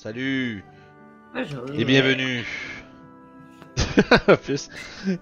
[0.00, 0.64] Salut
[1.34, 1.64] Bonjour.
[1.74, 2.46] et bienvenue.
[4.28, 4.68] en plus,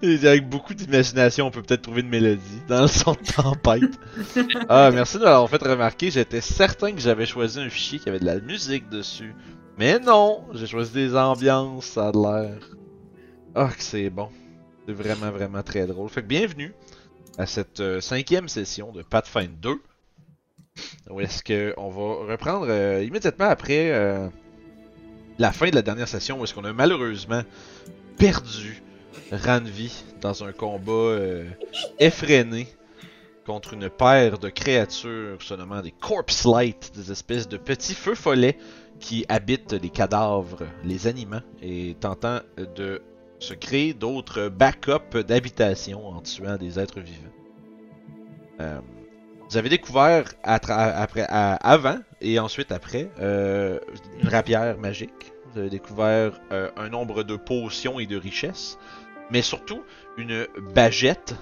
[0.03, 3.99] avec beaucoup d'imagination, on peut peut-être trouver une mélodie dans le son de tempête.
[4.69, 6.11] ah, merci de l'avoir fait remarquer.
[6.11, 9.33] J'étais certain que j'avais choisi un fichier qui avait de la musique dessus.
[9.79, 12.59] Mais non, j'ai choisi des ambiances, ça a de l'air.
[13.55, 14.29] Ah, que c'est bon.
[14.85, 16.07] C'est vraiment, vraiment très drôle.
[16.09, 16.71] Fait que bienvenue
[17.39, 19.81] à cette euh, cinquième session de Pathfinder 2.
[21.09, 24.29] Où est-ce qu'on va reprendre euh, immédiatement après euh,
[25.39, 27.41] la fin de la dernière session où est-ce qu'on a malheureusement
[28.17, 28.81] perdu
[29.31, 31.45] Ranvi dans un combat euh,
[31.99, 32.67] effréné
[33.45, 38.15] contre une paire de créatures se nommant des Corpse Light, des espèces de petits feux
[38.15, 38.57] follets
[38.99, 42.39] qui habitent les cadavres, les animaux, et tentant
[42.75, 43.01] de
[43.39, 47.31] se créer d'autres backups d'habitation en tuant des êtres vivants.
[48.59, 48.79] Euh,
[49.49, 53.79] vous avez découvert avant et ensuite après euh,
[54.21, 55.33] une rapière magique.
[55.51, 58.77] Vous avez découvert euh, un nombre de potions et de richesses,
[59.31, 59.83] mais surtout
[60.17, 61.35] une bagette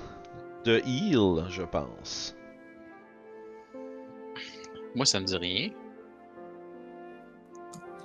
[0.65, 2.35] de heal, je pense.
[4.95, 5.69] Moi, ça me dit rien.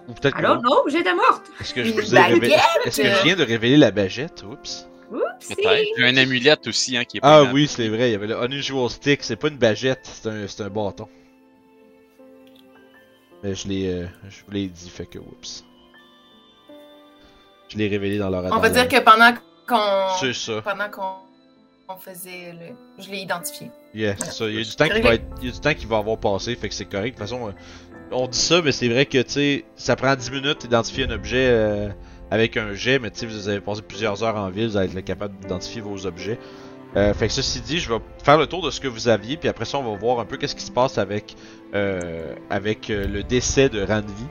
[0.09, 0.71] Ou peut-être que Alors non.
[0.71, 1.51] non, j'étais morte.
[1.61, 2.41] Est-ce que je Une vous ai révélé...
[2.41, 2.87] baguette!
[2.87, 4.43] Est-ce que je viens de révéler la bagette?
[4.43, 4.89] Oups.
[5.13, 5.49] Oups.
[5.55, 5.87] Peut-être.
[5.97, 8.27] J'ai un amulette aussi, hein, qui est Ah pas oui, c'est vrai, il y avait
[8.27, 11.09] le Unusual Stick, c'est pas une bagette, c'est un, c'est un bâton.
[13.43, 15.65] Mais je l'ai euh, je vous l'ai dit, fait que oups.
[17.69, 19.33] Je l'ai révélé dans leur On va dire que pendant
[19.67, 20.61] qu'on C'est ça.
[20.63, 21.15] pendant qu'on
[21.89, 23.03] on faisait le.
[23.03, 23.71] Je l'ai identifié.
[23.95, 24.49] Yeah, c'est ça.
[24.49, 25.99] Il y a du temps qui va être, il y a du temps qui va
[25.99, 27.17] avoir passé, fait que c'est correct.
[27.17, 27.53] De toute façon, euh,
[28.13, 31.11] on dit ça, mais c'est vrai que tu sais, ça prend 10 minutes d'identifier un
[31.11, 31.89] objet euh,
[32.31, 34.97] avec un jet, mais tu sais, vous avez passé plusieurs heures en ville, vous allez
[34.97, 36.39] être capable d'identifier vos objets.
[36.97, 39.37] Euh, fait que ceci dit, je vais faire le tour de ce que vous aviez,
[39.37, 41.37] puis après ça, on va voir un peu qu'est-ce qui se passe avec
[41.75, 44.25] euh, avec euh, le décès de Ranvi.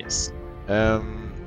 [0.00, 0.32] Yes.
[0.70, 0.98] Euh,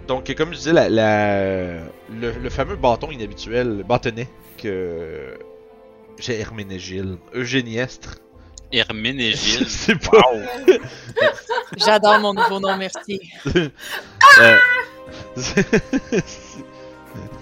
[0.08, 1.80] donc, comme je disais, la, la-
[2.12, 4.28] le, le fameux bâton inhabituel, le bâtonnet
[4.58, 5.38] que
[6.20, 8.18] j'ai Herménégile, Eugéniestre.
[8.72, 9.66] Herménégile.
[9.68, 10.20] C'est pas.
[10.32, 10.78] Wow.
[11.78, 13.20] J'adore mon nouveau nom, merci.
[14.42, 14.58] Euh,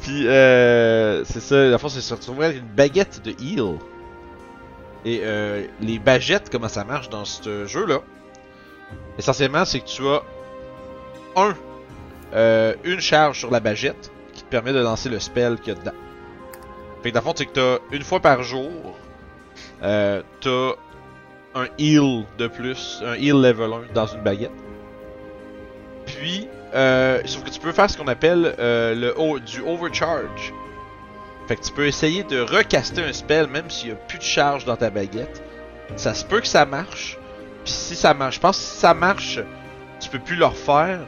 [0.10, 3.78] Euh, c'est ça, la force, c'est se retrouver avec une baguette de heal.
[5.06, 8.00] Et euh, les baguettes, comment ça marche dans ce jeu-là?
[9.18, 10.22] Essentiellement, c'est que tu as
[11.36, 11.56] un,
[12.34, 15.78] euh, une charge sur la baguette qui te permet de lancer le spell qu'il y
[15.78, 15.98] a dedans.
[17.02, 18.98] Fait que dans le fond, c'est que t'as une fois par jour,
[19.84, 20.72] euh, t'as
[21.56, 24.52] un heal de plus, un heal level 1 dans une baguette.
[26.06, 30.54] Puis, euh, sauf que tu peux faire ce qu'on appelle euh, le du overcharge.
[31.48, 34.24] Fait que tu peux essayer de recaster un spell même s'il y a plus de
[34.24, 35.42] charge dans ta baguette.
[35.96, 37.18] Ça se peut que ça marche.
[37.64, 39.40] Puis si ça marche, je pense que si ça marche,
[40.00, 41.00] tu peux plus le refaire.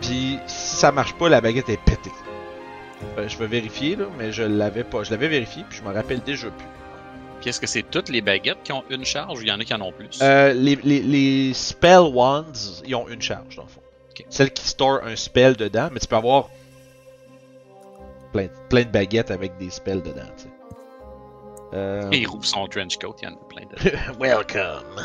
[0.00, 2.12] Puis si ça marche pas, la baguette est pétée.
[3.16, 5.02] Euh, je vais vérifier là, mais je l'avais pas.
[5.02, 6.66] Je l'avais vérifié puis je me rappelle déjà plus.
[7.40, 9.60] Puis est-ce que c'est toutes les baguettes qui ont une charge ou il y en
[9.60, 10.18] a qui en ont plus?
[10.22, 13.80] Euh, les, les, les spell wands, ils ont une charge dans le fond.
[14.28, 16.48] Celle qui store un spell dedans, mais tu peux avoir
[18.32, 20.48] plein, plein de baguettes avec des spells dedans, tu sais.
[21.74, 24.18] Euh, Et il rouvre son trench coat, il y en a plein de.
[24.18, 25.02] Welcome.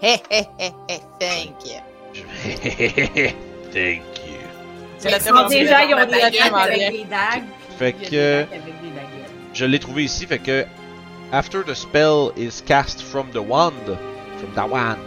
[0.00, 1.80] Hé, hé, hé, hé, thank you.
[3.72, 4.38] Thank you.
[4.98, 5.18] C'est la
[5.48, 7.06] déjà, ils ont des dagues avec des.
[7.76, 8.46] Fait que-.
[9.52, 10.64] Je l'ai trouvé ici, fait que
[11.32, 13.72] after the spell is cast from the wand,
[14.38, 14.98] from the wand,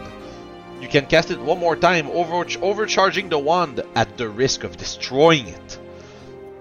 [0.81, 4.77] you can cast it one more time, over overcharging the wand at the risk of
[4.77, 5.79] destroying it.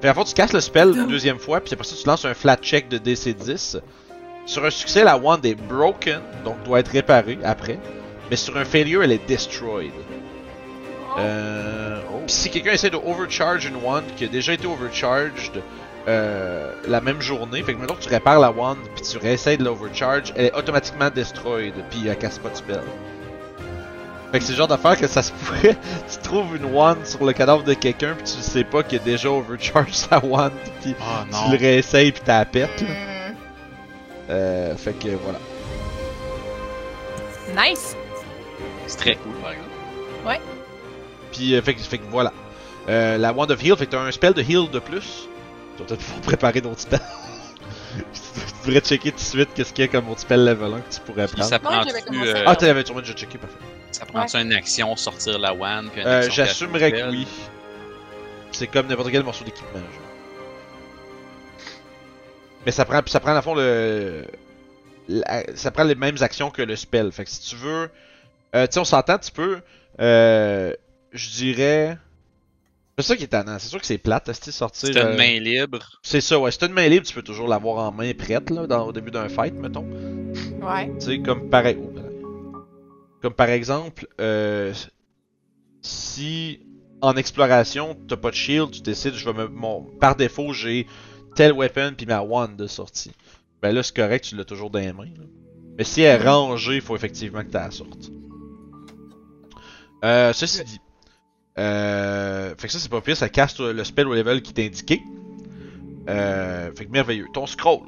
[0.03, 2.35] Fait fait, tu casses le spell une deuxième fois, puis après ça, tu lances un
[2.35, 3.81] flat check de DC10.
[4.45, 7.79] Sur un succès, la wand est broken, donc doit être réparée après.
[8.31, 9.93] Mais sur un failure, elle est destroyed.
[11.19, 15.63] Euh, Pis si quelqu'un essaie de overcharge une wand qui a déjà été overcharged
[16.09, 19.59] euh, la même journée, fait que maintenant que tu répares la wand puis tu réessayes
[19.59, 22.83] de l'overcharge, elle est automatiquement destroyed puis elle casse pas de spell.
[24.33, 25.77] Fait que c'est le genre d'affaire que ça se pourrait,
[26.11, 29.03] tu trouves une wand sur le cadavre de quelqu'un puis tu sais pas qu'il a
[29.03, 30.51] déjà overcharged sa wand
[30.83, 31.05] puis Oh
[31.47, 32.89] tu le réessayes puis t'as la pète là.
[32.89, 33.35] Hmm.
[34.31, 35.39] Euh, fait que voilà.
[37.71, 37.97] Nice.
[38.89, 39.71] C'est très cool, par exemple.
[41.33, 42.33] Puis euh, fait, que- fait que voilà.
[42.89, 45.29] Euh, la wand of heal, fait que t'as un spell de heal de plus.
[45.77, 47.01] Tu vas peut-être pouvoir préparer d'autres spells.
[48.67, 50.81] tu devrais checker tout de suite qu'est-ce qu'il y a comme autre spell level 1
[50.81, 51.45] que tu pourrais prendre.
[51.45, 51.89] ça prend tu
[52.29, 53.57] euh, Ah, t'avais déjà checké, parfait.
[53.93, 55.53] ça prend une action sortir la
[55.91, 57.27] puis une Euh, J'assumerais que oui.
[58.53, 59.79] C'est comme n'importe quel morceau d'équipement.
[59.79, 59.89] genre.
[62.65, 64.25] Mais ça prend, ça prend à fond le,
[65.09, 67.13] la- ça prend les mêmes actions que le spell.
[67.13, 67.91] Fait que si tu veux,
[68.55, 69.61] euh, tu sais, on s'entend, tu peux
[70.01, 70.73] euh,
[71.13, 71.99] je dirais.
[72.99, 73.59] C'est ça qui est tannant.
[73.59, 74.89] C'est sûr que c'est plate, est sortir.
[74.89, 76.51] Si t'as euh, une main libre, C'est ça, ouais.
[76.51, 78.93] Si t'as une main libre, tu peux toujours l'avoir en main prête, là, dans, au
[78.93, 79.87] début d'un fight, mettons.
[80.63, 80.91] Ouais.
[80.99, 81.93] Tu sais, comme par, oh,
[83.21, 84.73] comme par exemple, euh,
[85.83, 86.61] si
[87.03, 89.49] en exploration, t'as pas de shield, tu décides, je vais me.
[89.49, 90.87] Mon, par défaut, j'ai
[91.35, 93.13] tel weapon puis ma wand de sortie.
[93.61, 95.05] Ben là, c'est correct, tu l'as toujours dans les mains.
[95.05, 95.25] là.
[95.77, 98.11] Mais si elle est rangée, il faut effectivement que tu la sortes.
[100.03, 100.81] Euh, ceci dit.
[101.59, 104.67] Euh, fait que ça, c'est pas pire, ça casse le spell au level qui t'est
[104.67, 105.03] indiqué.
[106.09, 107.27] Euh, fait que merveilleux.
[107.33, 107.81] Ton scroll.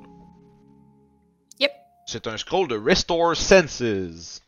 [1.61, 1.71] Yep.
[2.07, 4.43] C'est un scroll de Restore Senses.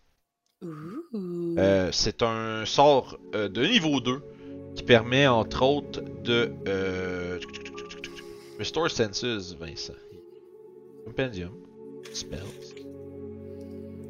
[0.62, 1.55] Ouh.
[1.58, 4.20] Euh, c'est un sort euh, de niveau 2
[4.75, 7.38] qui permet entre autres de euh,
[8.58, 9.94] Restore Senses, Vincent.
[11.05, 11.52] Compendium.
[12.12, 12.40] Spells.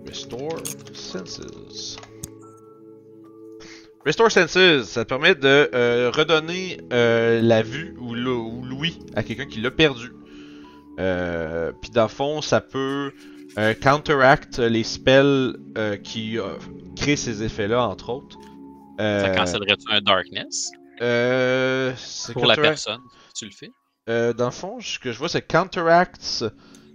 [0.07, 0.61] Restore
[0.93, 1.97] Senses.
[4.05, 8.99] Restore Senses, ça te permet de euh, redonner euh, la vue ou l'ou- ou l'ouïe
[9.15, 10.11] à quelqu'un qui l'a perdu.
[10.99, 13.13] Euh, Puis dans le fond, ça peut
[13.83, 15.55] counteract les spells
[16.05, 16.39] qui
[16.97, 18.39] créent ces effets-là, entre autres.
[18.99, 20.71] Ça cancellerait-tu un darkness?
[22.33, 23.01] pour la personne
[23.35, 23.71] tu le fais?
[24.35, 26.45] dans le fond, ce que je vois, c'est counteracts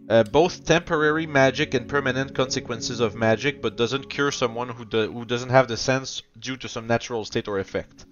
[0.09, 5.11] uh, both temporary magic and permanent consequences of magic, but doesn't cure someone who, do-
[5.11, 8.05] who doesn't have the sense due to some natural state or effect.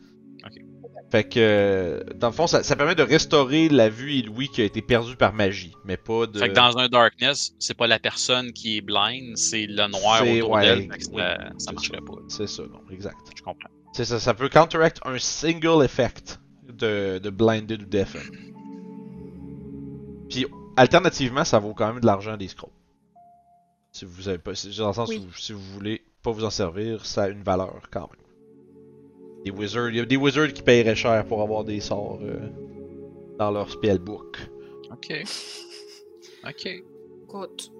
[0.45, 0.61] Ok.
[1.11, 4.61] Fait que, dans le fond, ça, ça permet de restaurer la vue et l'ouïe qui
[4.61, 6.39] a été perdue par magie, mais pas de.
[6.39, 10.23] Fait que dans un darkness, c'est pas la personne qui est blind, c'est le noir
[10.23, 10.89] autour ouais, d'elle.
[10.91, 11.03] oui.
[11.19, 12.15] ça, ça marcherait pas.
[12.29, 13.19] C'est ça, non, exact.
[13.37, 13.69] Je comprends.
[13.93, 18.23] C'est ça, ça peut counteract un single effect de, de blinded ou deafened.
[20.31, 22.71] Puis alternativement, ça vaut quand même de l'argent des scrolls.
[23.91, 25.25] Si vous avez pas, dans le sens Oui.
[25.27, 29.43] où si vous voulez pas vous en servir, ça a une valeur quand même.
[29.45, 32.39] Des wizards, il y a des wizards qui paieraient cher pour avoir des sorts euh,
[33.37, 34.37] dans leur spellbook.
[34.91, 35.13] Ok.
[36.45, 36.65] Ok.
[37.23, 37.71] Écoute.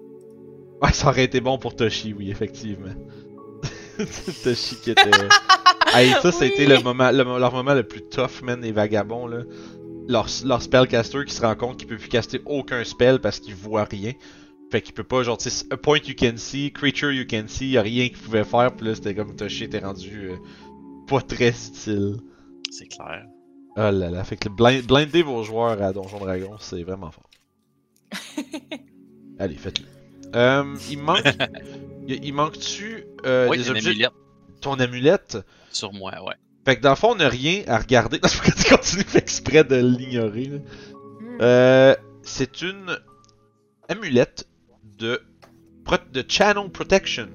[0.80, 2.94] Ouais, ça aurait été bon pour Toshi, oui, effectivement.
[4.42, 5.10] Toshi qui était.
[5.94, 6.72] hey, ça, ça a été Oui.
[6.72, 9.42] le moment, le, leur moment le plus tough, man, les vagabonds, là.
[10.08, 13.54] Leur, leur spellcaster qui se rend compte qu'il peut plus caster aucun spell parce qu'il
[13.54, 14.12] voit rien.
[14.70, 17.44] Fait qu'il peut pas, genre, tu sais, a point you can see, creature you can
[17.46, 20.36] see, y a rien qu'il pouvait faire, pis là, c'était comme Toshi était rendu euh,
[21.06, 22.16] pas très utile.
[22.70, 23.24] C'est clair.
[23.76, 27.10] Oh là là, fait que le blind, blinder vos joueurs à Donjon Dragon, c'est vraiment
[27.10, 27.28] fort.
[29.38, 29.86] Allez, faites-le.
[30.36, 31.22] Euh, il manque.
[32.08, 33.90] il, il manque-tu euh, oui, des une objets.
[33.90, 34.12] amulette
[34.60, 35.38] Ton amulette?
[35.70, 36.34] sur moi, ouais.
[36.64, 38.18] Fait que dans le fond, on n'a rien à regarder.
[38.20, 40.50] Parce que tu continues fait exprès de l'ignorer.
[41.40, 42.96] Euh, c'est une
[43.88, 44.48] amulette
[44.98, 45.20] de,
[45.84, 47.28] pro- de Channel Protection.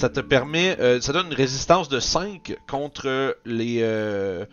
[0.00, 4.44] Ça te permet, euh, ça donne une résistance de 5 contre les, euh,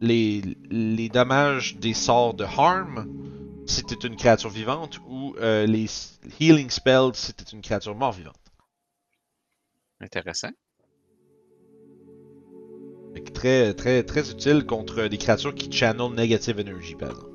[0.00, 3.08] les, les dommages des sorts de harm
[3.66, 5.86] si t'es une créature vivante ou les
[6.40, 8.36] healing spells si t'es une créature mort vivante.
[10.00, 10.50] Intéressant.
[13.34, 17.30] Très, très, très utile contre des créatures qui channel negative energy, par exemple.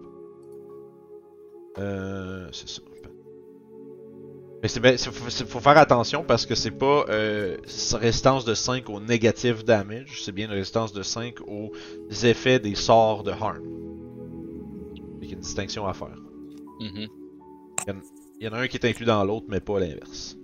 [1.80, 2.82] Euh, c'est ça.
[4.64, 7.58] Mais c'est c'est- faut, faut faire attention parce que c'est pas euh,
[7.94, 11.72] résistance de 5 au negative damage, c'est bien une résistance de 5 aux
[12.24, 13.62] effets des sorts de harm.
[15.22, 16.16] Il y a une distinction à faire.
[16.80, 17.08] Mhm.
[18.40, 20.38] Il y en a un qui est inclus dans l'autre, mais pas l'inverse.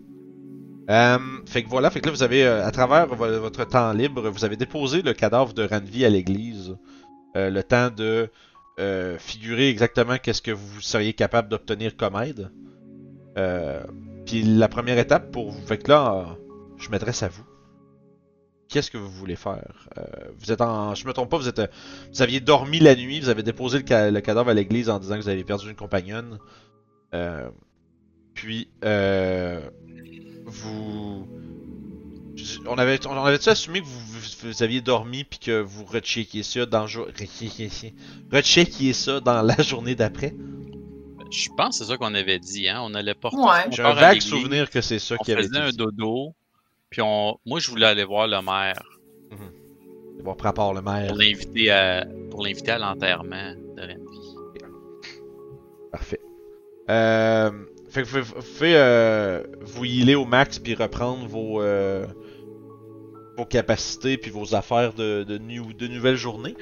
[0.89, 3.93] Euh, fait que voilà, fait que là vous avez, euh, à travers vo- votre temps
[3.93, 6.75] libre, vous avez déposé le cadavre de Ranvi à l'église.
[7.37, 8.29] Euh, le temps de
[8.79, 12.51] euh, figurer exactement qu'est-ce que vous seriez capable d'obtenir comme aide.
[13.37, 13.81] Euh,
[14.25, 16.37] Puis la première étape pour vous, fait que là,
[16.77, 17.45] je m'adresse à vous.
[18.69, 19.87] Qu'est-ce que vous voulez faire?
[20.39, 21.61] Vous êtes en, je me trompe pas, vous êtes,
[22.11, 24.99] vous aviez dormi la nuit, vous avez déposé le, ca- le cadavre à l'église en
[24.99, 26.39] disant que vous avez perdu une compagnonne.
[28.33, 29.61] Puis, euh,
[30.53, 31.27] vous.
[32.67, 36.41] On avait, on avait-tu assumé que vous, vous, vous aviez dormi puis que vous recheckiez
[36.43, 37.07] ça dans jo-
[38.31, 40.33] recheckiez ça dans la journée d'après?
[41.31, 42.79] Je pense que c'est ça qu'on avait dit, hein.
[42.83, 43.65] On allait porter Ouais.
[43.71, 45.77] J'ai un vague souvenir que c'est ça On qui avait faisait été un dit.
[45.77, 46.33] dodo,
[46.89, 47.37] puis on...
[47.45, 48.81] moi je voulais aller voir le maire
[50.23, 51.07] Bon, prépare le maire.
[51.09, 54.35] pour l'inviter à pour l'inviter à l'enterrement de Renvi.
[55.91, 56.21] Parfait.
[56.89, 57.51] Euh,
[57.93, 62.05] fait que vous vous pouvez euh, vous healer au max puis reprendre vos, euh,
[63.37, 66.55] vos capacités puis vos affaires de, de, nu- de nouvelle journée.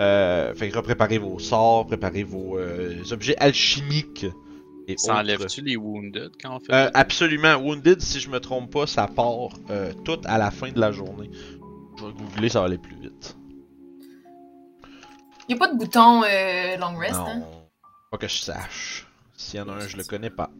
[0.00, 4.26] Euh, fait que repréparez vos sorts, préparez vos euh, objets alchimiques.
[4.88, 5.20] Et Ça autres.
[5.20, 6.90] enlève-tu les wounded quand on fait Euh, ça?
[6.94, 7.54] absolument.
[7.56, 10.90] Wounded, si je me trompe pas, ça part euh, tout à la fin de la
[10.90, 11.30] journée.
[11.98, 13.36] Je vais googler, ça va aller plus vite.
[15.48, 17.42] Il n'y a pas de bouton euh, long rest, non, hein?
[18.10, 19.06] pas que je sache.
[19.40, 20.50] S'il y en a un, je le connais pas.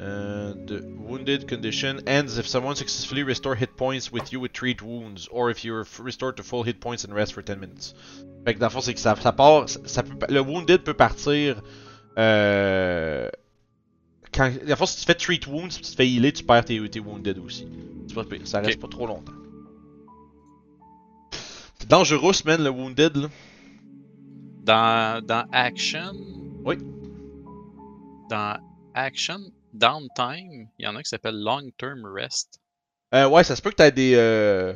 [0.00, 4.80] Euh, the wounded condition ends if someone successfully restore hit points with you with treat
[4.80, 7.58] wounds, or if you are f- restored to full hit points and rest for 10
[7.60, 7.94] minutes.
[8.46, 9.68] Fait que dans le fond, c'est que ça, ça part.
[9.68, 11.60] Ça, ça peut, le wounded peut partir.
[12.16, 13.28] Euh,
[14.32, 16.44] quand, dans le fond, si tu fais treat wounds, puis tu te fais healer, tu
[16.44, 17.66] perds tes, tes wounded aussi.
[18.44, 18.80] Ça reste Ok.
[18.80, 19.32] pas trop longtemps.
[21.78, 23.28] C'est dangereux, man, le wounded là.
[24.64, 26.12] Dans, dans Action?
[26.64, 26.76] Oui.
[28.30, 28.58] Dans
[28.94, 29.38] Action,
[29.74, 32.60] Downtime, il y en a qui s'appelle Long Term Rest.
[33.14, 34.14] Euh, ouais, ça se peut que t'aies des.
[34.16, 34.74] Euh,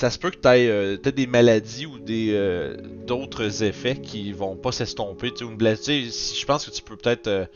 [0.00, 4.56] ça se peut que t'aies euh, des maladies ou des euh, d'autres effets qui vont
[4.56, 5.30] pas s'estomper.
[5.30, 6.10] Tu sais, une blessure.
[6.12, 7.26] si- Je pense que tu peux peut-être.
[7.28, 7.46] euh,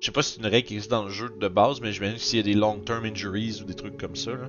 [0.00, 1.90] je sais pas si c'est une règle qui existe dans le jeu de base, mais
[1.92, 4.30] j'imagine que s'il y a des long-term injuries ou des trucs comme ça.
[4.30, 4.48] Là.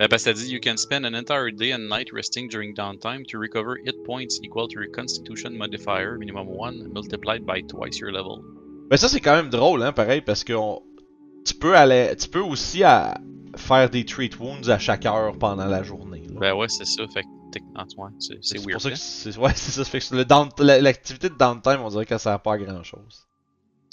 [0.00, 2.72] Euh, parce que ça dit You can spend an entire day and night resting during
[2.74, 7.98] downtime to recover hit points equal to your constitution modifier, minimum 1, multiplied by twice
[8.00, 8.42] your level.
[8.92, 10.82] Ben ça c'est quand même drôle, hein, pareil, parce que on-
[11.46, 13.16] tu peux aller, tu peux aussi à
[13.56, 16.22] faire des treat wounds à chaque heure pendant la journée.
[16.28, 16.38] là.
[16.38, 17.02] Ben ouais, c'est ça.
[17.08, 18.72] Fait que techniquement, c'est weird.
[18.72, 18.98] pour ça que hein.
[18.98, 19.84] c'est, ouais, ça.
[19.86, 23.26] Fait que l'activité de downtime, on dirait qu'elle sert pas à grand chose.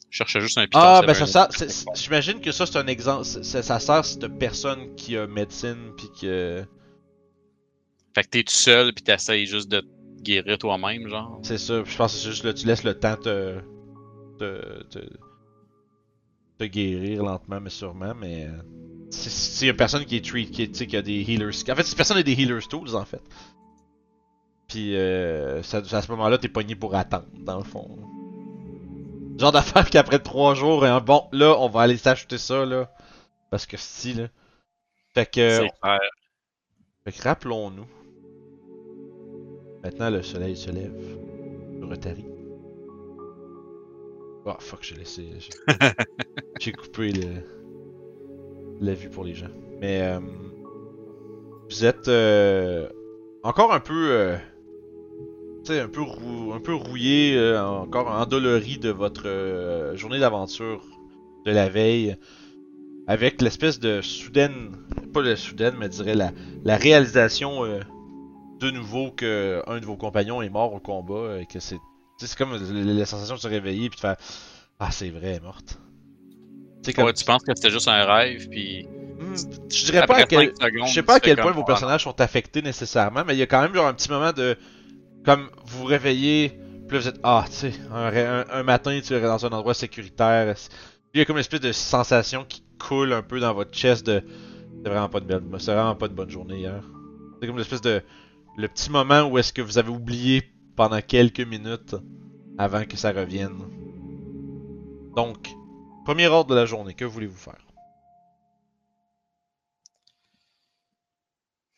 [0.10, 0.79] Je cherchais juste un piton.
[0.82, 3.24] Ah, ben ça, c'est- j'imagine que ça c'est un exemple.
[3.24, 6.65] Ça, sert si t'as personne qui a médecine pis que.
[8.15, 9.88] Fait que t'es tout seul pis t'essayes juste de te
[10.24, 11.39] guérir toi-même, genre.
[11.44, 11.86] C'est ça.
[11.86, 13.62] Je pense que c'est juste là, tu laisses le temps te.
[14.39, 14.84] Te.
[14.84, 15.00] te,
[16.58, 18.46] te guérir lentement mais sûrement, mais.
[18.48, 18.62] euh,
[19.65, 21.53] y a personne qui est treat, qui, qui a des healers.
[21.69, 23.22] En fait, si personne a des healers tools en fait.
[24.67, 27.98] Puis euh, ça- à ce moment-là, t'es pogné pour attendre, dans le fond.
[29.39, 32.91] Genre d'affaire qu'après trois jours, hein, bon, là, on va aller s'acheter ça, là.
[33.51, 34.27] Parce que si, là.
[35.13, 35.62] Fait que.
[35.63, 35.72] C'est.
[37.03, 37.88] Fait que rappelons-nous.
[39.84, 41.17] Maintenant, le soleil se lève
[41.79, 42.25] sur Otari.
[44.46, 45.29] Oh fuck, j'ai laissé.
[46.60, 47.27] J'ai, coupé le,
[48.79, 49.50] la vue pour les gens.
[49.81, 50.19] Mais euh,
[51.69, 52.88] vous êtes euh,
[53.43, 54.12] encore un peu.
[54.12, 54.38] Euh,
[55.69, 60.84] un peu, rou- un peu rouillé, euh, encore endolori de votre journée d'aventure
[61.46, 62.15] de la veille.
[63.08, 64.72] Avec l'espèce de soudaine.
[65.13, 66.31] Pas le soudaine, mais dirais la,
[66.77, 67.63] réalisation
[68.60, 71.79] de nouveau que un de vos compagnons est mort au combat et que c'est
[72.27, 74.17] c'est comme la, la sensation de se réveiller puis de faire
[74.79, 75.77] ah c'est vrai elle est morte.
[76.95, 78.88] Comme Ouais, tu penses que c'était juste un rêve, puis
[79.19, 79.35] Hmm,
[79.69, 81.61] je dirais pas après à quel 5 secondes, je sais pas à quel point vos
[81.61, 84.31] ah, personnages sont affectés nécessairement mais il y a quand même genre un petit moment
[84.31, 84.57] de
[85.25, 86.57] comme vous vous réveillez
[86.88, 89.45] puis là vous êtes ah tu sais un, ré- un, un matin tu es dans
[89.45, 90.55] un endroit sécuritaire
[91.13, 94.05] il y a comme une espèce de sensation qui coule un peu dans votre chest
[94.05, 94.23] de
[94.83, 96.81] c'est vraiment pas de belle c'est vraiment pas de bonne journée hier.
[97.41, 98.01] C'est comme l'espèce de
[98.57, 100.43] le petit moment où est-ce que vous avez oublié
[100.79, 101.98] pendant quelques minutes
[102.57, 103.59] avant que ça revienne.
[105.13, 105.50] Donc,
[106.05, 107.67] premier ordre de la journée, que voulez-vous faire?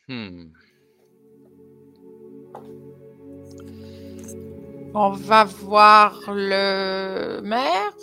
[0.08, 0.52] Hmm.
[4.94, 7.98] On va voir le maire.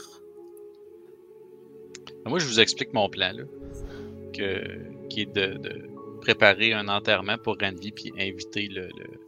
[2.26, 3.45] Moi, je vous explique mon plan, là.
[4.33, 5.90] Que, qui est de, de
[6.23, 9.27] préparer un enterrement pour Randy, puis inviter le, le-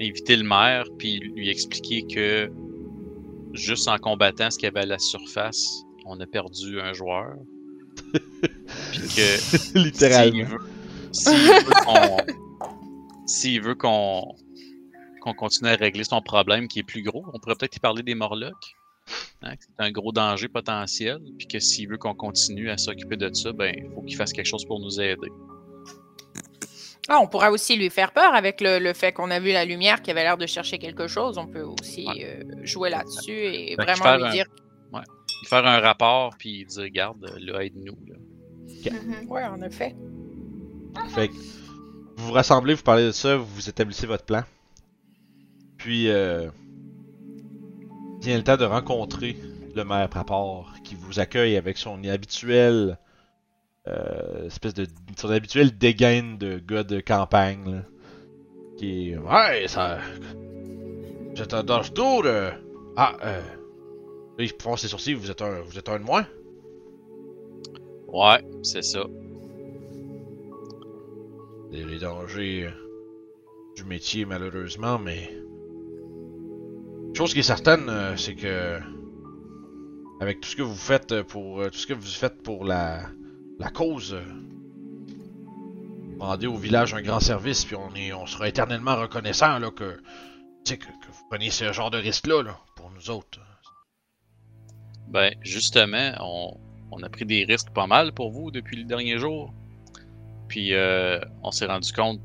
[0.00, 2.50] inviter le maire, puis lui expliquer que
[3.52, 7.34] juste en combattant ce qu'il y avait à la surface, on a perdu un joueur.
[8.12, 10.46] puis que Littéralement.
[13.26, 14.34] S'il veut, qu'on
[15.20, 18.02] qu'on continue à régler son problème qui est plus gros, on pourrait peut-être y parler
[18.02, 18.74] des Morlocks.
[19.42, 23.32] Hein, c'est un gros danger potentiel, puis que s'il veut qu'on continue à s'occuper de
[23.34, 25.28] ça, ben il faut qu'il fasse quelque chose pour nous aider.
[27.12, 29.64] Ah, on pourra aussi lui faire peur avec le, le fait qu'on a vu la
[29.64, 31.38] lumière qui avait l'air de chercher quelque chose.
[31.38, 32.24] On peut aussi Ouais.
[32.24, 34.44] euh, jouer là-dessus et Fait vraiment lui un- dire.
[35.48, 37.96] Faire un rapport, puis dire, regarde, là, aide-nous.
[38.06, 38.90] là.
[38.92, 39.28] Mhm.
[39.30, 39.96] Ouais, en effet.
[41.08, 44.42] Fait que vous vous rassemblez, vous parlez de ça, vous établissez votre plan.
[45.78, 46.50] Puis, euh,
[48.20, 49.36] vient le temps de rencontrer
[49.74, 52.98] le maire Prapor qui vous accueille avec son habituel
[53.90, 57.82] euh, espèce de son habituel dégaine de gars de campagne là,
[58.76, 59.98] qui est ouais ça
[61.34, 62.50] vous êtes un Tour euh,
[62.96, 66.26] ah euh, là, il fronce ses sourcils vous êtes un vous êtes un de moi
[68.12, 69.04] Ouais, c'est ça.
[71.70, 72.70] les, les dangers euh,
[73.76, 75.30] du métier malheureusement, mais
[77.14, 78.80] chose qui est certaine, c'est que
[80.20, 83.02] avec tout ce que vous faites pour tout ce que vous faites pour la
[83.60, 84.24] la cause, euh,
[86.18, 89.98] rendez au village un grand service, puis on, est, on sera éternellement reconnaissant là, que,
[90.64, 93.38] tu sais, que, que vous preniez ce genre de risque-là là, pour nous autres.
[95.08, 96.56] Ben, justement, on,
[96.90, 99.52] on a pris des risques pas mal pour vous depuis le dernier jour.
[100.48, 102.20] Puis, euh, on s'est rendu compte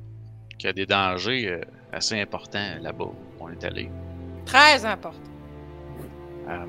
[0.58, 1.62] qu'il y a des dangers euh,
[1.92, 3.89] assez importants là-bas où on est allé.
[4.46, 5.20] Très important.
[6.48, 6.65] Euh,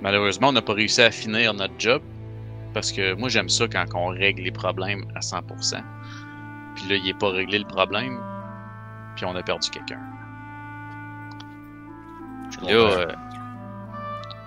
[0.00, 2.02] malheureusement, on n'a pas réussi à finir notre job.
[2.74, 5.82] Parce que moi, j'aime ça quand on règle les problèmes à 100%.
[6.74, 8.18] Puis là, il n'est pas réglé le problème.
[9.14, 10.00] Puis on a perdu quelqu'un.
[12.62, 13.12] Là, euh,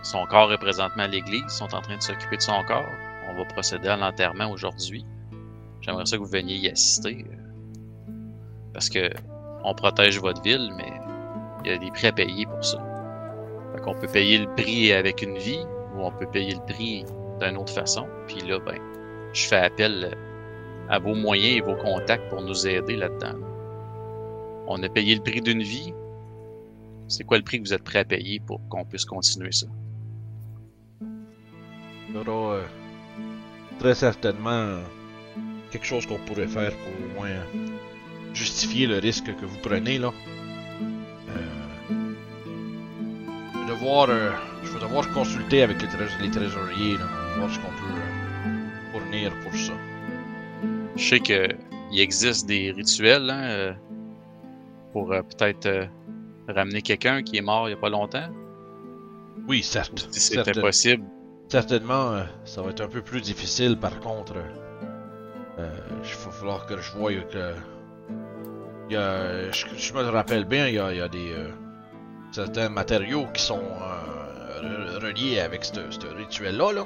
[0.04, 1.44] son corps est présentement à l'église.
[1.44, 2.90] Ils sont en train de s'occuper de son corps.
[3.30, 5.06] On va procéder à l'enterrement aujourd'hui.
[5.82, 7.26] J'aimerais ça que vous veniez y assister.
[7.30, 8.12] euh,
[8.74, 9.10] Parce que
[9.64, 10.92] on protège votre ville, mais
[11.64, 12.78] il y a des prix à payer pour ça.
[13.74, 15.66] Fait qu'on peut payer le prix avec une vie,
[15.96, 17.06] ou on peut payer le prix
[17.40, 18.08] d'une autre façon.
[18.28, 18.80] Puis là, ben,
[19.34, 20.16] je fais appel
[20.90, 23.36] à vos moyens et vos contacts pour nous aider là-dedans.
[24.68, 25.94] On a payé le prix d'une vie.
[27.08, 29.68] C'est quoi le prix que vous êtes prêt à payer pour qu'on puisse continuer ça?
[32.10, 32.64] Il y aura euh,
[33.80, 34.80] très certainement
[35.72, 37.30] quelque chose qu'on pourrait faire pour au moins
[38.34, 40.12] justifier le risque que vous prenez là.
[41.30, 42.08] Euh,
[43.68, 44.32] devoir, euh,
[44.78, 47.06] vais devoir consulter avec les, trés- les trésoriers là,
[47.38, 49.74] voir ce qu'on peut euh, fournir pour ça.
[50.96, 51.48] Je sais que
[51.92, 53.74] il existe des rituels hein, euh,
[54.94, 55.86] pour euh, peut-être euh,
[56.50, 58.30] ramener quelqu'un qui est mort il n'y a pas longtemps.
[59.48, 60.08] Oui, certes.
[60.12, 61.04] Si c'était possible.
[61.50, 64.36] Certainement, euh, ça va être un peu plus difficile par contre.
[65.58, 65.64] Il
[66.26, 67.54] va falloir que je voie que.
[68.90, 71.34] Il y a, je, je me rappelle bien, il y a, il y a des.
[72.32, 74.27] certains matériaux qui sont euh,
[74.62, 76.72] re- reliés avec ce rituel-là.
[76.74, 76.86] Là.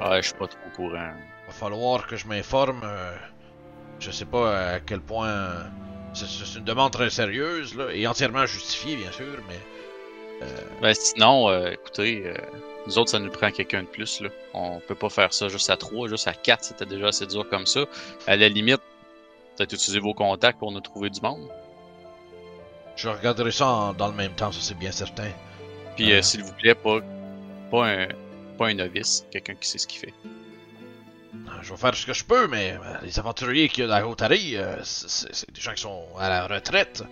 [0.00, 1.10] Ah, je suis pas trop au courant.
[1.42, 2.80] Il va falloir que je m'informe.
[2.84, 3.14] euh,
[4.00, 5.28] je sais pas à quel point.
[5.28, 5.62] euh,
[6.14, 9.58] c'est- une demande très sérieuse là, et entièrement justifiée, bien sûr, mais.
[10.82, 12.34] Ben, sinon, euh, écoutez, euh,
[12.86, 14.20] nous autres, ça nous prend quelqu'un de plus.
[14.20, 14.28] Là.
[14.52, 17.48] On peut pas faire ça juste à 3, juste à 4, c'était déjà assez dur
[17.48, 17.80] comme ça.
[18.26, 18.80] À la limite,
[19.56, 21.48] peut-être utiliser vos contacts pour nous trouver du monde.
[22.96, 25.30] Je regarderai ça en- dans le même temps, ça c'est bien certain.
[25.96, 26.22] Puis, euh, Ah.
[26.22, 27.00] s'il vous plaît, pas,
[27.70, 28.08] pas, un,
[28.58, 30.14] pas un novice, quelqu'un qui sait ce qu'il fait.
[31.62, 33.98] Je vais faire ce que je peux, mais euh, les aventuriers qu'il y a dans
[33.98, 37.02] la Haute-Arie, euh, c'est- des gens qui sont à la retraite.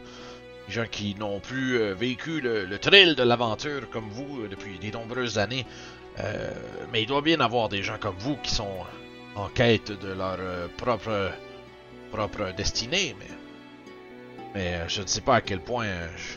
[0.69, 4.79] Des gens qui n'ont plus euh, vécu le, le thrill de l'aventure comme vous depuis
[4.79, 5.67] de nombreuses années.
[6.93, 8.77] Mais il doit bien avoir des gens comme vous qui sont
[9.35, 10.39] en quête de leur
[10.77, 11.33] propre,
[12.13, 13.27] propre destinée, mais,
[14.55, 15.89] mais je ne sais pas à quel point.
[16.17, 16.35] je,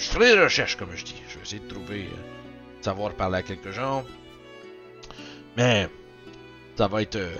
[0.00, 1.22] je ferai des recherches, comme je dis
[1.58, 4.04] de trouver, euh, savoir parler à quelques gens.
[5.56, 5.88] Mais
[6.76, 7.36] ça va être, euh,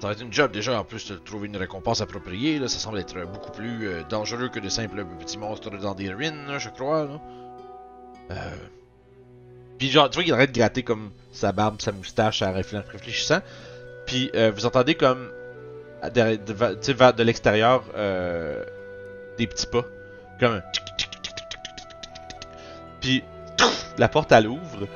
[0.00, 2.58] ça va être une job déjà en plus de trouver une récompense appropriée.
[2.58, 6.12] Là, ça semble être beaucoup plus euh, dangereux que de simples petits monstres dans des
[6.12, 7.04] ruines, je crois.
[7.04, 7.20] Là.
[8.30, 8.34] Euh,
[9.78, 13.40] puis genre, tu vois qu'il arrête de gratter comme sa barbe, sa moustache en réfléchissant.
[14.06, 15.30] Puis vous entendez comme
[16.02, 17.84] de, de, de, l'extérieur
[19.38, 19.84] des petits pas,
[20.38, 20.84] comme un tic
[23.02, 23.22] puis
[23.98, 24.88] la porte elle ouvre.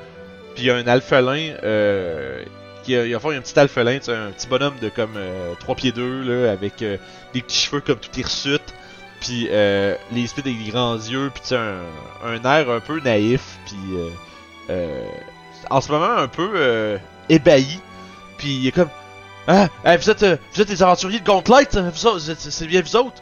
[0.55, 2.43] Puis il y a un alphelin euh,
[2.83, 5.19] qui a, il y a, un petit alphelin, un petit bonhomme de comme
[5.59, 6.97] 3 pieds 2 là, avec euh,
[7.33, 8.73] des petits cheveux comme tout hirsutes,
[9.19, 11.83] puis euh, les espèces des grands yeux, puis un,
[12.23, 14.09] un air un peu naïf, puis euh,
[14.69, 15.07] euh,
[15.69, 16.97] en ce moment un peu euh,
[17.29, 17.79] ébahi,
[18.37, 18.89] puis il est comme
[19.47, 22.95] ah, hey, vous êtes euh, vous êtes des aventuriers de Gauntlet, hein, c'est bien vous
[22.95, 23.21] autres.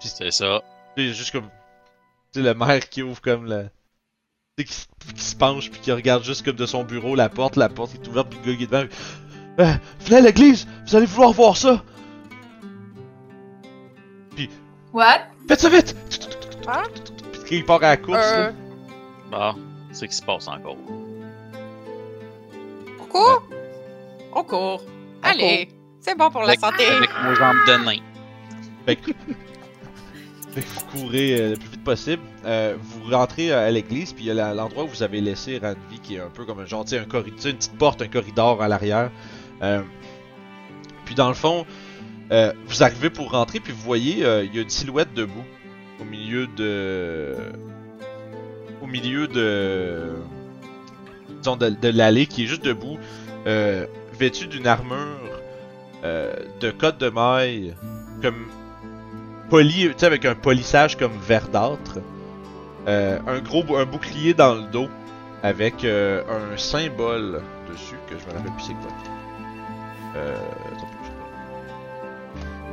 [0.00, 0.60] C'est ça.
[0.96, 1.48] C'est juste comme
[2.34, 3.70] tu sais le maire qui ouvre comme la tu
[4.58, 7.28] sais, qui, se- qui se penche puis qui regarde juste comme de son bureau la
[7.28, 8.88] porte, la porte est ouverte puis le gars qui est devant.
[9.60, 11.82] Euh, venez à l'église, vous allez vouloir voir ça.
[14.92, 15.22] What?
[15.48, 15.96] Faites ça vite.
[16.68, 16.84] Hein?
[17.44, 18.18] Puis il part à la course.
[18.22, 18.52] Euh, là.
[19.30, 20.76] Bon, c'est ce qui se passe encore.
[23.00, 23.42] on court?
[24.32, 24.82] On court.
[25.22, 25.68] Allez,
[26.00, 26.86] c'est bon pour la santé.
[26.86, 27.98] Avec nos jambes de nain.
[28.86, 29.10] Fait que,
[30.60, 32.22] vous courez euh, le plus vite possible.
[32.44, 35.58] Euh, vous rentrez euh, à l'église, puis il y a l'endroit où vous avez laissé
[35.58, 38.62] Ranvi, qui est un peu comme un sais, un corridor, une petite porte, un corridor
[38.62, 39.10] à l'arrière.
[41.04, 41.66] Puis dans le fond,
[42.30, 45.44] vous arrivez pour rentrer, puis vous voyez, il y a une silhouette debout
[46.00, 47.34] au milieu de,
[48.82, 50.12] au milieu de,
[51.88, 52.98] l'allée, qui est juste debout,
[53.46, 53.86] euh,
[54.18, 55.20] vêtu d'une armure
[56.60, 57.74] de côte de maille,
[58.20, 58.46] comme
[60.02, 61.98] avec un polissage comme verdâtre.
[62.86, 64.88] Euh, un gros un bouclier dans le dos
[65.42, 67.40] avec euh, un symbole
[67.70, 68.90] dessus que je me rappelle plus c'est quoi.
[70.16, 70.36] Euh,
[70.72, 70.88] attends,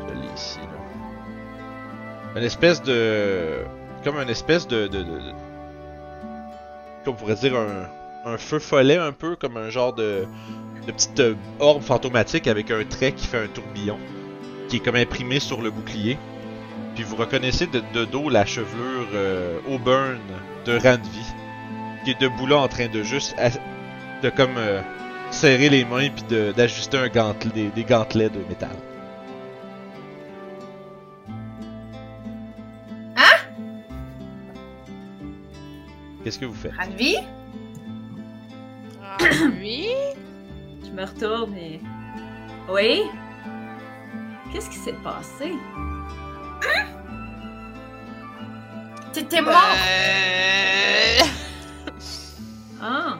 [0.08, 2.40] je ici là.
[2.40, 3.60] Une espèce de.
[4.04, 4.88] Comme une espèce de.
[4.88, 5.06] de,
[7.06, 10.26] Comme on pourrait dire un, un feu follet un peu, comme un genre de.
[10.88, 11.22] de petite
[11.60, 13.98] orbe fantomatique avec un trait qui fait un tourbillon.
[14.68, 16.18] Qui est comme imprimé sur le bouclier.
[16.96, 20.20] Puis vous reconnaissez de, de dos la chevelure euh, auburn
[20.66, 21.26] de Ranvi.
[22.04, 23.36] Qui est debout là en train de juste.
[24.24, 24.58] de comme.
[24.58, 24.82] euh,
[25.32, 28.76] serrer les mains puis de- d'ajuster un gantelet, des, des gantelets de métal.
[36.24, 36.74] Qu'est-ce que vous faites?
[36.78, 37.16] Ranvi?
[39.04, 39.18] Ah,
[39.60, 39.88] oui?
[40.86, 41.80] Je me retourne et.
[42.70, 43.04] Oui?
[44.52, 45.54] Qu'est-ce qui s'est passé?
[49.14, 49.62] T'étais Ben, mort!
[49.62, 51.24] Euh,
[52.82, 53.18] Ah!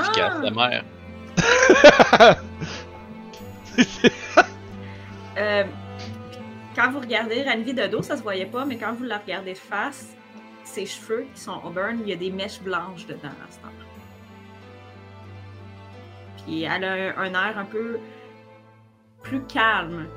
[0.00, 0.84] Efficace, la mère.
[5.38, 5.62] Euh,
[6.74, 9.52] quand vous regardez Ranvi de dos, ça se voyait pas, mais quand vous la regardez
[9.52, 10.08] de face,
[10.64, 13.68] ses cheveux qui sont auburn, il y a des mèches blanches dedans à ce temps
[16.44, 18.00] Puis elle a un, un air un peu
[19.22, 20.08] plus calme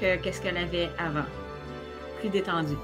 [0.00, 1.24] que qu'est-ce qu'elle avait avant.
[2.20, 2.76] Plus détendue.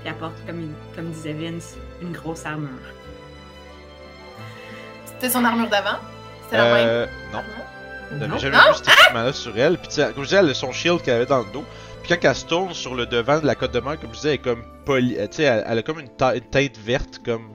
[0.00, 2.68] Puis elle porte, comme, comme disait Vince, une grosse armure.
[5.04, 5.98] C'était son armure d'avant?
[6.44, 6.86] C'était la même?
[6.88, 7.38] Euh, non.
[7.38, 7.54] armure?
[8.10, 8.38] J'avais Non?
[8.38, 9.78] jamais vu cet équipement-là sur elle.
[9.78, 11.64] Puis tu sais, comme je disais, elle a son shield qu'elle avait dans le dos.
[12.02, 14.16] Puis quand elle se tourne sur le devant de la côte de mer, comme je
[14.16, 15.16] disais, elle est comme poli...
[15.18, 17.48] euh, Tu sais, elle, elle a comme une, ta- une teinte verte, comme...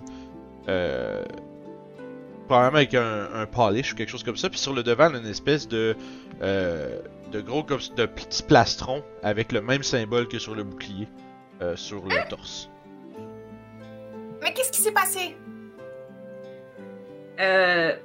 [0.67, 1.23] Euh...
[2.47, 4.49] Probablement avec un, un polish ou quelque chose comme ça.
[4.49, 5.95] Puis sur le devant, elle a une espèce de...
[6.41, 6.99] Euh,
[7.31, 11.07] de gros comme de petits plastrons avec le même symbole que sur le bouclier.
[11.61, 12.69] euh, sur le torse.
[14.41, 15.37] Mais qu'est-ce qui s'est passé?
[17.39, 17.95] Euh,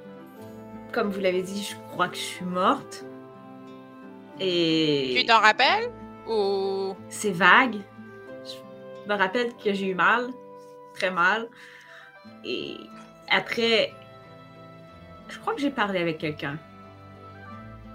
[0.91, 3.03] comme vous l'avez dit, je crois que je suis morte.
[4.39, 5.89] Et Tu t'en rappelles?
[6.27, 6.95] Ou.
[7.09, 7.77] c'est vague.
[8.45, 10.27] Je me rappelle que j'ai eu mal,
[10.93, 11.47] très mal.
[12.45, 12.75] Et
[13.31, 13.91] après,
[15.29, 16.57] je crois que j'ai parlé avec quelqu'un.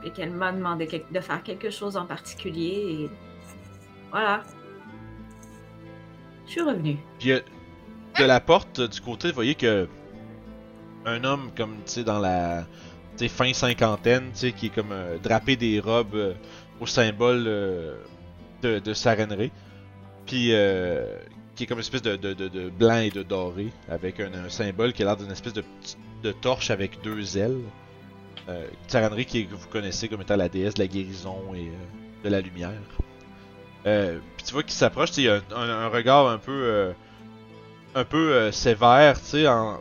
[0.05, 3.05] Et qu'elle m'a demandé de faire quelque chose en particulier.
[3.05, 3.11] Et
[4.11, 4.43] voilà.
[6.47, 6.99] Je suis revenue.
[7.19, 7.41] Puis euh,
[8.19, 9.89] de la porte du côté, vous voyez que
[11.05, 12.65] un homme comme tu sais dans la
[13.29, 16.35] fin cinquantaine, tu sais qui est comme euh, drapé des robes euh,
[16.81, 19.51] au symbole de, de Sarenrae,
[20.27, 21.05] puis euh,
[21.55, 24.49] qui est comme une espèce de, de, de, blanc et de doré avec un, un
[24.49, 25.65] symbole qui a l'air d'une espèce de,
[26.23, 27.61] de torche avec deux ailes.
[28.49, 28.67] Euh,
[29.25, 32.41] qui que vous connaissez comme étant la déesse de la guérison et euh, de la
[32.41, 32.73] lumière.
[33.87, 36.93] Euh, puis tu vois qu'il s'approche, il y a un, regard un peu euh,
[37.95, 39.81] un peu sévère, tu sais, en...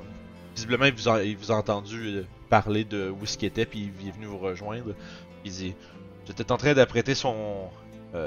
[0.56, 3.92] visiblement il vous, a, il vous a entendu parler de où ce qu'il était, puis
[4.00, 4.94] il est venu vous rejoindre.
[5.44, 5.76] Il dit
[6.28, 7.70] J'étais en train d'apprêter son,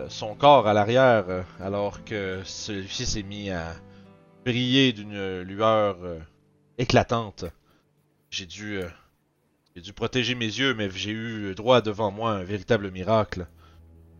[0.09, 3.73] son corps à l'arrière, alors que celui-ci s'est mis à
[4.45, 5.97] briller d'une lueur
[6.79, 7.45] éclatante.
[8.31, 8.81] J'ai dû,
[9.75, 13.49] j'ai dû protéger mes yeux, mais j'ai eu droit devant moi un véritable miracle.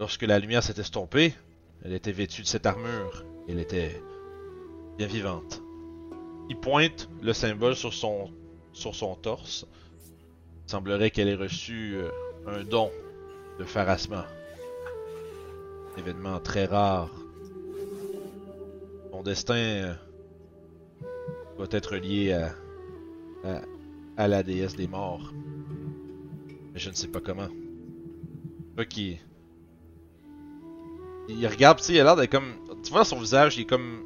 [0.01, 1.33] Lorsque la lumière s'est estompée,
[1.85, 3.25] elle était vêtue de cette armure.
[3.49, 4.03] Elle était
[4.99, 5.63] bien vivante.
[6.51, 8.33] Il pointe le symbole sur son,
[8.73, 9.65] sur son torse.
[10.67, 12.11] Il semblerait qu'elle ait reçu euh,
[12.49, 12.91] un don
[13.61, 14.27] de Pharasma.
[15.97, 17.11] Événement très rare.
[19.13, 19.95] Son destin euh,
[21.59, 22.55] doit être lié à,
[23.45, 23.61] à,
[24.17, 25.33] à la déesse des morts.
[26.73, 27.49] Mais je ne sais pas comment.
[28.89, 29.19] Qui.
[31.29, 32.55] Il regarde, tu sais, il a l'air d'être comme.
[32.83, 34.03] Tu vois, son visage, il est comme.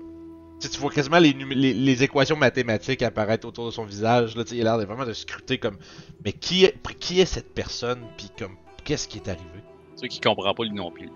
[0.61, 4.37] Tu sais, tu vois quasiment les, les, les équations mathématiques apparaître autour de son visage.
[4.37, 5.79] Là, tu sais, il a l'air de vraiment de scruter comme.
[6.25, 8.57] Mais qui est, qui est cette personne, puis comme.
[8.85, 9.63] Qu'est-ce qui est arrivé?
[9.97, 11.07] Ceux qui comprennent pas lui non plus.
[11.07, 11.13] Là.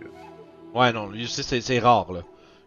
[0.75, 2.23] Ouais, non, lui, c'est- rare, là.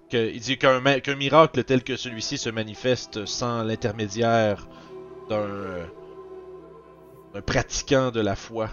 [0.10, 0.80] Que, il dit qu'un
[1.16, 4.68] miracle tel que celui-ci se manifeste sans l'intermédiaire
[5.30, 5.88] d'un
[7.36, 8.70] d'un pratiquant de la foi.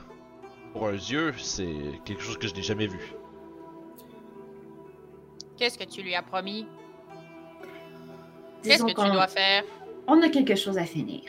[0.73, 3.13] Pour un dieu, c'est quelque chose que je n'ai jamais vu.
[5.57, 6.67] Qu'est-ce que tu lui as promis?
[8.63, 9.65] Qu'est-ce que tu qu'on- dois faire?
[10.07, 11.23] On a quelque chose à finir.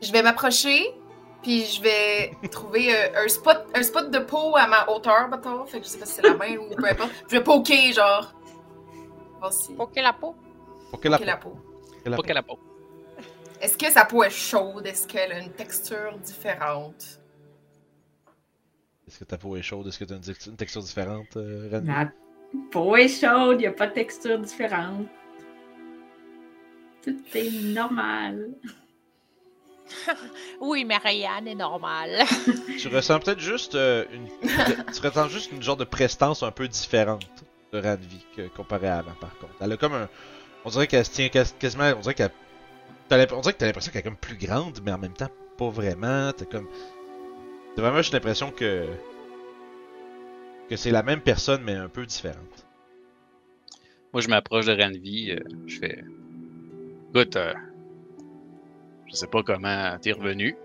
[0.00, 0.94] Je vais m'approcher,
[1.42, 5.66] puis je vais trouver euh, un, spot, un spot de peau à ma hauteur, mettons.
[5.66, 7.10] Fait que je sais pas si c'est la main ou peu importe.
[7.28, 8.32] Je vais poker, genre.
[9.76, 10.34] Poker la peau?
[10.90, 11.56] Pour que la Poker la peau.
[12.04, 12.54] que la- Pas qu'elle a pas.
[13.64, 14.86] Est-ce que sa peau est chaude?
[14.86, 17.18] Est-ce qu'elle a une texture différente?
[19.08, 19.86] Est-ce que ta peau est chaude?
[19.86, 21.82] Est-ce que tu as une, tex- une texture différente, euh, Ren?
[21.86, 22.12] La
[22.70, 25.06] peau est chaude, il n'y a pas de texture différente.
[27.02, 28.50] Tout est normal.
[30.60, 32.22] Oui, mais rien n'est normal.
[32.78, 34.28] Tu ressens peut-être juste euh, une.
[34.92, 37.26] tu ressens juste une genre de prestance un peu différente
[37.72, 39.52] de Ranvi que comparé à avant, par contre.
[39.60, 40.08] Elle a comme un.
[40.64, 41.92] On dirait qu'elle se tient quas- quasiment.
[41.96, 42.30] On dirait qu'elle.
[43.10, 45.68] On dirait que t'as l'impression qu'elle est comme plus grande, mais en même temps, pas
[45.68, 46.32] vraiment.
[46.32, 46.68] T'as comme.
[47.76, 48.86] T'as vraiment juste l'impression que.
[50.68, 52.66] Que c'est la même personne, mais un peu différente.
[54.12, 56.04] Moi, je m'approche de Ranvi, euh, je fais.
[57.10, 57.52] Écoute, euh,
[59.06, 60.56] je sais pas comment t'es revenu,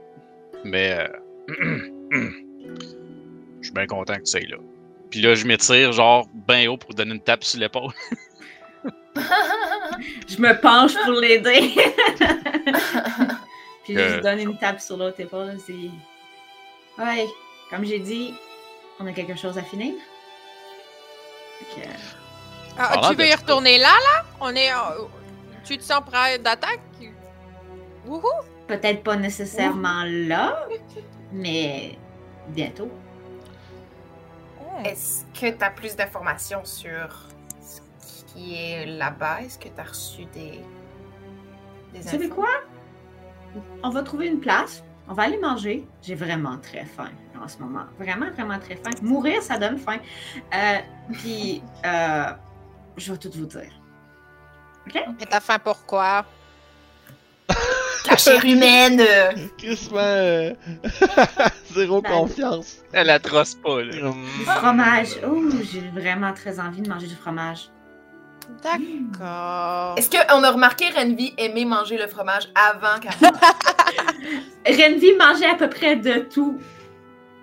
[0.63, 1.07] mais euh,
[2.11, 4.57] je suis bien content que tu sois là.
[5.09, 7.91] Puis là, je m'étire, genre, bien haut pour donner une tape sur l'épaule.
[10.27, 11.73] Je me penche pour l'aider.
[13.83, 14.15] Puis je Euh.
[14.15, 15.57] lui donne une tape sur l'autre épaule.
[15.67, 15.91] Dis
[16.97, 17.27] Ouais,
[17.69, 18.33] comme j'ai dit,
[18.99, 19.93] on a quelque chose à finir.
[22.77, 24.25] Ah, tu veux y retourner là, là?
[24.39, 24.71] On est.
[24.73, 25.07] en-
[25.65, 26.79] Tu te sens prêt d'attaque?
[28.05, 28.23] Wouhou!
[28.67, 30.65] Peut-être pas nécessairement là,
[31.31, 31.97] mais
[32.47, 32.89] bientôt.
[34.61, 34.63] Oh.
[34.85, 37.09] Est-ce que tu as plus d'informations sur
[38.33, 39.41] qui est là-bas?
[39.41, 40.61] Est-ce que tu as reçu des.
[41.93, 42.35] des Vous savez infos?
[42.35, 42.49] quoi?
[43.83, 44.83] On va trouver une place.
[45.07, 45.87] On va aller manger.
[46.03, 47.09] J'ai vraiment très faim
[47.41, 47.85] en ce moment.
[47.97, 48.91] Vraiment, vraiment très faim.
[49.01, 49.97] Mourir, ça donne faim.
[50.53, 50.77] Euh,
[51.13, 52.25] puis, euh,
[52.97, 53.71] je vais tout vous dire.
[54.93, 56.25] Mais t'as faim pourquoi?
[58.09, 59.01] La chair humaine!
[59.01, 59.31] euh,
[61.73, 62.09] Zéro Ben.
[62.11, 62.77] confiance.
[62.93, 64.11] Elle atroce pas, là.
[64.11, 65.09] Du fromage.
[65.27, 67.69] Oh, j'ai vraiment très envie de manger du fromage.
[68.61, 69.97] D'accord.
[69.97, 73.11] Est-ce qu'on a remarqué Renvi aimer manger le fromage avant qu'elle?
[74.65, 76.59] Renvi mangeait à peu près de tout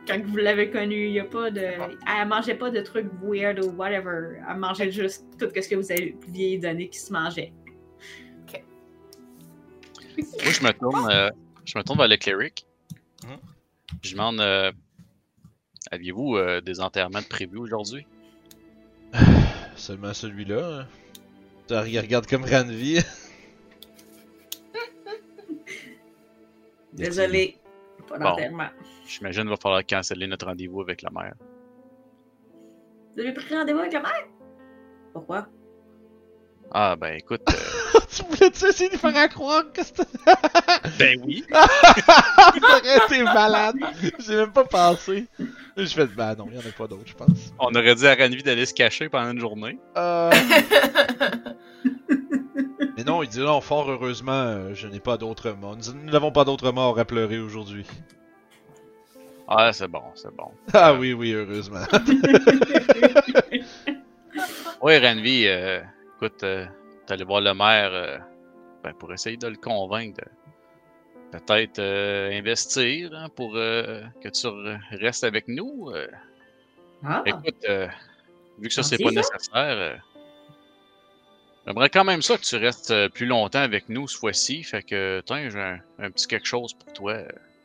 [0.07, 1.07] quand vous l'avez connue.
[1.07, 1.61] Il y a pas de...
[1.61, 4.41] Elle mangeait pas de trucs weird ou whatever.
[4.49, 7.53] Elle mangeait juste tout ce que vous avez pouviez donner qui se mangeait.
[10.19, 11.31] Moi, je me tourne, euh,
[11.65, 12.67] je me tourne vers le cleric.
[13.25, 13.39] Mhm.
[14.03, 14.73] Je demande euh,
[15.91, 18.07] Aviez-vous euh, des enterrements de prévus aujourd'hui?
[19.77, 20.81] Seulement celui-là.
[20.81, 20.87] hein.
[21.69, 23.01] Tu regardes comme Ranvi.
[26.93, 27.59] Désolé.
[28.09, 28.37] Pas Bon.
[29.07, 31.35] J'imagine qu'il va falloir canceller notre rendez-vous avec la mère.
[33.15, 34.27] Vous avez pris rendez-vous avec la mère?
[35.13, 35.49] Pourquoi?
[36.73, 37.43] Ah, ben écoute.
[37.49, 40.03] euh, tu voulais-tu essayer de faire à croire que c'était.
[40.99, 43.77] ben oui Ça aurait été malade.
[44.19, 45.27] J'ai même pas pensé.
[45.77, 47.53] Je fais, bah non, il y en a pas d'autres, je pense.
[47.59, 49.79] On aurait dit à Ranvi d'aller se cacher pendant une journée.
[49.97, 50.31] Euh...
[52.97, 55.77] Mais non, il dit non, fort heureusement, euh, je n'ai pas d'autres morts.
[55.77, 57.85] Nous n'avons pas d'autres morts à pleurer aujourd'hui.
[59.49, 60.51] Ah, c'est bon, c'est bon.
[60.73, 61.85] Ah oui, oui, heureusement.
[64.83, 65.81] Ouais, Ranvi, euh,
[66.17, 66.67] écoute, euh,
[67.07, 68.19] t'es allé voir le maire euh,
[68.83, 70.21] ben, pour essayer de le convaincre
[71.33, 75.91] de peut-être euh, investir hein, pour euh, que tu re- restes avec nous.
[77.05, 77.67] Ah, Écoute,
[78.59, 79.17] vu que ça c'est pas ça.
[79.17, 80.03] nécessaire,
[81.67, 84.63] j'aimerais quand même ça que tu restes plus longtemps avec nous ce fois-ci.
[84.63, 87.19] Fait que, tiens, j'ai un, un petit quelque chose pour toi.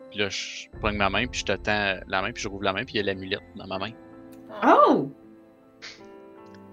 [0.10, 2.64] Puis là, je prends ma main, puis je te tends la main, puis je rouvre
[2.64, 3.92] la main, puis il y a l'amulette dans ma main.
[4.64, 5.10] Oh!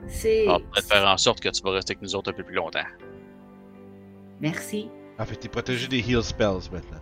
[0.06, 0.44] C'est.
[0.46, 2.44] Ça va peut-être faire en sorte que tu vas rester avec nous autres un peu
[2.44, 2.84] plus longtemps.
[4.40, 4.88] Merci.
[5.18, 7.00] Ah, fait que t'es protégé des heal spells maintenant.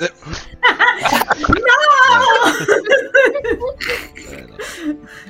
[0.00, 0.08] Non.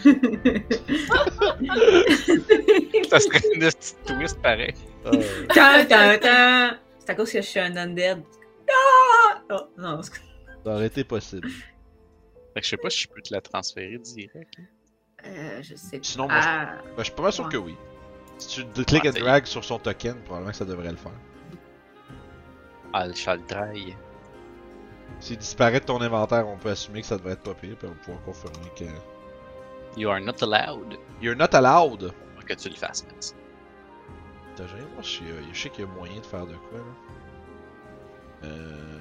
[3.11, 4.75] Ça serait une petite twist pareil.
[5.55, 6.77] Tan, tan, tan.
[6.99, 8.23] C'est à cause que je suis un undead.
[8.69, 9.41] Ah!
[9.51, 10.11] Oh, non, ça
[10.65, 11.49] aurait été possible.
[11.49, 14.55] Fait que je sais pas si je peux te la transférer direct.
[14.59, 14.63] hein.
[15.27, 16.05] Euh, je sais pas.
[16.05, 17.53] Sinon, moi, je, ben, je suis pas sûr Ouais.
[17.53, 17.77] que oui.
[18.39, 20.97] Si tu click Ah, and c'est- drag sur son token, probablement que ça devrait le
[20.97, 21.13] faire.
[22.93, 23.15] Ah, le.
[25.21, 27.89] S'il disparaît de ton inventaire, on peut assumer que ça devrait être pas pire, puis
[27.89, 28.85] on va pouvoir confirmer que.
[29.99, 30.99] You are not allowed.
[31.23, 32.13] You're not allowed!
[32.47, 33.35] Que tu le fasses, Vince.
[34.55, 36.79] T'as jamais voir si euh, je sais qu'il y a moyen de faire de quoi
[36.79, 38.49] là.
[38.49, 38.99] Euh.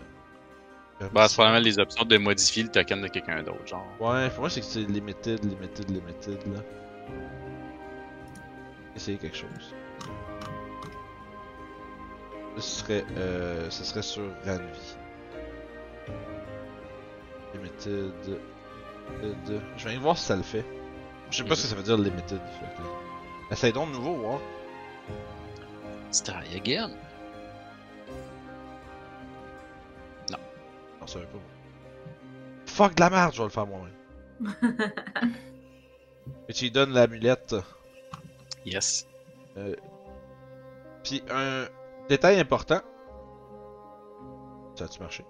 [0.99, 3.85] Bah, c'est probablement les options de modifier le token de quelqu'un d'autre, genre.
[3.99, 6.61] Ouais, pour moi c'est que c'est limited, limited, limited là.
[8.95, 9.75] Essayer quelque chose.
[12.55, 14.95] Là, ce serait, euh, ce serait sur Ranvi.
[17.53, 18.39] Limited,
[19.21, 19.61] limited.
[19.75, 20.65] Je vais aller voir si ça le fait.
[21.29, 22.39] Je sais pas ce que ça veut dire limited.
[22.39, 22.83] Fait.
[23.51, 24.39] Essaye donc de nouveau, voir.
[26.07, 26.91] Let's try again.
[31.05, 31.39] Ça veut pas.
[32.65, 33.93] Fuck de la merde, je vais le faire moi-même.
[36.49, 37.55] Et tu lui donnes l'amulette.
[38.65, 39.07] Yes.
[41.03, 41.65] Puis un
[42.09, 42.81] détail important.
[44.75, 45.23] Ça a-tu marché?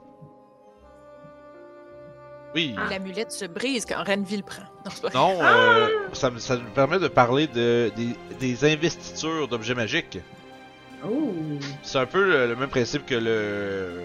[2.56, 2.74] Oui.
[2.78, 2.88] Ah.
[2.90, 4.64] L'amulette se brise quand Renville prend.
[5.14, 5.34] Non.
[5.36, 10.20] Non, euh, ça, me- ça nous permet de parler de, des, des investitures d'objets magiques.
[11.06, 11.34] Oh!
[11.84, 14.04] C'est un peu le, le même principe que le.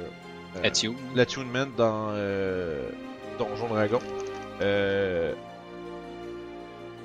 [0.57, 0.95] Euh, Atio.
[1.15, 2.89] l'attunement dans euh,
[3.39, 3.99] Donjon Dragon.
[4.63, 5.33] Euh...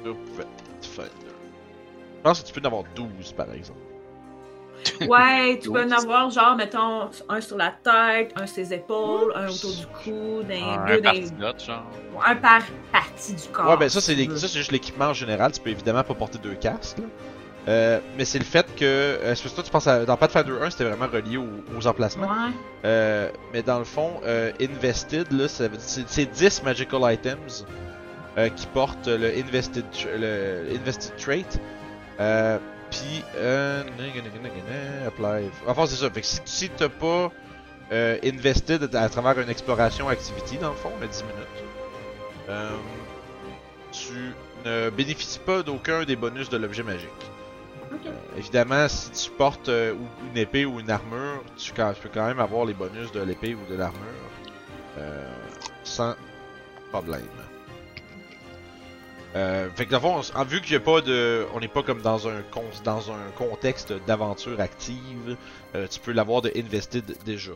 [0.03, 0.12] Je
[2.23, 3.79] pense que tu peux en avoir 12 par exemple.
[5.08, 9.31] Ouais, tu peux en avoir genre, mettons, un sur la tête, un sur les épaules,
[9.36, 11.12] un autour du cou, d'un, Un deux d'un-
[12.23, 13.69] un par partie du corps.
[13.69, 15.51] ouais, ben ça c'est ça, juste l'équipement en général.
[15.53, 16.99] Tu peux évidemment pas porter deux casques.
[16.99, 17.05] là.
[17.67, 18.84] Euh, mais c'est le fait que.
[18.84, 20.06] Euh, parce que toi tu penses à.
[20.06, 21.47] Dans Pathfinder 1, c'était vraiment relié aux,
[21.78, 22.28] aux emplacements.
[22.28, 22.51] Ouais.
[22.86, 27.65] Euh, mais dans le fond, euh, Invested, là, c'est c'est 10 magical items
[28.56, 31.45] qui portent le Invested, tra- le invested Trait.
[32.91, 33.82] Puis, euh,
[35.08, 35.49] apply.
[35.65, 36.10] Enfin, c'est ça.
[36.12, 37.32] Fait que si, si t'as pas
[37.91, 41.65] Invested à travers une exploration activity, dans le fond, mais 10 minutes,
[43.91, 44.34] tu
[44.65, 47.10] ne bénéficies pas d'aucun des bonus de l'objet magique.
[47.91, 49.93] Euh, évidemment, si tu portes euh,
[50.32, 53.21] une épée ou une armure, tu, quand- tu peux quand même avoir les bonus de
[53.21, 54.02] l'épée ou de l'armure
[54.98, 55.28] euh,
[55.84, 56.15] sans
[56.91, 57.21] problème.
[59.36, 61.67] Euh, fait que dans le fond, en vu qu'il y a pas de, on n'est
[61.67, 65.36] pas comme dans un con- dans un contexte d'aventure active,
[65.76, 67.52] euh, tu peux l'avoir de invested déjà.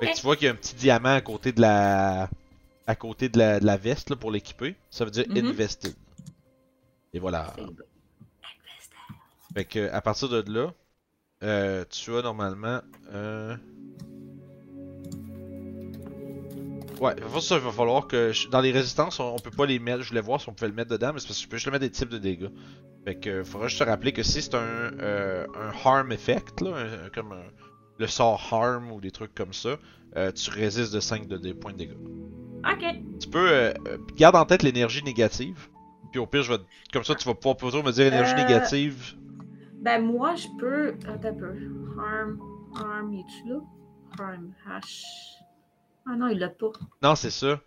[0.00, 0.12] Fait Ok.
[0.12, 2.28] que tu vois qu'il y a un petit diamant à côté de la,
[2.86, 4.76] à côté de la, de la veste là, pour l'équiper.
[4.90, 5.46] Ça veut dire Mhm.
[5.48, 5.94] invested.
[7.14, 7.52] Et voilà.
[9.56, 10.70] Fait que à partir de là,
[11.42, 12.82] euh, tu as normalement
[13.14, 13.56] euh...
[17.00, 19.64] Ouais, il va, ça, il va falloir que je- dans les résistances, on, peut pas
[19.64, 20.02] les mettre.
[20.02, 21.56] Je voulais voir si on pouvait le mettre dedans, mais c'est parce que je peux
[21.56, 22.50] juste le mettre des types de dégâts.
[23.06, 26.76] Fait que faudra juste te rappeler que si c'est un, euh, un harm effect, là,
[26.76, 27.50] un- comme un-
[27.98, 29.78] le sort harm ou des trucs comme ça,
[30.18, 31.96] euh, tu résistes de 5 de, points de dégâts.
[32.70, 32.84] Ok.
[33.20, 33.72] Tu peux euh,
[34.18, 35.68] garde en tête l'énergie négative.
[36.10, 36.58] Puis au pire, je vais
[36.92, 39.16] comme ça, tu vas pouvoir toujours me dire énergie négative.
[39.86, 40.94] Ben, moi, je peux.
[41.08, 41.52] Attends un peu.
[41.98, 42.38] Harm.
[42.74, 43.60] Harm, il là?
[44.18, 44.52] Harm.
[44.68, 44.82] H.
[46.08, 46.72] Ah non, il l'a pas.
[47.02, 47.60] Non, c'est ça.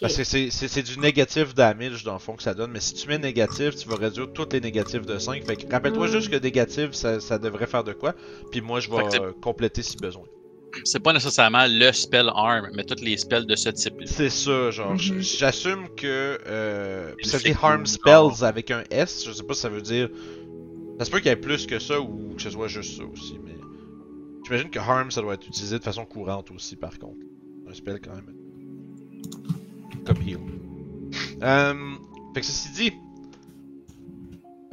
[0.00, 2.70] Parce que c'est- c'est c'est du négatif damage dans le fond que ça donne.
[2.72, 5.44] Mais si tu mets négatif, tu vas réduire toutes les négatifs de 5.
[5.44, 6.10] Fait que rappelle-toi Mm.
[6.10, 8.14] juste que négatif, ça, ça devrait faire de quoi.
[8.50, 10.24] Puis moi, je vais euh, compléter si besoin.
[10.84, 14.06] C'est pas nécessairement le spell arm, mais toutes les spells de ce type-là.
[14.06, 14.92] C'est ça, genre.
[14.92, 15.20] Mhm.
[15.20, 16.38] J'assume que.
[16.46, 19.24] Euh, puis ça dit harm spells avec un S.
[19.26, 20.08] Je sais pas si ça veut dire.
[21.00, 23.04] Ça se peut qu'il y ait plus que ça ou que ce soit juste ça
[23.06, 23.40] aussi.
[23.42, 23.54] Mais.
[24.44, 27.24] J'imagine que harm, ça doit être utilisé de façon courante aussi, par contre.
[27.66, 28.34] Un spell quand même.
[30.04, 30.40] Comme heal.
[31.42, 31.94] Euh,
[32.34, 32.92] fait que ceci dit.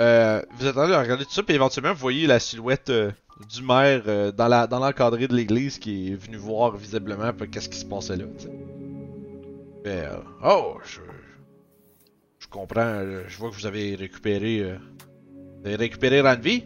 [0.01, 3.09] Euh, vous attendez à regarder tout ça, puis éventuellement vous voyez la silhouette euh,
[3.49, 7.69] du maire euh, dans la dans l'encadré de l'église qui est venu voir visiblement qu'est-ce
[7.69, 8.25] qui se passait là.
[8.37, 8.51] tu sais.
[9.85, 10.99] Fait, euh, oh, je,
[12.39, 14.77] je comprends, je vois que vous avez récupéré,
[15.67, 16.63] vous avez récupéré Ranvi?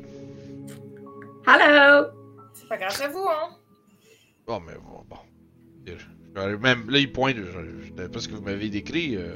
[1.48, 2.08] Hello!
[2.54, 3.58] C'est pas grâce à vous, hein.
[4.46, 6.60] Oh mais bon, bon.
[6.60, 9.16] Même là il pointe, je, je savais pas ce que vous m'avez décrit.
[9.16, 9.36] Euh,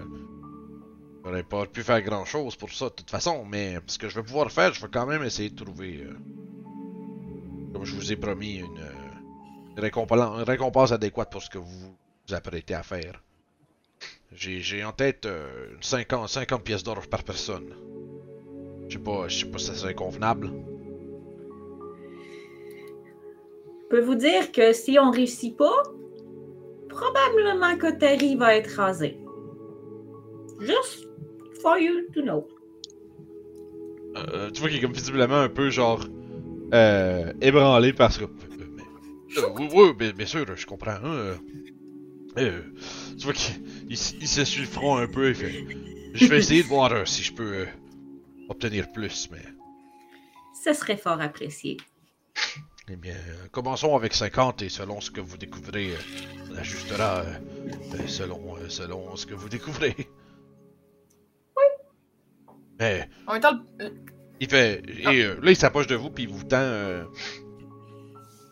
[1.24, 4.20] J'aurais pas pu faire grand chose pour ça de toute façon, mais ce que je
[4.20, 6.14] vais pouvoir faire, je vais quand même essayer de trouver, euh,
[7.74, 11.58] comme je vous ai promis, une, euh, une récompense, une récompense adéquate pour ce que
[11.58, 11.96] vous
[12.28, 13.24] vous apprêtez à faire.
[14.32, 17.74] J'ai en tête euh, une 50, 50 pièces d'or par personne.
[18.88, 20.50] Je sais pas, je sais pas si ça serait convenable.
[23.84, 25.84] Je peux vous dire que si on réussit pas,
[26.90, 29.18] probablement que Terry va être rasé.
[30.60, 31.08] Juste
[31.62, 32.48] for you to know.
[34.18, 36.06] Euh, tu vois qu'il est comme visiblement un peu genre
[36.74, 38.24] euh, ébranlé parce que.
[38.24, 40.92] euh, oui, oui, bien, bien sûr, je comprends.
[41.04, 41.36] hein,
[42.38, 43.56] tu vois qu'il
[43.90, 45.52] il, il s'essuie le front un peu et fait.
[46.14, 47.66] Je vais essayer de voir si je peux
[48.50, 49.44] obtenir plus, mais.
[50.64, 51.78] Ce serait fort apprécié.
[52.90, 53.16] Eh bien,
[53.52, 55.98] commençons avec 50 et selon ce que vous découvrez, euh,
[56.52, 57.34] on ajustera euh,
[57.96, 59.96] euh, selon, euh, selon ce que vous découvrez.
[61.58, 61.64] Oui.
[62.80, 63.92] Mais En même temps, le-
[64.40, 64.84] Il fait.
[64.88, 66.58] Et euh, là, il s'approche de vous, puis il vous tend.
[66.60, 67.06] euh,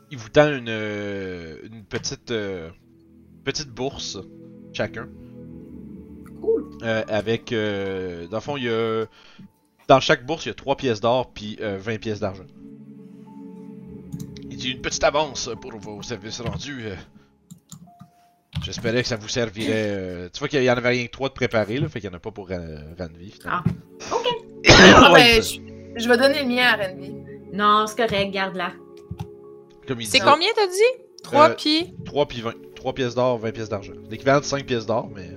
[0.10, 2.32] il vous tend une, une petite.
[2.32, 2.70] euh,
[3.44, 4.18] petite bourse,
[4.74, 5.10] chacun.
[6.42, 6.78] Cool.
[6.84, 7.52] Euh, avec.
[7.52, 9.06] euh, dans le fond, il y a.
[9.94, 12.46] Dans chaque bourse, il y a 3 pièces d'or, puis euh, 20 pièces d'argent.
[14.50, 16.86] Il dit une petite avance pour vos services rendus.
[16.88, 16.96] euh.
[18.64, 19.70] J'espérais que ça vous servirait.
[19.72, 22.10] euh, Tu vois qu'il y en avait rien que 3 de préparés, là, fait qu'il
[22.10, 23.30] y en a pas pour euh, Ranvi.
[23.40, 23.62] finalement.
[24.10, 25.50] Ah, Ouais, ben, ça-
[25.96, 27.14] je, je vais donner le mien à Renby.
[27.54, 28.72] Non, c'est correct, garde-la.
[30.06, 31.04] C'est combien t'as dit?
[31.22, 31.94] 3 Euh, puis?
[32.06, 32.54] 3 puis 20.
[32.76, 33.94] 3 pièces d'or, 20 pièces d'argent.
[34.10, 35.30] L'équivalent de 5 pièces d'or, mais.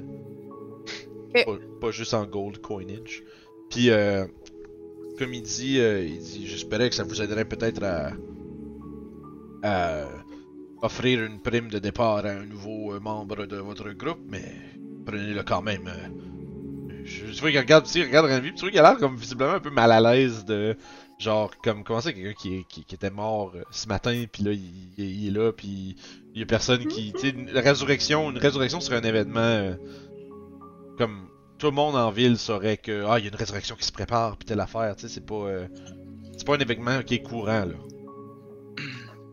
[1.35, 1.45] Ok.
[1.45, 1.53] Pas,
[1.83, 3.23] pas juste en gold coinage.
[3.69, 4.25] Puis, euh,
[5.19, 7.83] comme il dit, euh, il dit J'espérais que ça vous aiderait peut-être
[9.63, 10.07] à.
[10.83, 14.45] offrir une prime de départ à un nouveau euh, membre de votre groupe, mais
[15.05, 15.87] prenez-le quand même.
[15.89, 16.09] euh.
[17.05, 19.61] Je, je vois qu'il regarde, tu regarde tu vois qu'il a l'air comme visiblement un
[19.61, 20.77] peu mal à l'aise de.
[21.19, 22.35] Genre, comme, comment ça, quelqu'un
[22.69, 25.97] qui, était mort euh, ce matin, puis là, il, est là, puis
[26.35, 27.13] il y a personne qui.
[27.15, 29.77] Tu sais, une résurrection, une résurrection serait un événement.
[30.99, 31.26] comme,
[31.59, 33.93] tout le monde en ville saurait que, ah, il y a une résurrection qui se
[33.93, 35.35] prépare, puis telle affaire, tu sais, c'est pas.
[35.35, 35.67] euh,
[36.37, 37.75] c'est pas un événement qui est courant, là.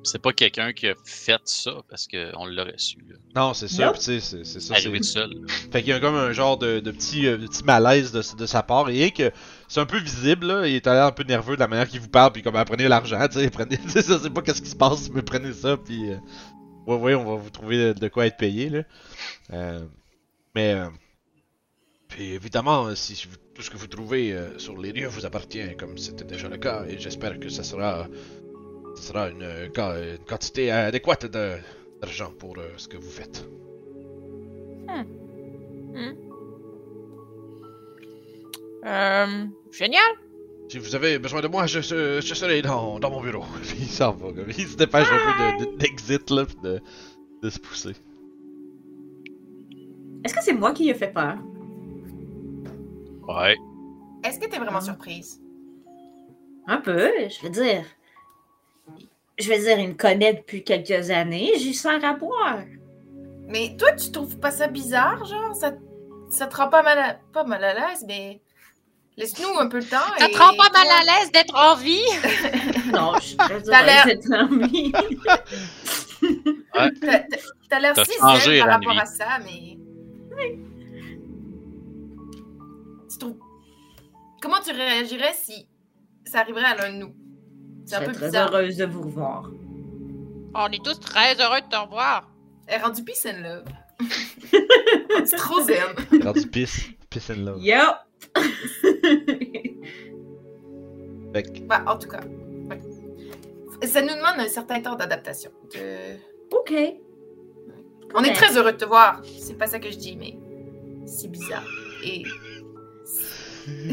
[0.05, 2.97] C'est pas quelqu'un qui a fait ça parce qu'on l'aurait su.
[3.07, 3.15] là.
[3.37, 4.73] Non, c'est ça, tu sais, c'est c'est ça.
[4.73, 5.31] Arrivé seul.
[5.71, 8.21] Fait qu'il y a comme un genre de, de petit, euh, de petit malaise de,
[8.37, 8.89] de sa part.
[8.89, 9.31] Et que
[9.69, 10.67] c'est un peu visible, là.
[10.67, 12.33] Il est l'air un peu nerveux de la manière qu'il vous parle.
[12.33, 13.49] Puis comme, ah, prenez l'argent, tu sais.
[13.49, 15.77] Prenez, ça, c'est pas qu'est-ce qui se passe, mais prenez ça.
[15.77, 16.17] Puis, euh,
[16.85, 18.81] ouais, ouais, on va vous trouver de, de quoi être payé, là.
[19.53, 19.85] Euh,
[20.53, 20.89] mais, euh,
[22.13, 25.25] puis évidemment, euh, si vous- tout ce que vous trouvez euh, sur les lieux vous
[25.25, 26.85] appartient, comme c'était déjà le cas.
[26.87, 28.07] Et j'espère que ça sera,
[28.95, 29.67] ça sera une, euh,
[30.17, 31.57] une quantité adéquate de-
[32.01, 33.45] d'argent pour euh, ce que vous faites.
[38.85, 40.01] euh, génial.
[40.69, 43.43] Si vous avez besoin de moi, je, je, je serai dans, dans mon bureau.
[43.61, 45.17] Puis il s'en va, comme il se dépêche un
[45.57, 46.79] peu de- de- d'exit, là, pis de,
[47.41, 47.93] de se pousser.
[50.23, 51.37] Est-ce que c'est moi qui lui ai fait peur?
[53.27, 53.55] Ouais.
[54.23, 55.39] Est-ce que t'es vraiment surprise?
[56.67, 57.83] Un peu, je veux dire.
[59.39, 62.59] Je veux dire, il me connaît depuis quelques années, j'y sers à boire.
[63.47, 65.55] Mais toi, tu trouves pas ça bizarre, genre?
[65.55, 65.73] Ça,
[66.29, 68.39] ça te rend pas mal à, pas mal à l'aise, mais
[69.17, 69.97] laisse-nous un peu le temps.
[70.17, 72.05] Ça et te rend pas mal à l'aise d'être en vie?
[72.93, 74.91] Non, je suis très heureuse d'être amie.
[76.73, 77.23] T'as- t'as-
[77.69, 79.77] T'as l'air si zen par rapport à ça, mais.
[80.29, 80.72] Tu
[84.43, 85.69] Comment tu réagirais si
[86.25, 87.13] ça arriverait à l'un de nous?
[87.85, 88.53] Je C'est un serais peu très bizarre.
[88.53, 89.49] heureuse de vous revoir.
[90.53, 92.29] On est tous très heureux de te revoir.
[92.67, 93.63] Elle est rendue peace and love.
[95.25, 96.21] C'est trop zen.
[96.21, 96.89] Rendu piss.
[97.09, 97.61] Piss and love.
[97.63, 97.95] Yup!
[101.33, 102.19] Fait que, Bah, en tout cas.
[102.69, 103.87] ouais.
[103.87, 105.51] Ça nous demande un certain temps d'adaptation.
[105.73, 106.17] De-
[106.55, 106.73] ok.
[108.13, 109.21] On est très heureux de te voir.
[109.39, 110.37] C'est pas ça que je dis, mais
[111.07, 111.65] c'est bizarre.
[112.05, 112.23] Et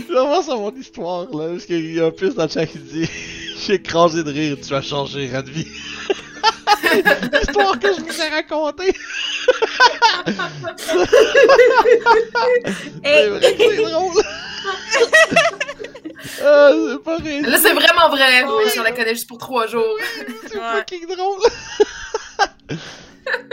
[0.08, 2.78] j'avance à mon histoire, là, parce qu'il y a un plus dans le chat qui
[2.78, 3.08] dit
[3.66, 5.66] J'ai écrasé de rire, tu vas changer, Radvi.
[7.32, 8.92] L'histoire que je vous ai racontée.
[13.04, 14.22] C'est vrai que c'est drôle.
[16.44, 17.42] ah, c'est pas réel.
[17.46, 19.84] là, c'est vraiment vrai, même si on la connaît juste pour trois jours.
[20.48, 20.62] C'est Ouais.
[20.78, 21.40] fucking drôle.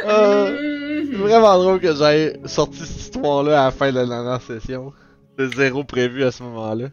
[0.06, 4.42] Euh, c'est vraiment drôle que j'aie sorti cette histoire-là à la fin de la dernière
[4.42, 4.94] session.
[5.38, 6.90] C'est zéro prévu à ce moment-là.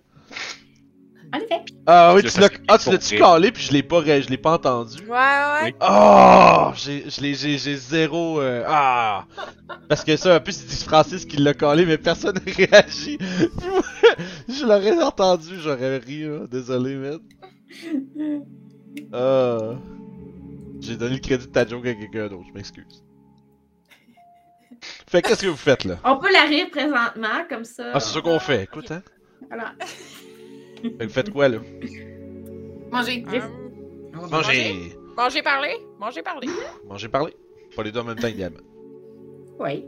[1.32, 1.64] En effet.
[1.86, 4.54] Ah oui, tu l'as ah, tu l'as-tu calé puis je l'ai pas, je l'ai pas
[4.54, 4.98] entendu?
[5.08, 5.74] Ouais, ouais.
[5.80, 8.40] Oh, j'ai, je l'ai, j'ai, j'ai zéro.
[8.40, 9.26] euh, ah,
[9.88, 13.18] parce que ça, en plus, il dit Francis qui l'a collé, mais personne n'a réagi.
[14.48, 16.22] je l'aurais entendu, j'aurais ri.
[16.24, 16.46] Là.
[16.50, 17.18] Désolé, man.
[19.12, 19.74] Ah.
[20.80, 23.03] J'ai donné le crédit de ta joke à quelqu'un d'autre, je m'excuse.
[25.14, 25.94] Fait qu'est-ce que vous faites là?
[26.04, 27.92] On peut la rire présentement, comme ça.
[27.94, 28.64] Ah, c'est ça qu'on fait.
[28.64, 29.00] Écoute, hein?
[29.46, 29.72] Voilà.
[30.82, 31.58] Fait que vous faites quoi là?
[32.90, 33.24] Manger.
[33.32, 33.40] Euh,
[34.28, 34.96] Manger.
[35.16, 35.76] manger, parler.
[36.00, 36.48] Manger, parler.
[36.88, 37.32] Manger, parler.
[37.76, 38.58] Pas les deux en même temps, idéalement.
[39.60, 39.84] Oui.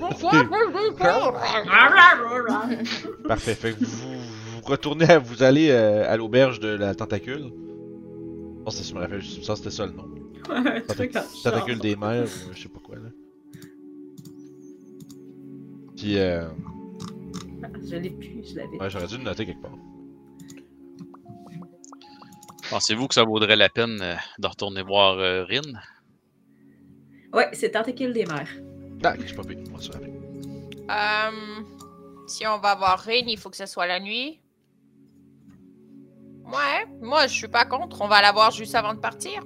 [3.28, 3.54] Parfait.
[3.54, 7.52] Fait que vous, vous retournez, à, vous allez euh, à l'auberge de la tentacule.
[8.64, 10.10] Oh, je me rappelle, ça c'était ça le nom.
[11.44, 13.10] Tentacule des mers, ou je sais pas quoi là.
[15.96, 16.48] Puis, euh,
[17.88, 18.78] Je l'ai plus, je l'avais.
[18.78, 19.72] ouais, j'aurais dû le noter quelque part.
[22.70, 25.62] Pensez-vous que ça vaudrait la peine euh, de retourner voir euh, Rin?
[27.32, 28.48] Ouais, c'est Tentacule des mers.
[29.04, 29.42] Ah, je suis pas.
[30.88, 31.62] Euh,
[32.26, 34.40] si on va voir Rain, il faut que ce soit la nuit.
[36.44, 38.02] Ouais, moi je suis pas contre.
[38.02, 39.42] On va la voir juste avant de partir.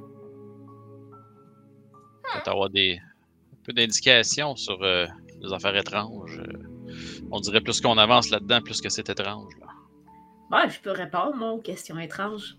[2.33, 2.99] Peut-être avoir des
[3.53, 5.07] un peu d'indications sur euh,
[5.41, 6.38] les affaires étranges.
[6.38, 6.93] euh.
[7.30, 9.53] on dirait plus qu'on avance là-dedans, plus que c'est étrange.
[9.61, 9.66] Là.
[10.51, 12.57] Ouais, je peux répondre, moi, aux questions étranges.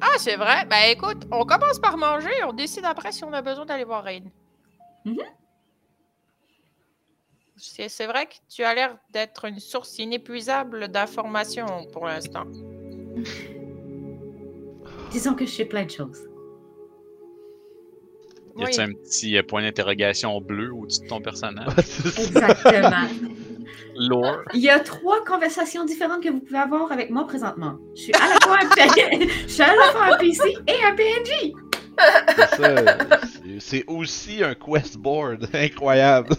[0.00, 0.66] Ah, c'est vrai.
[0.68, 4.02] Ben écoute, on commence par manger, on décide après si on a besoin d'aller voir
[4.04, 4.24] Rain.
[5.04, 5.18] Mhm.
[7.56, 12.44] C'est c'est vrai que tu as l'air d'être une source inépuisable d'informations pour l'instant.
[15.12, 16.26] Disons que je sais plein de choses.
[18.56, 18.84] Y a-tu Oui.
[18.84, 21.66] un petit euh, point d'interrogation bleu au-dessus de ton personnage?
[21.84, 22.22] Ça.
[22.22, 23.08] Exactement.
[23.96, 24.38] Lore.
[24.54, 27.78] Il y a trois conversations différentes que vous pouvez avoir avec moi présentement.
[27.94, 30.84] Je suis à la fois un, P- je suis à la fois un PC et
[30.84, 31.52] un PNJ.
[31.96, 32.74] C'est ça,
[33.22, 36.34] c'est- C'est aussi un quest board incroyable.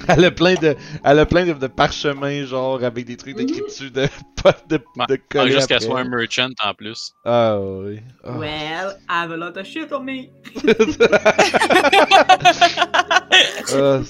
[0.08, 3.90] elle a plein de, elle a plein de, de parchemins genre avec des trucs d'écriture
[3.90, 4.06] de
[4.42, 5.06] pas de, Ouais.
[5.08, 7.12] de Ah, juste qu'elle soit un merchant en plus.
[7.24, 8.00] Ah oui.
[8.24, 8.38] Ah.
[8.38, 10.28] Well, I have a lot of shit on me.
[13.72, 14.00] Ah,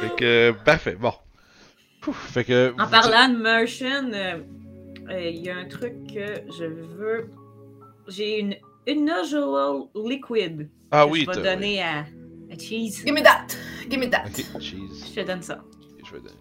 [0.00, 0.96] fait que parfait.
[0.98, 1.12] Bon.
[2.06, 2.72] Ouf, fait que.
[2.80, 4.38] En parlant de merchant, euh,
[5.10, 7.30] euh, il y a un truc que je veux.
[8.08, 8.54] J'ai une
[8.86, 10.68] unusual liquid.
[10.92, 11.26] Ah que oui.
[11.28, 12.00] Je vais donner à,
[12.52, 13.02] à Cheese.
[13.04, 13.46] Give me that.
[13.88, 14.24] Give me that.
[14.26, 15.12] Ok, cheese.
[15.14, 15.58] Je te donne ça.
[15.58, 16.36] Ok, je vais donner.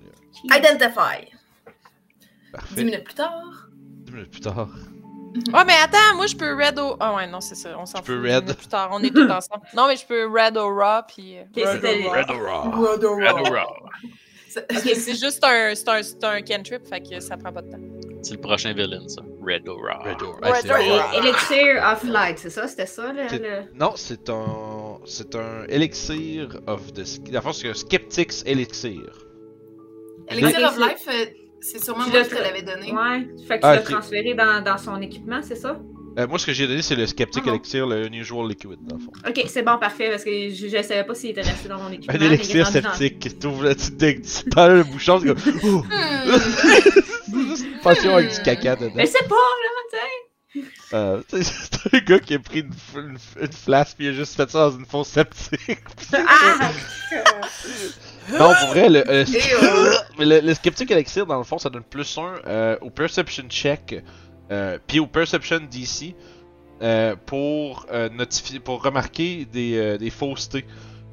[0.45, 1.25] Identify.
[1.25, 2.83] Dix Parfait.
[2.83, 3.69] minutes plus tard.
[4.05, 4.69] Dix minutes plus tard.
[5.53, 6.95] Oh, mais attends, moi je peux Red au.
[6.99, 7.77] Ah, ouais, non, c'est ça.
[7.77, 8.23] On s'en peux fout.
[8.23, 8.31] Red.
[8.31, 9.65] dix minutes Plus tard, on est tous ensemble.
[9.75, 11.37] Non, mais je peux Red au Raw, puis.
[11.37, 12.71] euh, Ok, c'était- Red au Raw.
[12.71, 13.33] Red Aura.
[13.33, 13.65] Red Aura.
[14.47, 17.51] C'est- Parce que c'est juste un, c'est un, c'est un cantrip, fait que ça prend
[17.51, 17.79] pas de temps.
[18.23, 19.21] C'est le prochain villain, ça.
[19.45, 19.99] Red Aura.
[20.03, 20.39] Red Aura.
[20.51, 21.15] Red Ah, Aura.
[21.15, 22.67] Et Elixir of Light, c'est ça?
[22.67, 23.77] C'était ça, le...
[23.77, 24.99] Non, c'est un.
[25.05, 27.03] C'est un elixir of the.
[27.31, 29.01] La force c'est un Skeptics elixir.
[30.29, 31.25] Elixir of Life, euh,
[31.61, 32.91] c'est sûrement Tu moi qui te l'avais donné.
[32.91, 35.79] Ouais, fait que tu Ah, l'as transféré dans, dans son équipement, c'est ça?
[36.17, 38.95] Euh, moi, ce que j'ai donné, c'est le Skeptic Ah elixir, le Unusual Liquid, dans
[38.95, 39.11] le fond.
[39.27, 41.91] Ok, c'est bon, parfait, parce que je, je savais pas s'il était resté dans mon
[41.91, 42.15] équipement.
[42.17, 43.37] Un élixir sceptique.
[43.39, 45.69] Tu ouvres tu tu t'enlèves le bouchon, c'est comme.
[45.69, 45.79] Ouh!
[45.79, 46.39] Hmm.
[47.31, 48.93] c'est juste une potion avec du caca dedans.
[48.95, 49.97] Mais c'est pas, là, tu
[50.61, 50.67] sais!
[50.93, 54.09] Euh, tu sais, c'est un gars qui a pris une, une, une flasque puis il
[54.11, 55.79] a juste fait ça dans une fosse septique.
[56.13, 56.71] Ah!
[58.31, 59.25] non, pour vrai, le, euh,
[60.17, 64.01] le, le Skeptic Elixir, dans le fond, ça donne plus 1 au Perception Check euh,
[64.87, 66.15] puis au Perception DC
[66.81, 70.65] euh, pour, euh, notifier, pour remarquer des, euh, des faussetés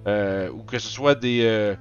[0.09, 1.77] euh, ou que ce soit des, euh,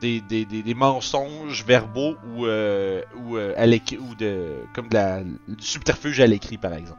[0.00, 4.88] des, des, des, des mensonges verbaux ou, euh, ou, euh, à l'écrit, ou de, comme
[4.88, 6.98] de la, du subterfuge à l'écrit, par exemple.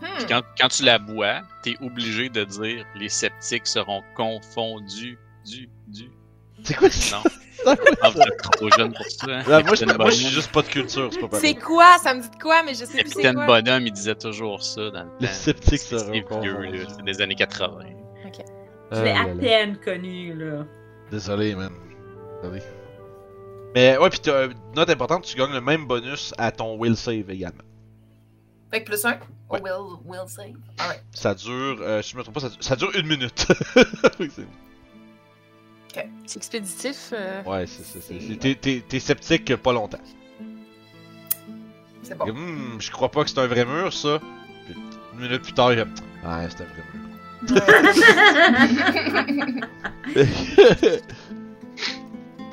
[0.00, 0.24] Hmm.
[0.26, 5.18] Quand, quand tu la bois, t'es obligé de dire les sceptiques seront confondus.
[5.44, 6.10] Du, du.
[6.64, 7.16] C'est quoi ça?
[7.16, 7.22] Non,
[7.64, 9.26] C'est quoi ah, vous êtes trop jeune pour ça.
[9.28, 9.42] hein.
[9.48, 11.54] Là, moi, je, moi, j'ai juste pas de culture, c'est pas C'est pareil.
[11.56, 11.98] quoi?
[12.02, 13.46] Ça me dit de quoi, mais je sais plus c'est Capitaine quoi.
[13.62, 15.32] Bonhomme, il disait toujours ça dans le Les temps.
[15.32, 16.84] sceptiques C'est vieux, là.
[16.96, 17.78] C'est des années 80.
[18.90, 20.64] Je l'ai à peine connu, là.
[21.10, 21.72] Désolé, man.
[22.42, 22.62] Désolé.
[23.74, 26.96] Mais ouais, pis t'as euh, note importante, tu gagnes le même bonus à ton will
[26.96, 27.62] save également.
[28.70, 29.18] Fait que plus un?
[29.50, 29.60] Ouais.
[29.62, 30.54] Will, will save.
[30.78, 31.02] Alright.
[31.12, 33.46] Ça dure, euh, si je me trompe pas, ça dure, ça dure une minute.
[34.20, 34.30] Oui,
[35.94, 37.10] c'est- C'est expéditif.
[37.12, 40.00] euh, ouais, c'est c'est- c'est- c'est- t'es- T'es t'es sceptique pas longtemps.
[42.02, 42.28] C'est bon.
[42.30, 44.18] Hum, je crois pas que c'est un vrai mur, ça.
[44.66, 44.74] Puis,
[45.14, 47.08] une minute plus tard, il comme, ouais, c'est un vrai mur.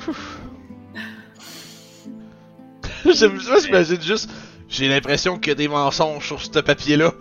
[0.00, 0.40] Pouf.
[3.12, 4.30] J'aime ça, j'imagine juste.
[4.68, 7.12] J'ai l'impression qu'il y a des mensonges sur ce papier-là.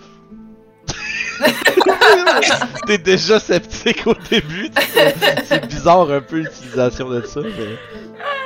[2.87, 4.69] T'es déjà sceptique au début.
[4.69, 4.81] tu.
[5.45, 7.77] C'est bizarre un peu l'utilisation de ça, mais.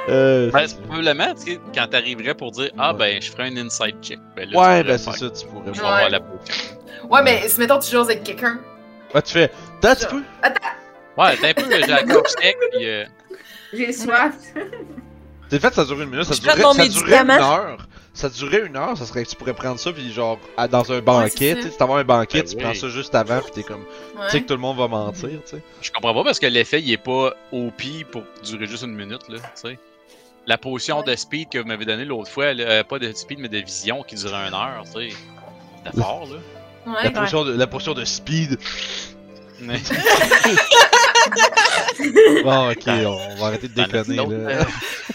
[0.10, 2.98] Euh, Ben, probablement, tu sais, quand t'arriverais pour dire Ah, Ouais.
[2.98, 4.20] ben, je ferai un inside check.
[4.36, 5.74] Ben, là, ouais, tu ben c'est ça, tu pourrais.
[5.74, 5.88] Je vais Ouais.
[5.94, 6.56] avoir la potion.
[7.10, 8.60] Ouais, mais si mettons tu joues avec quelqu'un.
[9.14, 9.52] Ouais, tu fais.
[9.82, 10.22] T'as un petit peu.
[11.18, 13.06] Ouais, t'es un peu, j'ai la gorge sec, pis euh,
[13.74, 14.34] J'ai soif.
[15.50, 17.34] C'est fait, ça durait une minute, ça durait, ça durait une médicament.
[17.34, 17.78] heure.
[18.20, 20.92] Ça durait une heure, ça serait que tu pourrais prendre ça, puis genre, à- dans
[20.92, 21.56] un banquet, ça.
[21.56, 22.62] tu sais, si t'as un banquet, Ben tu oui.
[22.64, 24.42] prends ça juste avant, puis t'es comme, tu sais Ouais.
[24.42, 25.62] que tout le monde va mentir, tu sais.
[25.82, 29.30] je comprends pas parce que l'effet, il est pas OP pour durer juste une minute,
[29.30, 29.80] là, tu sais.
[30.48, 33.40] La potion de speed que vous m'avez donnée l'autre fois, là, euh, pas de speed,
[33.40, 35.16] mais de vision qui durait une heure, tu sais.
[35.86, 36.40] C'était fort, là.
[36.88, 37.12] La Ouais.
[37.12, 38.60] potion, de, la potion de speed.
[39.62, 39.80] Mais-
[42.44, 44.16] Bon, ok, on va arrêter de as-tu déconner,
[44.48, 44.66] là.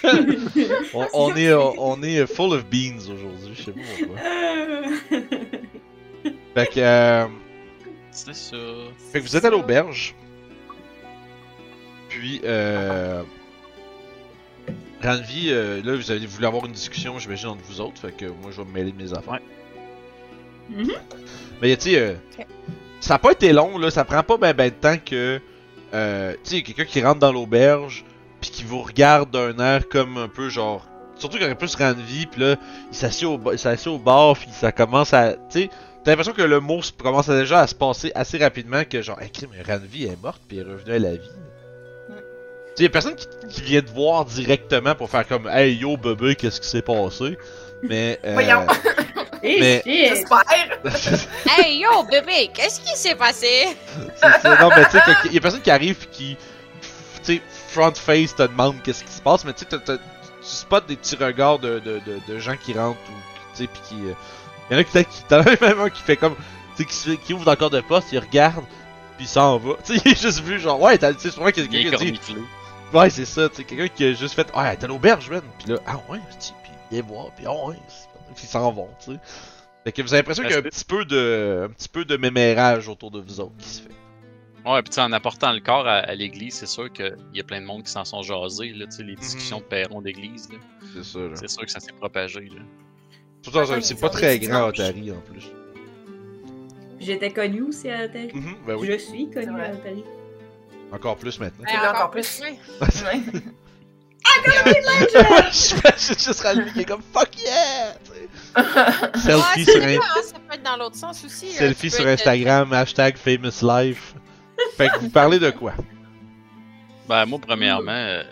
[0.04, 0.82] euh?
[0.94, 4.18] on, on est, on est full of beans aujourd'hui, je sais pas pourquoi.
[6.54, 7.26] Fait que, euh,
[8.12, 8.56] C'est ça.
[9.12, 10.14] Fait que vous êtes à l'auberge.
[12.08, 13.22] Puis, euh.
[15.02, 18.00] Ranvi, euh, là, vous avez voulu avoir une discussion, j'imagine, entre vous autres.
[18.00, 19.40] Fait que moi, je vais me mêler de mes affaires.
[20.70, 20.84] Ouais.
[20.84, 20.92] Mhm.
[21.60, 22.46] Mais, tu sais, euh, Ok.
[23.04, 23.90] Ça a pas été long, là.
[23.90, 25.40] Ça prend pas ben, ben de temps que.
[25.92, 28.04] Euh, tu sais, quelqu'un qui rentre dans l'auberge,
[28.40, 30.86] puis qui vous regarde d'un air comme un peu genre.
[31.16, 32.56] Surtout quand il y a plus Ranvi, puis là,
[32.90, 35.34] il s'assied au, ba- il s'assied au bar, puis ça commence à.
[35.34, 35.70] Tu sais,
[36.02, 39.00] T'as l'impression que le mot se- commence à déjà à se passer assez rapidement que
[39.00, 41.30] genre, hey, crime, Ranvi est morte puis est revenue à la vie.
[42.76, 46.34] Tu sais, personne qui, qui vient te voir directement pour faire comme, hey yo bébé,
[46.34, 47.38] qu'est-ce qui s'est passé?
[47.82, 48.66] Mais, euh, Voyons.
[49.42, 50.42] Mais- J'espère.
[51.58, 53.76] Hey yo, bébé, qu'est-ce qui s'est passé?
[54.16, 54.58] C'est ça.
[54.60, 56.36] Non, mais tu sais, il y a personne qui arrive pis qui,
[57.22, 59.92] tu sais, front face te demande qu'est-ce qui se passe, mais tu sais, tu
[60.42, 63.14] spots des petits regards de, de, de, de gens qui rentrent ou,
[63.54, 63.94] tu sais, pis qui.
[64.06, 64.14] euh,
[64.70, 66.36] y en a qui, peut-être qui t'en as même un qui fait comme,
[66.76, 68.64] tu sais, qui, ouvre encore de poste, il regarde,
[69.18, 69.74] pis il s'en va.
[69.84, 72.08] Tu sais, il est juste vu, genre, ouais, t'as, tu sais, Il est quelqu'un qui
[72.08, 72.36] a dit,
[72.94, 75.42] ouais, c'est ça, tu sais, quelqu'un qui a juste fait, ouais, t'es à l'auberge, man,
[75.58, 76.52] pis là, ah ouais, pis
[76.94, 79.18] viens voir, c'est- pis ils s'en vont, tu sais.
[79.84, 82.04] Fait que vous avez l'impression qu'il y a un petit peu de, un petit peu
[82.04, 83.88] de mémérage autour de vous autres qui se fait.
[84.64, 87.40] Ouais, puis tu sais, en apportant le corps à, à l'église, c'est sûr qu'il y
[87.40, 90.00] a plein de monde qui s'en sont jasés, là, tu sais, les discussions de perron
[90.00, 90.56] d'église, là.
[91.02, 91.36] C'est là.
[91.36, 92.62] C'est sûr que ça s'est propagé, là.
[93.42, 94.68] Surtout dans un- Ouais, c'est pas très grand.
[94.68, 95.50] Otari, en plus.
[96.98, 98.30] J'étais connue aussi à Otari.
[98.32, 98.86] Mhm, ben oui.
[98.90, 99.44] Je suis vrai.
[99.46, 100.04] à Otari.
[100.92, 101.64] Encore plus maintenant.
[101.90, 102.40] Encore plus.
[104.46, 104.52] oui.
[104.66, 105.44] Ouais.
[105.50, 107.94] je suis juste qui est comme fuck yeah!
[109.18, 111.46] Selfie Ouais, sur, hein, ça peut être dans l'autre sens aussi.
[111.46, 111.52] là.
[111.52, 114.14] selfie Tu peux sur être- Instagram, hashtag famous life.
[114.76, 115.74] Fait que vous parlez de quoi?
[117.08, 118.22] Ben, moi, premièrement, euh,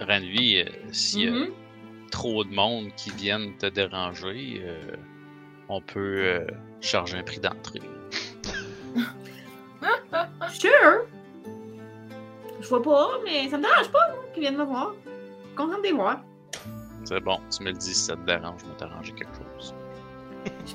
[0.00, 1.48] Ranvi, euh, s'il y a Mhm.
[2.10, 4.92] trop de monde qui viennent te déranger, euh,
[5.68, 6.46] on peut euh,
[6.80, 7.82] charger un prix d'entrée.
[10.52, 11.06] Sure!
[12.60, 14.94] Je vois pas, mais ça me dérange pas, moi, qu'ils viennent me voir.
[15.56, 16.20] Content de les voir.
[17.04, 19.74] C'est bon, tu me le dis si ça te dérange, je vais t'arranger quelque chose.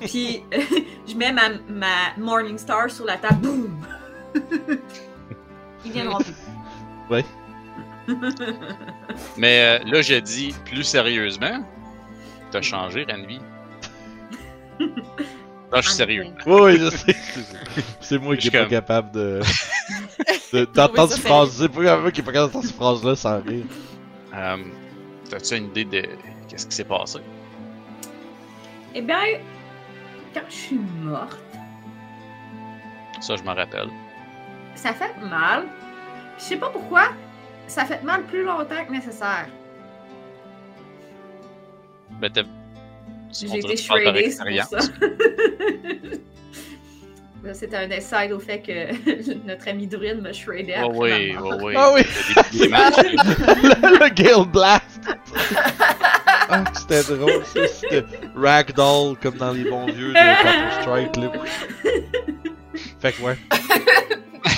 [0.00, 0.42] Puis,
[1.06, 3.40] je mets ma, ma Morning Star sur la table.
[3.40, 3.80] Boum!
[5.84, 6.34] Ils viendront plus.
[7.10, 7.22] Ouais.
[9.36, 11.62] Mais euh, là, je dis plus sérieusement,
[12.50, 13.40] t'as changé, Ranvi.
[15.72, 16.26] Là, je suis sérieux.
[16.46, 17.16] Oui, oui, je sais.
[18.00, 19.40] C'est moi qui est pas capable de.
[20.52, 21.50] de- d'entendre cette phrase.
[21.58, 23.64] C'est pas moi qui est pas capable d'entendre cette phrase-là sans rire.
[24.34, 24.56] Euh,
[25.30, 26.02] T'as-tu une idée de
[26.48, 27.18] qu'est-ce qui s'est passé?
[28.94, 29.18] Eh bien,
[30.34, 31.38] quand je suis morte,
[33.20, 33.88] Ça, je m'en rappelle.
[34.76, 35.64] ça fait mal.
[36.38, 37.08] Je sais pas pourquoi,
[37.66, 39.46] ça fait mal plus longtemps que nécessaire.
[42.20, 42.42] Ben, t'as.
[43.40, 44.88] J'ai été shreddée, c'est pour ça.
[47.52, 51.42] C'était un aside au fait que notre ami druide me shreddait Ouais, après oui, ma
[51.42, 51.74] ouais, oui.
[51.76, 52.02] Ah oui.
[53.62, 55.00] Le, le Gale Blast!
[56.48, 57.66] ah, c'était drôle, ça.
[57.68, 58.04] C'était
[58.34, 61.32] Ragdoll, comme dans les bons vieux de Counter-Strike, là.
[63.00, 63.36] Fait que ouais.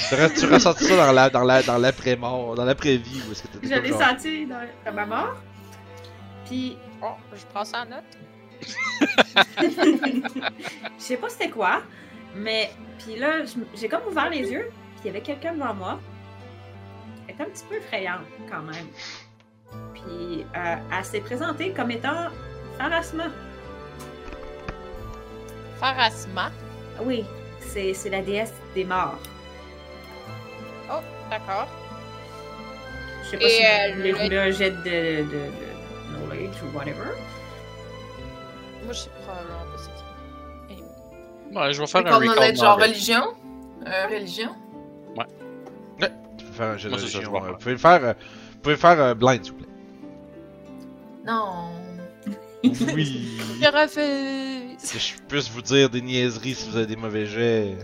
[0.09, 3.43] Tu re- tu ressenti ça dans la dans la dans l'après-mort, dans l'après-vie, où est-ce
[3.43, 4.01] que t'étais Je comme l'ai genre...
[4.03, 5.37] senti dans, dans ma mort.
[6.49, 8.05] Puis, Oh, je prends ça en note.
[9.63, 10.41] Je
[10.99, 11.83] sais pas c'était quoi,
[12.35, 13.43] mais puis là,
[13.75, 16.01] j'ai comme ouvert les yeux, puis il y avait quelqu'un devant moi.
[17.29, 18.87] Elle était un petit peu effrayante quand même.
[19.95, 22.29] Puis euh, elle s'est présentée comme étant
[22.79, 23.25] Pharasma.
[25.79, 26.51] Pharasma?
[27.03, 27.25] Oui,
[27.61, 29.19] c'est la déesse des morts.
[30.91, 31.01] Oh,
[31.31, 31.69] d'accord.
[33.25, 36.17] Je sais pas Et, si euh, vous voulez le- rouler un jet de, de, de
[36.19, 37.11] knowledge ou whatever.
[38.87, 41.57] Moi, je sais probablement pas c'est qui?
[41.57, 43.23] Ouais, je vais faire un Recall recall knowledge, genre religion?
[43.87, 44.51] Euh, religion?
[46.39, 47.53] Tu peux faire un jeu de c'est ça, je religion, vais euh, faire.
[47.53, 48.13] Vous pouvez faire, euh,
[48.53, 49.69] vous pouvez faire euh, blind, s'il vous plaît.
[51.27, 51.71] Non.
[52.63, 53.39] Oui.
[53.61, 54.93] Je refuse.
[54.93, 57.77] que je puisse vous dire des niaiseries si vous avez des mauvais jets.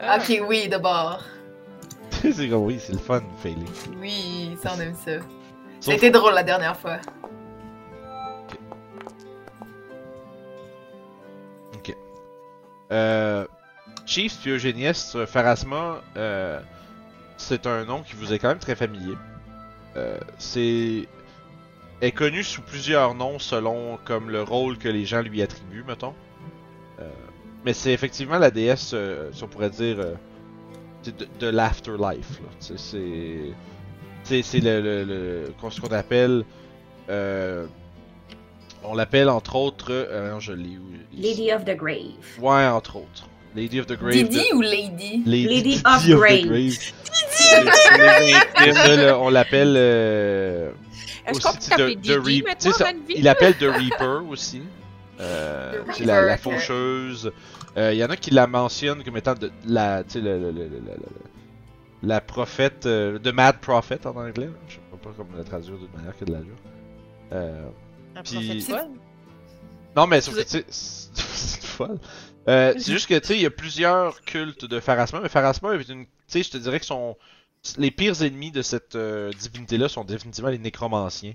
[0.00, 0.18] Ah.
[0.18, 1.20] Ok, oui, d'abord.
[2.10, 3.56] c'est comme oui, c'est le fun, failer.
[4.00, 5.92] Oui, ça, on aime ça.
[5.92, 6.98] Été drôle la dernière fois.
[12.90, 13.46] Euh,
[14.06, 16.60] Chief puis Eugénieste, euh, Pharasma, euh,
[17.36, 19.14] c'est un nom qui vous est quand même très familier.
[19.96, 21.08] Euh, c'est
[22.00, 26.14] est connu sous plusieurs noms selon comme le rôle que les gens lui attribuent, mettons.
[26.98, 27.08] Euh,
[27.64, 29.98] mais c'est effectivement la déesse, euh, si on pourrait dire,
[31.04, 32.40] de, l'afterlife.
[32.58, 33.52] C'est
[34.24, 36.44] c'est le, le, ce qu'on appelle
[38.84, 42.38] on l'appelle entre autres euh, non, je l'ai où Lady of the Grave.
[42.40, 43.28] Ouais, entre autres.
[43.54, 44.12] Lady of the Grave.
[44.12, 45.22] Didi de- ou Lady?
[45.26, 46.78] Lady, Lady of Didi the Grave.
[48.74, 49.74] Ça, là, on l'appelle.
[49.76, 50.70] euh,
[51.26, 52.92] Est-ce aussi, t'appeler de- de Didi Reap- sais, maintenant, ça-?
[53.14, 54.62] Il l'appelle The Reaper aussi.
[55.20, 57.30] Euh, The la, faucheuse.
[57.76, 60.38] Euh, Il y en a qui la mentionnent comme étant de la, tu sais, le-
[60.38, 64.48] le- le- le- le- le- la prophète, euh, de Mad Prophet en anglais.
[64.68, 66.54] Je sais pas comment la traduire d'une manière que de la dire.
[68.16, 68.90] Un Puis- prophète folle?
[69.96, 71.98] non, mais sauf que, tu sais, c'est folle.
[72.48, 75.74] Euh, c'est juste que, tu sais, il y a plusieurs cultes de Pharasma, mais Pharasma
[75.74, 76.04] est une.
[76.06, 76.86] Tu sais, je te dirais que.
[77.78, 81.34] Les pires ennemis de cette euh, divinité-là sont définitivement les nécromanciens.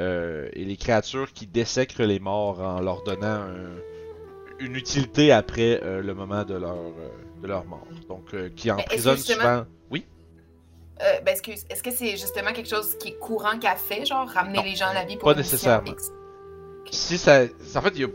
[0.00, 3.78] euh, et les créatures qui dessècrent les morts en leur donnant un-
[4.60, 6.76] une utilité après le moment de leur,
[7.42, 7.86] de leur mort.
[8.08, 9.66] Donc, qui emprisonnent justement- souvent.
[11.02, 14.28] Euh, ben, excuse, est-ce que c'est justement quelque chose qui est courant qu'elle fait, genre
[14.28, 15.92] ramener Non, les gens à la vie pour pas nécessairement.
[16.90, 17.44] Si ça.
[17.74, 18.08] En fait, il y a.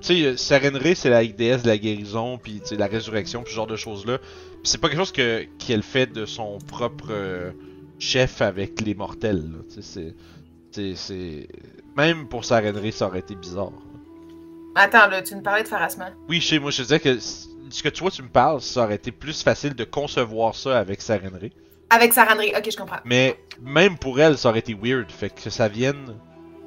[0.00, 3.52] Tu sais, Sarenrae, c'est la déesse de la guérison, puis tu sais, la résurrection, puis
[3.52, 4.18] ce genre de choses-là.
[4.18, 7.52] Puis c'est pas quelque chose que qu'elle fait de son propre euh,
[7.98, 9.44] chef avec les mortels.
[9.52, 9.58] là.
[9.72, 11.48] Tu sais, c'est.
[11.96, 13.72] Même pour Sarenrae, ça aurait été bizarre.
[14.74, 16.12] Attends, là, tu nous parlais de Farasman.
[16.28, 18.96] Oui, chez moi, je te disais que ce que toi tu me parles, ça aurait
[18.96, 21.50] été plus facile de concevoir ça avec Sarenrae.
[21.90, 22.98] Avec Sarandri, ok, je comprends.
[23.04, 25.10] Mais même pour elle, ça aurait été weird.
[25.10, 26.16] Fait que ça vienne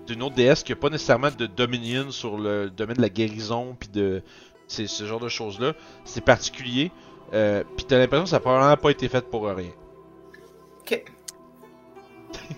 [0.08, 3.76] d'une autre déesse qui a pas nécessairement de dominion sur le domaine de la guérison
[3.80, 4.24] puis de
[4.68, 5.74] ce genre de choses là.
[6.06, 6.92] C'est particulier.
[7.34, 9.72] Euh, puis t'as l'impression que ça a probablement pas été fait pour rien.
[10.82, 11.04] Ok.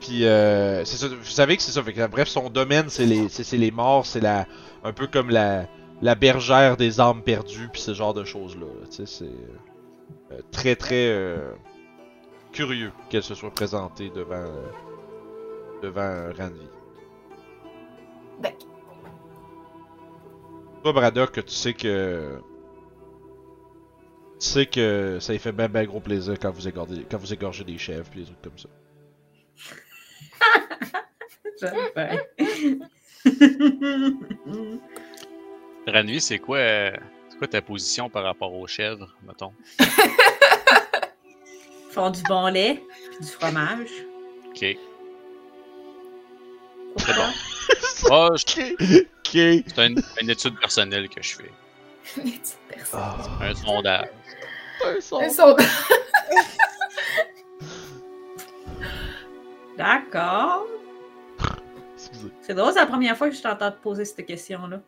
[0.00, 1.08] Puis euh, c'est ça.
[1.08, 1.82] Vous savez que c'est ça.
[1.82, 4.46] Fait que, bref, son domaine c'est les c'est c'est les morts, c'est la
[4.82, 5.66] un peu comme la
[6.02, 8.66] la bergère des âmes perdues puis ce genre de choses là.
[8.90, 9.58] Tu sais, c'est euh,
[10.50, 11.52] très très euh,
[12.52, 14.70] curieux qu'elle se soit présentée devant euh,
[15.82, 16.68] devant euh, Ranvi.
[18.40, 18.68] D'accord.
[20.82, 22.38] Toi, Braddock, que tu sais que
[24.38, 27.32] tu sais que ça lui fait ben ben gros plaisir quand vous égorgez, quand vous
[27.32, 28.68] égorgez des chèvres puis des trucs comme ça.
[35.86, 36.92] Ranvi, c'est quoi, euh,
[37.44, 39.52] quoi ta position par rapport aux chèvres, mettons?
[41.90, 43.90] font du bon lait, puis du fromage.
[44.48, 44.60] Ok.
[46.96, 47.12] Je-
[48.06, 48.60] Ok.
[48.80, 49.30] Ok.
[49.32, 51.50] c'est une, une étude personnelle que je fais.
[52.14, 53.00] Petites personnes.
[53.02, 54.08] Ah, Un sondage.
[54.84, 55.20] un son.
[55.20, 55.56] Un son-
[59.76, 60.66] D'accord.
[62.42, 64.80] C'est drôle, c'est la première fois que je t'entends te poser cette question-là.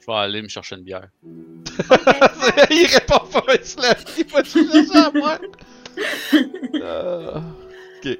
[0.00, 1.08] Je vais aller me chercher une bière.
[1.22, 5.38] il répond pas, il se lève, il va tout chercher à moi.
[6.74, 7.40] Euh,
[7.98, 8.18] ok.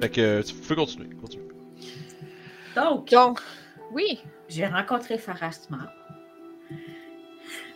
[0.00, 1.48] Fait que tu peux continuer, continue.
[2.74, 3.40] Donc, Donc,
[3.92, 4.20] oui.
[4.48, 5.92] j'ai rencontré Farasma.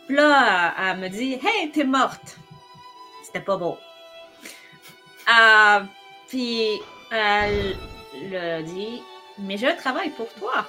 [0.07, 2.37] Puis là, elle elle me dit Hey, t'es morte.
[3.24, 3.78] C'était pas beau.
[5.28, 5.81] Euh,
[6.28, 7.76] puis elle
[8.31, 9.03] le dit
[9.39, 10.66] Mais j'ai un travail pour toi.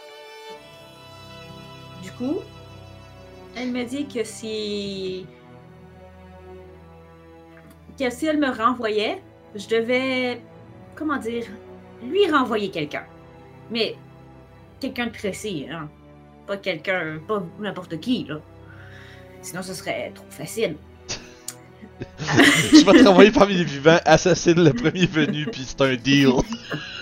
[2.02, 2.40] Du coup,
[3.56, 5.26] elle me dit que si.
[7.98, 9.22] que elle me renvoyait,
[9.56, 10.42] je devais.
[10.96, 11.46] comment dire
[12.04, 13.06] lui renvoyer quelqu'un.
[13.70, 13.96] Mais
[14.80, 15.90] quelqu'un de précis, hein.
[16.48, 18.40] Pas quelqu'un, pas n'importe qui, là.
[19.42, 20.76] Sinon, ce serait trop facile.
[22.20, 26.30] Je vais travailler parmi les vivants, assassine le premier venu, puis c'est un deal.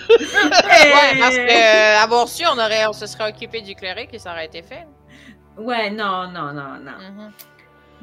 [0.10, 4.18] Ouais, parce que euh, avoir su, on, aurait, on se serait occupé du cléric et
[4.18, 4.88] ça aurait été fait.
[5.56, 6.98] Ouais, non, non, non, non.
[7.00, 7.32] Mhm.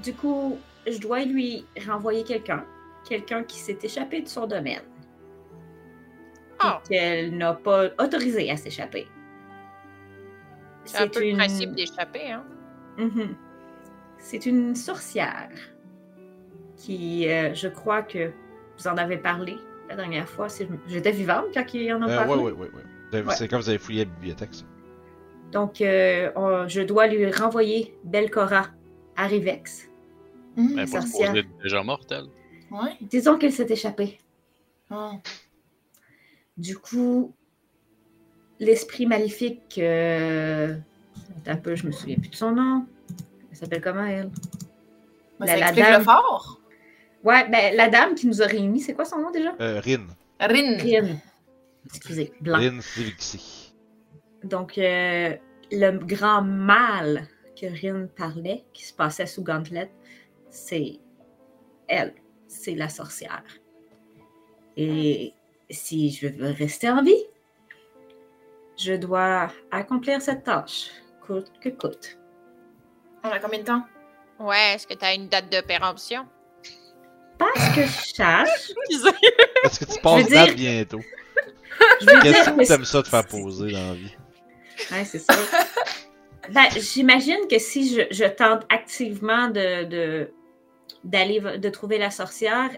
[0.04, 2.64] Du coup, je dois lui renvoyer quelqu'un.
[3.08, 4.82] Quelqu'un qui s'est échappé de son domaine.
[6.60, 6.80] Ah.
[6.88, 9.08] Qu'elle n'a pas autorisé à s'échapper.
[10.84, 12.44] C'est un peu une- le principe d'échapper, hein.
[12.98, 13.34] Mhm.
[14.18, 15.48] C'est une sorcière
[16.76, 18.30] qui, euh, je crois que
[18.78, 19.56] vous en avez parlé
[19.88, 20.48] la dernière fois.
[20.88, 22.34] J'étais vivante quand il en a Euh, parlé.
[22.34, 22.82] ouais, ouais, ouais, ouais.
[23.10, 23.34] Vous avez- Ouais.
[23.36, 24.64] C'est quand vous avez fouillé la bibliothèque, ça.
[25.52, 28.66] Donc, euh, on- je dois lui renvoyer Belcora
[29.16, 29.88] à Rivex.
[30.58, 31.28] Elle est pas sorcière.
[31.28, 32.26] supposée être déjà morte, elle.
[32.70, 32.96] Ouais.
[33.00, 34.18] Disons qu'elle s'est échappée.
[34.90, 35.12] Oh.
[36.56, 37.32] Du coup,
[38.58, 39.78] l'esprit maléfique.
[39.78, 40.74] euh,
[41.46, 42.86] un peu, je me souviens plus de son nom.
[43.50, 44.30] Elle s'appelle comment, elle?
[45.38, 45.98] Ben, La- ça la dame.
[45.98, 46.60] le fort.
[47.26, 49.52] Ouais, ben, la dame qui nous a réunis, c'est quoi son nom déjà?
[49.60, 50.06] Euh, Rin.
[50.38, 50.76] Rin.
[50.78, 51.16] Rin.
[51.86, 52.58] Excusez, blanc.
[52.58, 52.78] Rin.
[54.44, 55.34] Donc, euh,
[55.72, 57.26] le grand mal
[57.60, 59.90] que Rin parlait, qui se passait sous Gauntlet,
[60.50, 61.00] c'est
[61.88, 62.14] elle,
[62.46, 63.42] c'est la sorcière.
[64.76, 65.32] Et
[65.68, 67.24] si je veux rester en vie,
[68.78, 70.90] je dois accomplir cette tâche,
[71.26, 72.20] coûte que coûte.
[73.24, 73.82] On a combien de temps?
[74.38, 76.24] Ouais, est-ce que tu as une date de péremption?
[77.38, 78.72] Parce que je sache,
[79.64, 81.00] Est-ce que tu passes date dire- bientôt?
[82.00, 84.14] je veux Qu'est-ce dire, que t'aimes ça te faire poser dans la vie?
[84.90, 85.34] Ouais, c'est ça.
[86.50, 90.30] ben, j'imagine que si je, je tente activement de, de-
[91.04, 92.70] d'aller de trouver la sorcière,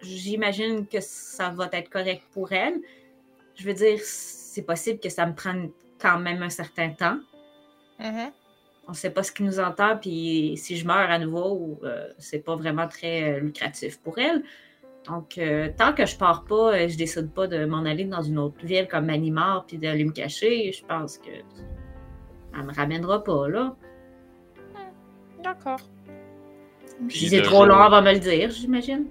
[0.00, 2.74] j'imagine que ça va être correct pour elle.
[3.56, 5.70] Je veux dire, c'est possible que ça me prenne
[6.00, 7.18] quand même un certain temps.
[7.98, 8.30] Mhm.
[8.86, 12.08] On ne sait pas ce qui nous entend, puis si je meurs à nouveau, euh,
[12.18, 14.42] c'est pas vraiment très euh, lucratif pour elle.
[15.08, 18.22] Donc, euh, tant que je pars pas, euh, je décide pas de m'en aller dans
[18.22, 21.30] une autre ville comme Manimar puis d'aller me cacher, je pense que
[22.56, 23.74] elle me ramènera pas, là.
[25.42, 25.80] D'accord.
[26.86, 29.06] Si Puis c'est trop jour- long, elle va me le dire, j'imagine.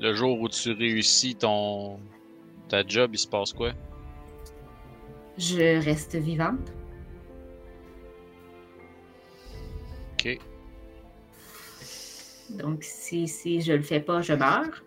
[0.00, 1.98] Le jour où tu réussis ton
[2.68, 3.72] ta job, il se passe quoi?
[5.38, 6.72] Je reste vivante.
[12.50, 14.82] Donc, si, si je le fais pas, je meurs.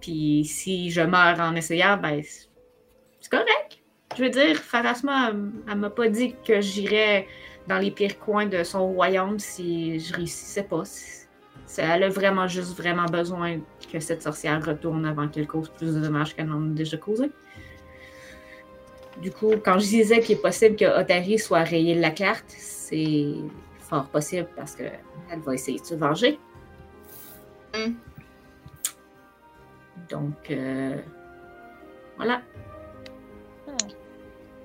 [0.00, 3.82] Puis si je meurs en essayant, ben, c'est correct.
[4.16, 5.32] Je veux dire, Pharasma,
[5.68, 7.26] elle, m'a pas dit que j'irais
[7.66, 10.82] dans les pires coins de son royaume si je réussissais pas.
[11.78, 13.58] Elle a vraiment juste vraiment besoin
[13.90, 17.30] que cette sorcière retourne avant qu'elle cause plus de dommages qu'elle en a déjà causé.
[19.22, 22.44] Du coup, quand je disais qu'il est possible que Otari soit rayé de la carte,
[22.48, 23.34] c'est
[23.92, 24.84] fort possible parce que
[25.30, 26.38] elle va essayer de se venger.
[27.74, 27.92] Hmm.
[30.08, 30.96] Donc, euh,
[32.16, 32.40] voilà.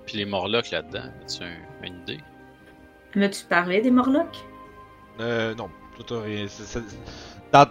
[0.05, 2.19] Puis les Morlocks là-dedans, as-tu un- une idée?
[3.15, 4.45] M'as-tu parlé des Morlocks?
[5.19, 5.69] Euh, non,
[6.07, 6.47] t'as rien.
[6.47, 6.97] c'est- c'est-
[7.51, 7.65] Dans,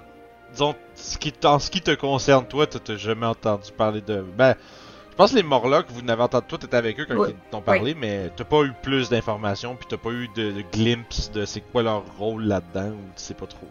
[0.52, 4.20] disons, ce qui, en ce qui te concerne, toi, t'as t'as jamais entendu parler de.
[4.20, 4.54] Ben,
[5.16, 6.44] je pense que les Morlocks, vous n'avez entendu.
[6.46, 7.30] Toi, t'étais avec eux quand Oui.
[7.30, 10.62] ils t'ont parlé, mais t'as pas eu plus d'informations, puis t'as pas eu de, de
[10.70, 13.66] glimpse de c'est quoi leur rôle là-dedans, ou tu sais pas trop.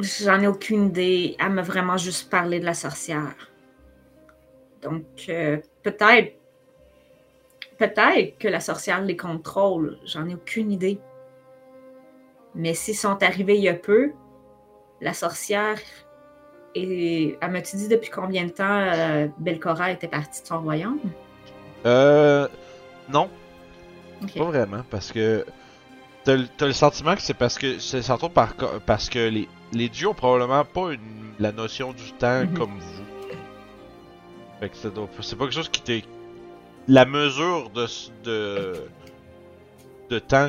[0.00, 1.36] J'en ai aucune idée.
[1.38, 3.52] Elle m'a vraiment juste parlé de la sorcière.
[4.82, 6.34] Donc, euh, peut-être.
[7.78, 10.00] Peut-être que la sorcière les contrôle.
[10.04, 10.98] J'en ai aucune idée.
[12.56, 14.10] Mais s'ils sont arrivés il y a peu,
[15.00, 15.78] la sorcière.
[16.74, 20.98] Et elle m'a-tu dit depuis combien de temps euh, Belcora était partie de son royaume?
[21.86, 22.48] Euh.
[23.08, 23.28] Non.
[24.36, 25.44] Pas vraiment, parce que
[26.24, 28.54] t'as le- sentiment que c'est parce que c'est surtout par
[28.86, 31.00] parce que les, les dieux ont probablement pas une,
[31.38, 32.54] la notion du temps Mhm.
[32.54, 33.04] comme vous.
[34.60, 34.94] Fait que c'est
[35.36, 36.04] pas quelque chose qui t'est
[36.88, 37.86] la mesure de
[38.24, 38.74] de
[40.10, 40.48] de temps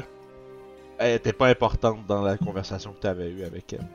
[0.98, 3.86] elle était pas importante dans la conversation que t'avais eue avec elle.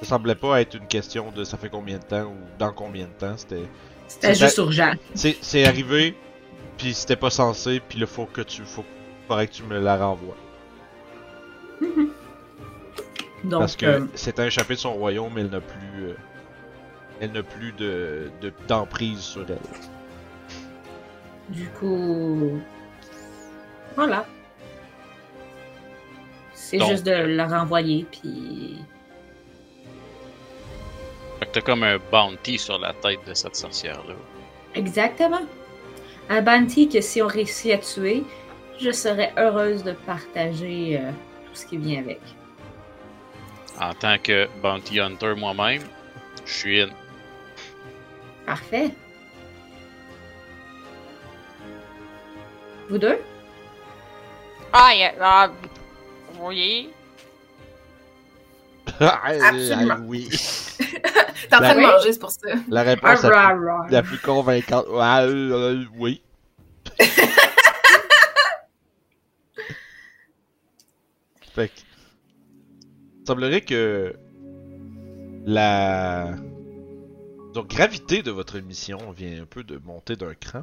[0.00, 3.06] Ça semblait pas être une question de ça fait combien de temps ou dans combien
[3.06, 3.66] de temps, c'était
[4.08, 4.92] C'était juste urgent.
[5.14, 6.14] c'est arrivé,
[6.76, 8.84] puis c'était pas censé, puis là faut que tu faut
[9.26, 10.36] faudrait que tu me la renvoies.
[13.44, 16.14] Donc, Parce que euh, c'est un échappé de son royaume, elle n'a plus euh,
[17.20, 19.58] elle n'a plus de de- d'emprise sur elle.
[21.48, 22.60] Du coup,
[23.94, 24.26] voilà.
[26.54, 28.78] C'est juste de la renvoyer, puis
[31.38, 34.14] Fait que t'as comme un bounty sur la tête de cette sorcière-là.
[34.74, 35.42] exactement.
[36.28, 38.24] Un bounty que si on réussit à tuer,
[38.80, 41.10] je serais heureuse de partager euh,
[41.46, 42.20] tout ce qui vient avec.
[43.80, 45.82] En tant que bounty hunter moi-même,
[46.44, 46.88] je suis in.
[48.44, 48.90] Parfait.
[52.88, 53.18] Vous deux?
[54.72, 55.50] Ah, il y a- ah,
[56.40, 56.90] oui.
[59.00, 59.96] Absolument.
[60.06, 60.28] oui.
[60.78, 62.48] T'es en train de manger, c'est pour ça.
[62.68, 64.86] La réponse la, plus, la plus convaincante.
[64.98, 66.22] Ah, euh, euh, oui.
[71.54, 71.80] fait que,
[73.20, 74.14] il semblerait que
[75.46, 76.34] la
[77.54, 80.62] donc gravité de votre mission vient un peu de monter d'un cran.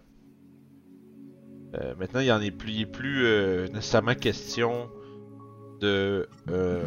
[1.76, 4.92] Euh, maintenant, il y en est plus, il est plus euh, nécessairement question
[5.82, 6.84] de euh,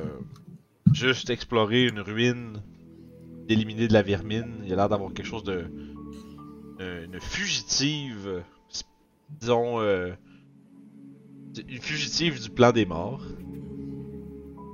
[0.93, 2.63] juste explorer une ruine,
[3.47, 4.63] d'éliminer de la vermine.
[4.65, 5.71] Il a l'air d'avoir quelque chose de
[6.79, 8.43] une fugitive,
[9.41, 10.13] disons euh,
[11.69, 13.25] une fugitive du plan des morts,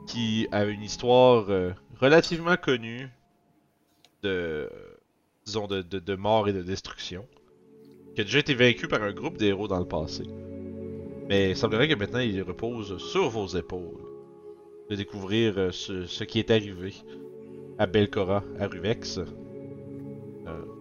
[0.09, 3.09] qui a une histoire euh, relativement connue
[4.23, 4.69] de
[5.47, 7.27] disons de mort et de destruction,
[8.15, 10.25] qui a déjà été vaincu par un groupe d'héros dans le passé.
[11.29, 14.12] Mais il semblerait que maintenant il repose sur vos épaules
[14.93, 16.93] de découvrir euh, ce, ce qui est arrivé
[17.79, 19.19] à Belcora, à Ruvex.
[19.19, 19.25] Euh,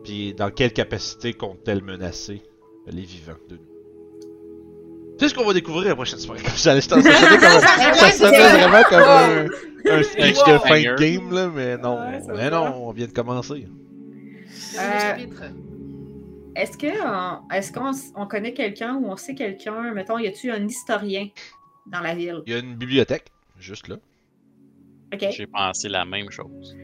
[0.03, 2.41] Puis dans quelle capacité compte-t-elle menacer
[2.87, 3.61] les vivants de nous?
[5.17, 6.41] C'est ce qu'on va découvrir la prochaine soirée.
[6.41, 9.45] Comme ça, ça, ça sonnait comme un- ça sonnait vraiment comme un,
[9.97, 11.99] un speech de fin de game, là, mais non,
[12.35, 13.67] mais non, on vient de commencer.
[14.75, 15.43] Chapitre.
[16.55, 20.27] Est-ce que on- est-ce qu'on s- on connaît quelqu'un ou on sait quelqu'un, mettons, y
[20.27, 21.27] a-tu un historien
[21.85, 22.41] dans la ville?
[22.47, 23.27] Il y a une bibliothèque,
[23.61, 23.97] juste là.
[25.19, 26.75] J'ai pensé la même chose.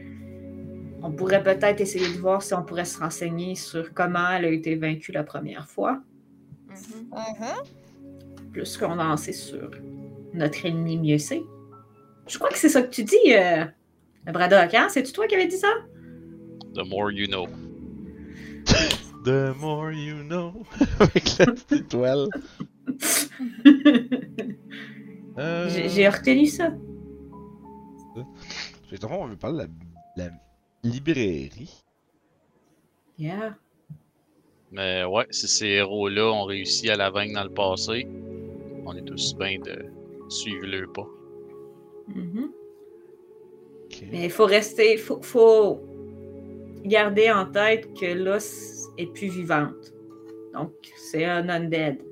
[1.02, 4.50] On pourrait peut-être essayer de voir si on pourrait se renseigner sur comment elle a
[4.50, 6.02] été vaincue la première fois.
[8.52, 9.70] Plus qu'on en sait sur
[10.34, 11.42] notre ennemi, mieux c'est.
[12.26, 13.64] Je crois que c'est ça que tu dis, euh,
[14.26, 14.88] Braddock, hein?
[14.90, 15.72] C'est-tu toi qui avais dit ça?
[16.74, 17.46] The more you know.
[19.24, 20.66] The more you know.
[21.00, 22.28] Avec la petite étoile.
[25.38, 25.68] Euh...
[25.68, 26.72] J'ai retenu ça.
[29.00, 29.70] Fond, on veut parler de
[30.16, 30.30] la, la
[30.82, 31.84] librairie.
[33.18, 33.56] Yeah.
[34.72, 38.06] Mais ouais, si ces héros-là ont réussi à la vaincre dans le passé,
[38.84, 39.86] on est aussi bien de
[40.28, 41.06] suivre le pas.
[42.08, 42.50] Mhm.
[43.84, 44.04] Ok.
[44.10, 45.80] Mais il faut rester, faut, faut
[46.84, 49.92] garder en tête que l'os est plus vivante.
[50.52, 52.02] Donc, c'est un undead.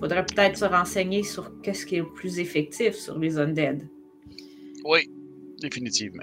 [0.00, 3.86] Faudrait peut-être se renseigner sur qu'est-ce qui est le plus effectif sur les undead.
[4.84, 5.08] Oui,
[5.60, 6.22] définitivement.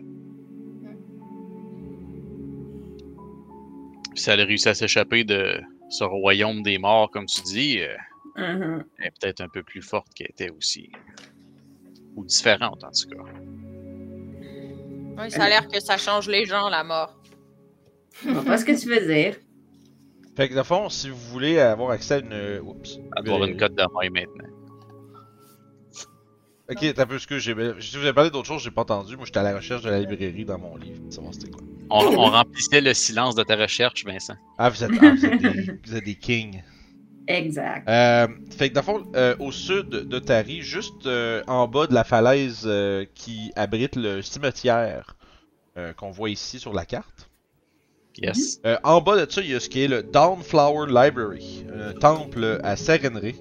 [4.15, 7.95] Si elle a réussi à s'échapper de ce royaume des morts, comme tu dis, euh,
[8.35, 8.83] Mhm.
[8.97, 10.89] elle est peut-être un peu plus forte qu'elle était aussi.
[12.15, 13.23] Ou différente, en tout cas.
[15.19, 17.15] Oui, ça a l'air que ça change les gens, la mort.
[18.23, 19.35] Je vois pas ce que tu veux dire.
[20.37, 22.59] Fait que, dans le fond, si vous voulez avoir accès à une.
[22.63, 22.99] Oups.
[23.15, 24.47] Avoir une cote de maille maintenant.
[26.69, 27.55] Ok, t'as un peu ce que j'ai.
[27.79, 29.17] Si vous avez parlé d'autre chose, j'ai pas entendu.
[29.17, 31.01] Moi, j'étais à la recherche de la librairie dans mon livre.
[31.01, 31.63] pour savoir c'était quoi.
[31.89, 34.35] On, on remplissait le silence de ta recherche, Vincent.
[34.59, 36.61] Ah, vous êtes, ah, vous êtes, des, vous êtes des kings.
[37.27, 37.89] Exact.
[37.89, 41.87] Euh, fait que dans le fond, euh, au sud de Tari, juste euh, en bas
[41.87, 45.15] de la falaise euh, qui abrite le cimetière
[45.77, 47.26] euh, qu'on voit ici sur la carte.
[48.21, 48.59] Yes.
[48.65, 51.93] Euh, en bas de ça, il y a ce qui est le Dawnflower Library, un
[51.93, 53.35] temple à Serenry,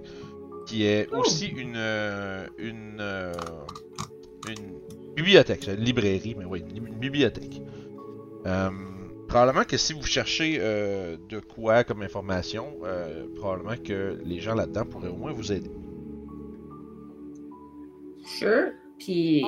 [0.66, 3.32] qui est aussi une euh, une euh,
[4.48, 7.62] une bibliothèque, c'est une librairie, mais oui, une, une bibliothèque.
[8.46, 8.68] Euh,
[9.28, 14.54] probablement que si vous cherchez euh, de quoi comme information, euh, probablement que les gens
[14.54, 15.70] là-dedans pourraient au moins vous aider.
[18.24, 18.72] Sure.
[18.98, 19.44] Puis,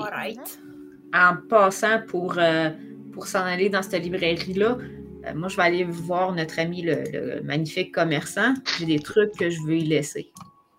[1.15, 2.71] en passant pour, euh,
[3.13, 4.79] pour s'en aller dans cette librairie-là,
[5.27, 8.55] euh, moi, je vais aller voir notre ami, le, le magnifique commerçant.
[8.79, 10.33] J'ai des trucs que je veux y laisser.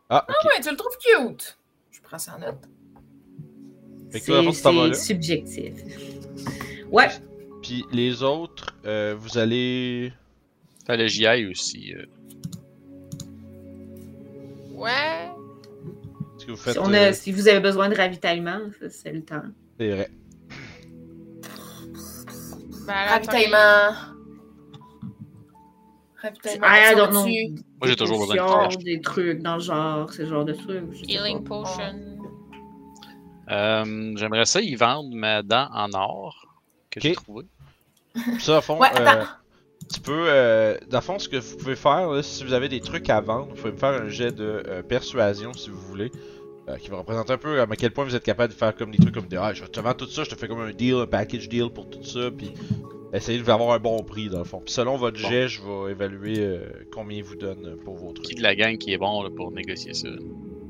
[0.09, 0.35] Ah, ok.
[0.45, 1.57] Ouais, tu le trouves cute.
[1.91, 2.63] Je prends ça en note.
[4.11, 5.73] C'est subjectif.
[6.91, 7.09] Ouais.
[7.61, 10.11] Puis les autres, euh, vous allez.
[10.87, 11.93] Fallait que j'y aille aussi.
[11.93, 12.05] euh.
[14.73, 15.29] Ouais.
[16.39, 16.73] Ce que vous faites.
[16.73, 19.43] Si, on euh, si vous avez besoin de ravitaillement, c'est le temps.
[19.77, 20.09] c'est vrai.
[22.87, 23.91] Ben, Ravitaillement.
[26.21, 26.67] Ravitaillement.
[26.67, 27.63] I don't Sont-tu- know.
[27.79, 28.79] Moi, j'ai toujours besoin de potions.
[28.83, 31.09] Des trucs dans le genre, ce genre de trucs.
[31.09, 31.95] Healing potion.
[33.49, 36.45] Euh, J'aimerais ça y vendre ma dent en or
[36.91, 37.15] que j'ai Ok.
[37.23, 37.45] trouvé.
[38.39, 39.23] Ça, à fond, Ouais, euh,
[39.93, 40.25] tu peux.
[40.27, 43.09] Euh, dans le fond, ce que vous pouvez faire, là, si vous avez des trucs
[43.09, 46.11] à vendre, vous pouvez me faire un jet de euh, persuasion si vous voulez.
[46.67, 48.91] euh, qui va représenter un peu à quel point vous êtes capable de faire comme
[48.91, 50.69] des trucs comme des Ah, je te vends tout ça, je te fais comme un
[50.71, 52.51] deal, un package deal pour tout ça, puis
[53.13, 54.61] essayez de avoir un bon prix dans le fond.
[54.63, 55.27] Puis selon votre Bon.
[55.29, 58.37] jet, je vais évaluer euh, combien il vous donne pour vos Qui trucs.
[58.37, 60.07] de la gang qui est bon là, pour négocier ça?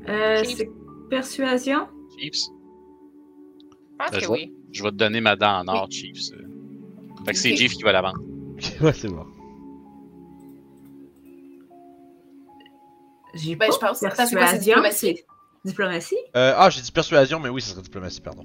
[0.08, 0.68] Euh, c'est
[1.10, 1.86] persuasion?
[2.18, 2.34] Chiefs?
[2.44, 4.54] Je pense Ben, que je oui.
[4.72, 6.32] Je vais te donner ma dent en or, Chiefs.
[6.32, 6.42] euh.
[7.26, 7.56] Fait que c'est Ok.
[7.58, 8.20] Chief qui va la vendre.
[8.80, 9.26] ouais, c'est bon.
[13.34, 14.00] J'ai Ben, pas je pense.
[14.00, 14.96] Persuasion, diplomatie?
[15.16, 15.24] c'est-
[15.62, 16.16] Diplomatie?
[16.36, 18.44] Euh, ah, j'ai dit persuasion, mais oui, ça serait diplomatie, pardon.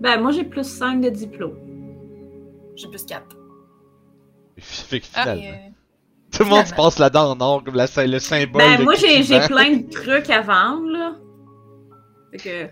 [0.00, 1.58] Ben, moi, j'ai plus 5 de diplôme.
[2.78, 3.36] J'ai plus 4.
[4.58, 5.58] Fait que Ah, finalement,
[6.30, 8.62] tout le monde se passe là-dedans en or comme la, le symbole.
[8.62, 11.16] Ben, de moi, j'ai j'ai plein de trucs à vendre, là.
[12.32, 12.66] Fait que.
[12.66, 12.70] Tu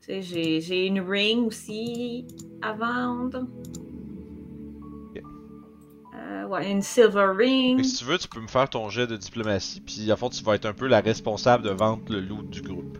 [0.00, 2.26] sais, j'ai- j'ai une ring aussi
[2.62, 3.46] à vendre.
[6.14, 7.82] Euh, ouais, une silver ring.
[7.84, 10.42] si tu veux, tu peux me faire ton jet de diplomatie, puis à fond, tu
[10.42, 12.98] vas être un peu la responsable de vendre le loot du groupe.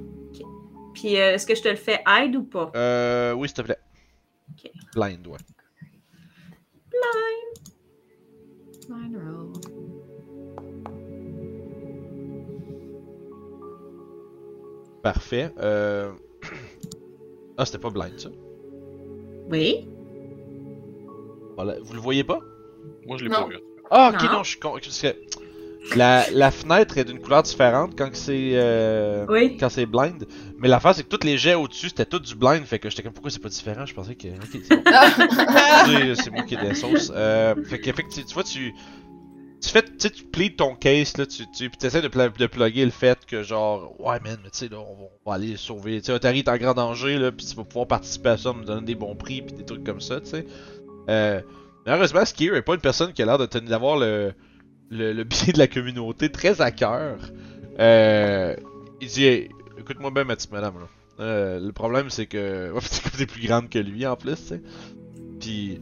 [0.94, 2.70] Puis, euh, est-ce que je te le fais aide ou pas?
[2.76, 3.78] Euh, oui, s'il te plaît.
[4.50, 4.70] Ok.
[4.94, 5.38] Blind, ouais.
[8.88, 9.52] Line roll.
[15.02, 15.50] Parfait.
[15.58, 16.12] Euh...
[17.58, 18.30] Ah, c'était pas blind, ça.
[19.50, 19.86] Oui.
[21.56, 21.76] Voilà.
[21.82, 22.40] Vous le voyez pas?
[23.04, 23.58] Moi, je l'ai pas vu.
[23.90, 24.32] Ah, ok, Non.
[24.32, 24.78] non, je suis con.
[25.92, 29.56] Que La, la fenêtre est d'une couleur différente quand que c'est euh, Oui.
[29.58, 30.26] quand c'est blind.
[30.58, 32.64] Mais l'affaire, c'est que tous les jets au-dessus, c'était tout du blind.
[32.64, 33.86] Fait que j'étais comme, pourquoi c'est pas différent?
[33.86, 34.28] Je pensais que.
[34.28, 34.82] Ok, c'est bon.
[35.86, 37.12] Excusez, c'est moi qui ai des sauces.
[37.14, 38.74] Euh, fait qu'effectivement, tu vois, tu.
[39.62, 42.30] Tu fais, tu sais, tu plies ton case, là, tu, tu, pis t'essaies de, pla-
[42.30, 45.30] de plugger le fait que, genre, ouais, man, mais tu sais, là, on va, on
[45.30, 46.00] va aller sauver.
[46.00, 48.54] Tu sais, Otari est en grand danger, là, pis tu vas pouvoir participer à ça,
[48.54, 50.46] me donner des bons prix, pis des trucs comme ça, tu sais.
[51.10, 51.42] Euh,
[51.84, 54.32] mais heureusement, Skier est pas une personne qui a l'air de tenir d'avoir le,
[54.90, 57.18] le, le bien de la communauté très à cœur.
[57.78, 58.54] Euh,
[59.00, 60.88] il dit, écoute-moi bien, ma petite madame, là.
[61.20, 62.72] Euh, le problème, c'est que.
[62.80, 64.62] C'est que t'es plus grande que lui en plus, tu.
[65.38, 65.80] Puis.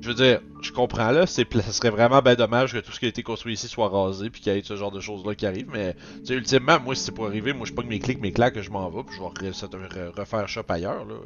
[0.00, 3.06] Je veux dire, je comprends là, c'est serait vraiment ben dommage que tout ce qui
[3.06, 5.34] a été construit ici soit rasé puis qu'il y ait ce genre de choses là
[5.34, 7.98] qui arrivent, mais tu sais, ultimement, moi si c'est pour arriver, moi je pogne mes
[7.98, 11.16] clics, mes claques, je m'en vais, puis je vais refaire shop ailleurs là.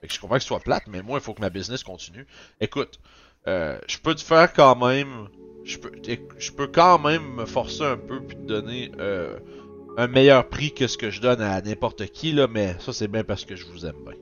[0.00, 1.84] Fait que je comprends que ce soit plate, mais moi il faut que ma business
[1.84, 2.26] continue.
[2.60, 2.98] Écoute,
[3.46, 5.28] euh, je peux te faire quand même,
[5.64, 5.90] je peux,
[6.38, 9.38] je peux quand même me forcer un peu puis te donner euh,
[9.96, 13.08] un meilleur prix que ce que je donne à n'importe qui là, mais ça c'est
[13.08, 14.14] bien parce que je vous aime bien.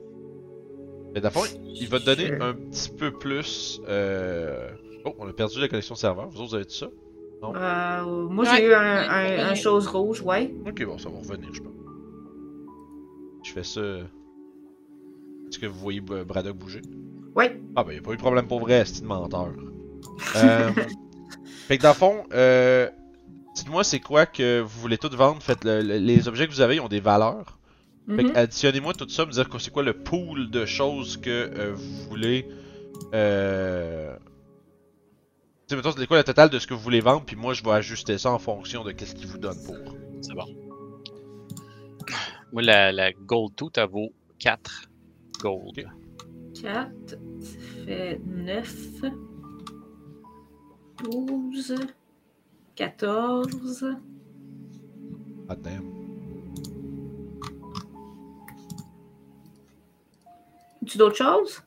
[1.13, 3.79] Mais d'abord, il va te donner un petit peu plus.
[3.87, 4.69] Euh...
[5.05, 6.27] Oh, on a perdu la connexion serveur.
[6.29, 6.87] Vous autres, vous avez dit ça?
[7.43, 8.57] Euh, moi, Ouais.
[8.57, 10.55] j'ai eu un, un, chose rouge, ouais.
[10.65, 11.73] Ok, bon, ça va revenir, je pense.
[13.43, 13.81] Je fais ça.
[13.81, 16.81] Est-ce que vous voyez Braddock bouger?
[17.35, 17.61] Ouais.
[17.75, 19.51] Ah, ben, y a pas eu de problème pour vrai, c'est de menteur.
[20.37, 20.71] Euh...
[21.67, 22.89] fait que dans le fond, euh...
[23.55, 25.41] dites-moi, c'est quoi que vous voulez tout vendre?
[25.41, 27.59] Faites le- le- les objets que vous avez, ils ont des valeurs.
[28.07, 28.31] Fait Mhm.
[28.33, 31.73] que additionnez-moi tout ça, me dire que c'est quoi le pool de choses que euh,
[31.73, 32.47] vous voulez.
[33.13, 34.15] Euh...
[35.67, 37.53] Tu sais, mettons, c'est quoi le total de ce que vous voulez vendre, puis moi
[37.53, 39.77] je vais ajuster ça en fonction de qu'est-ce qu'il vous donne pour.
[40.21, 40.45] C'est bon.
[42.51, 44.83] Moi, la, la Gold Tooth, elle vaut 4
[45.39, 45.63] Gold.
[45.69, 45.85] Ok.
[46.61, 46.91] 4,
[47.41, 48.75] ça fait 9,
[51.01, 51.75] 12,
[52.75, 53.95] 14.
[55.49, 55.83] Ah, damn.
[60.85, 61.61] Tu d'autres choses?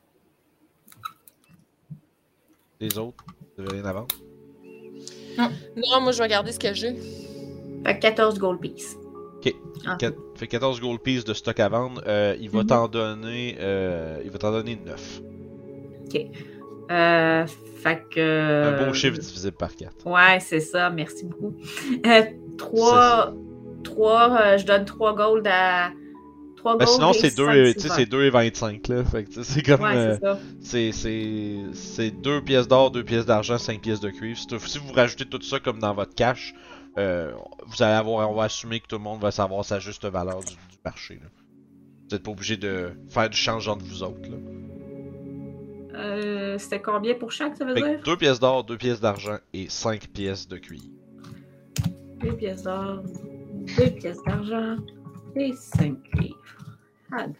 [2.79, 3.25] Les autres,
[3.57, 4.07] vous avez rien à vendre?
[5.75, 6.95] Non, moi, je vais garder ce que j'ai.
[7.83, 8.95] Fait que 14 gold pieces.
[9.37, 9.55] Ok.
[9.85, 9.97] Ah.
[10.35, 12.01] Fait 14 gold pieces de stock à vendre.
[12.07, 12.67] Euh, il va Mhm.
[12.67, 13.55] t'en donner.
[13.59, 15.21] Euh, il va t'en donner 9.
[16.91, 17.45] Euh,
[17.81, 18.63] fait que.
[18.63, 20.05] Un beau chiffre divisé par 4.
[20.05, 20.89] Ouais, c'est ça.
[20.89, 21.55] Merci beaucoup.
[22.05, 22.23] Euh,
[22.57, 23.33] 3,
[23.83, 25.91] 3 je donne 3 gold à.
[26.57, 27.95] 3 Ben, gold sinon, et c'est 2 cinq et, tu sais, silver.
[27.95, 29.03] c'est 2 et 25 là.
[29.03, 29.81] Fait que c'est comme.
[29.81, 30.39] Ouais, euh, c'est ça.
[30.61, 34.37] C'est c'est c'est deux pièces d'or, deux pièces d'argent, cinq pièces de cuivre.
[34.37, 36.53] Si, vous rajoutez tout ça comme dans votre cash,
[36.97, 37.31] euh,
[37.65, 40.39] vous allez avoir, on va assumer que tout le monde va savoir sa juste valeur
[40.39, 41.15] du, du marché.
[41.15, 41.29] Là.
[42.09, 44.29] Vous êtes pas obligé de faire du change entre vous autres.
[44.29, 44.37] Là.
[45.97, 48.01] Euh, C'était combien pour chaque, ça veut Fait que dire?
[48.03, 50.85] deux pièces d'or, deux pièces d'argent et cinq pièces de cuivre.
[52.19, 53.03] 2 pièces d'or,
[53.77, 54.77] 2 pièces d'argent
[55.35, 56.37] et 5 cuivres.
[57.11, 57.33] Had.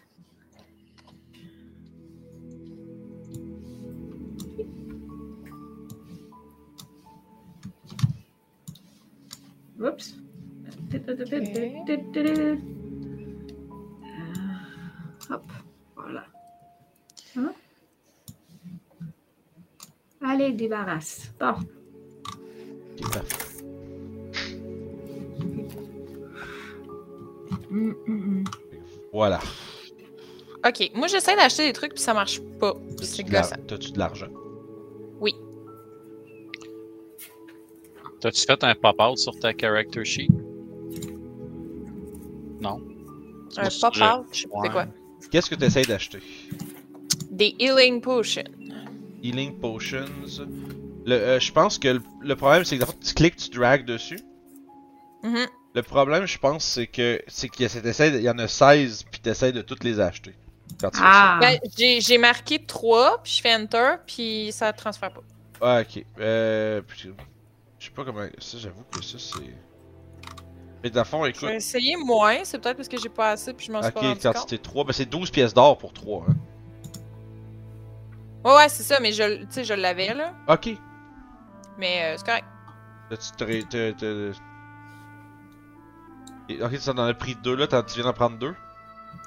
[9.80, 10.16] Oups.
[10.94, 12.56] Euh,
[15.30, 15.42] hop,
[15.96, 16.24] voilà.
[17.36, 17.52] Hein?
[20.20, 21.32] Allez, débarrasse.
[21.38, 21.54] Bon.
[29.12, 29.40] Voilà.
[30.66, 32.74] Ok, moi, j'essaie d'acheter des trucs, puis ça marche pas.
[32.96, 33.56] T'as-tu C'est.
[33.66, 34.28] T'as-tu de l'argent?
[35.20, 35.34] Oui.
[38.20, 40.28] T'as-tu fait un pop-out sur ta character sheet?
[42.60, 42.80] Non.
[43.56, 44.86] Un pop-out, je sais pas c'est quoi?
[45.30, 46.18] Qu'est-ce que tu essaies d'acheter?
[47.30, 48.42] Des healing potions.
[49.22, 50.04] Healing Potions.
[51.06, 54.20] Le, euh, je pense que le, le problème, c'est que tu cliques, tu drags dessus.
[55.22, 55.46] Mhm.
[55.74, 58.38] Le problème, je pense, c'est que c'est qu'il y, a cet essai- il y en
[58.38, 60.34] a 16, puis t'essaies de toutes les acheter.
[60.80, 61.38] Quand tu fais Ah!
[61.40, 61.58] Ben,
[62.00, 65.22] j'ai marqué 3, puis je fais Enter, puis ça transfère pas.
[65.60, 66.04] Ah, ok.
[66.20, 66.80] Euh.
[66.96, 67.08] Je
[67.84, 68.26] sais pas comment.
[68.38, 69.40] Ça, j'avoue que ça, c'est.
[70.82, 71.48] Mais dans le fond, Je écoute.
[71.48, 73.94] vais essayer moins, c'est peut-être parce que j'ai pas assez, puis je m'en suis Ok,
[73.94, 74.32] pas rendu compte.
[74.34, 74.84] quantité 3.
[74.84, 76.26] Ben, c'est 12 pièces d'or pour 3.
[76.28, 76.36] Hein.
[78.44, 80.32] Ouais, ouais, c'est ça, mais je, l- tu sais, je l'avais, là.
[80.48, 80.70] Ok.
[81.76, 82.44] Mais euh, c'est correct.
[83.10, 83.62] Là, tu te.
[83.62, 84.32] te- te-
[86.48, 88.48] Et- Ok, tu en as pris 2 là, t'en- tu viens d'en prendre 2.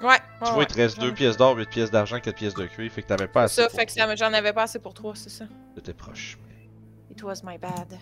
[0.01, 0.07] Ouais.
[0.07, 2.19] ouais Tu vois, ouais, il te reste j'en 2 ai- pièces d'or, 8 pièces d'argent,
[2.19, 2.93] 4 pièces de cuivre.
[2.93, 3.61] Fait que t'avais pas assez.
[3.61, 5.45] Ça, pour fait que j'en avais pas assez pour 3, c'est ça.
[5.75, 6.37] T'étais proche.
[7.11, 7.97] It was my bad.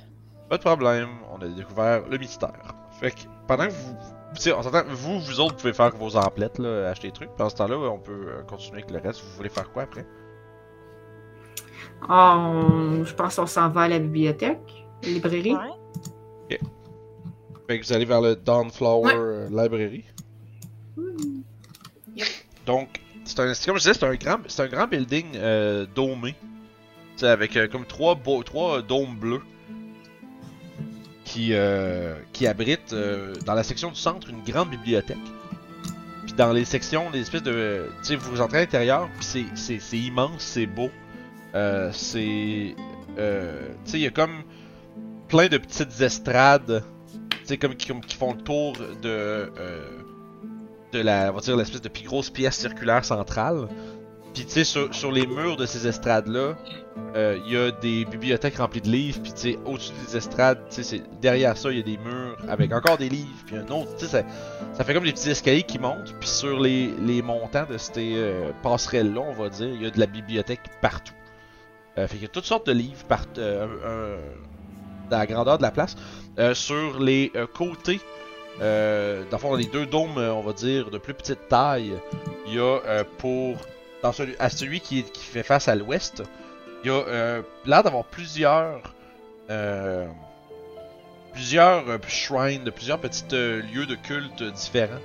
[0.50, 2.74] Pas de problème, on a découvert le mystère.
[3.00, 3.98] Fait que pendant que vous.
[4.36, 7.32] Tu sais, on s'entend, vous, vous autres pouvez faire vos emplettes, là, acheter des trucs.
[7.36, 9.22] Pendant ce temps-là, on peut euh, continuer avec le reste.
[9.24, 10.06] Vous voulez faire quoi après?
[12.08, 15.54] On- Je pense qu'on s'en va à la bibliothèque, la librairie.
[15.54, 16.60] Ouais.
[17.68, 19.14] Fait que vous allez vers le Dawnflower Ouais.
[19.16, 20.04] euh, Library.
[20.98, 21.42] Hmm.
[22.66, 26.32] Donc, c'est un, comme je disais, c'est un grand, c'est un grand building euh, domé.
[26.32, 29.42] Tu sais, avec euh, comme trois, beaux, trois euh, dômes bleus.
[31.26, 35.18] Qui, euh, qui abritent euh, dans la section du centre une grande bibliothèque.
[36.24, 37.86] Puis dans les sections, des espèces de.
[38.02, 40.90] Tu sais, vous entrez à l'intérieur, puis c'est, c'est, c'est immense, c'est beau.
[41.56, 42.76] Euh, c'est.
[43.18, 44.44] Euh, tu sais, il y a comme
[45.28, 46.84] plein de petites estrades.
[47.30, 48.90] Tu sais, comme qui, font le tour de.
[49.06, 49.82] euh,
[50.92, 53.68] de la, on va dire l'espèce de plus grosse pièce circulaire centrale.
[54.34, 56.56] Puis tu sais, sur, sur les murs de ces estrades-là,
[57.16, 59.20] il y a des bibliothèques remplies de livres.
[59.22, 62.38] Puis tu sais, au-dessus des estrades, tu sais, derrière ça, il y a des murs
[62.48, 63.28] avec encore des livres.
[63.46, 64.26] Puis un autre, tu sais,
[64.74, 66.16] ça, fait comme des petits escaliers qui montent.
[66.20, 68.16] Puis sur les, les montants de ces
[68.64, 71.14] passerelles-là, on va dire, il y a de la bibliothèque partout.
[72.00, 74.18] Euh, fait qu'il y a toutes sortes de livres par, euh,
[75.10, 75.96] dans la grandeur de la place.
[76.38, 78.00] Euh, sur les côtés,
[78.60, 78.66] dans
[79.32, 81.94] le fond, les deux dômes, on va dire, de plus petite taille,
[82.48, 83.58] il y a pour.
[84.02, 86.24] Dans celui, à celui qui, fait face à l'ouest,
[86.84, 88.94] il y a euh, l'air d'avoir plusieurs.
[91.34, 95.00] plusieurs shrines, plusieurs petits lieux de culte différents.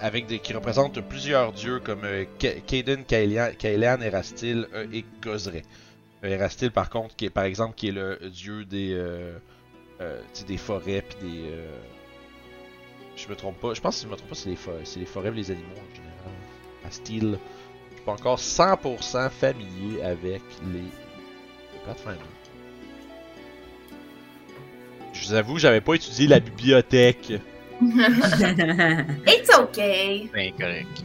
[0.00, 2.02] avec des qui représentent plusieurs dieux comme
[2.38, 5.62] Ka- Kaden, Kaelian, Kaelian, Erastil euh, et Gozray.
[6.24, 9.36] Euh, Erastil par contre, qui est par exemple qui est le dieu des euh,
[10.00, 11.66] euh, des forêts puis des euh,
[13.16, 14.80] je me trompe pas, je pense que si je me trompe pas c'est les, fo-
[14.84, 16.32] c'est les forêts et les animaux en général.
[16.86, 17.38] Astil.
[17.90, 20.42] Je suis pas encore 100% familier avec
[20.72, 20.82] les
[21.86, 22.18] Pathfinder.
[25.12, 27.32] Je vous avoue, j'avais pas étudié la bibliothèque.
[27.82, 30.30] It's okay.
[30.32, 31.04] Ben, correct.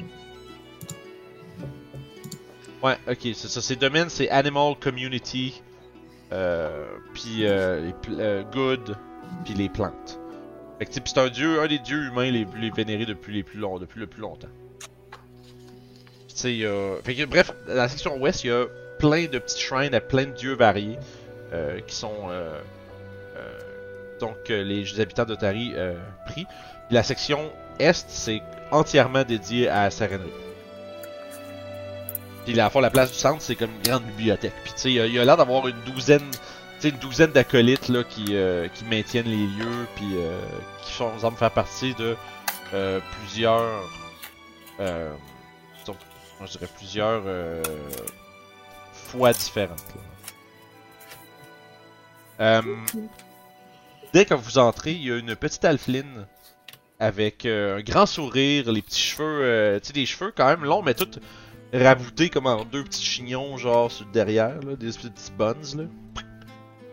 [2.83, 3.61] Ouais, ok, c'est ça.
[3.61, 5.61] Ces domaines, c'est Animal Community,
[6.31, 8.95] euh, puis euh, euh, Good,
[9.45, 10.19] puis les plantes.
[10.77, 13.59] Fait que c'est un dieu, un des dieux humains les plus vénérés depuis les plus
[13.59, 14.49] longs, depuis le plus longtemps.
[16.35, 18.65] Fait que bref, la section ouest, il y a
[18.99, 20.99] plein de petits shrines à plein de dieux variés
[21.51, 22.59] euh, qui sont euh,
[24.19, 25.73] donc les habitants d'Otari
[26.27, 26.45] pris.
[26.91, 30.29] La section est, c'est entièrement dédié à Sarenry.
[32.47, 34.53] Puis la fois la place du centre, c'est comme une grande bibliothèque.
[34.63, 36.23] Puis tu sais, il y a- l'air d'avoir une douzaine,
[36.79, 40.39] tu une douzaine d'acolytes là qui, euh, qui maintiennent les lieux, puis euh,
[40.81, 42.15] qui sont semblent faire partie de
[42.73, 43.83] euh, plusieurs,
[44.79, 45.97] donc,
[46.39, 47.21] je dirais plusieurs
[48.93, 49.83] fois différentes.
[54.13, 56.25] dès que vous entrez, il y a une petite alpheline
[56.97, 60.93] avec un grand sourire, les petits cheveux, tu sais, des cheveux quand même longs, mais
[60.93, 61.09] tout
[61.73, 65.83] raboutés comme en deux petits chignons, genre sur derrière, là, des petits buns, là.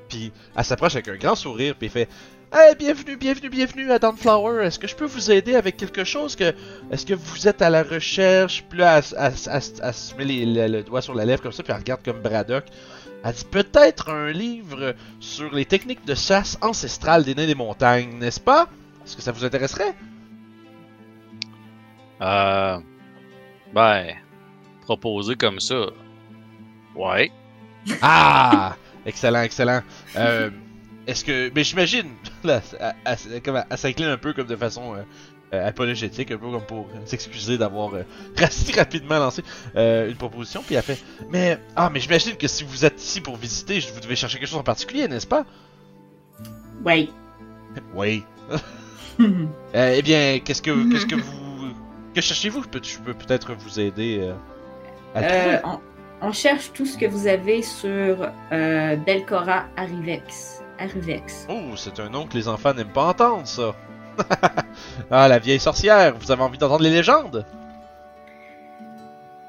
[0.09, 2.09] Puis elle s'approche avec un grand sourire, puis elle fait
[2.53, 4.65] Hey, bienvenue, bienvenue, bienvenue à Dawnflower.
[4.65, 6.55] Est-ce que je peux vous aider avec quelque chose que
[6.93, 10.15] Est-ce que vous êtes à la recherche Puis là, elle, elle- elle- elle- se
[10.73, 12.65] le doigt sur la lèvre comme ça, puis elle regarde comme Braddock.
[13.25, 18.19] Elle dit peut-être un livre sur les techniques de chasse ancestrales des nains des montagnes,
[18.19, 18.69] n'est-ce pas?
[19.05, 19.95] Est-ce que ça vous intéresserait
[22.21, 22.79] Euh.
[23.75, 24.15] Ben.
[24.85, 25.87] Proposé comme ça.
[26.95, 27.31] Ouais.
[28.01, 29.83] Ah Excellent, excellent.
[30.17, 30.51] Euh,
[31.07, 31.51] Est-ce que.
[31.55, 32.09] Mais j'imagine,
[32.45, 32.63] là,
[33.05, 35.03] elle, s'incline un peu comme de façon euh,
[35.53, 38.05] euh, apologétique, un peu comme pour euh, s'excuser d'avoir euh,
[38.51, 39.43] si rapidement lancé
[39.77, 40.99] euh, une proposition, puis elle fait
[41.29, 41.59] Mais.
[41.77, 44.59] Ah, mais j'imagine que si vous êtes ici pour visiter, vous devez chercher quelque chose
[44.61, 45.45] en particulier, n'est-ce pas?
[46.85, 47.11] Oui.
[47.95, 48.25] Oui.
[49.21, 51.73] Euh, eh bien, qu'est-ce que, qu'est-ce que vous.
[52.15, 52.63] Que cherchez-vous?
[52.65, 54.33] Je peux, je peux peut-être vous aider
[55.17, 55.59] euh,
[56.21, 60.63] on cherche tout ce que vous avez sur euh, Belcora Arrivex.
[60.79, 61.47] Arrivex.
[61.49, 63.75] Oh, c'est un nom que les enfants n'aiment pas entendre, ça.
[65.11, 67.45] ah, la vieille sorcière, vous avez envie d'entendre les légendes?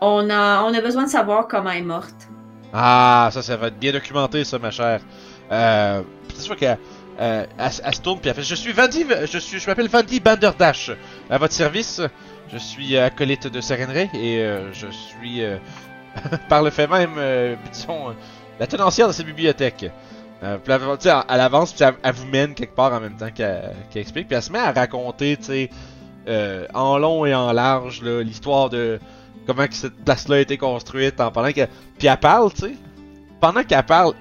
[0.02, 2.28] On a, on a besoin de savoir comment elle est morte.
[2.74, 5.00] Ah, ça, ça va être bien documenté, ça, ma chère.
[5.52, 6.02] Euh,
[6.34, 6.78] c'est sûr qu'elle
[7.20, 9.88] euh, elle, elle se tourne puis elle fait Je suis Vandy, je suis, je m'appelle
[9.88, 10.92] Vandy Banderdash.
[11.30, 12.02] À votre service,
[12.52, 15.58] je suis acolyte de Serenray et euh, je suis, euh,
[16.50, 18.14] par le fait même, euh, disons, euh,
[18.60, 19.92] la tenancière de cette bibliothèque.
[20.44, 24.28] Euh, puis elle, avance puis elle, vous mène quelque part en même temps qu'elle explique.
[24.28, 25.70] Puis elle se met à raconter, tu sais,
[26.28, 29.00] euh, en long et en large, l'histoire de
[29.48, 31.68] comment cette place-là a été construite en parlant que.
[31.98, 32.76] Puis elle parle, tu sais.
[33.40, 34.14] Pendant qu'elle parle,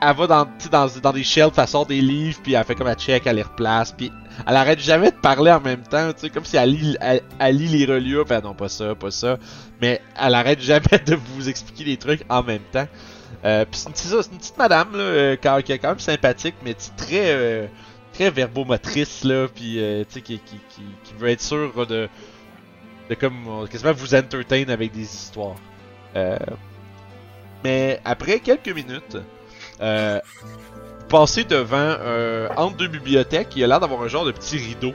[0.00, 3.26] elle va dans, des shelves, elle sort des livres, puis elle fait comme elle check,
[3.26, 4.12] elle les replace, puis
[4.46, 7.56] elle arrête jamais de parler en même temps, tu sais, comme si elle lit, elle,
[7.56, 9.38] lit les reliures, puis elle, non, pas ça, pas ça.
[9.80, 12.86] Mais elle arrête jamais de vous expliquer les trucs en même temps.
[13.44, 17.32] Euh, puis c'est une, petite madame, là, euh, qui est quand même sympathique, mais très,
[17.32, 17.66] euh,
[18.12, 20.40] très verbomotrice, là, puis euh, tu sais, qui,
[21.18, 22.08] veut être sûre de,
[23.08, 25.56] de comme, quasiment vous entertain avec des histoires.
[26.16, 26.36] Euh,
[27.64, 29.18] mais après quelques minutes,
[29.80, 30.20] euh,
[31.00, 34.32] vous passez devant, euh, entre deux bibliothèques, il y a l'air d'avoir un genre de
[34.32, 34.92] petit rideau.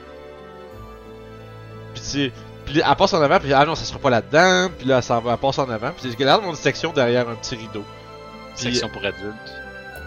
[1.93, 2.31] Puis tu sais,
[2.65, 5.19] puis elle passe en avant, puis ah non, ça sera pas là-dedans, puis là, s'en
[5.19, 7.35] va, elle passe en avant, puis il y a l'air d'avoir une section derrière un
[7.35, 7.83] petit rideau.
[8.55, 9.33] Puis- Section pour adultes.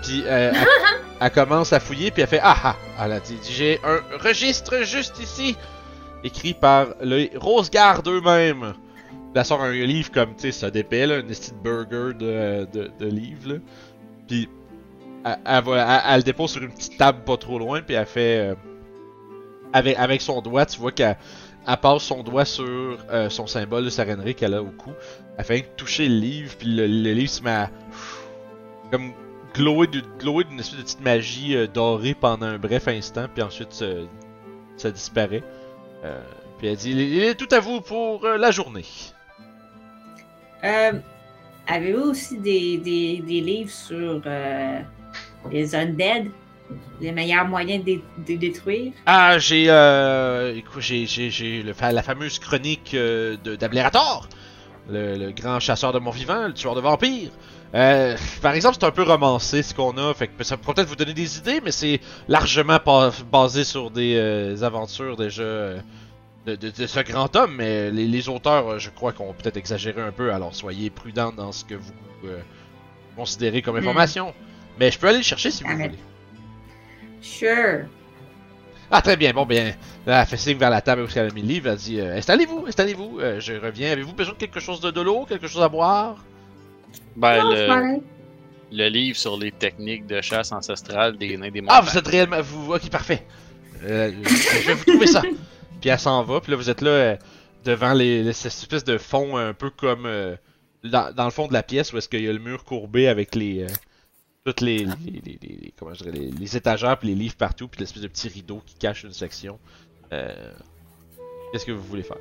[0.02, 0.66] puis euh, elle,
[1.20, 4.82] elle commence à fouiller, puis elle fait Ah ah Elle a dit J'ai un registre
[4.84, 5.56] juste ici.
[6.24, 8.74] écrit par le Rosegarde eux-mêmes.
[9.34, 12.90] Elle sort un livre comme, tu sais, ça d'épais, là, un de burger de, de,
[12.98, 13.54] de livre, là.
[14.26, 14.48] Puis,
[15.26, 18.38] elle, le dépose sur une petite table pas trop loin, puis elle fait...
[18.38, 18.54] euh,
[19.72, 21.16] avec, son doigt, tu vois qu'elle
[21.68, 22.64] elle passe son doigt sur
[23.10, 24.92] euh, son symbole de sarennerie qu'elle a au cou.
[25.36, 27.70] Elle fait toucher le livre, puis le, livre se met à...
[28.90, 29.12] Comme
[29.52, 33.72] glower d'une espèce de petite magie euh, dorée pendant un bref instant, puis ensuite
[34.76, 35.42] ça, disparaît.
[36.58, 38.84] Puis elle dit Il est tout à vous pour la journée.
[40.62, 40.92] Euh,
[41.68, 44.22] Avez-vous aussi des, livres sur
[45.50, 46.30] les undead?
[47.00, 48.92] Les meilleurs moyens de, de détruire?
[49.06, 54.28] Ah, j'ai euh, écoute, j'ai j'ai j'ai le la fameuse chronique euh, de d'Ablérator,
[54.90, 57.30] le, le grand chasseur de morts vivants, le tueur de vampires.
[57.74, 60.88] Euh, par exemple, c'est un peu romancé ce qu'on a, fait que ça peut peut-être
[60.88, 65.78] vous donner des idées, mais c'est largement pas- basé sur des euh, aventures déjà euh,
[66.46, 67.56] de, de- de ce grand homme.
[67.58, 71.32] Mais les, les auteurs, euh, je crois, qu'on peut-être exagéré un peu, alors soyez prudents
[71.32, 71.92] dans ce que vous
[72.24, 72.40] euh,
[73.16, 73.80] considérez comme Hmm.
[73.80, 74.34] information.
[74.78, 75.98] Mais je peux aller le chercher si vous Ah, voulez.
[77.20, 77.84] Sure.
[78.90, 79.74] Ah, très bien, bon, bien.
[80.06, 81.70] Là, elle fait signe vers la table où elle a mis le livre.
[81.70, 83.18] Elle dit euh, Installez-vous, installez-vous.
[83.20, 83.90] Euh, je reviens.
[83.92, 86.24] Avez-vous besoin de quelque chose de, de l'eau Quelque chose à boire?
[87.16, 88.00] Ben, Non, le,
[88.70, 91.84] le livre sur les techniques de chasse ancestrale des nains des Ah, montagnes.
[91.90, 92.40] vous êtes réellement.
[92.42, 92.74] Vous...
[92.74, 93.26] Ok, parfait.
[93.84, 95.22] Euh, je vais vous trouver ça.
[95.80, 96.40] Puis elle s'en va.
[96.40, 97.16] Puis là, vous êtes là euh,
[97.64, 100.06] devant les, les- cette espèce de fond un peu comme.
[100.06, 100.36] euh,
[100.84, 103.08] dans, dans le fond de la pièce où est-ce qu'il y a le mur courbé
[103.08, 103.66] avec les.
[104.46, 107.34] Toutes les, les, les- les- les- comment je dirais, les, les étagères puis les livres
[107.36, 109.58] partout puis l'espèce de petit rideau qui cache une section.
[110.12, 110.52] Euh,
[111.52, 112.16] Qu'est-ce que vous voulez faire?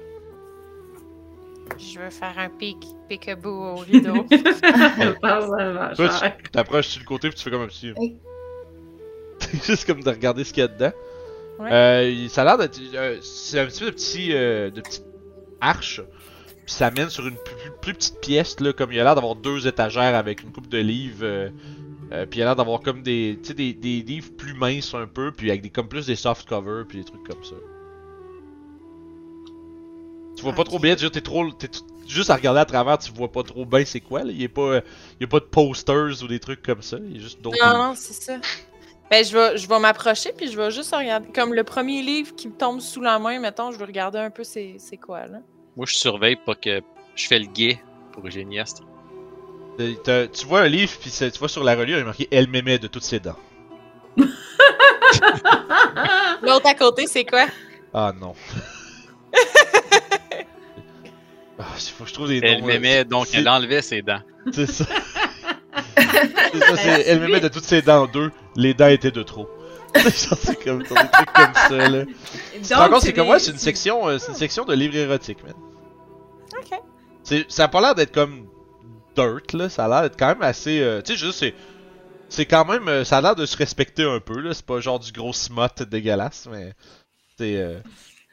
[1.79, 2.77] Je veux faire un pic,
[3.09, 4.25] peekaboo au rideau.
[5.21, 6.09] Va Toi,
[6.43, 7.91] tu t'approches sur le côté puis tu fais comme un petit.
[7.97, 8.15] Oui.
[9.65, 10.91] Juste comme de regarder ce qu'il y a dedans.
[11.59, 11.71] Ouais.
[11.71, 12.79] Euh, ça a l'air d'être.
[12.93, 14.29] euh, c'est un petit peu de petit.
[14.33, 15.05] euh, de petite
[15.59, 16.01] arche.
[16.65, 18.71] Puis ça mène sur une plus, plus- plus petite pièce, là.
[18.73, 21.49] Comme il a l'air d'avoir deux étagères avec une coupe de livres.
[22.11, 24.93] Euh, puis il a l'air d'avoir comme des, tu sais, des, des livres plus minces
[24.93, 25.31] un peu.
[25.31, 26.85] Puis avec des, comme plus des soft covers.
[26.87, 27.55] Puis des trucs comme ça.
[30.35, 31.49] Tu vois pas trop bien, tu t'es trop.
[31.51, 34.31] t'es t- juste à regarder à travers, tu vois pas trop bien c'est quoi, là.
[34.31, 34.77] Il y a pas.
[35.19, 36.97] il y a pas de posters ou des trucs comme ça.
[37.01, 37.57] Il y a juste d'autres.
[37.65, 38.37] non, non, c'est ça.
[39.09, 41.27] Ben, je vais, je vais m'approcher, puis je vais juste regarder.
[41.31, 44.31] Comme le premier livre qui me tombe sous la main, mettons, je vais regarder un
[44.31, 45.39] peu c'est c'est quoi, là.
[45.77, 46.81] Moi, je surveille pas que
[47.15, 47.79] je fais le guet
[48.11, 48.81] pour Génieste.
[49.77, 52.79] Tu vois un livre, puis tu vois sur la reliure, il est marqué Elle m'aimait
[52.79, 53.35] de toutes ses dents.
[56.41, 57.45] L'autre à côté, c'est quoi?
[57.93, 58.33] Ah non.
[61.59, 62.67] ah, il faut que je trouve des Elle noms.
[62.67, 64.21] m'aimait, donc c'est- elle enlevait ses dents.
[64.53, 64.85] C'est ça.
[65.97, 68.05] c'est ça, c'est Elle m'aimait de toutes ses dents.
[68.07, 69.49] Deux, les dents étaient de trop.
[69.95, 72.03] Genre, c'est comme des trucs comme ça, là.
[72.53, 74.73] Tu te rends compte, c'est comme moi, c'est une section, euh, c'est une section de
[74.73, 75.53] livres érotiques, man.
[76.57, 76.79] Ok.
[77.23, 78.47] C'est, ça a pas l'air d'être comme
[79.15, 79.69] dirt, là.
[79.69, 80.81] Ça a l'air d'être quand même assez.
[80.81, 81.53] euh, tu sais, juste, c'est.
[82.29, 82.87] C'est quand même.
[82.87, 84.53] euh, ça a l'air de se respecter un peu, là.
[84.53, 86.73] C'est pas genre du gros smut dégueulasse, mais.
[87.37, 87.57] C'est.
[87.57, 87.79] euh,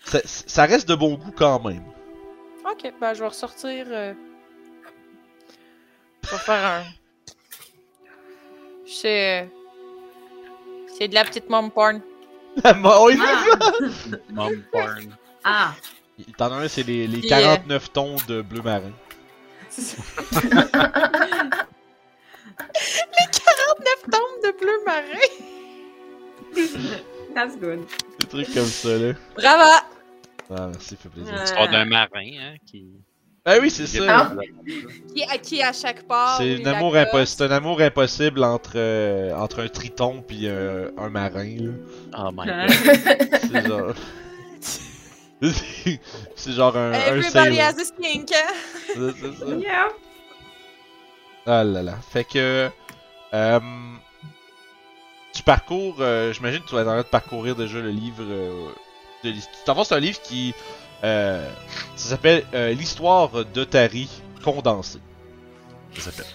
[0.04, 1.84] ça, ça reste de bon goût quand même.
[2.70, 3.86] Ok, ben, je vais ressortir.
[3.90, 4.14] euh,
[6.24, 6.82] Je vais faire un.
[8.86, 9.48] C'est.
[10.98, 12.00] C'est de la petite mom porn.
[12.64, 13.44] oh, il Ah!
[14.30, 15.16] Mom porn.
[15.44, 15.74] ah.
[16.36, 18.92] T'en as un, c'est les, les Puis, 49 tons de bleu marin.
[24.10, 25.28] Tombe de bleu marin.
[27.34, 27.80] That's good.
[28.20, 29.12] Des trucs comme ça, là.
[29.36, 29.70] Bravo!
[30.54, 31.32] Ah, merci, fait plaisir.
[31.32, 31.40] Ouais.
[31.40, 32.08] L'histoire d'un marin,
[32.40, 32.86] hein, qui...
[33.44, 34.04] Ah oui, c'est ça.
[34.08, 34.32] Ah.
[35.14, 36.38] Qui, à qui à chaque part.
[36.38, 37.44] C'est un amour, impossible.
[37.52, 41.72] un amour impossible entre, euh, entre un triton puis un, un marin, là.
[42.18, 42.66] Oh my Hein?
[42.66, 43.40] god.
[43.52, 43.94] C'est genre.
[46.36, 48.28] c'est genre un, Everybody has a skink.
[48.28, 49.46] C'est- c'est ça.
[49.56, 49.88] Yeah.
[51.46, 51.94] Ah là là.
[52.12, 52.70] Fait que.
[53.34, 53.60] euh,
[55.32, 55.96] tu parcours.
[56.00, 58.22] euh, J'imagine que tu vas être en train de parcourir déjà le livre.
[58.22, 58.68] euh,
[59.24, 59.32] de
[59.84, 60.54] c'est un livre qui.
[61.04, 61.48] euh,
[61.96, 64.08] ça s'appelle euh, L'histoire de Tari
[64.44, 65.00] condensée.
[65.96, 66.32] Ça s'appelle.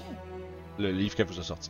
[0.79, 1.69] Le livre qu'elle vous a sorti.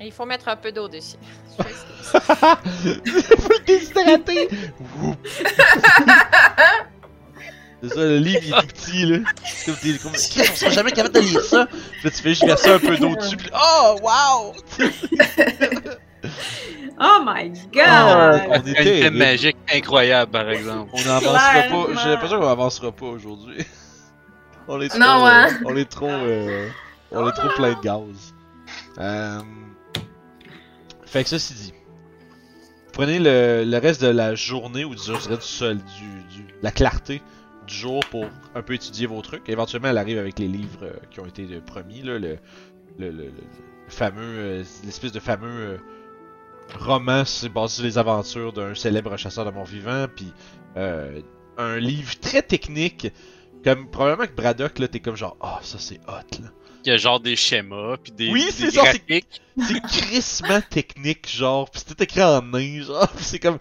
[0.00, 1.16] Il faut mettre un peu d'eau dessus.
[1.56, 1.62] Faut
[2.84, 4.48] le déshydrater!
[7.82, 9.18] C'est ça, le livre il est tout petit là.
[9.44, 11.66] C'est comme, t'es comme, Chris, on sera jamais capable de lire ça?
[11.66, 14.54] Puis là, tu fais juste verser un peu d'eau dessus, puis oh wow!
[16.98, 17.82] Oh my god!
[17.86, 19.00] Ah, on Une terrible.
[19.00, 20.90] thème magique incroyable, par exemple.
[20.94, 21.86] On n'avancera pas.
[22.02, 23.66] J'ai l'impression qu'on avancera pas aujourd'hui.
[24.68, 24.98] On est trop.
[25.00, 25.48] Non, euh, hein?
[25.66, 26.08] on est trop.
[26.08, 26.68] euh,
[27.10, 28.34] on est trop plein de gaz.
[28.98, 29.40] Euh,
[31.14, 31.72] fait que ceci dit.
[32.92, 37.22] Prenez le, reste de la journée, ou disons, je du sol, du, du, la clarté
[37.68, 38.26] du jour pour
[38.56, 39.48] un peu étudier vos trucs.
[39.48, 42.38] Éventuellement, elle arrive avec les livres euh, qui ont été euh, promis, là, le,
[42.98, 43.32] le, le-
[43.86, 45.78] fameux, euh, l'espèce de fameux
[46.80, 47.22] roman
[47.54, 50.32] basé sur les aventures d'un célèbre chasseur de mort vivant, puis
[50.76, 53.12] un livre très technique,
[53.62, 56.48] comme probablement que Braddock là, t'es comme genre, ah ça c'est hot là.
[56.84, 59.40] Il y a genre des schémas, puis des, Oui, des c'est ça, c'est- graphiques.
[59.68, 63.58] C'est crissement technique, genre, pis c'est tout écrit en nain, genre, pis c'est comme.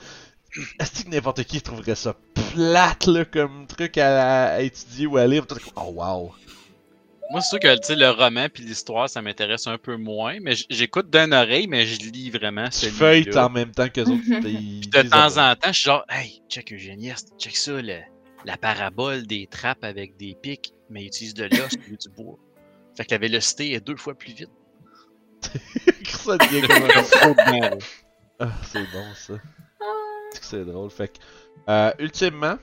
[0.79, 2.15] Est-ce que n'importe qui trouverait ça
[2.53, 5.47] plate, là, comme truc à, à étudier ou à lire?
[5.47, 6.33] Tout comme, Oh wow!
[7.31, 10.37] Moi, c'est sûr que tu sais, le roman puis l'histoire, ça m'intéresse un peu moins,
[10.41, 14.01] mais j'écoute d'une oreille, mais je lis vraiment Tu ce feuilles en même temps que
[14.01, 14.11] autres.
[14.41, 18.01] Puis de temps en temps, je suis genre, hey, check Eugénie, check ça, le-
[18.45, 22.09] la parabole des trappes avec des pics, mais ils utilisent de l'os au lieu du
[22.09, 22.37] bois.
[22.95, 24.49] Fait que la vélocité est deux fois plus vite.
[26.05, 27.77] ça devient comme un- Trop bien, là.
[28.39, 29.33] Ah, c'est bon ça.
[30.31, 30.89] C'est que c'est drôle.
[30.89, 31.19] Fait que,
[31.69, 32.57] euh, ultimement,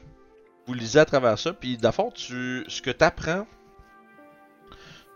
[0.66, 3.47] vous lisez à travers ça, puis fond, tu, ce que t'apprends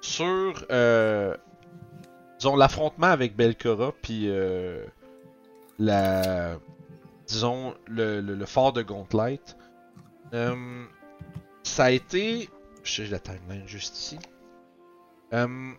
[0.00, 1.36] sur, euh,
[2.38, 4.84] disons, l'affrontement avec Belcora, puis euh,
[5.78, 6.56] la,
[7.26, 9.40] disons, le, le, le fort de Gauntlet,
[10.34, 10.84] euh,
[11.62, 12.48] ça a été,
[12.82, 14.18] je sais la timeline juste ici.
[15.32, 15.72] Euh,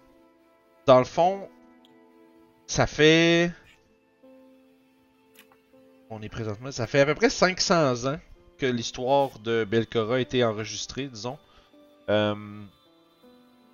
[0.86, 1.48] dans le fond,
[2.68, 3.52] ça fait
[6.10, 6.72] on est présentement.
[6.72, 8.20] Ça fait à peu près 500 ans
[8.58, 11.38] que l'histoire de Belcora a été enregistrée, disons.
[12.10, 12.36] Euh,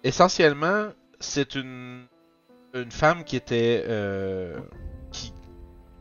[0.03, 0.89] essentiellement,
[1.19, 2.05] c'est une,
[2.73, 3.83] une femme qui était.
[3.87, 4.59] euh,
[5.11, 5.33] qui,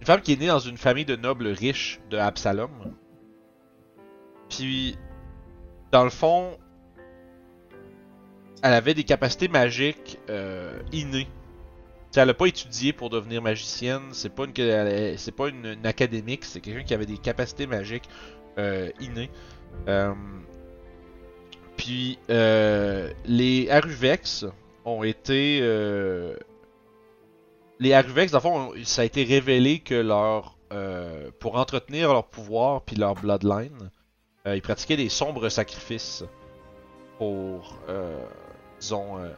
[0.01, 2.71] une femme qui est née dans une famille de nobles riches de Absalom.
[4.49, 4.97] Puis,
[5.93, 6.59] dans le fond,
[8.63, 11.25] elle avait des capacités magiques euh, innées.
[11.27, 15.79] Tu sais, elle a pas étudié pour devenir magicienne, c'est pas une c'est pas une,
[15.85, 18.09] académique, c'est quelqu'un qui avait des capacités magiques
[18.59, 19.31] euh, innées.
[19.89, 20.13] Euh,
[21.77, 24.47] puis les Aruvex
[24.85, 25.61] ont été
[27.79, 30.59] les Aruvex, dans fond, ça a été révélé que leur
[31.39, 33.91] pour entretenir leur pouvoir puis leur bloodline,
[34.47, 36.25] ils pratiquaient des sombres sacrifices
[37.19, 37.79] pour
[38.81, 39.31] disons euh,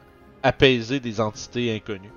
[0.43, 2.12] apaiser des entités inconnues.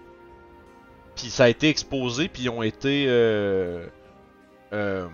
[1.15, 3.06] Puis ça a été exposé, puis ils ont été.
[3.07, 3.88] Euh,
[4.73, 5.07] euh,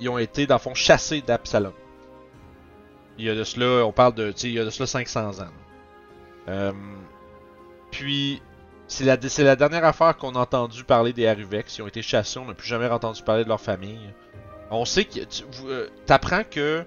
[0.00, 1.72] ils ont été, dans le fond, chassés d'Absalom.
[3.18, 4.34] Il y a de cela, on parle de.
[4.42, 5.46] Il y a de cela 500 ans.
[6.48, 6.72] Euh,
[7.90, 8.42] puis,
[8.88, 11.78] c'est la, c'est la dernière affaire qu'on a entendu parler des Aruvex.
[11.78, 14.00] Ils ont été chassés, on n'a plus jamais entendu parler de leur famille.
[14.70, 15.20] On sait que.
[15.20, 15.68] Tu vous,
[16.04, 16.84] t'apprends que.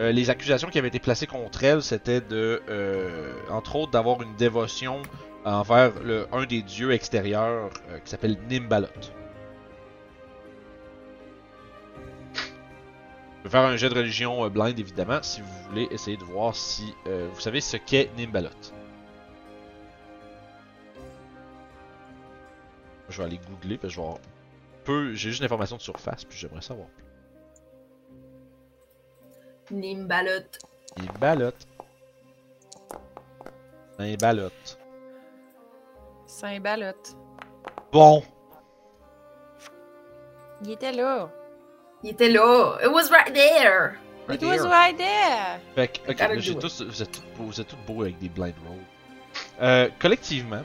[0.00, 4.22] Euh, les accusations qui avaient été placées contre elle, c'était de, euh, entre autres, d'avoir
[4.22, 5.02] une dévotion
[5.44, 5.92] envers
[6.32, 8.88] un des dieux extérieurs euh, qui s'appelle Nimbalot.
[12.34, 16.56] Je vais faire un jet de religion blind évidemment si vous voulez essayer de voir
[16.56, 18.48] si vous savez ce qu'est Nimbalot.
[23.10, 24.20] Je vais aller googler parce que je vais avoir
[25.12, 26.88] j'ai juste l'information de surface puis j'aimerais savoir.
[29.70, 30.58] Nimbalot.
[30.98, 31.54] Nimbalot.
[33.98, 34.78] Nimbalot.
[36.26, 37.16] Saint-Balotte.
[37.92, 38.22] Bon.
[40.62, 41.30] Il était là.
[42.02, 42.78] Il était là.
[42.82, 43.98] It was right there.
[44.28, 45.60] It was right there.
[45.74, 46.58] Fait que, ok, là, do j'ai it.
[46.58, 48.78] tous, vous êtes tous beaux, vous êtes tous beaux avec des blind rolls.
[49.60, 50.62] Euh, collectivement,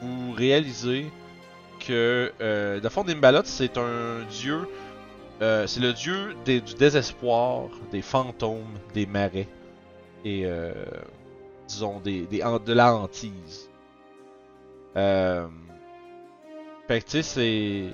[0.00, 1.10] vous réalisez
[1.80, 4.68] que, euh, de fond, Nimbalot, c'est un dieu,
[5.42, 9.48] euh, c'est le dieu des- du désespoir, des fantômes, des marais
[10.24, 10.72] et, euh,
[11.68, 13.70] disons, des, des, de la hantise.
[14.96, 15.46] Euh,
[16.88, 17.84] fait que, tu sais, c'est,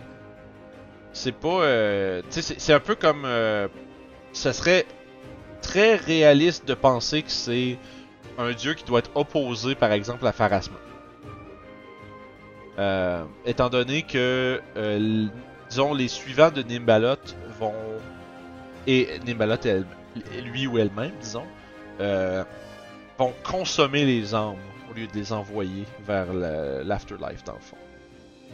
[1.12, 3.66] c'est pas, euh, tu sais, c'est- un peu comme, euh,
[4.32, 4.86] ça serait
[5.62, 7.76] très réaliste de penser que c'est
[8.38, 10.76] un dieu qui doit être opposé, par exemple, à Pharasma.
[13.44, 14.60] Étant donné que,
[15.72, 17.16] disons, les suivants de Nimbalot
[17.58, 17.72] vont.
[18.86, 19.56] Et Nimbalot,
[20.44, 21.46] lui ou elle-même, disons,
[22.00, 22.44] euh,
[23.18, 24.56] vont consommer les âmes
[24.90, 27.76] au lieu de les envoyer vers la- l'afterlife, dans le fond.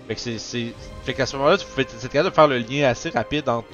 [0.06, 0.72] Fait que c'est.
[1.12, 3.66] qu'à ce moment-là, faites- c'est capable de faire le lien assez rapide entre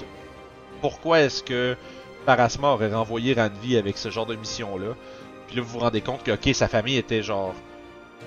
[0.81, 1.77] pourquoi est-ce que
[2.25, 4.95] Parasma aurait renvoyé Ranvi avec ce genre de mission-là.
[5.47, 7.55] Puis là, vous vous rendez compte que, ok, sa famille était genre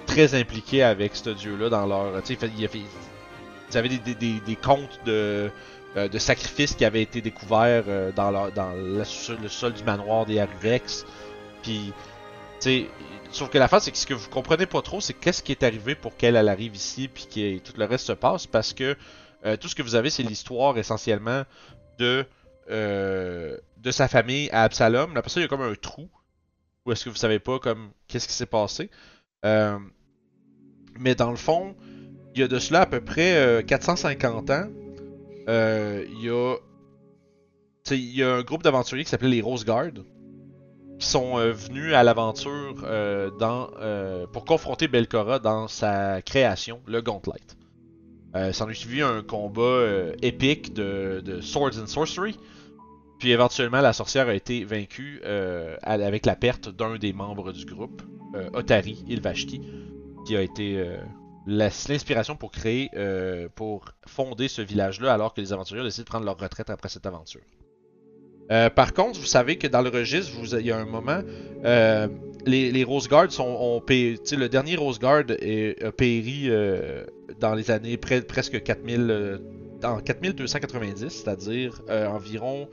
[0.05, 2.21] très impliquée avec ce dieu-là dans leur.
[2.21, 2.85] Tu sais, il il
[3.69, 4.57] a fait- ils avaient des, des, des,
[5.05, 5.51] de,
[5.95, 9.83] euh, de sacrifices qui avaient été découverts euh, dans, dans la- sur le sol du
[9.83, 11.05] manoir des Aruvex.
[11.63, 11.93] Puis,
[13.31, 15.51] sauf que la face, c'est que ce que vous comprenez pas trop, c'est qu'est-ce qui
[15.51, 18.73] est arrivé pour qu'elle elle arrive ici, puis que tout le reste se passe, parce
[18.73, 18.95] que
[19.45, 21.43] euh, tout ce que vous avez, c'est l'histoire essentiellement
[21.99, 22.25] de
[22.69, 25.15] de sa famille à Absalom.
[25.15, 26.09] Après ça, il y a comme un trou.
[26.85, 28.89] Où est-ce que vous savez pas comme qu'est-ce qui s'est passé.
[29.43, 31.75] Mais dans le fond,
[32.37, 34.67] il y a de cela à peu près euh, 450 ans.
[35.49, 36.05] euh,
[37.89, 39.91] il y a un groupe d'aventuriers qui s'appelait les Rose Guard
[40.99, 47.01] qui sont euh, venus à l'aventure euh, euh, pour confronter Belcora dans sa création, le
[47.01, 47.33] Gauntlet.
[48.35, 52.37] Euh, S'en est suivi un combat euh, épique de, Swords and Sorcery.
[53.19, 57.65] Puis éventuellement, la sorcière a été vaincue euh, avec la perte d'un des membres du
[57.65, 58.01] groupe,
[58.35, 59.61] euh, Otari Ilvashti,
[60.25, 60.97] qui a été euh,
[61.47, 66.25] l'inspiration pour créer, euh, pour fonder ce village-là, alors que les aventuriers décidé de prendre
[66.25, 67.41] leur retraite après cette aventure.
[68.51, 71.21] Euh, par contre, vous savez que dans le registre, il y a un moment,
[71.65, 72.07] euh,
[72.45, 76.49] les, Rose Guards sont, ont péri, le dernier Rose Guard est, a péri
[77.39, 79.37] dans les années presque 4000, euh,
[79.83, 82.67] en 4290, c'est-à-dire environ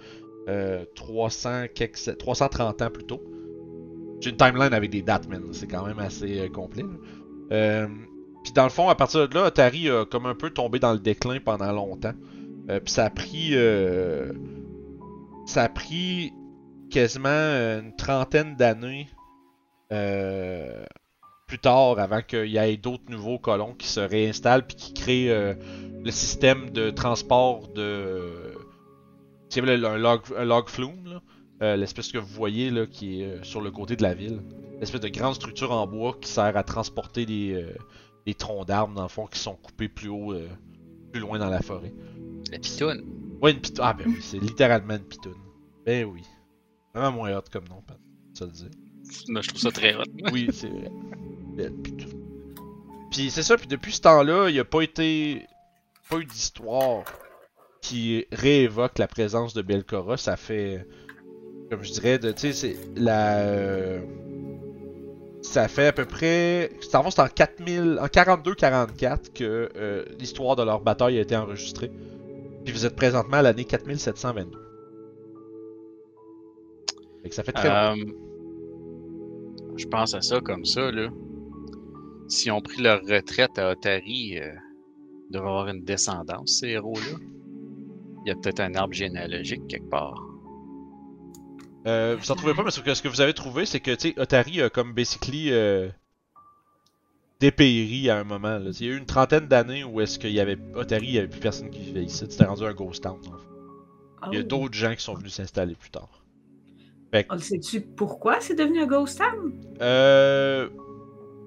[0.48, 3.22] euh, 300, quelques- 330 ans plus tôt.
[4.20, 5.42] J'ai une timeline avec des dates, man.
[5.52, 6.84] C'est quand même assez complet.
[8.44, 10.92] Puis dans le fond, à partir de là, Atari a comme un peu tombé dans
[10.92, 12.12] le déclin pendant longtemps.
[12.70, 13.50] Euh, Puis ça a pris...
[13.52, 14.32] euh,
[15.46, 16.32] ça a pris
[16.90, 19.08] quasiment une trentaine d'années
[19.92, 20.84] euh,
[21.46, 25.54] plus tard avant qu'il y ait d'autres nouveaux colons qui se réinstallent puis qui créent
[26.04, 28.54] le système de transport de...
[29.56, 31.20] Le- un log, un log flume,
[31.60, 34.40] là, l'espèce que vous voyez là, qui est sur le côté de la ville.
[34.80, 37.72] L'espèce de grande structure en bois qui sert à transporter euh,
[38.26, 40.48] des troncs d'arbres, dans le fond, qui sont coupés plus haut, euh,
[41.12, 41.92] plus loin dans la forêt.
[42.50, 43.04] La pitoune.
[43.42, 43.84] Ouais, une pitoune.
[43.84, 45.34] Ah, ben oui, c'est littéralement une pitoune.
[45.84, 46.22] Ben oui.
[46.94, 47.98] Vraiment moins hot comme nom, Pat.
[48.32, 48.70] Ça le dire.
[49.28, 50.04] Moi, je trouve ça très hot.
[50.32, 50.90] Oui, c'est vrai.
[51.56, 52.20] Belle pitoune.
[53.10, 55.46] Puis c'est ça, puis depuis ce temps-là, il n'y a pas été.
[56.08, 57.04] pas eu d'histoire
[57.80, 60.16] qui réévoque la présence de Belcora.
[60.16, 60.86] Ça fait.
[61.70, 63.38] Comme je dirais, de, tu sais, c'est la.
[63.40, 64.00] euh,
[65.44, 66.70] ça fait à peu près.
[66.80, 67.98] Ça va, c'est en 4000.
[68.00, 71.92] En 42-44 que euh, l'histoire de leur bataille a été enregistrée.
[72.64, 74.58] Puis vous êtes présentement à l'année 4722.
[77.22, 77.68] Fait que ça fait très.
[77.68, 77.94] Euh,
[79.76, 81.10] je pense à ça comme ça, là.
[82.26, 84.50] S'ils ont pris leur retraite à Otari, euh,
[85.28, 87.18] ils doivent avoir une descendance, ces héros-là.
[88.24, 90.33] Il y a peut-être un arbre généalogique quelque part.
[91.86, 94.08] Euh, vous en trouvez pas, mais que ce que vous avez trouvé, c'est que, tu
[94.10, 95.88] sais, Otari a comme basically euh,
[97.40, 98.58] dépéri à un moment.
[98.58, 98.70] Là.
[98.80, 101.18] Il y a eu une trentaine d'années où est-ce qu'il y avait Otari, il y
[101.18, 102.24] avait plus personne qui vivait ici.
[102.28, 103.18] C'était rendu un ghost town.
[103.18, 104.30] en fait.
[104.32, 104.48] Il y a Oh.
[104.48, 106.08] d'autres gens qui sont venus s'installer plus tard.
[107.30, 109.52] On sait-tu pourquoi c'est devenu un ghost town?
[109.80, 110.68] Euh...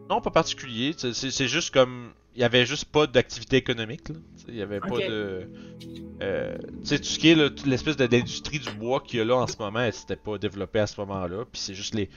[0.09, 0.93] Non, pas particulier.
[0.97, 2.11] C'est juste comme...
[2.35, 4.09] Il y avait juste pas d'activité économique.
[4.09, 4.15] Là.
[4.47, 5.49] Il y avait pas de...
[6.21, 6.57] Euh...
[6.81, 9.35] Tu sais, tout ce qui est l'espèce de- d'industrie du bois qu'il y a là
[9.35, 11.45] en ce moment, elle s'était pas développée à ce moment-là.
[11.51, 12.09] Puis c'est juste les...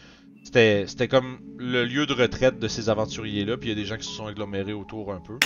[0.43, 3.57] C'était c'était comme le lieu de retraite de ces aventuriers-là.
[3.57, 5.39] Puis il y a des gens qui se sont agglomérés autour un peu.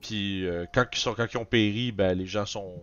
[0.00, 2.74] Puis euh, quand, ils sont, quand ils ont péri, ben les gens sont...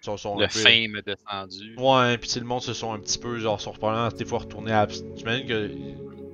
[0.00, 1.76] sont, sont un Le peu- fame est descendu.
[1.78, 4.72] Ouais, puis le monde se sont un petit peu, genre, sont probablement des fois retournés
[4.72, 4.86] à.
[5.16, 5.70] J'imagine que.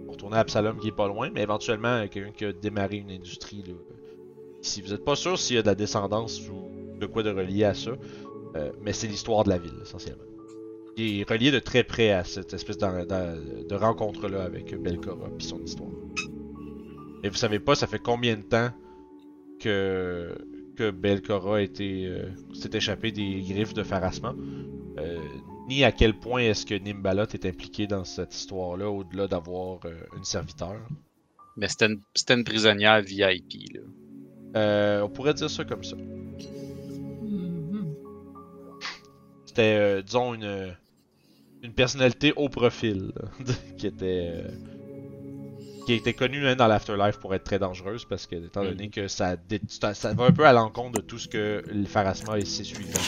[0.08, 3.10] retourner à Absalom qui est pas loin, mais éventuellement, euh, quelqu'un qui a démarré une
[3.10, 3.74] industrie, là.
[4.64, 7.30] Si vous êtes pas sûr s'il y a de la descendance ou de quoi de
[7.30, 7.90] relié à ça,
[8.56, 10.24] euh, mais c'est l'histoire de la ville, essentiellement.
[10.96, 15.60] Il est relié de très près à cette espèce de rencontre-là avec Belcora puis son
[15.60, 15.90] histoire.
[17.22, 18.70] Et vous savez pas, ça fait combien de temps
[19.60, 20.34] que,
[20.76, 24.34] que Belcora a été, euh, s'est échappé des griffes de Pharasma,
[24.98, 25.18] euh,
[25.68, 29.92] ni à quel point est-ce que Nimbalot est impliqué dans cette histoire-là, au-delà d'avoir euh,
[30.16, 30.80] une serviteur.
[31.58, 32.00] Mais c'était une,
[32.30, 33.80] une prisonnière VIP, là.
[34.56, 35.96] Euh, on pourrait dire ça comme ça.
[39.46, 40.74] C'était, euh, disons, une,
[41.62, 43.28] une personnalité haut profil, là,
[43.78, 44.32] qui était...
[44.34, 44.48] euh,
[45.86, 49.06] qui était connue hein, dans l'Afterlife pour être très dangereuse, parce que, étant donné que
[49.06, 52.38] ça, dé- ça, ça va un peu à l'encontre de tout ce que le Pharasma
[52.38, 53.00] et ses suivants.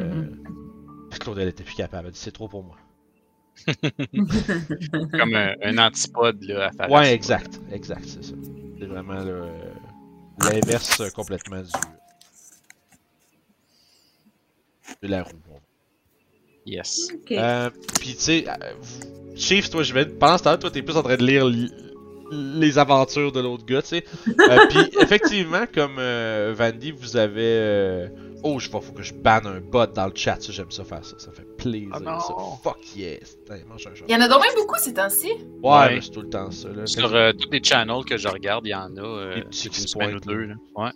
[0.00, 0.24] Euh,
[1.20, 2.76] Claudel était plus capable, elle dit c'est trop pour moi.
[5.18, 6.90] Comme un, un antipode, là, à faire.
[6.90, 8.34] Ouais, exact, exact, c'est ça.
[8.80, 9.67] C'est vraiment le- euh,
[10.40, 11.70] l'inverse complètement du.
[15.02, 15.30] de la roue.
[15.48, 15.60] bon.
[16.66, 17.08] Yes.
[17.14, 17.32] Ok.
[17.32, 17.70] Euh,
[18.00, 20.04] Puis tu sais, euh, vous- Chief, toi, je vais.
[20.06, 21.72] Pendant ce temps-là, toi, t'es plus en train de lire li-
[22.32, 24.04] les aventures de l'autre gars, tu sais.
[24.28, 27.40] Euh, Puis effectivement, comme euh, Vandy, vous avez.
[27.42, 28.08] euh,
[28.44, 30.84] Oh, je faut, faut que je banne un bot dans le chat, ça, j'aime ça
[30.84, 31.88] faire ça, ça fait plaisir.
[31.96, 32.20] Oh non.
[32.20, 32.34] ça.
[32.62, 33.36] Fuck yes.
[34.06, 35.32] Il y en a donc même beaucoup ces temps-ci.
[35.60, 36.86] Ouais, c'est tout le temps ça, là.
[36.86, 39.68] Sur euh, tous les channels que je regarde, il y en a euh, Des petits
[40.00, 40.44] une ou deux.
[40.46, 40.54] Là.
[40.76, 40.90] Ouais.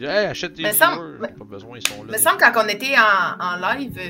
[0.00, 1.18] Hey, achète des viewers.
[1.20, 2.08] mais- Pas besoin, ils sont là.
[2.08, 4.02] Il me semble quand on était en, en live, euh,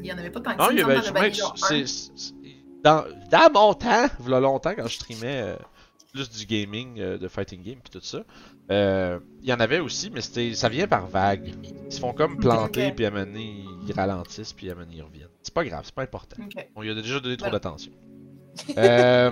[0.00, 0.70] il y en avait pas tant que Non, ça.
[0.72, 1.84] il y il y en avait
[2.84, 5.56] dans, dans mon temps, voilà longtemps, quand je streamais euh,
[6.12, 8.22] plus du gaming, euh, de fighting game puis tout ça,
[8.70, 11.54] euh, il y en avait aussi, mais c'était, ça vient par vague.
[11.86, 12.94] Ils se font comme planter, Ok.
[12.96, 15.28] puis à un moment donné, ils ralentissent, puis à un moment donné, ils reviennent.
[15.42, 16.36] C'est pas grave, c'est pas important.
[16.76, 17.58] On lui a déjà donné trop Voilà.
[17.58, 17.92] d'attention.
[18.76, 19.30] euh,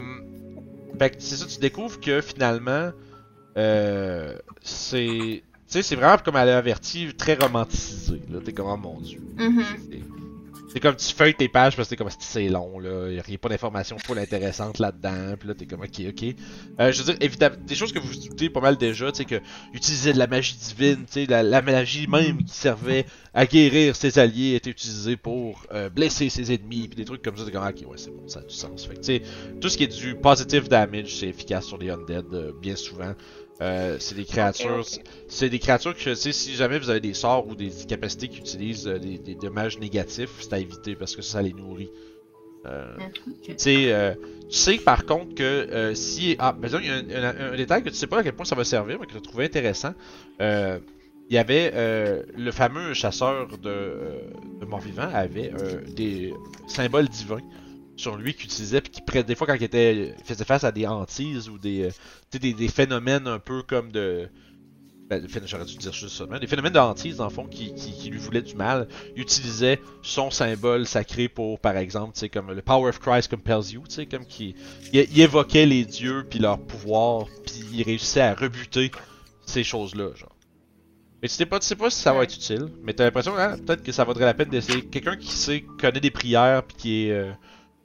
[0.99, 2.91] fait que c'est ça, tu découvres que finalement,
[3.57, 5.43] euh, c'est.
[5.69, 8.21] Tu sais, c'est vraiment comme elle a averti, très romanticisé.
[8.31, 9.21] Là, t'es comme, oh mon dieu.
[9.37, 9.63] Mhm.
[9.91, 10.01] C'est-
[10.73, 13.37] C'est comme tu feuilles tes pages parce que comme c'est long là, y a rien
[13.39, 16.25] pas d'informations full intéressantes là-dedans, puis là t'es comme ok ok.
[16.79, 19.25] Euh, je veux dire évidemment des choses que vous doutez pas mal déjà, tu sais
[19.25, 19.41] que
[19.75, 23.97] utiliser de la magie divine, tu sais la, la magie même qui servait à guérir
[23.97, 27.51] ses alliés était utilisée pour euh, blesser ses ennemis, puis des trucs comme ça, t'es
[27.51, 28.87] comme ok ouais c'est bon ça a du sens.
[28.87, 29.23] Fait que tu sais
[29.61, 33.15] tout ce qui est du positive damage c'est efficace sur les undead euh, bien souvent.
[33.61, 34.85] Euh, c'est des créatures,
[35.29, 38.29] c'est des créatures que, tu sais, si jamais vous avez des sorts ou des capacités
[38.29, 41.91] qui utilisent euh, des, des dommages négatifs, c'est à éviter parce que ça, les nourrit.
[42.67, 42.97] Euh,
[43.43, 44.17] tu sais,
[44.51, 46.37] tu sais par contre que euh, si.
[46.39, 48.33] Ah, exemple, il y a un, un- un détail que tu sais pas à quel
[48.35, 49.95] point ça va servir, mais que tu as trouvé intéressant.
[50.41, 53.95] Il y avait euh, le fameux chasseur de,
[54.61, 56.35] de morts-vivants avait euh, des
[56.67, 57.41] symboles divins
[58.01, 60.87] sur lui qu'il utilisait puis qui des fois quand il était faisait face à des
[60.87, 61.91] hantises ou des, euh,
[62.39, 64.29] des, des phénomènes un peu comme de
[65.09, 67.75] ben, j'aurais dû dire juste ça, mais des phénomènes de hantise dans le fond qui,
[67.75, 68.87] qui, lui voulaient du mal,
[69.17, 73.29] il utilisait son symbole sacré pour par exemple, tu sais comme le Power of Christ
[73.29, 74.55] compels you, tu sais comme qui
[74.93, 78.93] il, il évoquait les dieux puis leur pouvoir puis il réussissait à rebuter
[79.47, 80.37] ces choses-là, genre.
[81.23, 83.37] Mais tu sais pas, tu sais pas si ça va être utile, mais t'as l'impression
[83.37, 84.83] hein, peut-être que ça vaudrait la peine d'essayer.
[84.83, 87.33] Quelqu'un qui sait, connaît des prières puis qui est euh,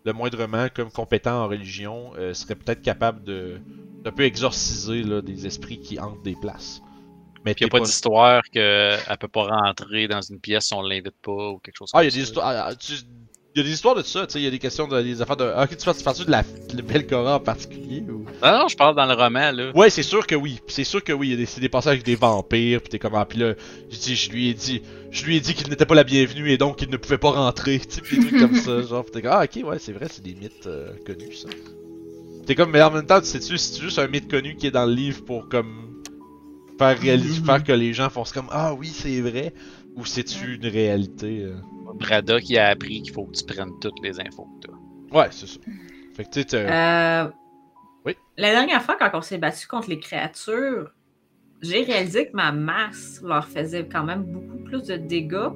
[0.06, 3.60] le moindrement comme compétent en religion euh, serait peut-être capable de
[4.03, 6.82] d'un peu exorciser là, des esprits qui hantent des places.
[7.45, 10.82] Mais il n'y a pas d'histoire qu'elle peut pas rentrer dans une pièce si on
[10.82, 12.18] l'invite pas ou quelque chose Ah, comme il y a ça.
[12.18, 12.48] des histoires.
[12.48, 12.94] ah, ah, tu-
[13.56, 15.02] Il y a des histoires de ça, tu sais, il y a des questions de
[15.02, 15.49] des affaires de.
[15.56, 16.44] Ah, ok, tu fais, tu de la
[16.76, 18.26] le Belgora en particulier ou?
[18.44, 19.72] Non, non, je parle dans le roman, là.
[19.73, 20.60] Ouais, c'est sûr que oui.
[20.68, 21.27] C'est sûr que oui.
[21.27, 23.40] Il y a des, c'est des passages avec des vampires, puis t'es comme ah, puis
[23.40, 23.53] là,
[23.90, 26.52] je dis, je lui ai dit, je lui ai dit qu'il n'était pas la bienvenue
[26.52, 29.06] et donc qu'il ne pouvait pas rentrer, tu sais, des trucs comme ça, genre.
[29.06, 31.48] T'es comme ah, ok, ouais, c'est vrai, c'est des mythes euh, connus ça.
[32.45, 34.72] T'es comme mais en même temps, tu sais-tu, c'est juste un mythe connu qui est
[34.72, 36.03] dans le livre pour comme
[36.77, 39.53] faire réaliser, faire que les gens font comme ah oui, c'est vrai,
[39.95, 41.44] ou c'est-tu une réalité.
[41.44, 41.53] euh?
[41.95, 45.17] Brada qui a appris qu'il faut que tu prennes toutes les infos que t'as.
[45.17, 45.59] Ouais, c'est ça.
[46.15, 47.27] Fait que tu Euh,
[48.05, 48.15] Oui.
[48.38, 50.91] La dernière fois, quand on s'est battu contre les créatures,
[51.61, 55.49] j'ai réalisé que ma masse leur faisait quand même beaucoup plus de dégâts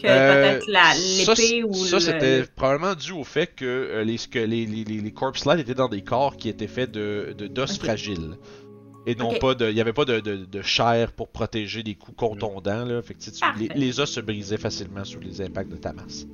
[0.00, 2.00] que Euh, peut-être la- ça, l'épée ou Ça, le...
[2.00, 5.58] c'était probablement dû au fait que euh, les, que les, les, les, les corpse light
[5.60, 8.36] étaient dans des corps qui étaient faits de d'os fragiles.
[9.06, 9.68] Et non pas de.
[9.68, 12.84] Il n'y avait pas de, de, de chair pour protéger des coups contondants.
[12.84, 13.00] Là.
[13.02, 13.30] Fait que, tu
[13.74, 16.26] les, os se brisaient facilement sous les impacts de ta masse.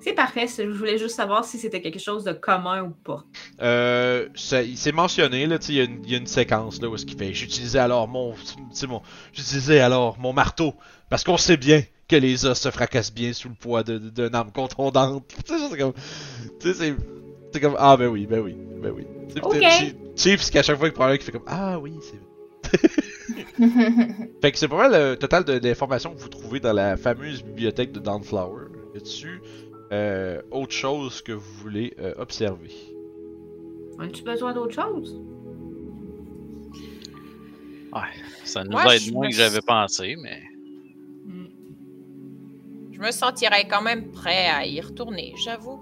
[0.00, 0.46] C'est parfait.
[0.46, 3.24] c'est- Je voulais juste savoir si c'était quelque chose de commun ou pas.
[3.60, 6.96] Euh, s'est mentionné, là, il y a une- il y, a une séquence là où
[6.96, 7.32] ce qu'il fait.
[7.34, 8.34] J'utilisais alors mon,
[8.88, 10.74] mon, j'utilisais alors mon marteau
[11.10, 14.52] parce qu'on sait bien que les os se fracassent bien sous le poids d'une arme
[14.52, 15.32] contondante.
[15.46, 15.92] C'est comme,
[16.60, 16.94] c'est,
[17.52, 19.06] c'est comme ah ben oui, ben oui, ben oui.
[19.28, 19.62] Tu sais, Ok.
[19.62, 22.20] Chief- Chief, c'est qu'à chaque fois qu'il parle, il fait comme ah oui, c'est.
[24.42, 27.42] Fait que c'est pas mal le total de- d'informations que vous trouvez dans la fameuse
[27.42, 28.66] bibliothèque de Dawnflower.
[28.94, 29.40] Y a-tu
[29.92, 32.70] euh, autre chose que vous voulez euh, observer?
[33.98, 35.20] As-tu besoin d'autre chose?
[38.44, 40.42] Ça nous Moi, aide moins me que j'avais pensé, mais.
[41.24, 41.46] Hmm.
[42.92, 45.80] Je me sentirais quand même prêt à y retourner, j'avoue.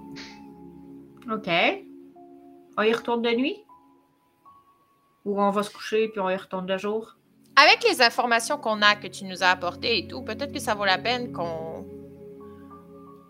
[1.31, 1.49] OK.
[2.77, 3.63] On y retourne de nuit?
[5.25, 7.15] Ou on va se coucher puis on y retourne de jour?
[7.55, 10.73] Avec les informations qu'on a, que tu nous as apportées et tout, peut-être que ça
[10.75, 11.85] vaut la peine qu'on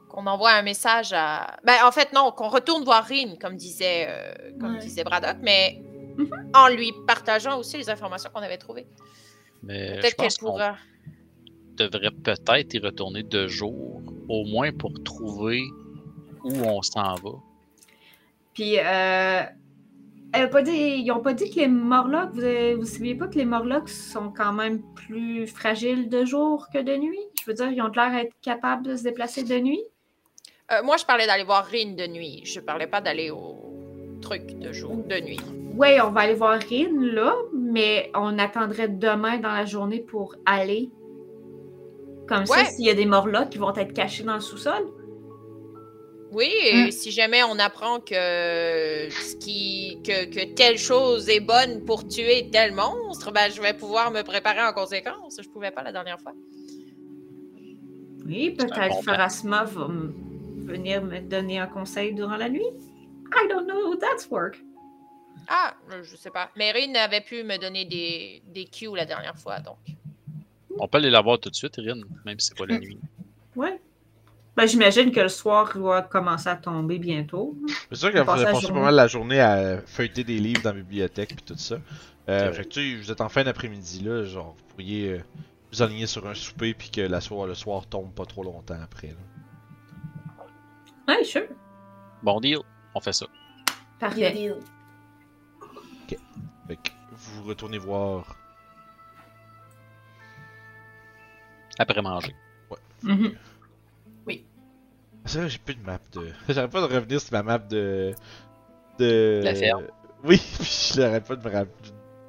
[0.10, 1.58] qu'on envoie un message à...
[1.66, 4.80] Ben, en fait, non, qu'on retourne voir Rin, comme disait, euh, comme Ouais.
[4.80, 5.82] disait Braddock, mais
[6.18, 6.52] Mhm.
[6.56, 8.88] en lui partageant aussi les informations qu'on avait trouvées.
[9.68, 10.76] Peut-être qu'elle
[11.76, 15.62] devrait peut-être y retourner de jour, au moins pour trouver
[16.46, 17.32] où on s'en va.
[18.56, 19.42] Puis, euh,
[20.34, 23.28] elle a pas dit, ils ont pas dit que les Morlocks, vous, vous saviez pas
[23.28, 27.20] que les Morlocks sont quand même plus fragiles de jour que de nuit?
[27.40, 29.84] Je veux dire, ils ont l'air d'être capables de se déplacer de nuit?
[30.72, 32.42] Euh, moi, je parlais d'aller voir Rin de nuit.
[32.46, 35.40] Je parlais pas d'aller au truc de jour, de nuit.
[35.76, 40.36] Oui, on va aller voir Rin là, mais on attendrait demain dans la journée pour
[40.46, 40.90] aller.
[42.26, 44.86] Comme ça, s'il y a des Morlocks qui vont être cachés dans le sous-sol.
[46.32, 46.92] Oui, et Mm.
[46.92, 48.14] si jamais on apprend que,
[49.10, 53.74] ce qui, que, que telle chose est bonne pour tuer tel monstre, ben, je vais
[53.74, 55.40] pouvoir me préparer en conséquence.
[55.42, 56.34] Je pouvais pas la dernière fois.
[58.26, 59.04] Oui, peut-être.
[59.04, 59.88] Pharasma va
[60.58, 62.66] venir me donner un conseil durant la nuit.
[63.34, 64.60] I don't know how that's work.
[65.48, 66.50] Ah, euh, je sais pas.
[66.56, 69.78] Mais Rin avait pu me donner des, des cues la dernière fois, donc.
[70.80, 72.82] On peut aller la voir tout de suite, Erin, même si c'est pas la Mm.
[72.82, 72.98] nuit.
[73.56, 73.80] Ouais.
[74.56, 77.58] Ben, j'imagine que le soir doit commencer à tomber bientôt.
[77.90, 80.62] C'est sûr que vous Passer avez passé pas mal la journée à feuilleter des livres
[80.62, 81.76] dans la bibliothèque puis tout ça.
[82.30, 85.24] Euh, fait que tu sais, vous êtes en fin d'après-midi là, genre vous pourriez euh,
[85.72, 88.80] vous aligner sur un souper puis que la soir, le soir tombe pas trop longtemps
[88.82, 89.10] après.
[89.10, 90.46] Là.
[91.08, 91.48] Ouais, sure.
[92.24, 92.60] Bon deal,
[92.96, 93.28] on fait ça.
[94.00, 94.32] Parfait.
[94.32, 94.56] Deal.
[96.68, 98.38] Fait que vous retournez voir.
[101.78, 102.34] Après manger.
[103.04, 103.36] Mhm.
[105.26, 106.28] C'est vrai, j'ai plus de map de.
[106.50, 108.14] J'arrête pas de revenir sur ma map de.
[109.00, 109.42] de.
[109.44, 109.88] La ferme.
[110.24, 111.70] Oui, puis je n'arrête pas de me, rapp-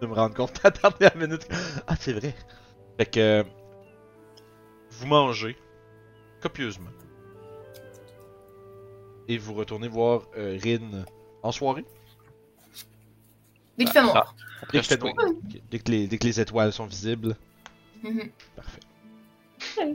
[0.01, 1.47] de me rendre compte à la dernière minute.
[1.87, 2.35] Ah, c'est vrai.
[2.99, 3.45] Fait que.
[4.91, 5.57] Vous mangez
[6.41, 6.91] copieusement.
[9.29, 11.05] Et vous retournez voir euh, Rin
[11.43, 11.85] en soirée.
[13.77, 14.35] Dès qu'il fait noir.
[14.73, 14.95] Dès que.
[15.71, 17.37] Dès que les, dès que les étoiles sont visibles.
[18.03, 18.31] Mhm.
[18.55, 18.81] Parfait.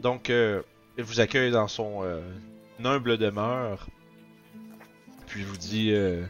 [0.01, 0.61] Donc, euh,
[0.97, 2.21] il vous accueille dans son euh,
[2.85, 3.87] humble demeure.
[5.27, 5.91] Puis vous dit.
[5.93, 6.23] Euh...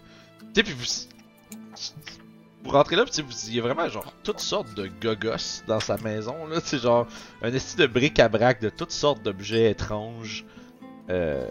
[0.53, 0.85] Tu sais, puis vous.
[2.63, 5.79] Vous rentrez là, puis vous- il y a vraiment genre toutes sortes de gogos dans
[5.79, 6.45] sa maison.
[6.45, 6.59] là.
[6.63, 7.07] C'est genre
[7.41, 10.45] un esti de bric-à-brac de toutes sortes d'objets étranges.
[11.09, 11.47] Euh.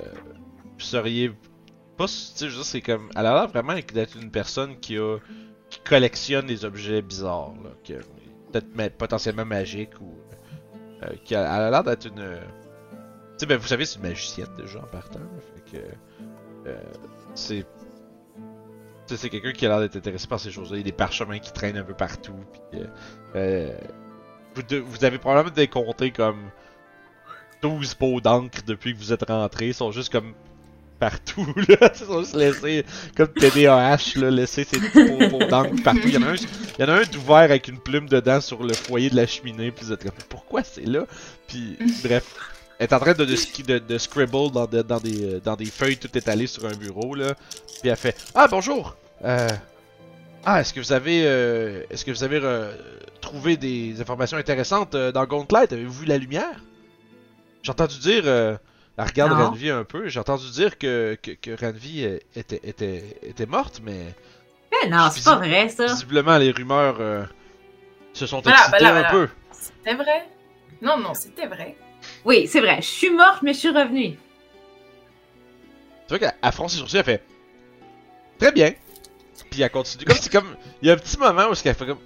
[0.75, 1.33] Vous seriez.
[1.97, 2.07] Pas.
[2.07, 2.13] Tu
[2.51, 3.11] sais, c'est comme.
[3.17, 5.19] Elle a l'air vraiment d'être une personne qui a.
[5.69, 7.55] qui collectionne des objets bizarres.
[7.85, 8.01] Que-
[8.53, 10.13] Peut-être potentiellement magiques ou.
[11.03, 12.39] Euh, qui a, elle a l'air d'être une.
[13.47, 15.21] Ben vous savez, c'est une magicienne déjà en partant.
[15.55, 15.85] fait que.
[16.67, 16.81] euh,
[17.35, 17.67] c'est.
[19.07, 20.77] c'est quelqu'un qui a l'air d'être intéressé par ces choses-là.
[20.77, 22.35] Il y a des parchemins qui traînent un peu partout.
[22.53, 22.83] Puis,
[23.37, 23.73] euh,
[24.55, 26.51] vous, avez probablement décompté comme
[27.63, 29.69] 12 pots d'encre depuis que vous êtes rentrés.
[29.69, 30.35] Ils sont juste comme
[30.99, 31.93] partout, là.
[31.95, 32.85] Ils sont juste laissés
[33.17, 36.09] comme TDAH, là, laisser ces pots, pots d'encre partout.
[36.09, 38.41] Il y en a un, il y en a un d'ouvert avec une plume dedans
[38.41, 39.71] sur le foyer de la cheminée.
[39.71, 39.87] Puis
[40.29, 41.07] pourquoi c'est là?
[41.49, 42.35] Puis, bref.
[42.81, 45.39] Elle est en train de, de, ski- de- de scribble dans, de- dans des, euh,
[45.41, 47.35] dans des feuilles tout étalées sur un bureau, là.
[47.83, 48.97] Puis elle fait Ah, bonjour!
[49.23, 49.49] Euh...
[50.47, 52.73] Ah, est-ce que vous avez, euh, est-ce que vous avez euh,
[53.21, 55.71] trouvé des informations intéressantes dans Gauntlet?
[55.71, 56.65] Avez-vous vu la lumière?
[57.63, 58.59] J'ai entendu dire, elle
[58.97, 59.49] regarde Non.
[59.51, 62.05] Ranvi un peu, j'ai entendu dire que, que, que Ranvi
[62.35, 64.15] était, était, était morte, mais
[64.71, 65.85] Ben non, c'est pas vrai, ça.
[65.85, 67.29] visiblement les rumeurs
[68.15, 69.29] se sont Voilà, excitées voilà, un peu.
[69.53, 70.27] C'était vrai?
[70.81, 71.77] Non, non, c'était vrai.
[72.25, 72.77] Oui, c'est vrai.
[72.83, 74.11] Je suis morte, mais je suis revenue.
[74.13, 74.19] Tu
[76.09, 77.25] vois qu'elle elle fronce ses sourcils, elle fait
[78.39, 78.73] Très bien.
[79.51, 80.05] Puis elle continue.
[80.05, 80.57] Comme c'est comme.
[80.83, 81.99] Il y a un petit moment où elle fait comme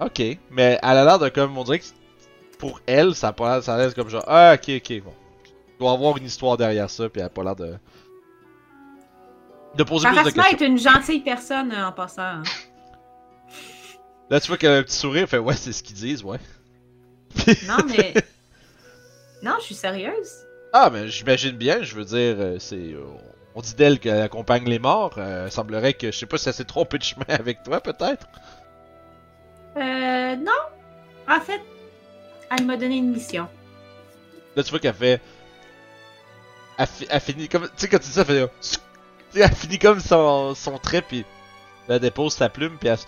[0.00, 0.20] Ok.
[0.50, 1.56] Mais elle a l'air de comme.
[1.56, 1.84] On dirait que
[2.58, 3.62] pour elle, ça a pas l'air.
[3.64, 5.14] Ça a comme genre Ah, ok, ok, bon.
[5.46, 7.74] Il doit avoir une histoire derrière ça, puis elle a pas l'air de.
[9.76, 10.58] De poser plus de questions.
[10.58, 12.22] est une gentille personne euh, en passant.
[12.22, 12.42] hein.
[14.28, 16.22] Là, tu vois qu'elle a un petit sourire, elle fait Ouais, c'est ce qu'ils disent,
[16.24, 16.38] ouais.
[17.66, 18.14] Non, mais.
[19.42, 20.46] Non, je suis sérieuse.
[20.72, 22.76] Ah, mais j'imagine bien, je veux dire, euh, c'est.
[22.92, 23.02] euh,
[23.54, 25.14] on dit d'elle qu'elle accompagne les morts.
[25.18, 27.80] euh, il semblerait que, je sais pas si elle s'est trompée de chemin avec toi,
[27.80, 28.26] peut-être.
[29.76, 30.52] Euh, non.
[31.28, 31.60] En fait,
[32.56, 33.48] elle m'a donné une mission.
[34.56, 35.20] Là, tu vois qu'elle fait.
[36.78, 37.64] Elle, fi- elle finit comme.
[37.64, 38.50] Tu sais, quand tu dis ça, elle fait.
[38.60, 38.68] Tu
[39.38, 41.24] sais, Elle finit comme son, son trait, puis.
[41.88, 42.98] Elle dépose sa plume, puis elle,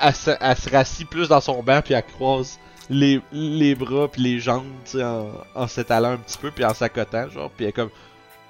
[0.00, 2.58] elle, se, elle se rassit plus dans son banc, puis elle croise
[2.90, 6.64] les, les bras, puis les jambes, tu sais, en, en s'étalant un petit peu, puis
[6.64, 7.90] en s'accotant, genre, puis elle est comme.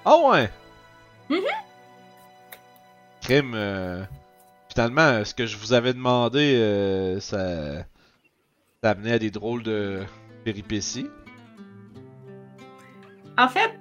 [0.05, 0.51] Ah ouais!
[1.31, 1.41] Mhm.
[3.23, 4.05] Crime, euh,
[4.75, 7.85] Finalement, ce que je vous avais demandé, euh, ça.
[8.83, 10.01] Ça amenait à des drôles de
[10.45, 11.07] péripéties.
[13.39, 13.79] En fait,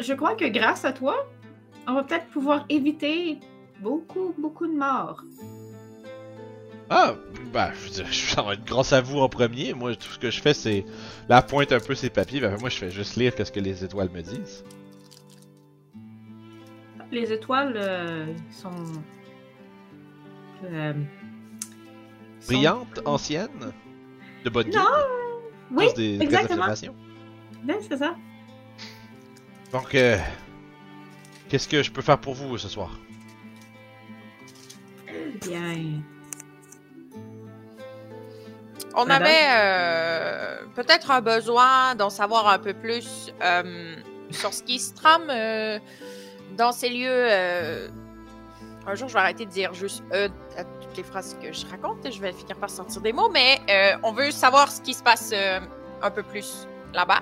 [0.00, 1.26] je crois que grâce à toi,
[1.86, 3.38] on va peut-être pouvoir éviter
[3.80, 5.22] beaucoup, beaucoup de morts.
[6.88, 7.14] Ah,
[7.52, 9.72] bah, je dire, ça va être grâce à vous en premier.
[9.74, 10.84] Moi, tout ce que je fais, c'est
[11.28, 12.40] la pointe un peu ces papiers.
[12.40, 14.64] Ben, moi, je fais juste lire qu'est-ce que les étoiles me disent.
[17.10, 18.70] Les étoiles euh, sont.
[20.64, 20.92] euh,
[22.40, 23.72] sont- Brillantes, anciennes,
[24.44, 24.80] de bonne Non, guine,
[25.72, 26.66] Oui, des exactement.
[26.74, 28.16] c'est ça.
[29.72, 30.16] Donc, euh,
[31.48, 32.98] qu'est-ce que je peux faire pour vous ce soir?
[35.44, 36.02] Bien.
[38.96, 39.22] On Madame?
[39.24, 43.94] avait euh, peut-être un besoin d'en savoir un peu plus euh,
[44.30, 45.78] sur ce qui se trame euh,
[46.56, 47.28] dans ces lieux,
[48.86, 50.28] un jour, je vais arrêter de dire juste à
[50.64, 53.60] toutes les phrases que je raconte et je vais finir par sortir des mots, mais
[54.02, 55.34] on veut savoir ce qui se passe
[56.02, 57.20] un peu plus là-bas.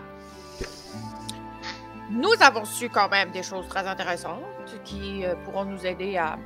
[2.11, 4.43] Nous avons su quand même des choses très intéressantes
[4.85, 6.37] qui pourront nous aider à,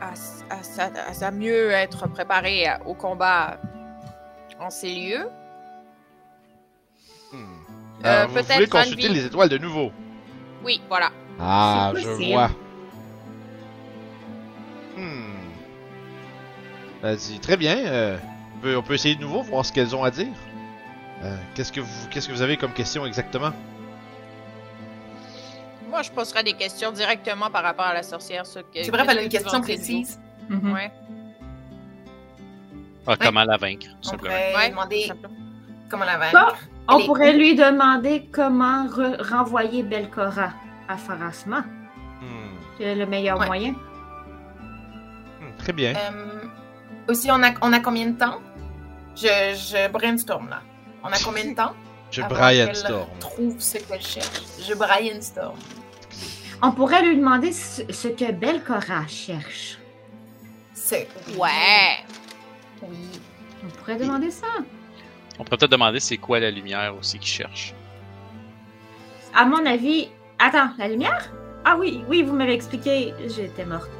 [0.00, 3.58] à, s- à s- à s- à mieux être préparés à- au combat
[4.60, 5.28] en ces lieux.
[7.32, 7.36] Hmm.
[8.04, 9.90] Euh, Alors, vous peut-être voulez consulter les étoiles de nouveau
[10.64, 11.10] Oui, voilà.
[11.40, 12.32] Ah, je possible.
[12.32, 12.50] vois.
[14.96, 15.32] Hmm.
[17.02, 17.76] Vas-y, très bien.
[17.78, 18.16] euh,
[18.56, 20.26] on, peut, on peut essayer de nouveau, voir ce qu'elles ont à dire.
[21.22, 23.50] Euh, qu'est-ce que vous, qu'est-ce que vous avez comme question exactement?
[25.88, 28.44] Moi, je poserai des questions directement par rapport à la sorcière.
[28.46, 30.18] ce que- C'est vrai, elle a une question précise.
[30.48, 30.72] Mhm.
[30.72, 30.90] Ouais,
[33.06, 34.34] Ah, comment la vaincre, tout On simplement.
[34.34, 35.12] pourrait Ouais, demander
[35.90, 36.56] comment la vaincre.
[36.88, 37.38] on pourrait où?
[37.38, 40.52] lui demander comment re- renvoyer Belcora
[40.88, 41.60] à Pharasma.
[42.20, 42.56] Hmm.
[42.78, 43.46] C'est le meilleur Ouais.
[43.46, 43.72] moyen.
[45.40, 45.94] Hmm, Très bien.
[45.94, 46.42] Euh,
[47.08, 48.40] aussi, on a, on a combien de temps?
[49.14, 50.60] Je, je brainstorm là.
[51.02, 51.74] On a combien de temps?
[52.10, 53.06] Je avant Brian qu'elle Storm.
[53.20, 54.42] trouve ce qu'elle cherche.
[54.66, 55.56] Je brainstorm.
[56.62, 59.78] On pourrait lui demander ce, ce que Belcora cherche.
[60.72, 61.08] C'est.
[61.36, 62.04] Ouais.
[62.82, 62.96] Oui.
[63.64, 64.46] On pourrait demander ça.
[65.38, 67.74] On pourrait peut-être demander c'est quoi la lumière aussi qu'ils cherchent.
[69.34, 70.08] À mon avis.
[70.38, 71.30] Attends, la lumière?
[71.64, 73.12] Ah oui, oui, vous m'avez expliqué.
[73.26, 73.90] J'étais morte.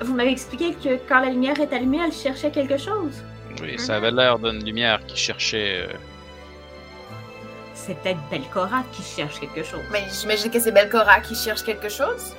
[0.00, 3.22] Vous m'avez expliqué que quand la lumière est allumée, elle cherchait quelque chose.
[3.60, 5.86] Oui, ça avait l'air d'une lumière qui cherchait.
[5.88, 5.92] euh,
[7.74, 9.82] C'est peut-être Belcora qui cherche quelque chose.
[9.92, 12.34] Mais j'imagine que c'est Belcora qui cherche quelque chose.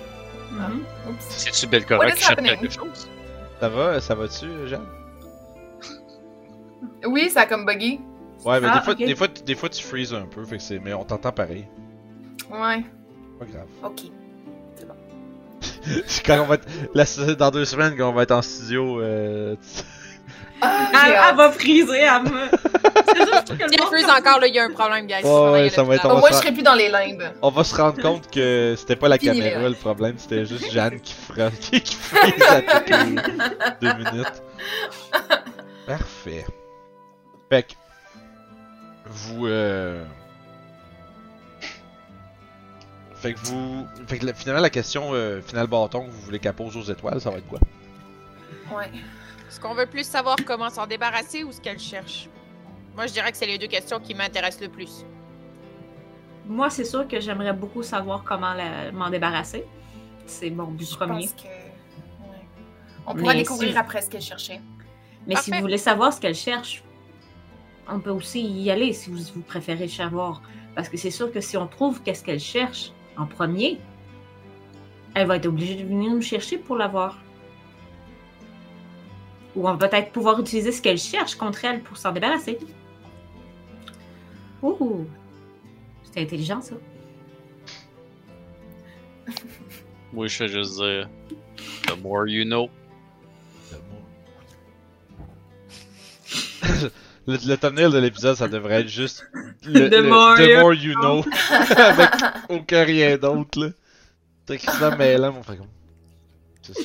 [0.52, 0.84] Mhm.
[1.10, 1.26] Oups.
[1.30, 2.58] C'est-tu Belcora qui cherche happening?
[2.60, 3.08] quelque chose?
[3.60, 4.86] Ça va, ça va-tu, Jeanne?
[7.06, 8.00] Oui, ça a comme buggy.
[8.46, 9.00] Ouais, mais Ah, des, fois, ok.
[9.00, 10.80] des, fois, des fois, tu freezes un peu, fait que c'est...
[10.80, 11.66] mais on t'entend pareil.
[12.52, 12.84] Ouais.
[13.40, 13.68] Pas grave.
[13.84, 14.02] Ok.
[16.26, 16.68] quand on va être...
[16.94, 19.56] la- Dans deux semaines, quand on va être en studio, euh...
[20.62, 22.30] Ah, Elle, j'ai elle va friser, elle me.
[23.06, 25.08] C'est juste que le Si elle monde freeze encore, là, il y a un problème,
[25.08, 25.24] guys.
[25.24, 27.24] Ouais, ça va être- Au moins, je serai plus dans les limbes.
[27.42, 29.70] on va se rendre compte que c'était pas la Fini, caméra là.
[29.70, 31.50] le problème, c'était juste Jeanne qui fera...
[31.52, 33.16] qui qui freeze à toutes les
[33.82, 34.44] deux minutes.
[35.86, 36.46] Parfait.
[37.54, 37.74] Fait que...
[39.06, 40.04] Vous, euh...
[43.16, 43.86] Fait que vous...
[44.08, 46.92] Fait que la- finalement, la question euh, finale bâton que vous voulez qu'elle pose aux
[46.92, 47.60] étoiles, ça va être quoi?
[48.76, 48.90] Ouais.
[49.48, 52.28] Est-ce qu'on veut plus savoir comment s'en débarrasser ou ce qu'elle cherche?
[52.96, 55.06] Moi, je dirais que c'est les deux questions qui m'intéressent le plus.
[56.48, 59.64] Moi, c'est sûr que j'aimerais beaucoup savoir comment la- m'en débarrasser.
[60.26, 61.28] C'est mon but Je premier.
[61.28, 61.44] pense que.
[61.44, 62.48] ouais.
[63.06, 64.60] On pourra Mais découvrir si- après ce qu'elle cherchait.
[65.28, 66.84] Mais si vous voulez savoir ce qu'elle cherche,
[67.88, 70.42] on peut aussi y aller si vous, vous préférez savoir.
[70.76, 73.80] Parce que c'est sûr que si on trouve qu'est-ce qu'elle cherche en premier,
[75.14, 77.22] elle va être obligée de venir nous chercher pour l'avoir.
[79.56, 82.58] Ou on va peut-être pouvoir utiliser ce qu'elle cherche contre elle pour s'en débarrasser.
[84.64, 85.06] Ouh!
[86.12, 86.76] C'est intelligent, ça.
[90.16, 91.10] Oui, je fais juste dire.
[91.88, 92.70] The more you know.
[97.26, 99.26] Le, le thumbnail de l'épisode, ça devrait être juste
[99.64, 101.24] le, The le- more the you more you know,
[101.78, 102.10] avec
[102.50, 103.70] aucun rien d'autre là.
[104.48, 105.60] C'est écrit ça mêlant, mon frère.
[106.62, 106.82] C'est ça.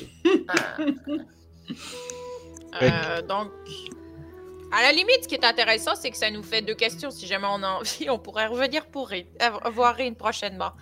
[0.48, 0.76] Ah.
[2.82, 3.50] Euh, donc,
[4.70, 7.10] à la limite, ce qui est intéressant, c'est que ça nous fait deux questions.
[7.10, 10.72] Si jamais on a envie, on pourrait revenir pour euh, voir Rin prochainement.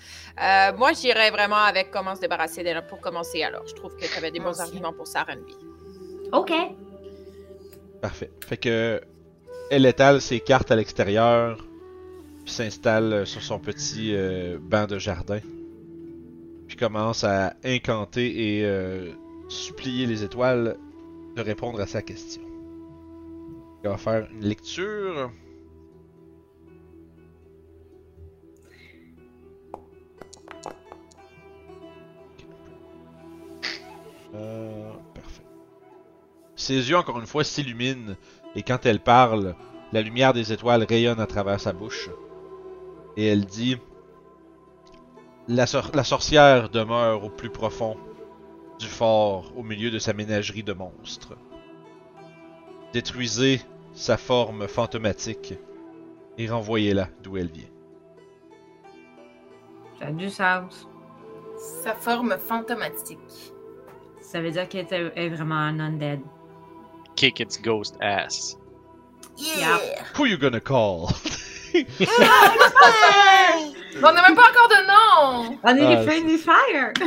[0.42, 3.42] Euh, moi, j'irais vraiment avec comment se débarrasser d'elle pour commencer.
[3.42, 5.54] Alors, je trouve que tu avais des bons arguments pour ça, Renby.
[6.32, 6.52] OK.
[8.02, 8.30] Parfait.
[8.46, 9.00] Fait que
[9.70, 11.66] elle étale ses cartes à l'extérieur,
[12.44, 15.40] puis s'installe euh, sur son petit euh, banc de jardin,
[16.68, 19.12] puis commence à incanter et euh,
[19.48, 20.76] supplier les étoiles
[21.36, 22.42] de répondre à sa question.
[23.82, 25.30] Elle va faire une lecture.
[35.14, 35.42] Parfait.
[36.56, 38.16] Ses yeux, encore une fois, s'illuminent
[38.56, 39.54] et quand elle parle,
[39.92, 42.10] la lumière des étoiles rayonne à travers sa bouche.
[43.16, 43.76] Et elle dit
[45.46, 47.96] la, sor- la sorcière demeure au plus profond
[48.80, 51.34] du fort, au milieu de sa ménagerie de monstres.
[52.92, 53.60] Détruisez
[53.94, 55.54] sa forme fantomatique
[56.36, 57.68] et renvoyez-la d'où elle vient.
[59.98, 60.88] Ça a du sens.
[61.56, 63.52] Sa forme fantomatique.
[64.20, 66.20] Ça veut dire qu'elle est- est vraiment un undead.
[67.16, 68.56] Kick its ghost ass.
[69.36, 69.78] Yeah!
[70.16, 71.10] Who you gonna call?
[74.02, 75.58] On n'a même pas encore de nom!
[75.62, 76.92] On est les Friendly Fire!
[77.00, 77.04] On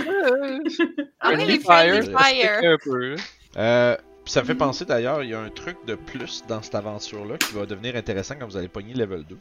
[0.66, 0.80] est
[1.22, 2.20] Friendly les Friendly Fire.
[2.20, 2.60] Fire.
[2.64, 3.16] Un peu.
[3.58, 3.96] Euh,
[4.26, 7.38] ça me fait penser d'ailleurs, il y a un truc de plus dans cette aventure-là
[7.38, 9.38] qui va devenir intéressant quand vous allez pogner level 2.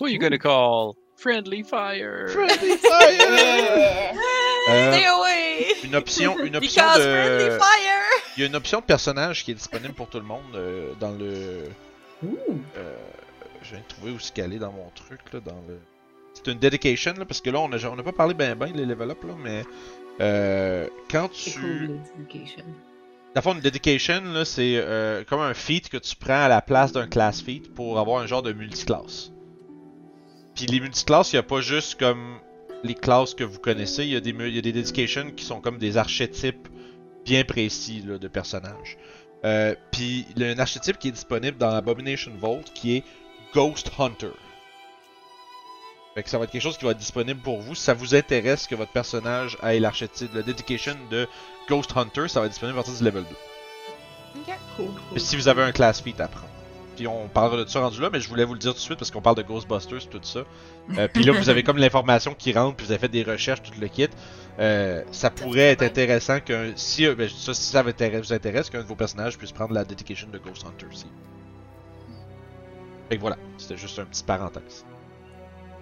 [0.00, 0.94] Who you gonna call?
[1.16, 2.28] Friendly Fire.
[2.28, 4.14] Friendly Fire!
[4.68, 5.66] Euh, Stay away!
[5.82, 7.58] une option, une option Because Friendly de.
[7.58, 7.91] Fire!
[8.36, 10.94] Il y a une option de personnage qui est disponible pour tout le monde euh,
[11.00, 11.64] dans le.
[12.24, 12.36] Ouh!
[12.76, 12.96] Euh,
[13.62, 15.78] je viens de trouver où se caler dans mon truc là, dans le.
[16.34, 18.72] C'est une dedication là, parce que là on a, on a pas parlé ben ben
[18.74, 19.64] les level up là, mais
[20.20, 21.50] euh, quand tu.
[21.58, 22.64] cool, l'éducation.
[23.34, 26.48] Dans le fond, une dedication, là, c'est euh, comme un feat que tu prends à
[26.48, 29.32] la place d'un class feat pour avoir un genre de multiclasse.
[30.54, 32.36] Puis les multiclasses, il n'y a pas juste comme
[32.84, 35.44] les classes que vous connaissez, il y, a des il y a des dedications qui
[35.44, 36.68] sont comme des archétypes
[37.24, 38.98] bien précis là, de personnages.
[39.44, 43.04] Euh, Puis il y a un archétype qui est disponible dans Abomination Vault qui est
[43.54, 44.32] Ghost Hunter.
[46.14, 47.74] Fait que ça va être quelque chose qui va être disponible pour vous.
[47.74, 51.26] Si ça vous intéresse que votre personnage ait l'archétype, le dedication de
[51.68, 53.28] Ghost Hunter, ça va être disponible à partir du level 2.
[54.40, 54.58] Ok.
[54.76, 55.20] Cool.
[55.20, 56.48] si vous avez un class feat à prendre.
[56.96, 58.82] Puis on parlera de ça rendu là, mais je voulais vous le dire tout de
[58.82, 60.40] suite parce qu'on parle de Ghostbusters tout ça.
[60.98, 63.62] Euh, puis là, vous avez comme l'information qui rentre, puis vous avez fait des recherches,
[63.62, 64.08] tout le kit.
[64.58, 66.72] Euh, ça pourrait être intéressant qu'un.
[66.76, 67.88] Si, euh, ben, ça, si ça vous
[68.32, 71.06] intéresse, qu'un de vos personnages puisse prendre la dedication de Ghost Hunter aussi.
[73.08, 74.84] Fait que voilà, c'était juste un petit parenthèse.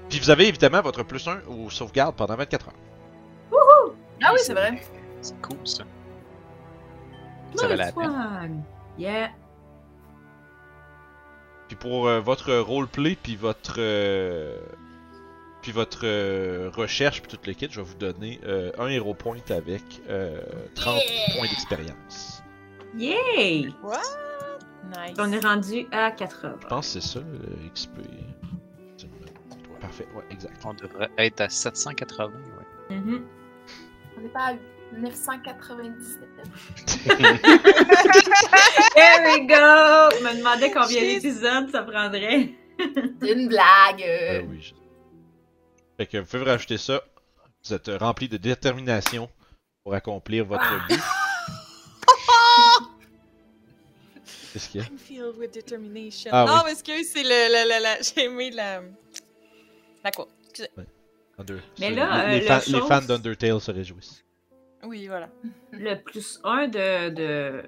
[0.09, 2.75] Puis vous avez évidemment votre plus 1 au sauvegarde pendant 24 heures.
[4.23, 4.81] Ah oui, c'est vrai.
[5.23, 5.85] C'est cool ça.
[7.55, 8.11] Ça valait la peine.
[8.11, 8.63] one!
[8.99, 9.31] Yeah!
[11.69, 14.59] Puis pour euh, votre roleplay, puis votre euh,
[15.63, 19.15] puis votre euh, recherche, puis tout le kit, je vais vous donner euh, un hero
[19.15, 20.41] point avec euh,
[20.75, 21.37] 30 Yeah!
[21.37, 22.43] points d'expérience.
[22.97, 23.69] Yay!
[23.83, 23.99] What?
[24.97, 25.17] Nice.
[25.19, 26.57] On est rendu à 80.
[26.63, 27.91] Je pense que c'est ça le XP.
[29.81, 30.61] Parfait, ouais, exact.
[30.65, 32.27] On devrait être à 780.
[32.91, 32.97] Ouais.
[32.97, 33.25] Mhm.
[34.17, 34.55] On n'est pas à
[34.99, 36.21] 997.
[38.95, 40.11] There we go!
[40.19, 42.51] Je me demandais combien d'épisodes ça prendrait.
[42.79, 44.03] C'est une blague.
[44.03, 44.43] Euh.
[44.49, 44.59] oui.
[44.61, 44.75] je-
[46.01, 47.03] Fait que vous pouvez rajouter ça.
[47.63, 49.29] Vous êtes rempli de détermination
[49.85, 50.99] pour accomplir votre but.
[54.55, 54.87] Qu'est-ce qu'il y a?
[54.87, 56.31] I'm filled with determination.
[56.33, 56.61] Ah non, oui.
[56.69, 58.81] parce que c'est le, le, le, le- J'ai aimé la.
[60.03, 60.27] La quoi?
[60.49, 60.71] Excusez.
[61.39, 64.25] Under- Mais là, les, euh, les les fans d'Undertale se réjouissent.
[64.83, 65.29] Oui, voilà.
[65.73, 67.63] Le plus 1 de, de,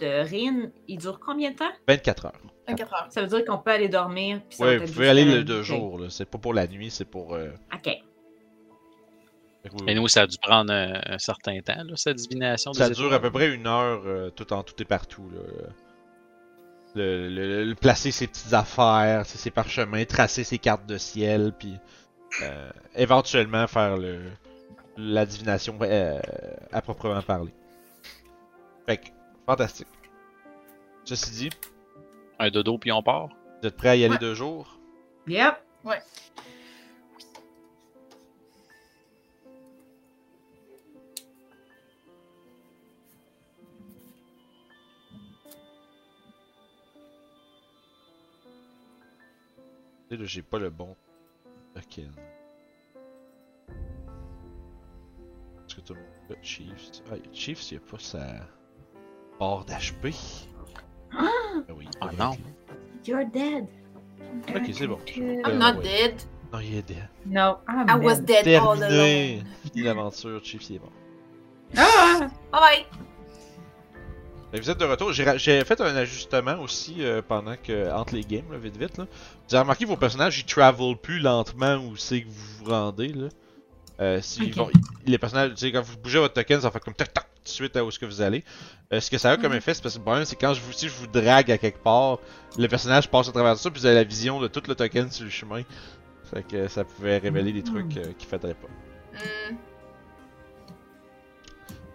[0.00, 1.70] de Rin, il dure combien de temps?
[1.88, 2.32] 24 heures.
[2.68, 3.06] 24 heures.
[3.10, 4.40] Ça veut dire qu'on peut aller dormir.
[4.48, 5.98] Puis ça Ouais, vous pouvez aller le deux jours.
[5.98, 6.10] là.
[6.10, 7.34] C'est pas pour la nuit, c'est pour.
[7.34, 7.92] euh, Ok.
[9.88, 12.72] Et nous, ça a dû prendre un, un certain temps, là, cette divination.
[12.72, 15.28] Ça dure à peu près une heure, euh, tout en tout et partout.
[15.34, 15.40] Là.
[16.94, 21.74] Le, le- le- placer ses petites affaires, ses parchemins, tracer ses cartes de ciel, puis
[22.42, 24.20] euh, éventuellement faire le,
[24.96, 26.20] la divination euh,
[26.72, 27.52] à proprement parler.
[28.86, 29.06] Fait que,
[29.46, 29.86] fantastique.
[31.04, 31.50] Ceci dit,
[32.38, 33.28] Un dodo, puis on part?
[33.62, 34.18] vous êtes prêts à y aller Ouais.
[34.20, 34.78] deux jours?
[35.26, 35.54] Yep.
[50.08, 50.94] Tu sais, là, j'ai pas le bon
[51.74, 52.12] token.
[55.66, 57.02] Est-ce que tout le monde a Chiefs?
[57.10, 58.46] Ah, Chiefs, il a pas sa
[59.38, 60.14] barre d'HP.
[61.12, 61.24] Ah
[61.76, 61.88] oui.
[62.00, 62.30] Ah il non.
[62.30, 62.36] va-
[63.06, 63.66] You're dead.
[64.54, 64.98] Ok, c'est bon.
[65.16, 65.82] I'm Euh, not ouais.
[65.82, 66.14] dead.
[66.52, 67.08] Non, il est dead.
[67.26, 68.44] No, I'm I was dead.
[68.44, 69.34] dead all Terminé!
[69.40, 69.44] alone.
[69.72, 70.92] Fini l'aventure, Chiefs, il est mort.
[71.76, 72.26] Ah!
[72.52, 72.86] Bye bye.
[74.60, 75.12] Vous êtes de retour.
[75.12, 77.92] J'ai fait un ajustement aussi euh, pendant que.
[77.92, 78.96] entre les games, là, vite vite.
[78.96, 79.06] Là.
[79.48, 82.70] Vous avez remarqué que vos personnages ils travel plus lentement où c'est que vous vous
[82.70, 83.08] rendez.
[83.08, 83.28] Là.
[84.00, 84.70] Euh, si vont-
[85.04, 87.84] les personnages, quand vous bougez votre token, ça fait comme tac tac de suite à
[87.84, 88.44] où est-ce que vous allez.
[88.92, 89.58] Euh, ce que ça a comme Mhm.
[89.58, 91.58] effet, c'est parce que le problème, c'est quand je vous, si je vous drague à
[91.58, 92.18] quelque part,
[92.58, 95.10] le personnage passe à travers ça, puis vous avez la vision de tout le token
[95.10, 95.62] sur le chemin.
[96.32, 98.68] Fait que ça pouvait révéler des trucs euh, qu'il faudrait pas.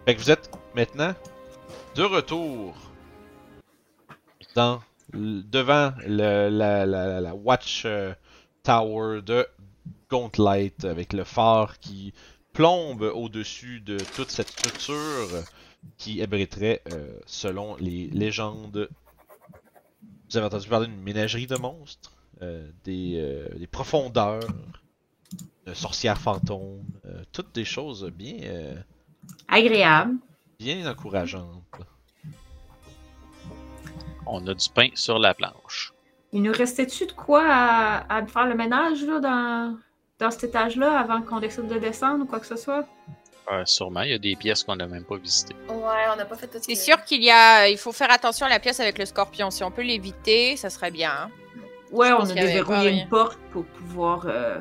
[0.06, 1.14] Fait que vous êtes maintenant
[1.94, 2.74] de retour
[4.54, 4.80] dans
[5.12, 8.12] devant le- la, la- la Watch euh,
[8.62, 9.46] Tower de
[10.10, 12.12] Gauntlet avec le phare qui
[12.52, 15.28] plombe au-dessus de toute cette structure
[15.98, 18.88] qui abriterait, euh, selon les légendes,
[20.30, 22.12] vous avez entendu parler d'une ménagerie de monstres,
[22.42, 24.42] euh, des, euh, des profondeurs,
[25.66, 28.74] de sorcières fantômes, euh, toutes des choses bien, euh,
[29.48, 30.14] Agréable.
[30.58, 31.62] bien encourageantes.
[34.26, 35.92] On a du pain sur la planche.
[36.32, 39.76] Il nous restait-tu de quoi à, à faire le ménage là, dans,
[40.22, 42.84] dans cet étage-là avant qu'on décide de descendre ou quoi que ce soit?
[43.50, 45.56] Euh, sûrement, il y a des pièces qu'on n'a même pas visitées.
[45.68, 47.68] Ouais, on n'a pas fait tout C'est sûr qu'il y a.
[47.68, 49.50] Il faut faire attention à la pièce avec le scorpion.
[49.50, 51.10] Si on peut l'éviter, ça serait bien.
[51.24, 51.30] hein.
[51.90, 53.02] Ouais, on a déverrouillé rien.
[53.02, 54.60] une porte pour pouvoir euh,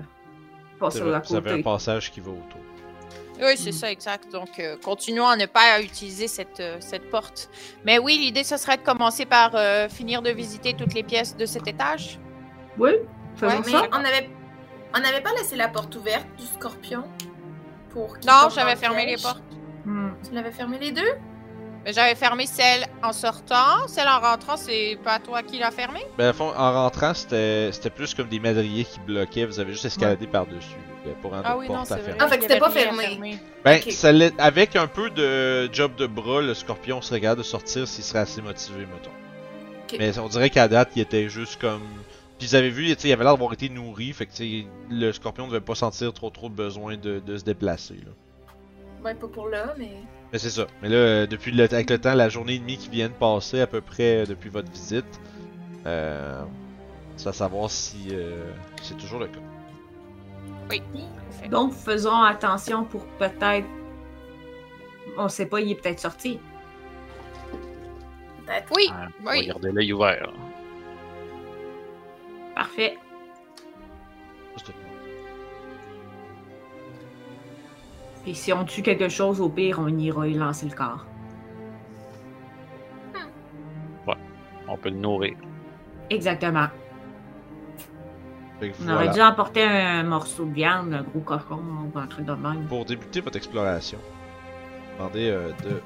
[0.79, 1.63] passer de la Vous avez un côté.
[1.63, 2.59] passage qui va autour.
[3.39, 4.31] Oui, c'est ça, exact.
[4.31, 7.49] Donc, euh, continuons à ne pas utiliser cette, euh, cette porte.
[7.85, 11.35] Mais oui, l'idée, ce serait de commencer par euh, finir de visiter toutes les pièces
[11.37, 12.19] de cet étage.
[12.77, 12.91] Oui,
[13.35, 13.87] faisons Ouais, ça.
[13.91, 14.29] on avait,
[14.95, 17.03] on n'avait pas laissé la porte ouverte du scorpion
[17.91, 19.41] pour qu'il Non, j'avais fermé les portes.
[19.85, 20.11] Hmm.
[20.27, 21.11] Tu l'avais fermé les deux?
[21.83, 23.87] Mais J'avais fermé celle en sortant.
[23.87, 26.05] Celle en rentrant, c'est pas toi qui l'as fermée?
[26.15, 29.45] Ben, en rentrant, c'était c'était plus comme des madriers qui bloquaient.
[29.45, 30.77] Vous avez juste escaladé par-dessus
[31.23, 32.03] pour rendre Ah la oui, non, porte à vrai.
[32.05, 32.19] fermer.
[32.21, 33.39] Ah, fait que c'était pas fermé.
[33.65, 33.91] Ben, Ok.
[33.91, 37.87] ça l'est- avec un peu de job de bras, le scorpion serait capable de sortir
[37.87, 39.97] s'il serait assez motivé, mettons.
[39.97, 41.81] Mais on dirait qu'à date, il était juste comme.
[42.41, 44.61] Puis ils avaient vu, tu sais, il avait l'air d'avoir été nourri, fait que tu
[44.61, 47.93] sais, le scorpion ne devait pas sentir trop trop de besoin de, de se déplacer.
[48.03, 48.11] Là.
[49.05, 49.91] Ouais, pas pour là, mais.
[50.33, 50.65] Mais c'est ça.
[50.81, 53.13] Mais là, euh, depuis le, avec le temps, la journée et demie qui vient de
[53.13, 55.21] passer, à peu près euh, depuis votre visite,
[55.85, 56.41] euh,
[57.15, 58.51] c'est à savoir si euh,
[58.81, 59.37] c'est toujours le cas.
[60.71, 60.81] Oui.
[61.47, 63.67] Donc, faisons attention pour peut-être.
[65.15, 66.39] On sait pas, il est peut-être sorti.
[68.47, 68.67] Peut-être.
[68.75, 69.45] Oui, Euh, va oui.
[69.45, 70.27] garder l'œil ouvert.
[72.55, 72.97] Parfait.
[74.57, 74.71] C'est tout.
[78.23, 81.05] Puis si on tue quelque chose, au pire, on ira y lancer le corps.
[84.67, 85.35] On peut le nourrir.
[86.09, 86.67] Exactement.
[88.61, 88.95] On voilà.
[88.95, 91.59] aurait dû emporter un morceau de viande, un gros cochon
[91.93, 92.67] ou un truc de même.
[92.67, 93.97] Pour débuter votre exploration,
[94.97, 95.81] demandez euh, de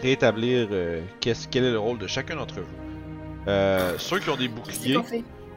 [0.00, 2.66] rétablir euh, qu'est-ce- quel est le rôle de chacun d'entre vous.
[3.48, 4.96] Euh, ceux qui ont des boucliers?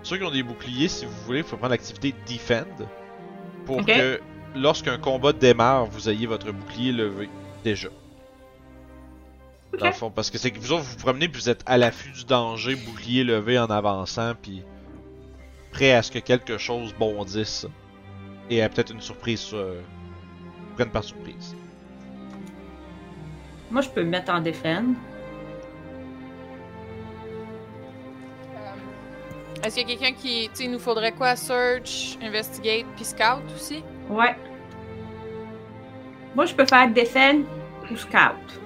[0.04, 2.66] Ceux qui ont des boucliers, si vous voulez, il faut prendre l'activité Defend
[3.66, 4.20] pour que
[4.56, 7.30] lorsqu'un combat démarre, vous ayez votre bouclier levé
[7.64, 7.90] déjà.
[9.78, 11.64] Dans le fond, parce que c'est que vous autres, vous vous promenez puis vous êtes
[11.66, 14.64] à l'affût du danger, bouclier levé en avançant, puis
[15.72, 17.66] prêt à ce que quelque chose bondisse
[18.50, 19.80] et à peut-être une surprise euh,
[20.68, 21.56] vous prenne par surprise.
[23.70, 24.98] Moi, je peux me mettre en défense.
[29.64, 30.50] Est-ce qu'il y a quelqu'un qui.
[30.50, 31.36] Tu sais, il nous faudrait quoi?
[31.36, 33.84] Search, Investigate, puis Scout aussi?
[34.10, 34.36] Ouais.
[36.36, 37.46] Moi, je peux faire défense
[37.92, 38.60] ou scout.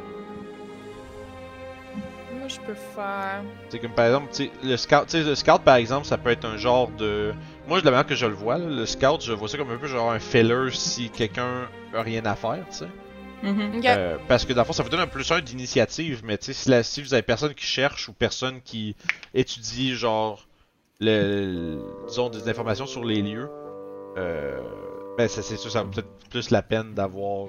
[2.38, 3.41] Moi, je peux faire.
[3.69, 6.17] C'est comme par exemple, tu sais, le scout, tu sais, le scout par exemple, ça
[6.17, 7.34] peut être un genre de.
[7.67, 9.72] Moi, de la manière que je le vois, là, le scout, je vois ça comme
[9.72, 12.88] un peu genre un filler si quelqu'un a rien à faire, tu sais.
[13.43, 13.77] Mhm.
[13.80, 13.85] Ok.
[13.85, 16.45] Euh, parce que dans le fond, ça vous donne un plus un d'initiative, mais tu
[16.45, 18.95] sais, si, la- si vous avez personne qui cherche ou personne qui
[19.34, 20.45] étudie, genre,
[20.99, 23.49] le, disons, des informations sur les lieux,
[24.17, 24.59] euh,
[25.17, 27.47] ben, ça, c'est sûr, ça vaut peut-être plus la peine d'avoir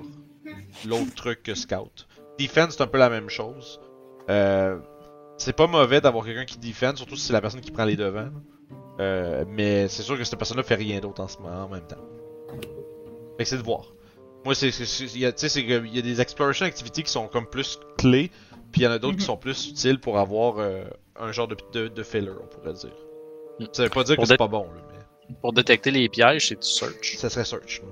[0.86, 2.06] l'autre truc que Scout.
[2.39, 3.81] Defense, c'est un peu la même chose.
[4.28, 4.78] Euh,
[5.39, 7.97] c'est pas mauvais d'avoir quelqu'un qui défend, surtout si c'est la personne qui prend les
[7.97, 8.31] devants.
[9.01, 11.86] Euh, mais c'est sûr que cette personne-là fait rien d'autre en ce moment, en même
[11.86, 11.97] temps.
[13.36, 13.93] Fait que c'est de voir.
[14.44, 17.02] Moi, c'est, il y a, tu sais, c'est que il y a des exploration activités
[17.02, 18.31] qui sont comme plus clés,
[18.73, 19.27] puis il y en a d'autres qui Mhm.
[19.27, 20.85] sont plus utiles pour avoir euh,
[21.18, 22.94] un genre de, de, de filler, on pourrait dire.
[23.73, 24.81] Ça veut pas dire Pour que c'est pas bon, là,
[25.28, 27.16] mais Pour détecter les pièges, c'est du search.
[27.16, 27.83] ça serait search.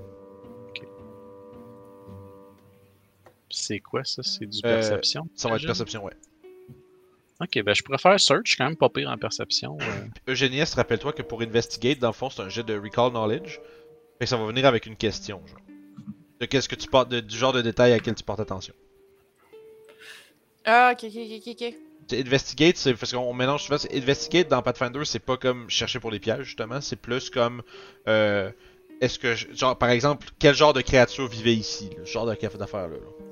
[3.51, 4.23] C'est quoi ça?
[4.23, 5.29] C'est du Euh, perception?
[5.35, 6.13] Ça va être perception, ouais.
[7.41, 9.77] Ok, ben je préfère search, quand même pas pire en perception.
[9.81, 9.85] euh.
[10.33, 13.61] Eugénieste, rappelle-toi que pour investigate, dans le fond, c'est un jet de recall knowledge.
[14.19, 15.61] Fait que ça va venir avec une question, genre.
[16.41, 18.75] De qu'est-ce que tu portes, de- du genre de détail à quel tu portes attention.
[20.65, 21.17] Ah, ok, ok,
[21.47, 21.75] ok, ok.
[22.13, 23.79] Investigate, c'est parce qu'on mélange souvent.
[23.93, 27.63] Investigate dans Pathfinder, c'est pas comme chercher pour les pièges justement, c'est plus comme
[28.09, 28.51] euh,
[29.01, 32.27] est-ce que je- genre par exemple quel genre de créature vivait ici, là, ce genre
[32.27, 32.97] de café d'affaires là.
[32.97, 33.25] là.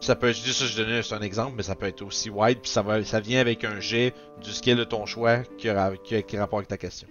[0.00, 2.02] Ça peut être, je dis ça, je donnais c'est un exemple, mais ça peut être
[2.02, 5.38] aussi wide, puis ça va, ça vient avec un jet du skill de ton choix
[5.56, 7.08] qui a, qui a, qui a rapport avec ta question.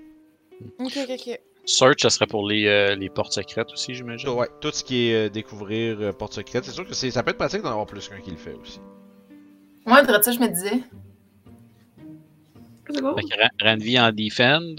[0.79, 1.39] Ok, ok, ok.
[1.65, 4.29] Search, ça serait pour les, euh, les portes secrètes aussi, j'imagine.
[4.29, 7.23] Ouais, tout ce qui est euh, découvrir euh, porte secrète, c'est sûr que c'est, ça
[7.23, 8.79] peut être pratique d'en avoir plus qu'un qui le fait aussi.
[9.85, 10.83] Moi, de ça, je me disais.
[13.61, 14.75] Ranvi en defend.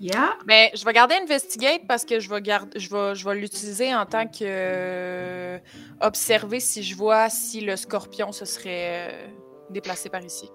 [0.00, 0.36] Yeah.
[0.46, 3.94] Ben, je vais garder Investigate parce que je vais garder, je vais, je vais l'utiliser
[3.94, 5.58] en tant que euh,
[6.00, 9.28] observer si je vois si le scorpion se serait euh,
[9.70, 10.50] déplacé par ici.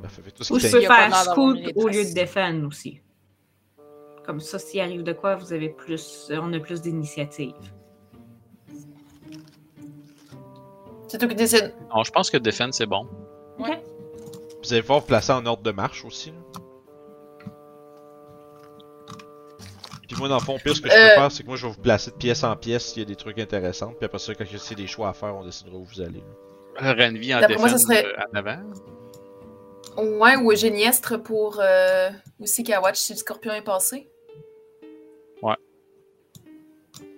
[0.00, 1.10] Ben, fait, fait tout ce Ou je peux faire
[1.54, 3.02] les au lieu de défendre aussi.
[4.24, 7.54] Comme ça, s'il arrive de quoi, vous avez plus, on a plus d'initiative.
[11.08, 11.74] C'est toi qui décides.
[11.94, 13.06] Non, je pense que defend, c'est bon.
[13.58, 16.30] Vous allez pouvoir vous placer en ordre de marche aussi.
[16.30, 16.60] là.
[20.06, 21.08] Puis moi, dans le fond, pire, ce que je Euh.
[21.08, 23.02] peux faire, c'est que moi, je vais vous placer de pièce en pièce s'il y
[23.02, 23.92] a des trucs intéressants.
[23.92, 26.00] Puis après ça, quand il y a des choix à faire, on décidera où vous
[26.00, 26.22] allez.
[26.78, 28.58] Renvi en D'après moi, ça défense serait- euh, en avant.
[30.20, 32.08] Ouais, ou Géniestre pour euh,
[32.40, 34.08] aussi Kawatch si le scorpion est passé.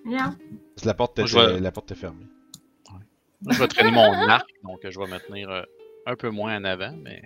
[0.06, 0.36] Bien.
[0.74, 2.24] Parce que La porte Moi, était, je vais- la porte est fermée.
[3.42, 5.62] Moi, je vais traîner mon arc, donc je vais me tenir euh,
[6.06, 7.22] un peu moins en avant, mais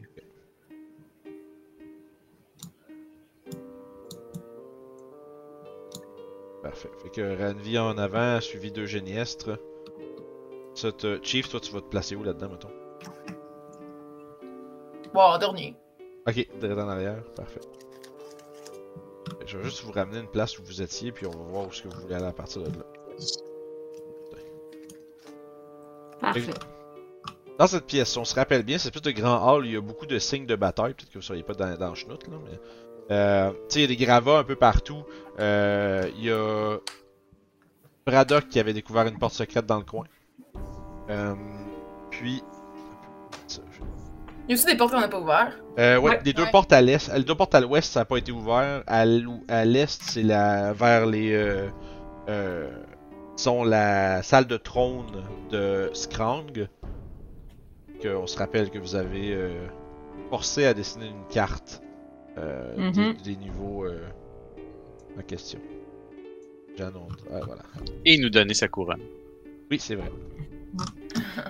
[6.62, 6.90] Parfait.
[7.02, 9.58] Fait que Ranvi en avant, suivi de Géniestre.
[10.74, 11.22] Ça te...
[11.22, 12.70] Chief, toi, tu vas te placer où là-dedans, mettons?
[15.12, 15.76] Bon, en dernier.
[16.26, 17.60] Ok, direct en arrière, parfait.
[19.46, 21.68] Je vais juste vous ramener une place où vous étiez, puis on va voir où
[21.68, 22.84] est-ce que vous voulez aller à partir de là.
[26.24, 26.50] Parfait.
[27.58, 29.80] Dans cette pièce, on se rappelle bien, cette espèce de grand hall, il y a
[29.80, 30.94] beaucoup de signes de bataille.
[30.94, 32.58] Peut-être que vous ne seriez pas dans, dans le chenoute, là, mais.
[33.10, 35.04] Euh, tu sais, il y a des gravats un peu partout.
[35.38, 36.78] Euh, il y a.
[38.06, 40.04] Braddock qui avait découvert une porte secrète dans le coin.
[41.10, 41.34] Euh,
[42.10, 42.42] puis.
[44.46, 45.52] Il y a aussi des portes qu'on n'a pas ouvertes?
[45.78, 46.20] Euh, ouais, Ouais.
[46.24, 46.50] les deux Ouais.
[46.50, 48.82] portes à l'est, les deux portes à l'ouest, ça n'a pas été ouvert.
[48.86, 51.68] À l'est, c'est la vers les euh,
[52.28, 52.68] euh,
[53.36, 55.06] sont la salle de trône
[55.50, 56.46] de Skrang.
[58.02, 59.66] Que on se rappelle que vous avez euh,
[60.30, 61.80] forcé à dessiner une carte
[62.38, 62.92] euh, Mhm.
[62.92, 64.00] des, des niveaux euh,
[65.18, 65.60] en question.
[66.76, 67.12] J'annonce.
[67.32, 67.62] Ah, voilà.
[68.04, 69.00] et nous donner sa couronne.
[69.70, 70.10] Oui, c'est vrai.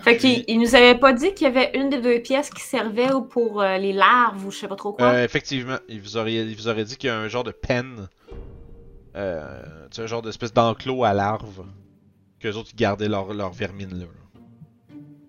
[0.02, 2.60] Fait qu'il il nous avait pas dit qu'il y avait une des deux pièces qui
[2.60, 5.06] servait ou pour euh, les larves ou je sais pas trop quoi?
[5.06, 7.52] Euh, effectivement, il vous aurait, il vous aurait dit qu'il y a un genre de
[7.52, 8.08] pen.
[9.16, 11.64] Euh, tu sais, un genre d'espèce d'enclos à larves.
[12.40, 14.06] Qu'eux autres ils gardaient leur, leur vermine là.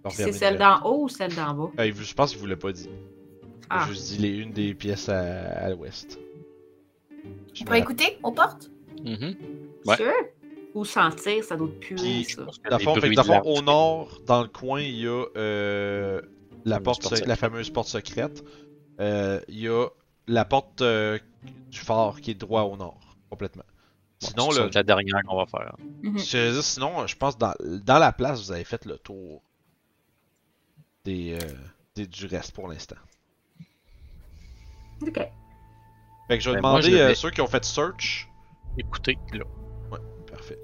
[0.04, 1.72] Leur c'est vermine celle d'en haut ou celle d'en bas?
[1.80, 2.90] Euh, je pense qu'il vous l'a pas dit.
[3.70, 3.88] A Ah.
[3.88, 6.20] juste dit les, une des pièces à, à l'ouest.
[7.54, 8.70] Je pourrait écouter aux portes?
[9.04, 9.36] Mhm.
[9.86, 9.96] Ouais.
[9.98, 10.12] Sûr?
[10.74, 12.46] Ou sentir, ça doit puer, Puis, ça.
[12.70, 16.22] Dans fond, fait que dans fond, au nord, dans le coin, il y a euh,
[16.66, 17.40] la, Fameuse porte, porte la secrète.
[17.40, 18.44] fameuse porte secrète.
[19.00, 19.88] Euh, il y a
[20.28, 21.18] la porte euh,
[21.72, 23.64] du phare qui est droit au nord, complètement.
[24.26, 25.76] Sinon, la dernière qu'on va faire.
[26.04, 26.18] Mhm.
[26.20, 27.54] Je sinon, je pense dans,
[27.84, 29.42] dans la place, vous avez fait le tour
[31.04, 31.54] des, euh,
[31.96, 32.96] des- du reste pour l'instant.
[35.02, 35.14] Ok.
[36.28, 38.28] Fait que je vais Ben, moi, demander je à vais- ceux qui ont fait search.
[38.78, 39.46] Écoutez, là.
[40.32, 40.58] Parfait.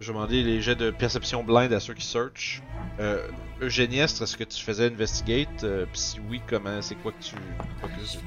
[0.00, 2.62] Je vais demander les jets de perception blind à ceux qui search.
[3.00, 3.26] Euh,
[3.60, 5.64] Eugéniestre, est-ce que tu faisais investigate?
[5.64, 7.34] Euh, Pis si oui, comment, c'est quoi que tu.
[7.80, 8.18] quoi que c'est?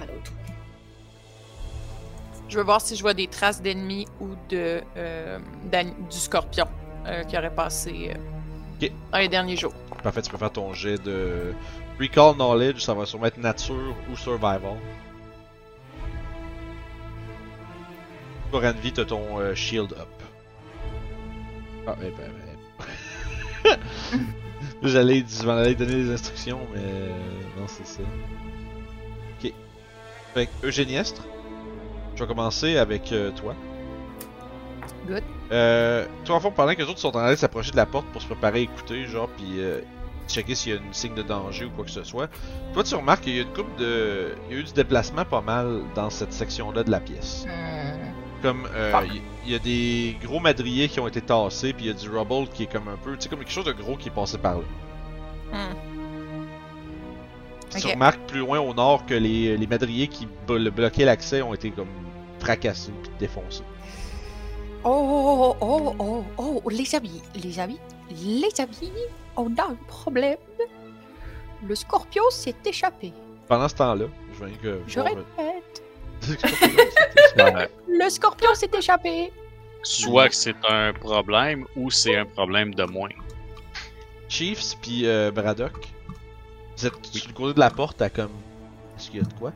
[2.50, 5.40] Je veux voir si je vois des traces d'ennemis ou de euh,
[6.10, 6.66] du scorpion
[7.06, 8.18] euh, qui aurait passé euh,
[8.82, 8.92] Ok.
[9.12, 9.74] dans les derniers jours.
[10.02, 11.54] Parfait, tu peux faire ton jet de
[12.00, 14.78] Recall Knowledge, ça va sûrement être Nature ou Survival.
[18.50, 20.08] Pour Envy, t'as ton euh, Shield Up.
[21.86, 22.32] Ah, eh ben,
[23.66, 23.78] ben.
[24.84, 27.10] J'allais donner des instructions, mais
[27.60, 28.04] non, c'est ça.
[29.44, 29.52] Ok.
[30.34, 31.24] Fait que Eugéniestre,
[32.18, 33.54] je vais commencer avec euh, toi.
[35.08, 35.24] Good.
[35.52, 37.86] Euh, toi, en fond, pendant que les autres sont en train de s'approcher de la
[37.86, 39.82] porte pour se préparer à écouter, genre, puis euh,
[40.28, 42.30] checker s'il y a une signe de danger ou quoi que ce soit,
[42.74, 44.34] toi, tu remarques qu'il y a une couple de.
[44.50, 47.46] Il y a eu du déplacement pas mal dans cette section-là de la pièce.
[48.42, 48.94] Comme, euh,
[49.46, 52.08] il y, a des gros madriers qui ont été tassés, puis il y a du
[52.10, 53.16] rubble qui est comme un peu.
[53.16, 54.64] Tu sais, comme quelque chose de gros qui est passé par là.
[55.54, 55.76] Hmm.
[57.80, 61.54] Tu remarques plus loin au nord que les, les madriers qui blo- bloquaient l'accès ont
[61.54, 61.88] été comme
[62.48, 63.64] fracassés puis défoncés.
[64.84, 67.80] Oh, oh, oh, oh, oh, oh, les amis, les amis,
[68.10, 68.94] les amis,
[69.36, 70.38] on a un problème.
[71.68, 73.12] Le scorpion s'est échappé.
[73.50, 74.82] Pendant ce temps-là, je viens que.
[74.88, 75.84] Je répète,
[77.40, 79.32] Euh, le scorpion s'est échappé.
[79.84, 83.12] soit que c'est un problème ou c'est un problème de moins.
[84.28, 85.88] Chiefs puis euh, Braddock,
[86.76, 88.32] vous êtes sur le côté de la porte à comme.
[88.98, 89.54] Est-ce qu'il y a de quoi?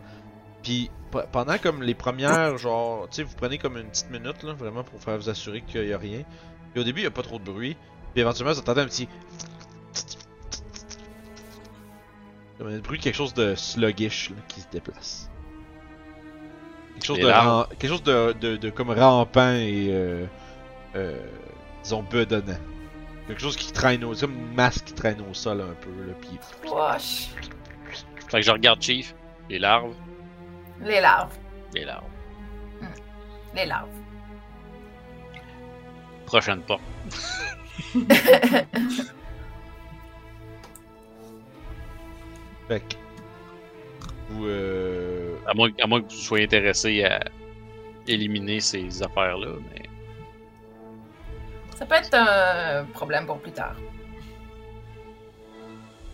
[0.62, 4.54] Puis pendant comme les premières, genre, tu sais, vous prenez comme une petite minute là,
[4.54, 6.24] vraiment pour faire vous assurer qu'il y a rien.
[6.74, 7.76] Puis au début, il y a pas trop de bruit.
[8.14, 9.08] Puis éventuellement, vous entendez un petit.
[12.58, 15.30] Comme un bruit de quelque chose de sluggish là, qui se déplace.
[16.94, 19.88] Quelque chose, de, ram- quelque chose de, de, de comme rampant et.
[19.92, 20.26] Euh,
[20.96, 21.18] euh,
[21.84, 22.58] disons, bedonnant.
[23.28, 24.14] Quelque chose qui traîne au.
[24.14, 26.40] C'est comme une masse qui traîne au sol un peu, là, puis.
[26.70, 27.30] Wesh.
[28.30, 29.16] Fait que je regarde Chief,
[29.50, 29.94] les larves,
[30.84, 31.38] Les larves.
[31.74, 32.04] les larves.
[33.56, 33.90] Les larves.
[36.26, 36.82] Prochaine porte.
[42.68, 42.96] Fait que.
[44.30, 44.46] Vous.
[44.48, 45.38] Euh...
[45.48, 47.20] À moins, à moins que vous soyez intéressé à
[48.08, 49.84] éliminer ces affaires-là, mais
[51.76, 53.76] Ça peut être un problème pour plus tard.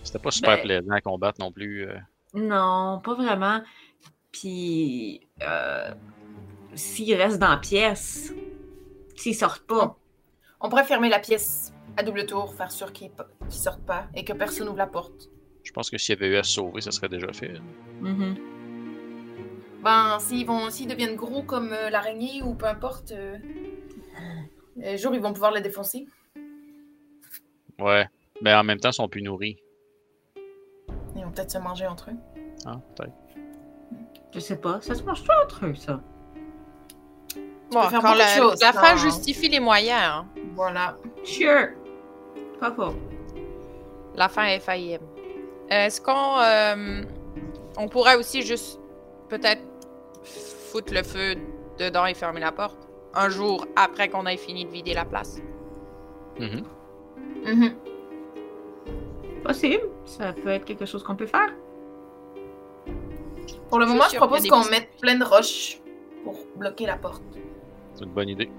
[0.03, 1.87] c'était pas super Ben- plaisant à combattre non plus.
[1.87, 1.97] euh.
[2.33, 3.61] Non, pas vraiment.
[4.31, 5.91] Puis, euh,
[6.75, 8.33] s'ils restent dans la pièce,
[9.15, 9.97] s'ils sortent pas,
[10.59, 14.23] On pourrait fermer la pièce à double tour, faire sûr qu'ils ne sortent pas et
[14.25, 15.29] que personne ouvre la porte.
[15.63, 17.53] Je pense que s'il y avait eu à se sauver, ça serait déjà fait.
[18.01, 18.35] mhm.
[19.83, 23.37] Ben, s'ils vont, s'ils deviennent gros comme euh, l'araignée ou peu importe, euh,
[24.83, 26.07] un jour ils vont pouvoir le défoncer.
[27.79, 28.07] Ouais.
[28.41, 29.57] Mais en même temps, ils sont plus nourris.
[31.15, 32.17] Ils vont peut-être se manger entre eux.
[32.65, 33.13] Ah, peut-être.
[34.37, 34.79] Je sais pas.
[34.81, 35.99] Ça se mange tout entre eux, ça.
[37.71, 38.97] Bon, peux faire la, fin non.
[38.97, 39.99] justifie les moyens.
[39.99, 40.25] hein.
[40.55, 40.95] Voilà.
[41.23, 41.69] Sure.
[42.59, 42.93] Pas faux.
[44.15, 45.03] La fin est faillible.
[45.69, 47.01] Est-ce qu'on euh,
[47.77, 48.79] on pourrait aussi juste
[49.27, 49.63] peut-être
[50.71, 51.35] foutre le feu
[51.79, 52.77] dedans et fermer la porte
[53.15, 55.39] un jour après qu'on ait fini de vider la place?
[56.39, 56.63] Mhm.
[57.43, 57.75] Mhm.
[59.43, 59.83] Possible.
[60.05, 61.49] Ça peut être quelque chose qu'on peut faire.
[63.69, 65.79] Pour le Je moment, je propose qu'on mette plein de roches
[66.23, 67.21] pour bloquer la porte.
[67.95, 68.49] C'est une bonne idée.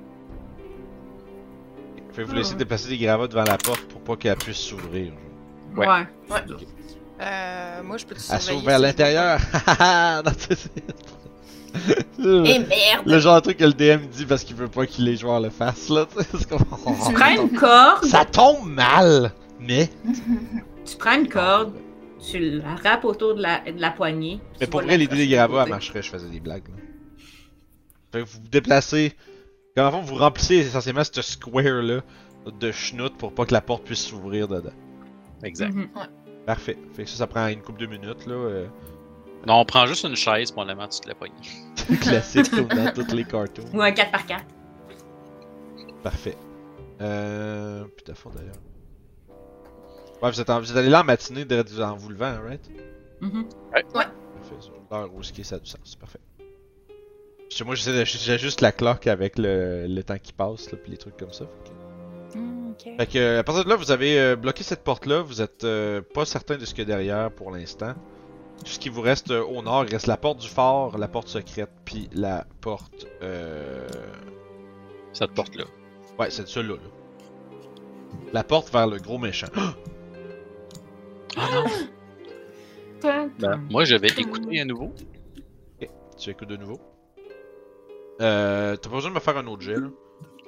[2.13, 5.13] Fait que vous laissez déplacer des gravats devant la porte pour pas qu'elle puisse s'ouvrir.
[5.77, 5.87] Ouais.
[5.87, 6.07] Ouais.
[6.31, 6.41] Ouais.
[7.21, 8.51] Euh, moi, je peux te Elle surveiller.
[8.59, 9.41] s'ouvre vers si je l'intérieur.
[10.25, 10.73] Non, c'est-
[12.19, 13.03] le, Et merde!
[13.07, 15.39] le genre de truc que le DM dit parce qu'il veut pas que les joueurs
[15.41, 16.07] le fassent là.
[16.07, 16.61] tu sais, c'est comme-
[17.07, 19.91] Tu prends une corde, Ça tombe mal, mais.
[20.87, 21.75] tu prends une corde,
[22.19, 24.41] tu la rappes autour de la, de la poignée.
[24.61, 26.69] Mais pour vrai, l'idée des de gravats, elle marcherait, je faisais des blagues.
[26.69, 26.75] Là.
[28.13, 29.15] Fait que vous vous déplacez.
[29.77, 32.01] Comme en fond, vous remplissez essentiellement ce square-là
[32.61, 34.73] de schnout pour pas que la porte puisse s'ouvrir dedans.
[35.43, 35.73] Exact.
[35.75, 35.89] Mhm.
[36.47, 36.79] Parfait.
[36.95, 38.35] Fait que ça, ça prend une couple de minutes, là.
[38.35, 38.67] euh,
[39.47, 41.35] Non, on prend juste une chaise pour on la met de la poignée.
[42.01, 43.65] classique comme dans tous les cartoons.
[43.75, 44.41] Ou un 4x4.
[46.03, 46.37] Parfait.
[47.01, 47.85] Euh.
[47.97, 48.55] Putain, fond d'ailleurs.
[50.23, 52.41] Ouais, vous êtes, en- vous êtes allé là en matinée de- en vous levant, hein,
[52.47, 52.71] right?
[53.21, 53.47] Mhm.
[53.73, 54.09] Parfait.
[54.61, 54.69] ça.
[54.91, 55.97] L'heure où est-ce ça a du sens.
[55.97, 56.19] Parfait.
[57.49, 60.79] Parce que moi, j'essaie de- j'ajuste la clock avec le, le temps qui passe, là,
[60.79, 61.45] pis les trucs comme ça.
[61.47, 62.97] fait que- Hmm, ok.
[62.99, 65.23] Fait que, à partir de là, vous avez euh, bloqué cette porte-là.
[65.23, 67.95] Vous êtes euh, pas certain de ce qu'il y a derrière pour l'instant.
[68.65, 71.09] Tout ce qui vous reste euh, au nord, il reste la porte du fort, la
[71.09, 73.07] porte secrète, puis la porte.
[73.23, 73.87] Euh...
[75.13, 75.65] Cette porte-là.
[76.19, 76.75] Ouais, c'est celle-là.
[76.75, 76.91] là.
[78.33, 79.47] La porte vers le gros méchant.
[83.03, 83.31] Ben,
[83.71, 84.93] moi, je vais écouter à nouveau.
[86.19, 86.81] tu écoutes de nouveau?
[88.21, 89.89] Euh, T'as pas besoin de me faire un autre jet, là.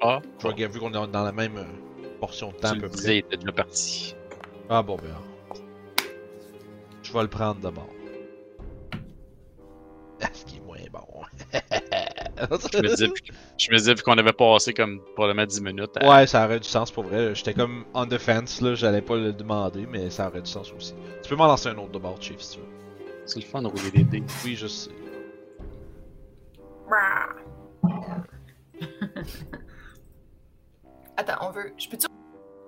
[0.02, 1.65] Ah, Je vois que vu qu'on est dans la même euh,
[2.19, 2.97] portion de temps à tu peu le près.
[2.98, 4.16] disais, il était déjà parti.
[4.69, 5.15] Ah bon, ben.
[7.02, 7.86] Je vais le prendre d'abord.
[10.23, 11.01] Ah, ce qui est moins bon?
[12.73, 13.09] Je me disais,
[13.59, 15.97] je me disais vu qu'on avait passé comme probablement 10 minutes.
[15.97, 17.35] à- Ouais, ça aurait du sens pour vrai.
[17.35, 18.75] J'étais comme on defense, là.
[18.75, 20.95] J'allais pas le demander, mais ça aurait du sens aussi.
[21.23, 22.67] Tu peux m'en lancer un autre de bord, Chief, si tu veux.
[23.27, 24.23] C'est le fun de rouler des dés.
[24.45, 24.91] Oui, je sais.
[31.17, 31.73] Attends, on veut.
[31.77, 32.07] Je peux-tu.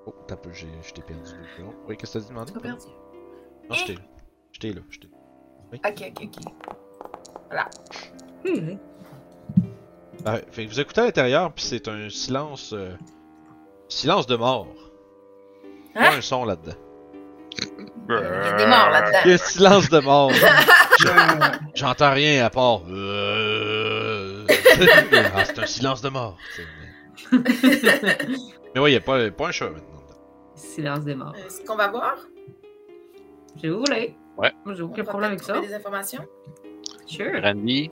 [0.06, 1.74] Oh, t'as peu, j'ai- je t'ai perdu deux secondes.
[1.88, 2.52] Oui, qu'est-ce que t'as demandé?
[2.52, 2.86] Pas perdu.
[3.68, 4.00] Non, j'étais là.
[4.52, 5.08] J'étais là, j'étais
[5.72, 6.36] Ok, ok, ok.
[8.44, 8.78] Mhm.
[10.50, 12.72] Fait que vous écoutez à l'intérieur, puis c'est un silence.
[12.72, 12.94] euh,
[13.88, 14.68] Silence de mort.
[15.94, 16.04] Hein?
[16.10, 16.72] Pas un son là-dedans.
[18.08, 18.88] Il y a des morts
[19.24, 20.32] Il y a un silence de mort.
[20.32, 21.06] Je-
[21.74, 22.80] J'entends rien à part.
[22.88, 24.46] Euh,
[25.34, 26.38] ah, c'est un silence de mort.
[26.56, 26.62] tu
[27.42, 28.18] sais, Mais,
[28.74, 30.02] mais ouais, il n'y a pas, pas un chat maintenant.
[30.54, 31.34] Silence des morts.
[31.46, 32.16] Est-ce qu'on va voir?
[33.62, 34.14] J'ai voulu.
[34.38, 34.52] Ouais.
[34.64, 35.52] Moi, j'ai On aucun problème avec peut-être ça.
[35.54, 36.24] trouver des informations?
[37.06, 37.42] Sure.
[37.42, 37.90] Randy,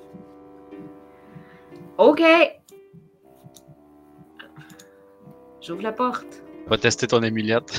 [2.01, 2.23] Ok.
[5.61, 6.43] J'ouvre la porte.
[6.67, 7.79] va tester ton amulette.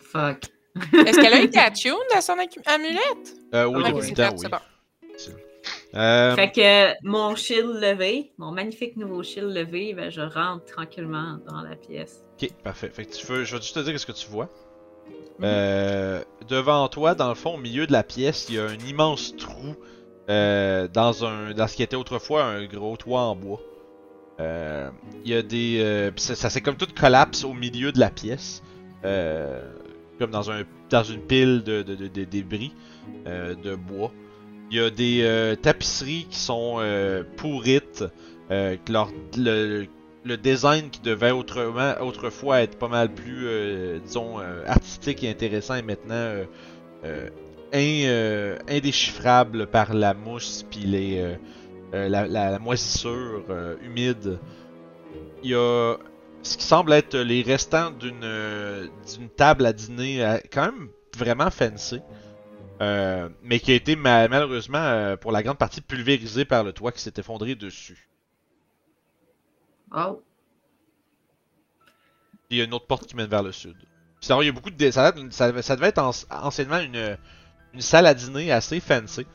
[0.00, 0.46] Fuck.
[0.92, 3.36] Est-ce qu'elle a été attuned à son amulette?
[3.54, 4.38] Euh, oui, depuis le oui.
[4.38, 4.58] c'est bon.
[5.94, 11.38] Euh, Fait que mon shield levé, mon magnifique nouveau shield levé, ben, je rentre tranquillement
[11.48, 12.24] dans la pièce.
[12.42, 12.90] Ok, parfait.
[12.90, 14.50] Fait que tu veux, je vais juste te dire ce que tu vois.
[15.42, 18.78] Euh, devant toi, dans le fond, au milieu de la pièce, il y a un
[18.88, 19.74] immense trou
[20.28, 23.60] euh, dans un, dans ce qui était autrefois un gros toit en bois.
[24.40, 24.90] Euh,
[25.24, 28.62] Il y a des, ça, s'est comme tout collapse au milieu de la pièce,
[29.02, 32.74] comme dans un, dans une pile de, de, débris
[33.26, 34.12] de bois.
[34.70, 36.82] Il y a des tapisseries qui sont
[37.36, 38.04] pourrites,
[38.50, 39.86] leur, le,
[40.26, 45.82] le design qui devait autrefois être pas mal plus, euh, euh, artistique et intéressant est
[45.82, 46.44] maintenant
[47.04, 47.28] euh,
[47.72, 51.36] in- indéchiffrable par la mousse puis les
[51.92, 53.44] la, la- moisissure
[53.82, 54.38] humide.
[55.42, 55.96] Il y a
[56.42, 62.00] ce qui semble être les restants d'une table à dîner quand même vraiment fancy.
[62.80, 67.00] Mais qui a été ma- malheureusement pour la grande partie pulvérisée par le toit qui
[67.00, 68.08] s'est effondré dessus.
[69.94, 70.22] Oh.
[72.48, 73.76] Puis il y a une autre porte qui mène vers le sud.
[73.76, 73.86] Puis
[74.26, 76.78] sinon, il y a beaucoup de ça, devait- ça, devait- ça devait être anci- anciennement
[76.78, 77.16] une,
[77.74, 79.26] une salle à dîner assez fancy.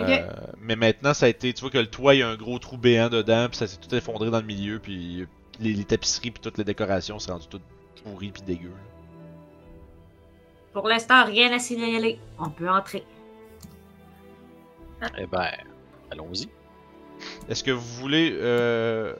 [0.00, 0.30] Euh,
[0.60, 1.52] mais maintenant, ça a été.
[1.52, 3.66] Tu vois que le toit, il y a un gros trou béant dedans, puis ça
[3.66, 5.26] s'est tout effondré dans le milieu, puis
[5.58, 7.60] les, les tapisseries, puis toutes les décorations, c'est rendu tout
[8.04, 8.70] pourri, puis dégueu.
[10.72, 12.20] Pour l'instant, rien à signaler.
[12.38, 13.02] On peut entrer.
[15.18, 15.50] Eh ben,
[16.12, 16.48] allons-y.
[17.48, 18.30] Est-ce que vous voulez.
[18.34, 19.16] Euh,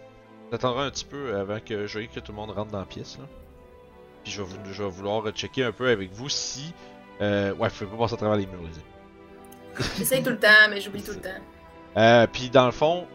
[0.50, 2.84] J'attendrai un petit peu avant que je voyais que tout le monde rentre dans la
[2.86, 3.24] pièce, là.
[4.24, 6.72] Puis je vais, vous- je vais vouloir checker un peu avec vous si.
[7.20, 9.88] Euh, ouais, faut pas passer à travers les murs, les amis.
[9.98, 11.40] J'essaye tout le temps, mais j'oublie tout le temps.
[11.96, 13.06] Euh, puis dans le fond,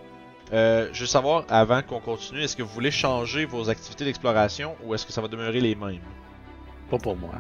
[0.52, 4.76] euh, je veux savoir avant qu'on continue, est-ce que vous voulez changer vos activités d'exploration
[4.84, 6.02] ou est-ce que ça va demeurer les mêmes?
[6.90, 7.32] Pas pour moi.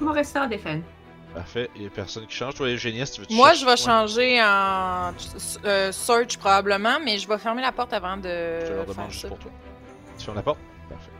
[0.00, 0.82] On va rester en défense.
[1.34, 2.54] Parfait, il y a personne qui change.
[2.54, 5.12] Toi, Eugénie, si tu veux tu Moi, je vais changer en
[5.64, 8.94] euh, search probablement, mais je vais fermer la porte avant de Je te leur faire
[8.94, 9.28] demande juste ça.
[9.28, 9.50] pour toi.
[10.16, 10.58] Tu fermes la porte?
[10.88, 11.10] Parfait.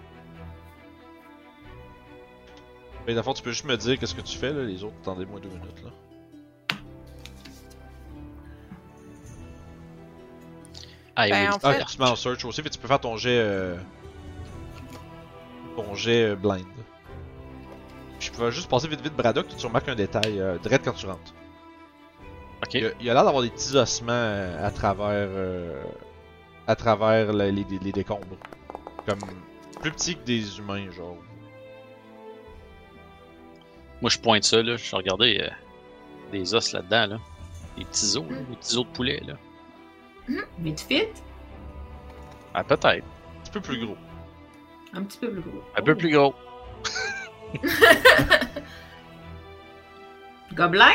[3.07, 4.85] Mais dans le fond, tu peux juste me dire qu'est-ce que tu fais là, les
[4.85, 5.91] autres, attendez-moi deux minutes là.
[11.17, 11.55] Ah, Ben, oui.
[11.55, 13.39] en Ah, fait, tu te mets en search aussi, fait tu peux faire ton jet.
[13.39, 13.77] Euh...
[15.77, 16.65] Ton jet euh, blind.
[18.25, 21.07] Je peux juste passer vite vite Braddock, tu remarques un détail, euh, direct quand tu
[21.07, 21.35] rentres.
[22.63, 22.75] Ok.
[22.75, 25.29] Il y a, il a l'air d'avoir des petits ossements euh, à travers.
[25.31, 25.83] euh,
[26.67, 28.39] à travers les, les décombres.
[29.07, 29.19] Comme.
[29.83, 31.19] plus petits que des humains, genre.
[34.01, 34.77] Moi, je pointe ça, là.
[34.79, 35.51] Je regardais euh,
[36.33, 37.21] des os là-dedans, là.
[37.77, 39.35] Des petits os, là, des petits os de poulet, là.
[40.59, 41.09] Mais tu fit?
[42.55, 42.87] Ah, peut-être.
[43.05, 43.97] Un petit peu plus gros.
[44.95, 45.63] Un petit peu plus gros.
[45.77, 46.35] Un peu plus gros.
[50.55, 50.93] Gobelin?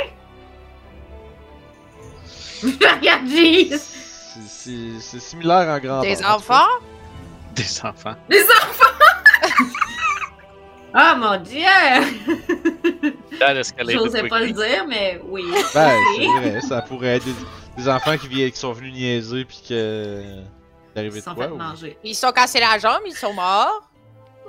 [2.64, 3.80] Regarde!
[4.48, 6.02] C'est- similaire en grandeur.
[6.02, 6.68] Des en enfants?
[7.56, 8.16] Des enfants.
[8.30, 8.86] Les enfants!
[10.96, 11.62] Oh mon dieu!
[13.88, 15.46] J'osais pas le dire, mais oui.
[15.74, 17.34] Ben, c'est vrai, ça pourrait être des,
[17.78, 20.24] des enfants qui, viennent, qui sont venus niaiser puis que.
[20.96, 21.98] Ils sont quoi fait ou- manger.
[22.04, 23.89] Ils se sont cassés la jambe, ils sont morts.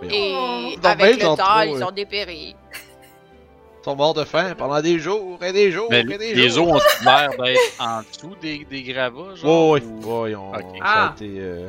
[0.02, 2.54] Et avec le temps, ils ont dépéri.
[2.72, 6.46] Ils sont morts de faim pendant des jours et des jours Mais et des les
[6.48, 6.68] os jours.
[6.74, 9.70] ont l'air d'être en dessous des, des gravats, genre?
[9.72, 10.60] Ouais, ouais, ou- ouais, ils ont- Ok.
[10.78, 11.08] ça Ah.
[11.08, 11.34] a été.
[11.38, 11.68] euh,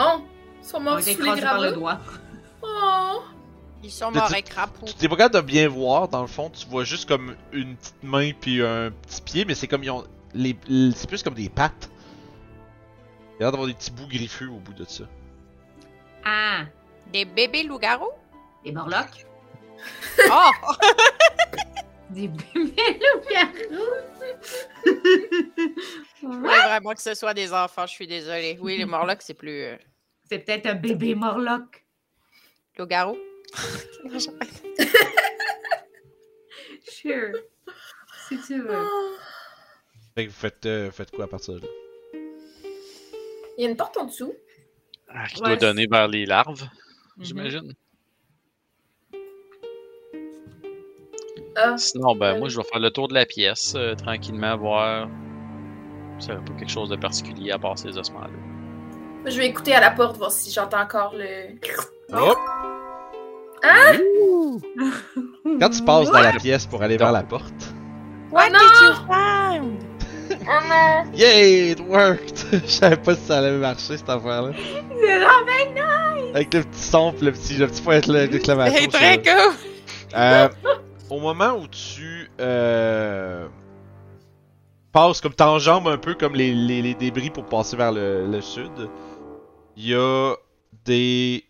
[0.00, 0.20] Oh!
[0.62, 1.70] Ils sont On morts est sous les le gravats.
[1.72, 1.98] doigt.
[2.62, 3.20] Oh!
[3.82, 4.86] Ils sont morts avec crapaud.
[4.86, 7.76] Tu t'es pas capable de bien voir, dans le fond, tu vois juste comme une
[7.76, 10.04] petite main puis un petit pied, mais c'est comme ils ont.
[10.34, 11.90] Les, les- c'est plus comme des pattes.
[13.38, 15.04] Il y a l'air d'avoir des petits bouts griffus au bout de ça.
[16.24, 16.64] Ah!
[17.12, 18.12] Des bébés loups-garous?
[18.64, 19.26] Des morlocks?
[20.30, 20.50] Oh!
[22.10, 23.84] Des bébés loups-garous!
[24.84, 28.58] Je voulais vraiment que ce soit des enfants, je suis désolée.
[28.60, 29.76] Oui, les morlocks, c'est plus euh,
[30.28, 31.84] C'est peut-être un bébé morlock.
[32.76, 33.16] loup-garou?
[36.90, 37.32] Sure.
[38.28, 38.84] Si tu veux.
[40.14, 41.66] Fait que vous faites, euh, faites quoi à partir de là?
[43.56, 44.34] Il y a une porte en dessous.
[45.10, 46.62] Ah, qui Ouais, doit donner vers les larves,
[47.16, 47.24] Mhm.
[47.24, 47.72] j'imagine.
[51.56, 55.08] Ah, Sinon, ben, moi, je vais faire le tour de la pièce, euh, tranquillement, voir.
[56.20, 58.28] Ça pas quelque chose de particulier à part ces ossements-là.
[59.26, 61.56] je vais écouter à la porte, voir si j'entends encore le.
[62.12, 62.38] Hop!
[65.60, 67.74] Quand tu passes dans la pièce pour aller vers la porte.
[68.30, 68.58] What non!
[68.58, 69.87] did you find?
[70.48, 71.12] Ah non!
[71.14, 72.46] Yay, it worked!
[72.52, 74.50] Je savais pas si ça allait marcher cette affaire-là.
[75.00, 78.78] C'est là, ben Avec le petit son pis le petit, le petit point de- d'exclamation.
[78.80, 79.54] C'est très cool!
[80.14, 80.48] Euh,
[81.10, 83.46] au moment où tu euh,
[84.92, 88.40] passes, comme t'enjambes un peu comme les, les, les débris pour passer vers le, le
[88.40, 88.88] sud,
[89.76, 90.34] il y a
[90.84, 91.44] des.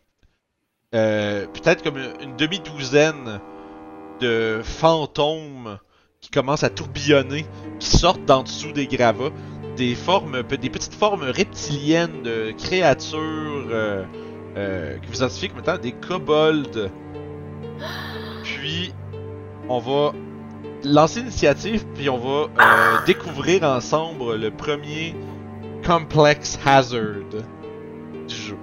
[0.94, 3.40] euh, Peut-être comme une, une demi-douzaine
[4.20, 5.78] de fantômes
[6.20, 7.46] qui commencent à tourbillonner,
[7.78, 9.30] qui sortent d'en dessous des gravats.
[9.76, 14.02] Des formes, des petites formes reptiliennes de créatures euh,
[14.56, 16.90] euh, que vous identifiez comme étant des kobolds.
[18.42, 18.92] Puis,
[19.68, 20.12] on va
[20.82, 25.14] lancer l'initiative, puis on va euh, découvrir ensemble le premier
[25.86, 27.30] Complex Hazard
[28.26, 28.58] du jeu.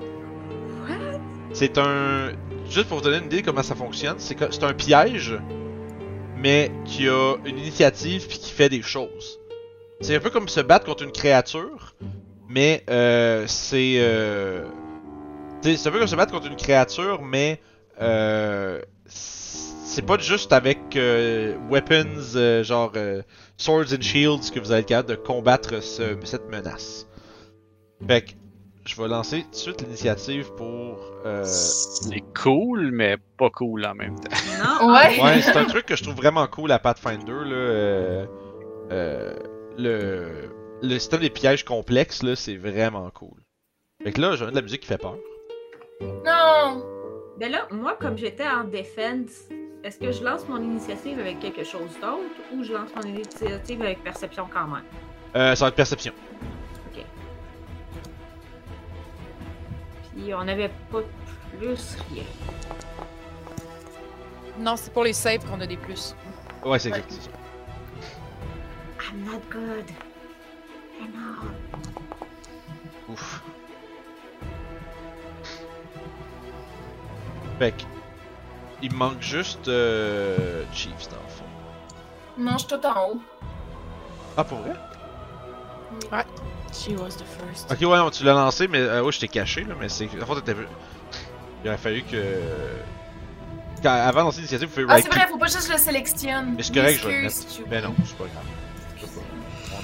[1.54, 2.32] C'est un.
[2.70, 5.38] Juste pour vous donner une idée comment ça fonctionne, c'est un piège
[6.38, 9.40] mais qui a une initiative puis qui fait des choses.
[10.02, 11.96] C'est un peu comme se battre contre une créature,
[12.50, 14.66] mais euh, c'est euh,
[15.62, 17.60] c'est un peu comme se battre contre une créature, mais
[18.02, 20.80] euh, c'est pas juste avec
[21.70, 22.92] weapons genre
[23.58, 27.08] swords and shields que vous allez être capable de combattre ce- cette menace.
[28.08, 28.26] Fait
[28.86, 31.00] je vais lancer tout de suite l'initiative pour.
[31.26, 31.44] Euh...
[31.44, 34.32] C'est cool, mais pas cool en même temps.
[34.64, 34.94] Non?
[34.94, 35.22] Ouais.
[35.22, 37.56] Ouais, c'est un truc que je trouve vraiment cool à Pathfinder là.
[37.56, 38.26] euh,
[38.92, 39.36] euh,
[39.78, 40.50] le
[40.82, 43.42] le système des pièges complexes là, c'est vraiment cool.
[44.04, 45.16] Fait que là, j'ai de la musique qui fait peur.
[46.02, 46.86] Non!
[47.40, 49.50] Ben là, moi, comme j'étais en défense,
[49.84, 52.20] est-ce que je lance mon initiative avec quelque chose d'autre
[52.54, 54.84] ou je lance mon initiative avec perception quand même?
[55.36, 56.14] Euh, ça va être perception.
[60.16, 61.02] Puis on avait pas
[61.58, 62.24] plus rien.
[64.58, 66.16] Non, c'est pour les saves qu'on a des plus.
[66.64, 67.30] Ouais, c'est exact.
[69.12, 69.90] I'm not good.
[71.00, 71.50] I know.
[73.10, 73.44] Ouf.
[77.60, 77.74] Fait
[78.82, 81.46] il me manque juste euh, Chiefs dans le fond.
[82.38, 83.22] Non, je suis tout en haut.
[84.38, 84.74] Ah, pour vrai?
[86.78, 87.72] She was the first.
[87.72, 90.10] Ok, ouais, non, tu l'as lancé, mais euh, ouais, je t'ai caché, là, mais c'est.
[90.22, 90.60] En fait, t'étais.
[91.64, 92.18] Il aurait fallu que.
[93.82, 95.78] Quand, avant de lancer l'initiative, vous pouvez Ah, right c'est vrai, faut pas juste le
[95.78, 96.56] sélectionne.
[96.58, 97.36] Mais c'est correct, je vais le mettre.
[97.70, 98.44] Mais non, c'est pas grave.
[98.98, 99.22] Je sais pas.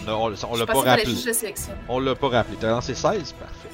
[0.03, 1.05] On l'a- on l'a- on Je l'a pas rappelé.
[1.05, 1.77] juste le sélectionne.
[1.87, 2.57] On l'a pas rappelé.
[2.59, 3.33] T'as lancé 16?
[3.33, 3.69] Parfait.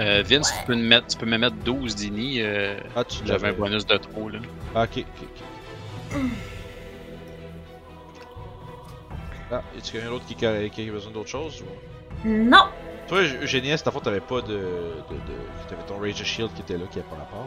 [0.00, 0.56] Euh, Vince, Ouais.
[0.60, 2.40] tu, peux me mettre, tu peux me mettre 12 d'ini.
[2.42, 4.40] Euh, Ah, tu J'avais un bonus de trop, là.
[4.74, 5.28] Ah, ok, ok,
[6.14, 6.20] ok.
[9.52, 11.62] Ah, est-ce qu'il y a quelqu'un d'autre qui, qui, qui a besoin d'autre chose?
[11.62, 11.93] Ou...
[12.24, 12.64] Non!
[13.08, 14.46] Toi, Eugénie, ta faute, t'avais pas de.
[14.48, 15.34] de, de...
[15.68, 17.46] T'avais ton Rage of Shield qui était là, qui avait pas rapport.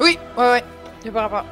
[0.00, 0.64] Oui, ouais, ouais.
[1.04, 1.44] Y'a pas rapport.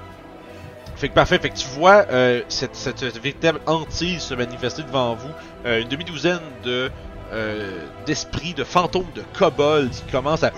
[0.97, 5.15] Fait que parfait, fait que tu vois euh, cette, cette véritable hantise se manifester devant
[5.15, 5.31] vous.
[5.65, 6.91] Euh, une demi-douzaine de
[7.33, 10.53] euh, d'esprits, de fantômes, de kobolds qui commencent à,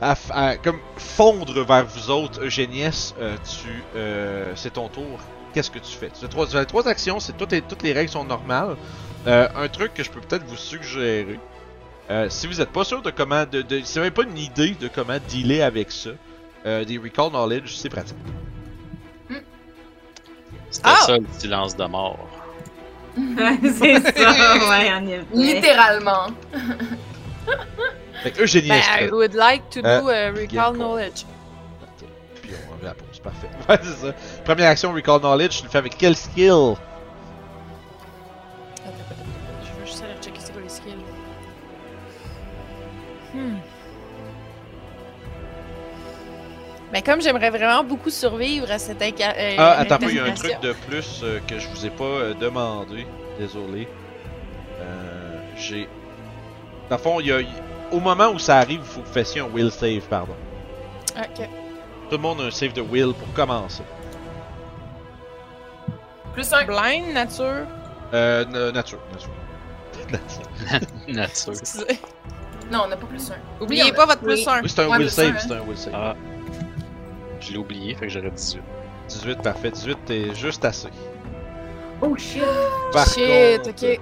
[0.00, 2.44] à, à comme fondre vers vous autres.
[2.44, 5.18] Eugéniès, euh, tu euh, c'est ton tour.
[5.54, 6.10] Qu'est-ce que tu fais?
[6.10, 8.76] Tu as trois, tu as trois actions, c'est toutes les, toutes les règles sont normales.
[9.26, 11.38] Euh, un truc que je peux peut-être vous suggérer.
[12.10, 14.38] euh, si vous n'êtes pas sûr de comment, de, de, si vous n'avez pas une
[14.38, 16.10] idée de comment dealer avec ça,
[16.66, 18.16] euh, des recall knowledge, c'est pratique.
[20.70, 20.96] C'était Ah!
[21.06, 22.28] ça le silence de mort.
[23.16, 25.24] c'est ça, ouais, en effet.
[25.34, 26.26] Littéralement.
[28.22, 31.24] Fait que Eugénie, Ben, I would like to Euh, do a recall knowledge.
[32.48, 33.48] Puis on va la pause, parfait.
[33.68, 34.12] Ouais, c'est ça.
[34.44, 36.74] Première action, recall knowledge, tu le fais avec quel skill?
[38.76, 40.94] Je veux juste aller checker c'est quoi les skills.
[43.34, 43.56] Hmm.
[46.90, 50.22] Mais comme j'aimerais vraiment beaucoup survivre à cette inca- euh, Ah, attends, il y a
[50.22, 50.48] un incarnation.
[50.58, 53.06] truc de plus euh, que je vous ai pas euh, demandé.
[53.38, 53.86] Désolé.
[54.80, 55.86] Euh, J'ai.
[56.88, 57.40] Dans le fond, il y a.
[57.90, 60.34] Au moment où ça arrive, il faut que vous fassiez un will save, pardon.
[61.18, 61.46] Ok.
[62.10, 63.82] Tout le monde a un save de will pour commencer.
[66.32, 66.64] Plus un.
[66.64, 67.66] Blind, nature?
[68.14, 69.30] Euh, na- nature, nature.
[71.08, 71.52] Nature.
[71.52, 72.00] Excusez.
[72.70, 73.36] Non, on n'a pas plus un.
[73.62, 74.34] Oubliez Oui, pas votre oui.
[74.34, 74.62] plus 1.
[74.62, 75.92] Oui, c'est un Ouais, will save, c'est un will save.
[75.94, 76.14] Ah.
[77.40, 78.60] Je l'ai oublié, fait que j'aurais 18.
[79.08, 79.70] 18, parfait.
[79.70, 80.88] 18, t'es juste assez.
[82.00, 82.42] Oh shit!
[82.92, 84.00] Par Shit, contre, ok.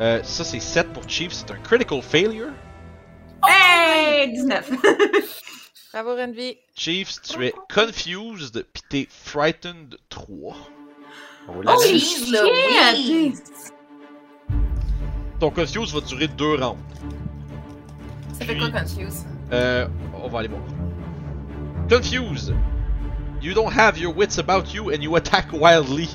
[0.00, 2.48] euh, ça c'est 7 pour Chief, c'est un critical failure.
[3.46, 4.32] Hey!
[4.32, 4.70] 19!
[5.92, 6.56] Bravo, Renvi.
[6.74, 10.54] Chiefs, tu es confused, pis t'es frightened 3.
[11.48, 11.76] Oh Oh!
[11.84, 13.42] Jeez, Louise.
[15.38, 16.78] Ton confused va durer 2 rounds.
[18.38, 19.26] Ça fait quoi, Confuse?
[19.52, 20.62] Euh, on va aller voir.
[21.90, 22.54] Confused.
[23.42, 26.08] You don't have your wits about you and you attack wildly.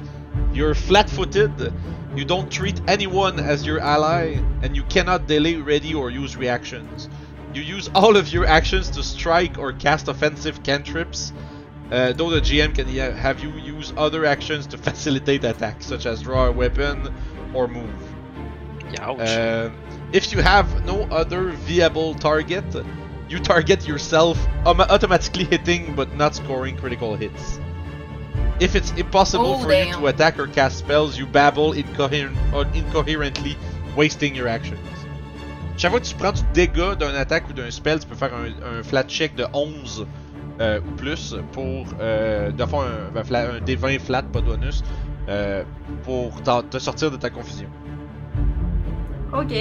[0.53, 1.71] You're flat-footed.
[2.15, 7.09] You don't treat anyone as your ally and you cannot delay ready or use reactions.
[7.57, 11.33] You use all of your actions to strike or cast offensive cantrips.
[11.91, 16.05] Uh, though the GM can ha- have you use other actions to facilitate attacks, such
[16.05, 17.11] as draw a weapon
[17.55, 17.99] or move.
[18.99, 19.19] Ouch.
[19.19, 19.71] Uh,
[20.13, 22.63] if you have no other viable target,
[23.27, 27.59] you target yourself, um, automatically hitting but not scoring critical hits.
[28.59, 32.65] If it's impossible Oh, for you to attack or cast spells, you babble incoher- or
[32.75, 33.57] incoherently,
[33.95, 34.79] wasting your actions.
[35.77, 38.31] Chaque fois que tu prends du dégât d'un attaque ou d'un spell, tu peux faire
[38.33, 40.07] un, un flat check de 11
[40.59, 44.45] euh, ou plus pour euh, de faire un, un, fla- un D20 flat, pas de
[44.47, 44.83] bonus,
[45.29, 45.63] euh,
[46.03, 47.67] pour te sortir de ta confusion.
[49.33, 49.53] Ok.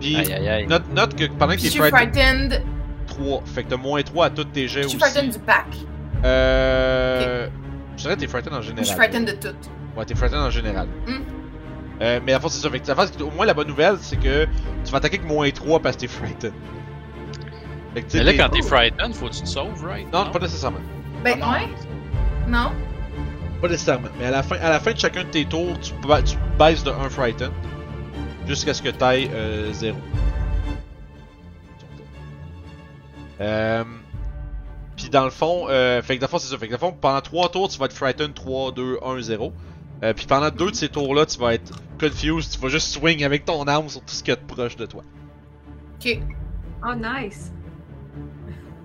[0.00, 0.66] Puis, Aïe aïe aïe.
[0.66, 2.62] Note, note que pendant que Je t'es suis frightened, frightened.
[3.06, 3.42] 3.
[3.46, 4.90] Fait que t'as moins 3 à tous tes jets Je aussi.
[4.90, 5.66] suis frightened du pack.
[6.24, 7.48] Euh.
[7.96, 8.84] Je dirais que t'es frightened en Je général.
[8.84, 9.54] suis frightened de tout.
[9.96, 10.88] Ouais, t'es frightened en général.
[11.06, 11.22] Hmm.
[12.02, 12.68] Euh, mais à fond, c'est ça.
[12.70, 14.46] Fait que, face, au moins, la bonne nouvelle, c'est que
[14.84, 16.52] tu vas attaquer avec moins 3 parce que t'es frightened.
[17.94, 20.12] Fait que, Mais là, quand t'es frightened, faut que tu te sauves, right?
[20.12, 20.80] Non, pas nécessairement.
[21.24, 21.52] Ben, Ah, non.
[21.52, 21.68] ouais.
[22.48, 22.72] Non?
[23.62, 24.08] Pas nécessairement.
[24.18, 26.36] Mais à la fin, à la fin de chacun de tes tours, tu, ba- tu
[26.58, 27.52] baisses de 1 frightened.
[28.46, 29.30] Jusqu'à ce que t'ailles
[29.72, 29.96] 0.
[33.40, 33.84] Euh.
[34.96, 36.56] Puis dans le fond, euh, fait que dans le fond, c'est ça.
[36.58, 39.20] Fait que dans le fond, pendant 3 tours, tu vas être frightened 3, 2, 1,
[39.20, 39.52] 0.
[40.02, 42.52] Euh, puis pendant deux de ces tours-là, tu vas être confused.
[42.52, 45.02] Tu vas juste swing avec ton arme sur tout ce qui est proche de toi.
[45.96, 46.18] Ok.
[46.86, 47.52] Oh, nice.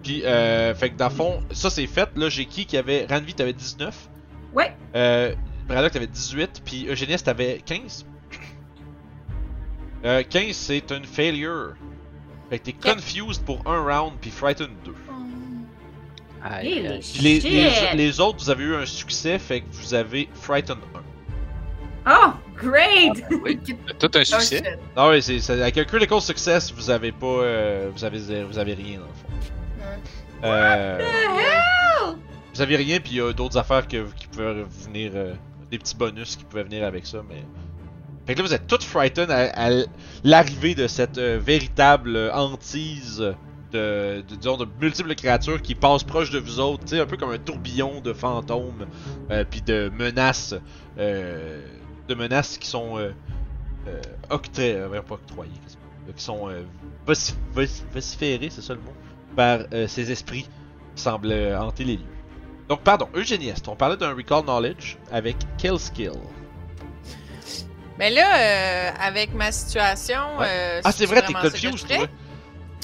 [0.03, 2.09] Puis, euh, fait que dans le fond, ça c'est fait.
[2.15, 3.05] Là, j'ai qui qui avait.
[3.05, 4.09] Ranvi, t'avais 19.
[4.53, 4.75] Ouais.
[4.95, 5.35] Euh,
[5.67, 6.61] Braddock, t'avais 18.
[6.65, 8.05] Puis Eugénius, t'avais 15.
[10.03, 11.75] Euh, 15, c'est une failure.
[12.49, 14.93] Fait que t'es confused pour un round, puis frightened 2.
[16.43, 17.39] Aïe, les,
[17.93, 21.10] les autres, vous avez eu un succès, fait que vous avez frightened 1.
[22.07, 23.23] Oh, great!
[23.43, 23.59] Oui,
[23.99, 24.77] t'as tout un Oh, succès.
[24.95, 27.25] Ah ouais, c'est, c'est- avec un critical success, vous avez pas.
[27.27, 29.27] euh, vous, avez, vous avez rien dans le fond.
[30.43, 32.15] Euh, The hell?
[32.55, 35.11] Vous avez rien, puis il y a d'autres affaires que, qui peuvent venir.
[35.15, 35.33] euh,
[35.69, 37.43] des petits bonus qui pouvaient venir avec ça, mais.
[38.27, 39.69] Fait que là, vous êtes toutes frightened à, à
[40.23, 43.33] l'arrivée de cette euh, véritable hantise
[43.71, 47.05] de, de, disons, de multiples créatures qui passent proche de vous autres, tu sais, un
[47.05, 48.85] peu comme un tourbillon de fantômes,
[49.31, 50.53] euh, puis de menaces.
[50.97, 51.61] euh,
[52.07, 52.97] de menaces qui sont.
[52.97, 53.11] Euh,
[53.87, 53.99] euh,
[54.29, 55.51] octré- euh, pas octroyées,
[56.07, 56.61] que- qui sont euh,
[57.07, 58.93] vocif- vocif- vociférées, c'est ça le mot,
[59.35, 60.47] par euh, ces esprits
[60.95, 62.05] qui semblent euh, hanter les lieux.
[62.69, 66.11] Donc, pardon, Eugénieste, on parlait d'un recall knowledge avec Kill Skill.
[67.97, 70.37] Mais là, euh, avec ma situation.
[70.39, 70.45] Ouais.
[70.47, 72.07] euh, Ah, c'est vrai, t'es confused, toi.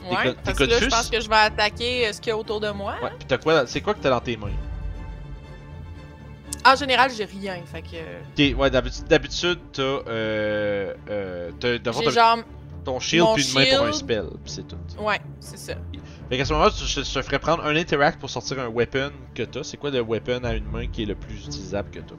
[0.10, 2.38] Ouais, parce que là, je pense que je vais attaquer euh, ce qu'il y a
[2.38, 2.96] autour de moi.
[3.04, 4.48] Ouais, t'as quoi, c'est quoi que t'as dans tes mains?
[6.68, 7.62] En général, j'ai rien.
[7.66, 8.54] Fait que.
[8.54, 12.40] Ok, ouais, d'habitude, d'habitude, t'as, euh, euh, t'as, genre.
[12.84, 14.78] ton shield mon puis une main pour un spell, pis c'est tout.
[15.00, 15.76] Ouais, c'est ça.
[16.30, 19.44] Fait qu'à ce moment-là, je, te ferais prendre un interact pour sortir un weapon que
[19.44, 19.64] t'as.
[19.64, 22.16] C'est quoi le weapon à une main qui est le plus utilisable que t'as?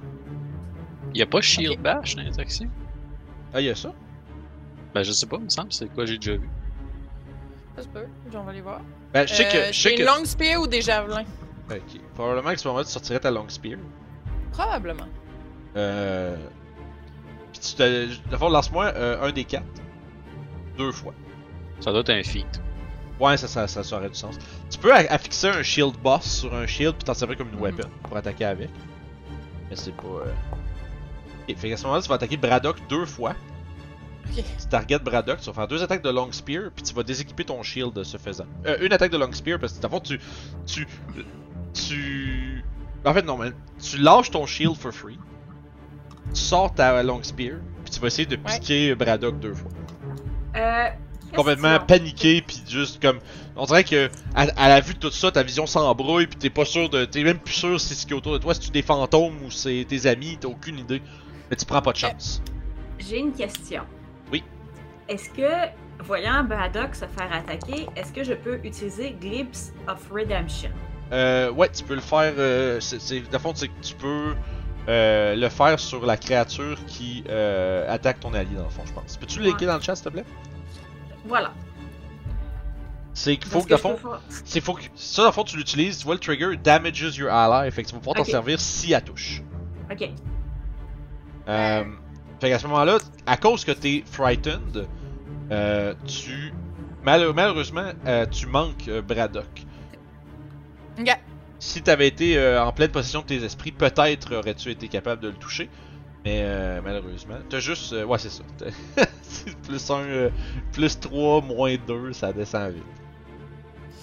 [1.14, 2.70] Y a pas Shield Bash dans les actions?
[3.52, 3.92] Ah, y'a ça?
[4.94, 6.48] Ben, je sais pas, il me semble, c'est quoi j'ai déjà vu.
[7.76, 8.06] Ça se peut.
[8.34, 8.80] On va aller voir.
[9.12, 10.04] Ben, je sais Euh, que...
[10.04, 11.24] long spear ou des javelins?
[11.70, 13.78] Ok, probablement qu'à ce moment-là, tu sortirais ta long spear.
[14.52, 15.06] Probablement.
[15.76, 16.36] Euh...
[17.52, 18.28] Pis tu te...
[18.30, 19.64] D'abord, lance-moi euh, un des quatre.
[20.76, 21.14] Deux fois.
[21.80, 22.60] Ça doit être un feat.
[23.20, 24.36] Ouais, ça, ça, ça, ça aurait du sens.
[24.70, 27.58] Tu peux a- affixer un shield boss sur un shield puis t'en servir comme une
[27.60, 28.70] weapon pour attaquer avec.
[29.68, 30.02] Mais c'est pas.
[30.06, 30.32] Euh...
[31.48, 33.34] Ok, fait qu'à ce moment-là, tu vas attaquer Braddock deux fois.
[34.30, 34.44] Ok.
[34.60, 37.44] Tu target Braddock, tu vas faire deux attaques de long spear puis tu vas déséquiper
[37.44, 38.46] ton shield ce faisant.
[38.66, 40.20] Euh, une attaque de long spear parce que d'abord tu.
[40.66, 40.86] Tu.
[41.74, 42.64] Tu.
[43.04, 45.18] En fait, non, mais tu lâches ton shield for free.
[46.34, 48.42] Tu sors ta long spear puis tu vas essayer de Ouais.
[48.58, 49.70] piquer Braddock deux fois
[50.56, 50.88] Euh.
[51.34, 53.18] complètement paniqué puis juste comme
[53.56, 56.50] on dirait que à, à la vue de tout ça ta vision s'embrouille puis t'es
[56.50, 58.60] pas sûr de t'es même plus sûr si ce qui est autour de toi si
[58.60, 61.00] tu des fantômes ou c'est tes amis t'as aucune idée
[61.50, 62.42] mais tu prends pas de chance
[62.98, 63.82] J'ai une question.
[64.32, 64.42] Oui.
[65.08, 70.70] Est-ce que, voyant Braddock se faire attaquer, est-ce que je peux utiliser Glimpse of Redemption?
[71.12, 74.34] Euh, ouais tu peux le faire euh, c'est le fond c'est que tu peux
[74.88, 78.92] euh, le faire sur la créature qui euh, attaque ton allié dans le fond je
[78.92, 79.66] pense peux-tu le Ouais.
[79.66, 80.24] dans le chat s'il te plaît?
[81.26, 81.52] Voilà.
[83.14, 85.56] c'est qu'il faut que je fond faire- c'est faut que ça dans le fond tu
[85.56, 88.60] l'utilises tu vois le trigger damages your ally fait que tu vas pouvoir t'en servir
[88.60, 89.42] si elle touche
[89.90, 90.10] Ok.
[91.48, 91.84] Euh,
[92.40, 94.86] fait qu'à ce moment-là, à cause que t'es frightened,
[95.50, 96.52] euh, tu.
[97.02, 99.64] mal- malheureusement, euh, tu manques euh, Braddock.
[100.98, 101.08] Ok.
[101.60, 105.28] Si t'avais été euh, en pleine possession de tes esprits, peut-être aurais-tu été capable de
[105.28, 105.68] le toucher.
[106.24, 107.92] Mais euh, malheureusement, t'as juste.
[107.92, 108.42] euh, ouais, c'est ça.
[109.64, 110.30] Plus 1,
[110.72, 112.82] plus 3, moins 2, ça descend vite.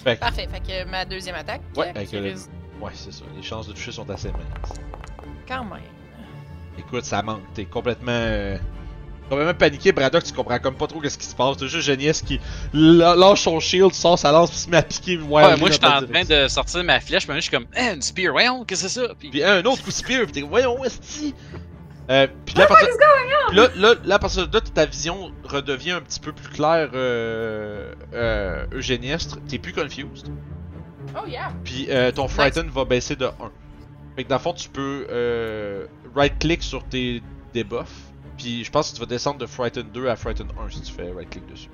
[0.03, 0.47] Fait que, Parfait.
[0.51, 1.61] Fait que ma deuxième attaque.
[1.75, 2.33] Ouais, euh, avec le-
[2.81, 3.25] ouais, c'est ça.
[3.35, 4.79] Les chances de toucher sont assez minces.
[5.47, 5.79] Quand même.
[6.77, 7.41] Écoute, ça manque.
[7.53, 8.57] T'es complètement.
[9.29, 9.91] Complètement paniqué.
[9.91, 11.57] Braddock, tu comprends comme pas trop qu'est-ce qui se passe.
[11.57, 12.39] T'as juste Genius qui
[12.73, 15.17] lâche son shield, sort sa lance, puis se met à piquer.
[15.17, 18.01] Ouais, moi, j'étais en train de sortir ma flèche, mais je suis comme, eh, une
[18.01, 19.13] spear, voyons, qu'est-ce que c'est ça?
[19.19, 20.41] Puis, Puis un autre coup de spear, pis t'es.
[20.41, 21.33] Voyons, est
[22.09, 22.87] euh, puis là, partir...
[23.47, 26.49] puis là, là, là, à partir de là, ta vision redevient un petit peu plus
[26.49, 29.39] claire, euh, euh, Eugéniestre.
[29.47, 30.27] T'es plus confused.
[31.15, 31.51] Oh yeah.
[31.63, 33.31] Puis euh, ton Frighten va baisser de 1.
[34.15, 37.21] Fait que dans le fond, tu peux euh, right-click sur tes
[37.53, 38.13] debuffs.
[38.37, 40.93] Puis je pense que tu vas descendre de Frighten 2 à Frighten 1 si tu
[40.93, 41.69] fais right-click dessus.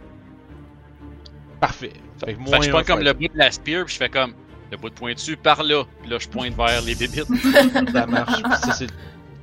[1.60, 1.94] Parfait.
[2.20, 4.00] Fait que fait que moins je prends comme le bout de la spear, puis je
[4.00, 4.34] fais comme,
[4.72, 5.84] Le bout de pointu par là.
[6.02, 7.26] Puis là, je pointe vers les bébites.
[7.92, 8.42] Ça marche.
[8.42, 8.88] Puis ça, c'est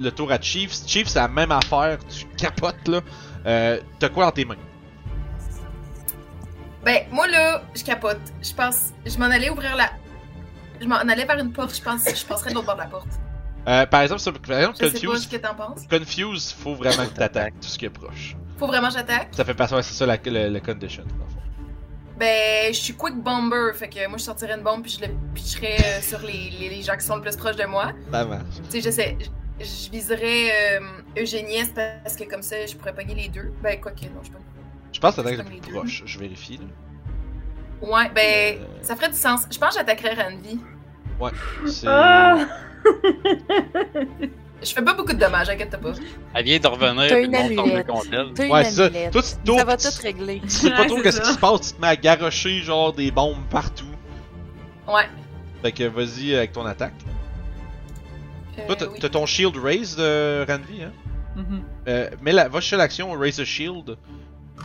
[0.00, 0.86] le tour à Chiefs.
[0.86, 1.98] Chiefs, c'est la même affaire.
[2.08, 3.00] Tu capotes, là.
[3.46, 4.56] Euh, T'as quoi dans tes mains?
[6.84, 8.20] Ben, moi là, je capote.
[8.42, 8.92] Je pense.
[9.04, 9.90] Je m'en allais ouvrir la.
[10.80, 12.04] Je m'en allais vers une porte, je pense.
[12.04, 13.08] Je passerais de l'autre bord de la porte.
[13.68, 15.86] Euh, par exemple, ça- par exemple Je sais pas Confuse, ce que t'en penses.
[15.90, 18.34] Confuse, faut vraiment que t'attaques tout ce qui est proche.
[18.58, 19.28] Faut vraiment que j'attaque?
[19.32, 21.02] Ça fait passer, ouais, c'est ça la, le, le condition.
[21.04, 21.36] dans le fond.
[22.18, 25.12] Ben, je suis quick bomber, fait que moi je sortirais une bombe puis je le
[25.34, 27.92] pitcherais euh, sur les, les, les gens qui sont le plus proches de moi.
[28.10, 28.42] Ça marche.
[28.70, 29.16] Tu sais, je sais,
[29.60, 33.52] je, viserais euh, Eugénieste parce que comme ça je pourrais pogner les deux.
[33.62, 34.38] Ben, quoi que non, je peux.
[34.92, 35.72] Je pense que t'attaques le plus deux.
[35.72, 36.02] proche.
[36.06, 37.86] Je vérifie, là.
[37.86, 38.64] Ouais, ben, Euh.
[38.82, 39.42] ça ferait du sens.
[39.50, 40.58] Je pense que j'attaquerais Randy.
[41.66, 41.86] C'est.
[41.86, 42.38] Ah!
[44.60, 45.92] Je fais pas beaucoup de dommages, inquiète pas.
[46.34, 47.06] Elle vient de revenir.
[47.08, 47.86] T'as puis une le monde tombe amulette.
[47.86, 48.26] contre elle.
[48.34, 48.84] T'as une Ouais, c'est ça.
[48.86, 49.12] amulette.
[49.12, 50.40] Toi, tu Ça tournes, va tu- tout régler.
[50.42, 51.22] Tu sais pas Ouais, trop c'est qu'est-ce ça.
[51.22, 53.84] qui se passe, tu te mets à garocher genre des bombes partout.
[54.88, 55.04] Ouais.
[55.62, 56.94] Fait que vas-y avec ton attaque.
[58.58, 58.98] Euh, Toi, t'as oui.
[59.00, 60.92] t'as ton shield raise de Ranvi, hein?
[61.36, 61.62] Mhm.
[61.86, 63.96] Euh, mets la, va chercher l'action raise a shield.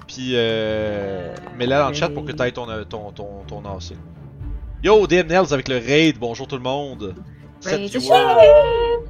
[0.07, 3.59] Puis euh, Euh, mets-la dans le chat pour que t'ailles ton, euh, ton, ton, ton
[3.63, 3.93] AC.
[4.83, 7.13] Yo, DM Nels avec le raid, bonjour tout le monde.
[7.63, 9.03] Raise shield!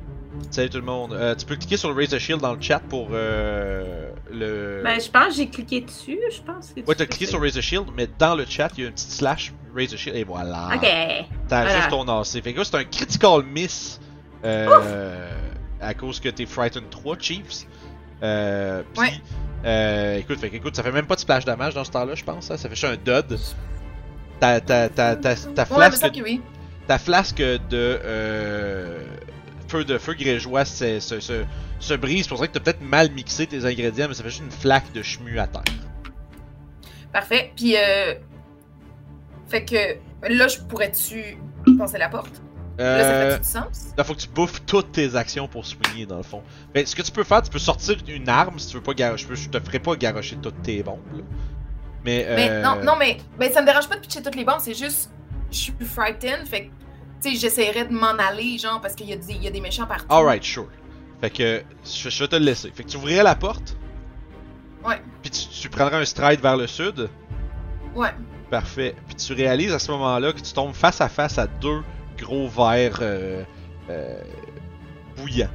[0.51, 1.13] Salut tout le monde.
[1.13, 4.81] Euh, tu peux cliquer sur le raise a shield dans le chat pour euh, le.
[4.83, 6.69] Ben, je pense que j'ai cliqué dessus, je pense.
[6.69, 8.85] que tu Ouais, t'as cliqué sur raise a shield, mais dans le chat, il y
[8.85, 10.69] a une petite slash raise a shield et voilà.
[10.75, 10.81] Ok.
[11.47, 11.75] T'as Voilà.
[11.77, 12.43] juste ton AC.
[12.43, 13.99] Fait que là, c'est un critical miss.
[14.45, 15.29] Euh,
[15.81, 17.65] à cause que t'es Frightened 3, Chiefs.
[18.21, 19.13] Euh, pis, Ouais.
[19.65, 22.15] euh, écoute, fait que, écoute, ça fait même pas de splash damage dans ce temps-là,
[22.15, 22.51] je pense.
[22.51, 22.57] hein.
[22.57, 23.37] Ça fait juste un dud.
[24.39, 26.41] Ta, ta, ta, ta, ta Ouais, mais flasque, ça que oui.
[26.87, 29.03] Ta flasque de euh,
[29.67, 31.43] feu de feu grégeois se, se, se,
[31.79, 32.23] se brise.
[32.23, 34.51] C'est pour ça que t'as peut-être mal mixé tes ingrédients, mais ça fait juste une
[34.51, 35.63] flaque de chemu à terre.
[37.11, 37.51] Parfait.
[37.55, 38.15] Puis, euh.
[39.47, 39.97] Fait que
[40.33, 41.37] là, je pourrais-tu
[41.77, 42.41] passer la porte?
[42.79, 43.85] Là, ça Euh, fait du sens?
[43.95, 46.41] Là, faut que tu bouffes toutes tes actions pour swinger, dans le fond.
[46.73, 48.95] Mais ce que tu peux faire, tu peux sortir une arme si tu veux pas
[48.95, 49.27] garocher.
[49.31, 51.23] Je, te ferai pas garocher toutes tes bombes, là.
[52.03, 52.61] Mais, Mais euh...
[52.63, 55.11] non, non, mais, mais ça me dérange pas de pitcher toutes les bombes, c'est juste.
[55.53, 56.71] Je suis frightened, fait que.
[57.21, 59.51] Tu sais, j'essaierais de m'en aller, genre, parce qu'il y, a des- il y a
[59.51, 60.07] des méchants partout.
[60.09, 60.67] Alright, sure.
[61.21, 62.69] Fait que je, je vais te le laisser.
[62.75, 63.77] Fait que tu ouvrirais la porte?
[64.83, 65.01] Ouais.
[65.21, 67.09] Puis tu, tu prendrais un stride vers le sud?
[67.95, 68.09] Ouais.
[68.49, 68.93] Parfait.
[69.07, 71.81] Puis tu réalises à ce moment-là que tu tombes face à face à deux
[72.17, 73.43] gros verres euh,
[73.89, 74.21] euh,
[75.15, 75.47] bouillants.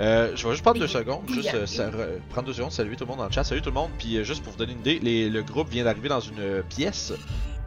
[0.00, 3.10] Euh, je vais juste prendre deux secondes, juste euh, prendre deux secondes, saluer tout le
[3.10, 4.98] monde dans le chat, salut tout le monde, puis juste pour vous donner une idée,
[5.00, 7.12] les- le groupe vient d'arriver dans une pièce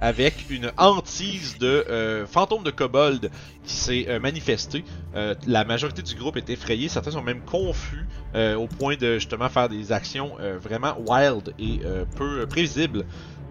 [0.02, 3.30] avec une hantise de euh, fantôme de kobold
[3.64, 4.84] qui s'est euh, manifesté.
[5.16, 9.16] Euh, la majorité du groupe est effrayée, certains sont même confus euh, au point de
[9.16, 11.80] justement faire des actions vraiment wild et
[12.16, 13.06] peu prévisibles.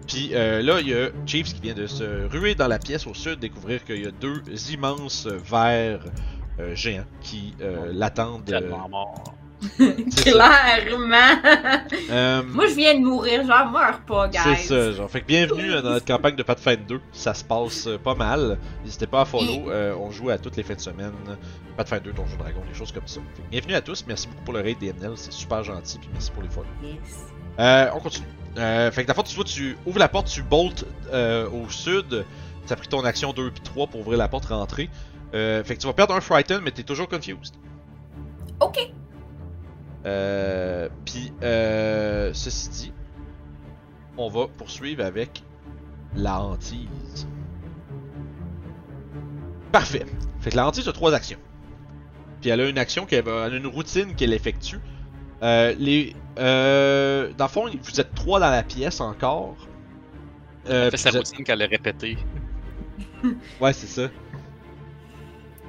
[0.07, 3.13] Puis là, il y a Chiefs qui vient de se ruer dans la pièce au
[3.13, 4.41] sud, découvrir qu'il y a deux
[4.71, 5.99] immenses vers
[6.73, 7.53] géants qui
[7.91, 8.53] l'attendent.
[10.15, 11.39] Clairement!
[12.09, 14.39] Euh, Moi, je viens de mourir, genre, meurs pas, guys.
[14.57, 15.09] c'est ça, genre.
[15.09, 17.01] Fait que bienvenue euh, dans notre campagne de Pathfinder 2.
[17.11, 18.57] Ça se passe euh, pas mal.
[18.83, 19.69] N'hésitez pas à follow.
[19.69, 21.11] euh, on joue à toutes les fins de semaine.
[21.77, 23.19] Pathfinder, Donjon Dragon, des choses comme ça.
[23.35, 24.03] Fait que bienvenue à tous.
[24.07, 25.13] Merci beaucoup pour le raid DML.
[25.15, 25.97] C'est super gentil.
[25.99, 26.67] Puis merci pour les follow.
[26.83, 27.25] Yes.
[27.59, 28.27] Euh, on continue.
[28.57, 32.25] Euh, fait que d'abord, tu vois, tu ouvres la porte, tu boltes euh, au sud.
[32.67, 34.89] Tu as pris ton action 2 puis 3 pour ouvrir la porte, rentrer.
[35.33, 37.55] Euh, fait que tu vas perdre un Frighten, mais t'es toujours confused.
[38.61, 38.77] Ok.
[40.05, 42.93] Euh, puis, euh, ceci dit,
[44.17, 45.43] on va poursuivre avec
[46.15, 47.27] la hantise.
[49.71, 50.05] Parfait.
[50.39, 51.39] Fait que la hantise a trois actions.
[52.41, 54.79] Puis elle a une action qu'elle va, elle a une routine qu'elle effectue.
[55.41, 59.55] Euh, les, euh, dans le fond, vous êtes trois dans la pièce encore.
[60.69, 62.17] Euh, Elle fait puis sa êtes- routine qu'elle a répétée.
[63.59, 64.09] Ouais, c'est ça.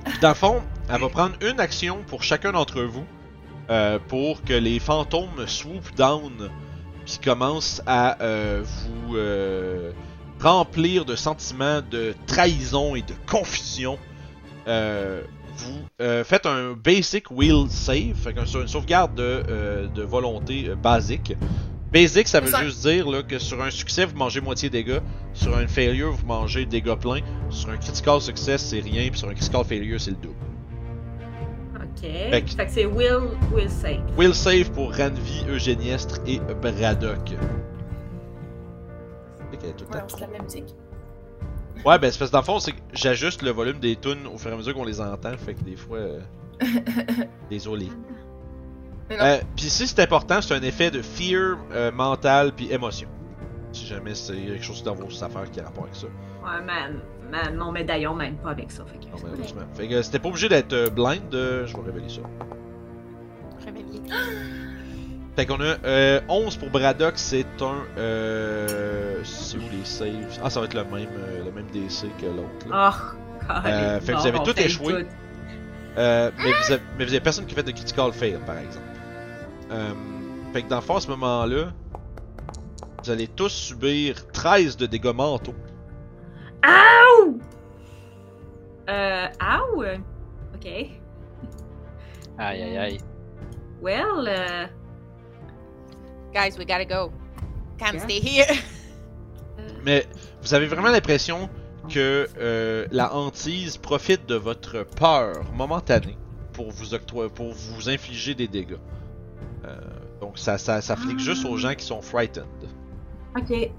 [0.05, 3.05] Puis dans le fond, elle va prendre une action pour chacun d'entre vous
[3.71, 6.51] euh, pour que les fantômes swoop down
[7.05, 9.93] puis commencent à euh, vous euh,
[10.41, 13.99] remplir de sentiments de trahison et de confusion.
[15.59, 15.81] Vous
[16.25, 21.33] faites un basic will save, fait sur une sauvegarde de, de volonté basique.
[21.93, 24.99] Basic, ça veut Ça- juste dire là, que sur un succès, vous mangez moitié dégâts.
[25.33, 27.21] Sur un failure, vous mangez dégâts pleins.
[27.49, 29.09] Sur un critical success, c'est rien.
[29.09, 30.35] Puis sur un critical failure, c'est le double.
[31.97, 32.03] Ok.
[32.31, 34.01] Fait que- que, c'est Will, Will save.
[34.19, 37.31] Will save pour Ranvi, Eugéniestre et Braddock.
[39.51, 40.75] Fait qu'elle est tout le Ouais, on se la musique.
[41.85, 44.27] Ouais, ben c'est parce que dans le fond, c'est que j'ajuste le volume des tunes
[44.33, 45.37] au fur et à mesure qu'on les entend.
[45.37, 45.99] Fait que des fois.
[45.99, 46.21] euh,
[47.51, 47.89] Désolé.
[49.13, 53.09] Euh, puis ici, c'est important, c'est un effet de fear euh, mental puis émotion.
[53.73, 56.07] Si jamais c'est quelque chose dans vos affaires qui a rapport avec ça.
[56.07, 56.89] Ouais, ma,
[57.31, 58.85] ma- mon médaillon m'aide pas avec ça.
[58.87, 59.63] Fait que Non, malheureusement.
[59.75, 62.21] Fait que c'était pas obligé d'être euh, blind, euh, je vais révéler ça.
[63.65, 64.03] Réveillé.
[65.37, 67.83] Fait qu'on a euh, 11 pour Braddock, c'est un.
[67.99, 70.39] Euh, c'est où les saves?
[70.43, 72.67] Ah, ça va être le même, euh, le même DC que l'autre.
[72.73, 75.03] Oh, Euh, fait que vous avez tout échoué.
[75.05, 75.09] tout.
[75.99, 78.87] Euh, mais, vous avez, mais vous avez personne qui fait de critical fail, par exemple.
[79.73, 79.91] Euh,
[80.55, 81.65] fait que dans le fond, à ce moment-là,
[83.05, 85.55] vous allez tous subir 13 de dégâts mentaux.
[88.89, 89.83] Euh, ow!
[90.55, 90.67] Ok.
[92.39, 92.99] Aïe, aïe, aïe.
[93.83, 94.67] Well, euh,
[96.33, 97.11] Guys, we gotta go.
[97.79, 98.05] Can't Yeah.
[98.05, 98.47] stay here.
[99.85, 100.07] Mais
[100.43, 101.49] vous avez vraiment l'impression
[101.89, 106.17] que euh, la hantise profite de votre peur momentanée
[106.53, 108.77] pour vous octroyer, pour vous infliger des dégâts.
[109.65, 109.77] Euh,
[110.21, 112.45] donc ça, ça, ça flique juste aux gens qui sont frightened.
[113.37, 113.71] ok.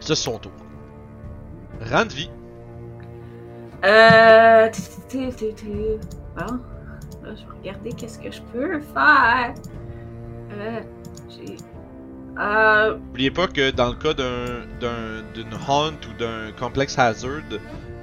[0.00, 0.52] C'est son tour.
[1.80, 2.30] Rang de vie.
[3.84, 4.68] Euh.
[6.36, 6.54] Bon.
[7.22, 9.54] Là, je vais regarder qu'est-ce que je peux faire.
[10.52, 10.80] Euh.
[11.28, 11.56] J'ai.
[12.38, 12.96] Euh.
[12.96, 17.42] N'oubliez pas que dans le cas d'un, d'un, d'une haunt ou d'un complex hazard,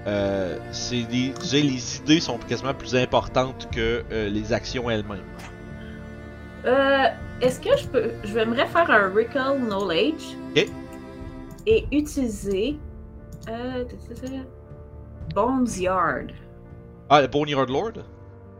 [0.08, 4.90] euh, c'est des, tu sais, les idées sont quasiment plus importantes que euh, les actions
[4.90, 5.24] elles-mêmes.
[6.66, 7.06] Euh.
[7.42, 8.12] Est-ce que je peux.
[8.24, 10.36] Je vais faire un Recall Knowledge.
[10.56, 10.68] Ok.
[11.68, 12.78] Et utiliser.
[13.49, 13.83] Euh.
[15.33, 16.32] Bones Yard.
[17.09, 17.93] Ah, le Boneyard Lord?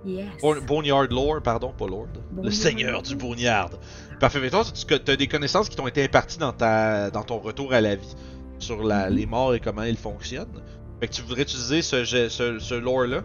[0.05, 0.27] Yes.
[0.41, 2.07] Bon- Boneyard Lord, pardon, pas Lord.
[2.41, 3.72] Le seigneur du Boneyard.
[4.19, 7.39] Parfait, mais toi, tu as des connaissances qui t'ont été imparties dans, ta, dans ton
[7.39, 8.15] retour à la vie
[8.59, 9.15] sur la, Mhm.
[9.15, 10.61] les morts et comment ils fonctionnent.
[10.99, 13.22] Fait que tu voudrais utiliser ce, ce, ce lore-là?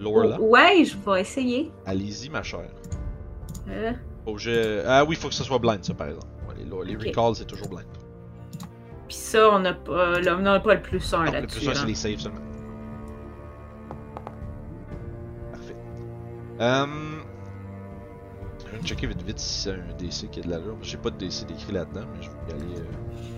[0.00, 0.40] Lore-là?
[0.40, 1.70] Ouais, je vais essayer.
[1.86, 2.68] Allez-y, ma chère.
[3.68, 3.92] Euh,
[4.24, 6.26] Faut que je- Ah oui, faut que ce soit blind, ça, par exemple.
[6.84, 7.86] Les, recalls, c'est toujours blind.
[9.08, 11.58] Puis ça, on n'a pas, là, on n'a pas le plus 1 Non, le là-dessus.
[11.60, 11.80] plus un, là.
[11.80, 12.40] c'est les saves seulement.
[15.52, 15.76] Parfait.
[16.60, 16.86] Euh...
[18.72, 20.76] Je vais checker vite vite si c'est un DC qui a de l'allure.
[20.82, 22.84] J'ai pas de DC décrit là-dedans, mais je vais y aller euh,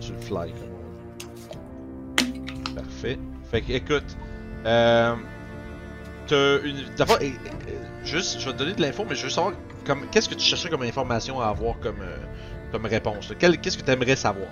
[0.01, 2.75] sur le fly comme on dit.
[2.75, 3.19] Parfait.
[3.51, 4.17] Fait que écoute,
[4.65, 5.15] euh,
[6.27, 6.77] t'as une.
[6.97, 7.33] D'abord, eh,
[7.69, 9.53] eh, juste, je vais te donner de l'info, mais je veux savoir
[9.87, 12.17] comme qu'est-ce que tu chercherais comme information à avoir comme, euh,
[12.73, 13.29] comme réponse.
[13.31, 13.37] là?
[13.39, 14.49] Quel- Qu'est-ce que tu aimerais savoir?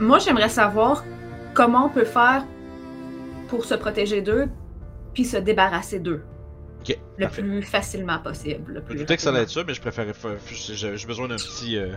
[0.00, 1.04] Moi, j'aimerais savoir
[1.54, 2.44] comment on peut faire
[3.48, 4.48] pour se protéger d'eux,
[5.14, 6.22] puis se débarrasser d'eux
[7.18, 7.42] le parfait.
[7.42, 8.74] plus facilement possible.
[8.74, 10.12] Le Je plus me doutais que ça allait être ça, mais je préférais.
[10.52, 11.76] J'ai besoin d'un petit.
[11.78, 11.94] euh,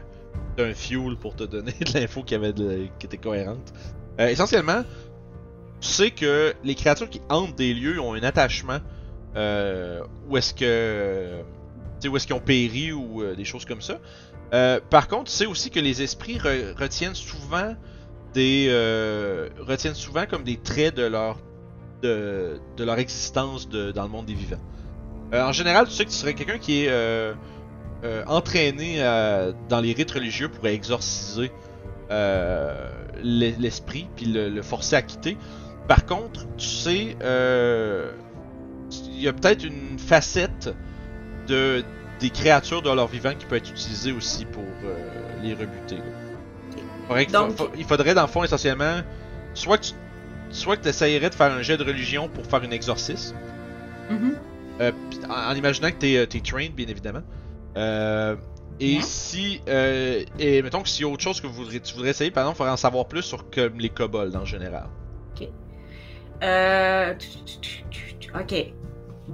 [0.58, 3.72] d'un fuel pour te donner de l'info qui, avait de- qui était cohérente.
[4.20, 4.84] Euh, essentiellement,
[5.82, 8.80] tu sais que les créatures qui hantent des lieux ont un attachement.
[9.36, 11.40] Euh, où est-ce que.
[12.00, 14.00] Tu sais, où est-ce qu'ils ont péri ou des choses comme ça.
[14.54, 17.76] Euh, par contre, tu sais aussi que les esprits re- retiennent souvent
[18.34, 18.68] des.
[18.70, 21.38] euh, retiennent souvent comme des traits de leur.
[22.02, 24.60] de, leur existence dans le monde des vivants.
[25.34, 27.34] Euh, en général, tu sais que tu serais quelqu'un qui est
[28.28, 29.00] entraîné
[29.68, 31.52] dans les rites religieux pour exorciser
[32.10, 35.38] l'e- l'esprit puis le, le forcer à quitter.
[35.88, 37.16] Par contre, tu sais,
[39.12, 40.74] il y a peut-être une facette
[41.48, 41.84] de
[42.20, 44.96] des créatures de leur vivant qui peut être utilisée aussi pour euh,
[45.42, 45.98] les rebuter.
[45.98, 47.26] là.
[47.26, 49.02] Donc- fa- il faudrait dans le fond essentiellement
[49.54, 49.94] soit que tu
[50.52, 53.36] soit que essayerais de faire un jet de religion pour faire une exorcisme.
[54.10, 54.36] Mhm.
[54.82, 54.92] Euh,
[55.30, 57.22] en, en imaginant que t'es euh, t'es trained, bien évidemment.
[57.78, 58.36] Euh,
[58.80, 59.02] et Yeah.
[59.04, 59.62] si.
[59.68, 62.32] Euh, et mettons que s'il y a autre chose que vous voudrez, tu voudrais essayer,
[62.32, 64.86] par exemple, il faudrait en savoir plus sur comme les kobolds en général.
[66.42, 67.14] Euh,
[68.40, 68.74] Ok.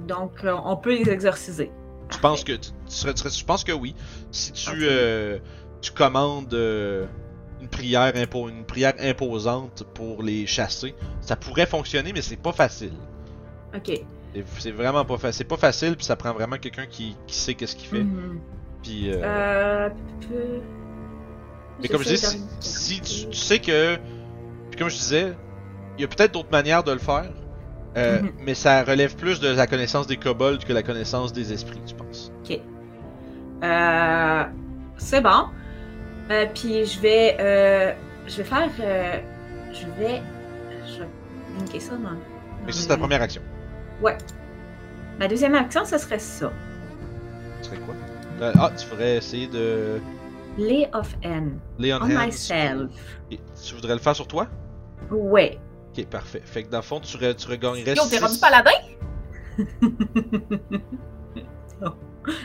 [0.08, 1.70] Donc, on peut les exorciser.
[2.10, 2.52] Tu penses que.
[2.52, 3.94] Tu, serais, serais- que oui.
[4.30, 5.38] Si tu, euh,
[5.80, 7.06] tu commandes euh,
[7.60, 12.52] une, prière impo- une prière imposante pour les chasser, ça pourrait fonctionner, mais c'est pas
[12.52, 12.92] facile.
[13.74, 14.00] Ok.
[14.58, 15.38] C'est- vraiment pas facile.
[15.38, 18.04] C'est pas facile, puis ça prend vraiment quelqu'un qui, qui sait qu'est-ce qu'il fait.
[18.04, 18.40] Mhm.
[18.82, 19.10] Puis.
[19.12, 19.88] euh, Euh,
[21.80, 23.96] Mais comme je dis, si, si tu, tu sais que.
[24.70, 25.34] Puis comme je disais,
[25.98, 27.30] il y a peut-être d'autres manières de le faire.
[27.96, 28.32] Euh, Mhm.
[28.44, 31.94] Mais ça relève plus de la connaissance des kobolds que la connaissance des esprits, tu
[31.94, 32.32] penses.
[33.64, 34.44] Euh,
[34.98, 35.46] c'est bon.
[36.30, 38.68] Euh, puis je vais, je vais faire,
[39.72, 40.22] je vais,
[40.86, 41.06] je vais
[41.58, 42.10] linker ça dans.
[42.66, 43.40] Mais ça, c'est ta première action.
[44.02, 44.16] Ouais.
[45.18, 46.52] Ma deuxième action, ce serait ça.
[47.62, 47.94] Ce serait quoi?
[48.58, 49.98] Ah, tu ferais essayer de.
[50.58, 51.58] Lay of N.
[51.78, 52.90] Lay on, On myself.
[53.30, 54.46] Et tu voudrais le faire sur toi?
[55.10, 55.58] Ouais.
[55.96, 56.42] Ok, parfait.
[56.44, 57.94] Fait que dans le fond, tu, re- tu regagnerais.
[57.94, 58.70] Yo, t'es rendu paladin?
[61.80, 61.94] non.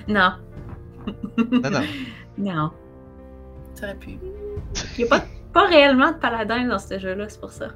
[0.08, 1.82] Non, non.
[2.38, 2.72] Non.
[3.80, 4.12] T'aurais pu.
[4.98, 7.68] Il n'y a pas, pas réellement de paladin dans ce jeu-là, c'est pour ça.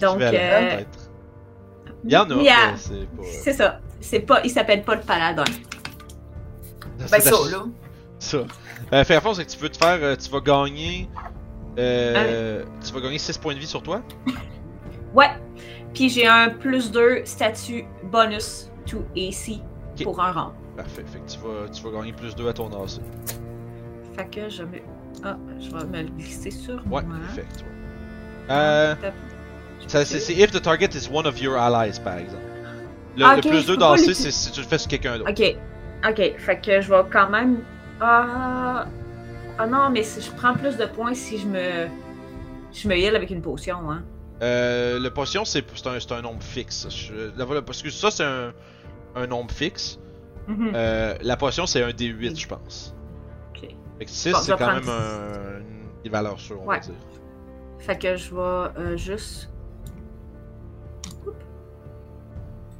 [0.00, 0.28] Donc, euh,
[0.76, 1.10] peut-être.
[2.04, 3.22] Il y en a, Il y a- mais c'est pas.
[3.22, 3.80] C'est ça.
[4.00, 5.44] C'est pas, il s'appelle pas le paladin.
[7.10, 7.64] Ben ça, la- là.
[8.18, 8.38] Ça.
[8.92, 9.98] Euh, fait à fond, c'est que tu peux te faire.
[10.02, 11.08] euh, tu vas gagner.
[11.78, 14.02] Euh, tu vas gagner 6 points de vie sur toi?
[15.14, 15.30] Ouais.
[15.94, 19.60] Puis j'ai un plus 2 statut bonus to AC
[20.02, 20.52] pour un rang.
[20.76, 21.04] Parfait.
[21.06, 23.00] Fait que tu vas, tu vas gagner plus 2 à ton AC.
[24.16, 24.78] Fait que je me.
[25.24, 27.16] Ah, je vais me le glisser sur Ouais, moi.
[27.26, 27.44] parfait.
[27.56, 28.54] tu vois.
[28.56, 28.94] Euh,
[29.86, 32.42] ça, c'est, c'est if the target is one of your allies, par exemple.
[33.16, 34.78] Le, Ah, le ok, plus je 2 peux pas d'AC, c'est si tu le fais
[34.78, 35.30] sur quelqu'un d'autre.
[35.30, 35.56] Ok.
[36.08, 36.34] Ok.
[36.38, 37.58] Fait que je vais quand même.
[38.00, 38.86] Ah.
[39.62, 41.86] Ah non, mais si je prends plus de points si je me.
[42.72, 44.02] Je me heal avec une potion, hein.
[44.42, 46.86] Euh, le potion, c'est, un, un nombre fixe.
[46.88, 48.54] Je- parce que ça, c'est un,
[49.16, 49.98] un nombre fixe.
[50.48, 50.72] Mhm.
[50.74, 52.94] Euh, la potion, c'est un D8, je pense.
[53.50, 53.68] Ok.
[53.98, 55.60] Fait que 6, Bon, je c'est quand même un,
[56.04, 56.94] une- valeur sûre, on va dire.
[57.80, 59.50] Fait que je vais euh, juste.
[61.26, 61.36] Oups.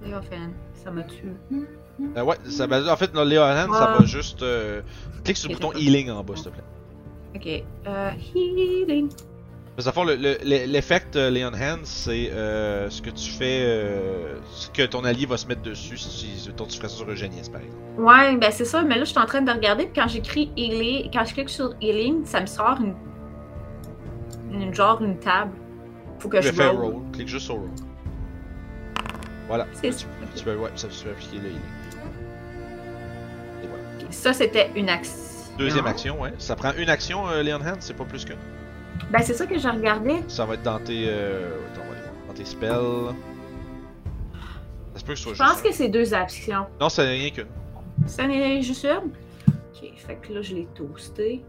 [0.02, 1.28] Léophène, ça m'a tué.
[2.16, 3.98] Euh, ouais, ça, en fait, dans Léon Hand, ça Ah.
[3.98, 4.42] va juste.
[4.42, 4.80] euh,
[5.24, 6.62] clique sur le bouton healing en bas, s'il te plaît.
[7.34, 7.46] Ok.
[7.86, 9.08] Euh, healing.
[9.94, 10.36] Dans le le-
[10.66, 15.24] l'effect euh, Leon Hand, c'est euh, ce que tu fais, euh, ce que ton allié
[15.24, 17.80] va se mettre dessus si tu, tu ferais ça sur Eugénius, par exemple.
[17.96, 20.50] Ouais, ben c'est ça, mais là je suis en train de regarder, puis quand j'écris
[20.56, 22.94] healing, quand je clique sur healing, ça me sort une.
[24.52, 25.52] une genre une table.
[26.18, 26.92] Faut que je peux faire roll.
[26.94, 27.70] roll, clique juste sur roll.
[29.48, 30.04] Voilà, C'est tu,
[30.36, 31.60] tu peux, ouais, ça, tu peux appliquer le healing.
[33.62, 33.82] Et voilà.
[34.12, 35.14] Ça c'était une action.
[35.64, 36.32] Deuxième action, ouais.
[36.38, 38.36] Ça prend une action, euh, Leon Hand, c'est pas plus qu'une?
[39.10, 40.22] Ben c'est ça que je regardais.
[40.28, 42.14] Ça va être dans tes, euh, attends, on va aller voir.
[42.28, 43.14] dans tes spells.
[44.94, 45.64] Ça se peut que ce soit Je pense juste.
[45.64, 46.66] que c'est deux actions.
[46.80, 47.46] Non, c'est rien qu'une.
[48.06, 49.10] Ça n'est juste une?
[49.48, 51.42] Ok, fait que là je l'ai toasté.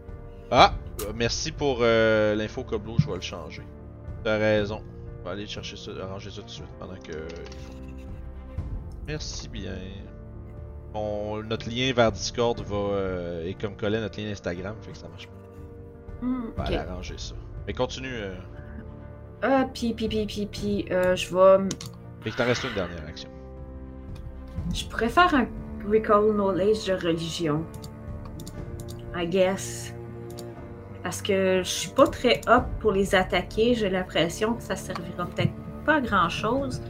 [0.50, 3.62] Ah, euh, merci pour euh, l'info Coblo, je vais le changer.
[4.24, 4.82] T'as raison.
[5.20, 7.12] On va aller chercher ça, arranger ça tout de suite pendant que.
[9.06, 9.72] Merci bien.
[10.94, 14.98] On- notre lien vers Discord va euh, est comme collé notre lien Instagram, fait que
[14.98, 16.26] ça marche pas.
[16.26, 17.34] Hmm, On va aller arranger ça.
[17.66, 18.14] Mais continue.
[18.14, 18.34] Euh...
[19.42, 21.68] Ah, puis, puis, puis, puis, puis, euh, je vais.
[22.20, 23.28] Fait que t'en restes une dernière action.
[24.72, 25.46] Je pourrais faire un
[25.90, 27.64] Recall Knowledge de religion.
[29.16, 29.92] I guess.
[31.02, 33.74] Parce que je suis pas très up pour les attaquer.
[33.74, 35.52] J'ai l'impression que ça servira peut-être
[35.84, 36.80] pas à grand chose.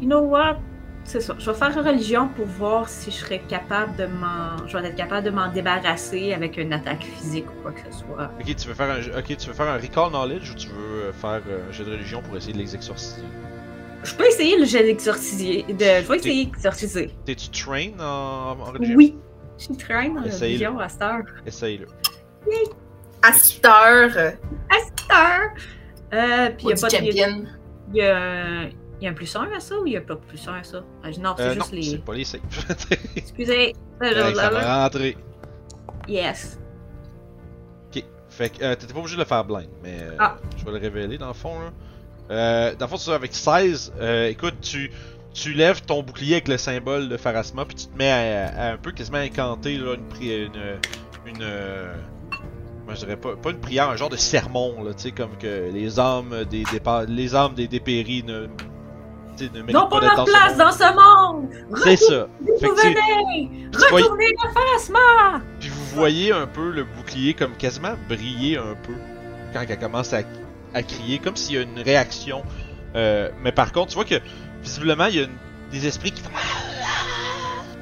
[0.00, 0.56] You know what?
[1.08, 1.34] C'est ça.
[1.38, 4.66] Je vais faire une religion pour voir si je serais capable de m'en.
[4.66, 8.00] Je vais être capable de m'en débarrasser avec une attaque physique ou quoi que ce
[8.00, 8.30] soit.
[8.38, 11.04] Ok, tu veux faire un, ok, tu veux faire un recall knowledge ou tu veux
[11.06, 13.22] euh, faire euh, un jeu de religion pour essayer de les exorciser?
[14.04, 15.62] Je peux essayer le jet d'exorciser.
[15.66, 15.78] De...
[15.78, 17.10] Je vais essayer d'exorciser.
[17.24, 18.94] T'es-tu train en, en religion?
[18.96, 19.16] Oui.
[19.56, 20.66] Je suis train en Essaye-le.
[20.68, 21.22] religion à cette heure.
[21.46, 21.86] Essaye-le.
[23.22, 24.10] À cette heure,
[24.68, 25.50] À cette heure!
[26.12, 26.92] Euh, puis il y a pas de.
[26.92, 27.44] champion.
[27.92, 28.68] Il y a,
[29.00, 30.54] il y a un plus 1 à ça ou il y a pas plus 1
[30.54, 30.82] à ça?
[31.04, 31.82] Ah, non, c'est Euh, non, juste les.
[31.82, 32.40] c'est pas les saves.
[33.16, 33.74] Excusez.
[34.00, 35.16] Ouais, ça va rentrer.
[36.08, 36.58] Yes.
[37.94, 40.36] Ok, fait que euh, t'étais pas obligé de le faire blind, mais euh, Ah.
[40.56, 41.58] je vais le révéler dans le fond.
[41.60, 41.72] Là.
[42.30, 44.90] Euh, dans le fond, c'est avec 16, euh, écoute, tu,
[45.32, 48.72] tu lèves ton bouclier avec le symbole de Pharasma, puis tu te mets à, à
[48.72, 50.50] un peu quasiment incanter là, une, une,
[51.26, 51.44] une,
[52.84, 55.36] moi je dirais pas, pas une prière, un genre de sermon, là, tu sais, comme
[55.38, 58.46] que les âmes des, dépa- les âmes des dépéris ne,
[59.46, 61.48] ne Non, pas pas leur place ce dans ce monde!
[61.84, 62.28] C'est ça.
[62.40, 63.68] Vous venez!
[63.74, 65.40] Retournez le phasma!
[65.60, 68.94] Puis vous voyez un peu le bouclier comme quasiment briller un peu
[69.52, 70.20] quand elle commence à,
[70.74, 72.42] à crier, comme s'il y a une réaction.
[72.96, 74.16] Euh, mais par contre, tu vois que
[74.62, 75.36] visiblement il y a une-
[75.70, 76.30] des esprits qui font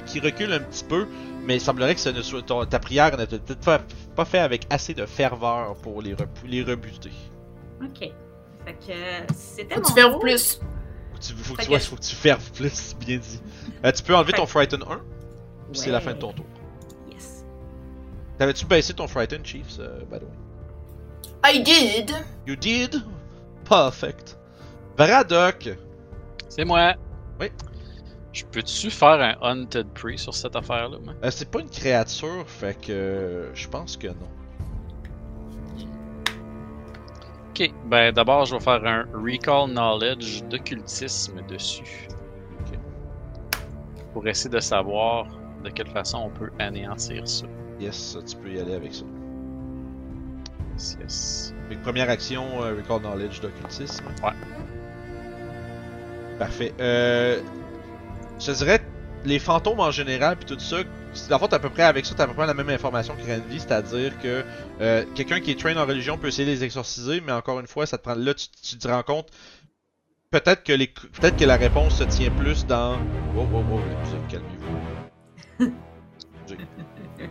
[0.07, 1.07] qui reculent un petit peu,
[1.45, 3.81] mais il semblerait que ce ne soit, ton- ta prière n'était peut-être pas,
[4.15, 7.11] pas fait avec assez de ferveur pour les, repou- les rebuter.
[7.83, 8.11] Ok.
[8.65, 10.19] Fait que c'était mon tu tour.
[10.19, 10.61] plus.
[11.17, 13.41] Faut que tu, faut que tu, que- ouais, faut que tu ferves plus, bien dit.
[13.85, 14.87] Euh, tu peux enlever ton Frighten 1,
[15.73, 16.47] puis c'est la fin de ton tour.
[17.11, 17.45] Yes.
[18.39, 21.53] T'avais-tu baissé ton Frighten, Chiefs, euh, by the way?
[21.53, 22.13] I did.
[22.47, 23.03] You did?
[23.69, 24.37] Perfect.
[24.97, 25.69] Varadoc!
[26.49, 26.95] C'est moi.
[27.41, 27.51] Oui.
[28.33, 30.99] Je peux-tu faire un Hunted Prey sur cette affaire-là?
[31.25, 34.29] Euh, c'est pas une créature, fait que euh, je pense que non.
[37.59, 42.07] Ok, ben d'abord, je vais faire un Recall Knowledge d'occultisme dessus.
[42.61, 42.79] Ok.
[44.13, 45.27] Pour essayer de savoir
[45.65, 47.47] de quelle façon on peut anéantir ça.
[47.81, 49.05] Yes, tu peux y aller avec ça.
[50.75, 51.55] Yes, yes.
[51.71, 54.05] Que première action, euh, Recall Knowledge d'occultisme.
[54.23, 54.33] Ouais.
[56.39, 56.75] Parfait.
[56.79, 57.41] Euh,
[58.39, 58.83] je dirais,
[59.27, 60.79] les fantômes en général, puis tout ça,
[61.39, 63.23] fond, t'as à peu près avec ça, t'as à peu près la même information que
[63.23, 64.45] Renvi, c'est-à-dire que
[64.81, 67.67] euh, quelqu'un qui est train en religion peut essayer de les exorciser, mais encore une
[67.67, 68.15] fois, ça te prend.
[68.15, 69.29] Là, tu, tu te rends compte.
[70.31, 72.99] Peut-être que les, peut-être que la réponse se tient plus dans.
[73.37, 75.75] Oh, la musique, calmez-vous.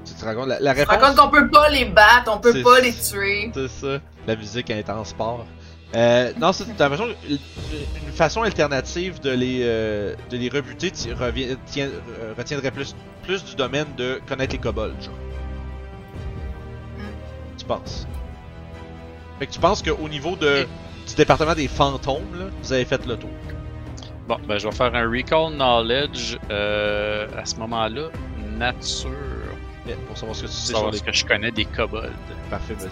[0.05, 1.19] tu te rends compte, la, la Je me rends compte réponse.
[1.19, 3.51] qu'on peut pas les battre, on peut pas les tuer.
[3.53, 3.99] C'est ça.
[4.27, 5.45] La musique intense sport.
[5.95, 11.87] Euh, non, c'est une façon alternative de les, euh, de les rebuter ti- revient- tient-
[12.19, 15.13] euh, retiendrait plus, plus du domaine de connaître les kobolds, genre.
[17.57, 18.05] Tu penses?
[19.39, 20.67] Fait que tu penses qu'au niveau de,
[21.07, 23.29] du département des fantômes, là, vous avez fait le tour.
[24.27, 28.09] Bon, ben je vais faire un recall knowledge euh, à ce moment-là.
[28.57, 29.11] Nature.
[29.85, 32.09] Yeah, pour savoir ce que tu sais savoir ce que je connais des kobolds.
[32.49, 32.89] Parfait, vas-y.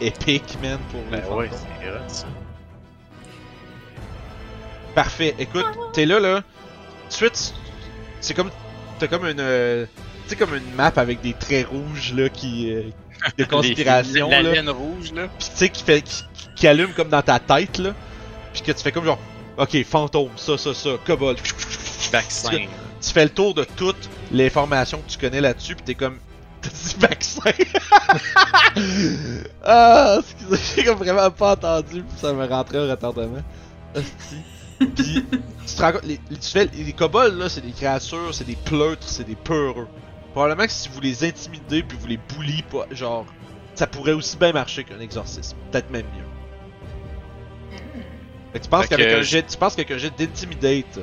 [0.00, 1.38] Épique, man, pour les Ben fantômes.
[1.38, 1.50] ouais,
[2.08, 2.26] c'est ça.
[4.94, 5.34] Parfait.
[5.38, 6.42] Écoute, t'es là, là.
[7.08, 7.54] Suite,
[8.20, 8.50] c'est comme.
[8.98, 9.40] T'as comme une.
[9.40, 9.84] euh,
[10.24, 12.72] Tu sais, comme une map avec des traits rouges, là, qui.
[12.72, 12.82] euh,
[13.38, 14.52] de conspiration, Les- La là.
[14.52, 15.28] laine rouge, là.
[15.38, 16.02] Pis tu sais, qui fait.
[16.02, 16.24] Qui,
[16.56, 17.92] qui allume comme dans ta tête, là.
[18.54, 19.18] Pis que tu fais comme genre.
[19.58, 21.38] Ok, fantôme, ça, ça, ça, kobold.
[22.12, 22.50] Vaccin.
[23.00, 26.18] Tu fais le tour de toutes les formations que tu connais là-dessus, pis t'es comme.
[26.62, 27.50] T'as dit vaccin!
[29.64, 33.42] ah, excusez, j'ai comme vraiment pas entendu, pis ça me rentrait au retardement.
[34.78, 38.46] Pis, tu te rends compte, les, tu fais, les kobolds là, c'est des créatures, c'est
[38.46, 39.88] des pleutres, c'est des peureux.
[40.32, 43.26] Probablement que si vous les intimidez puis vous les pas, genre,
[43.74, 45.56] ça pourrait aussi bien marcher qu'un exorcisme.
[45.70, 46.22] Peut-être même mieux.
[48.52, 50.98] Fait que tu penses qu'avec que un je- jet, tu penses qu'avec un jet d'intimidate,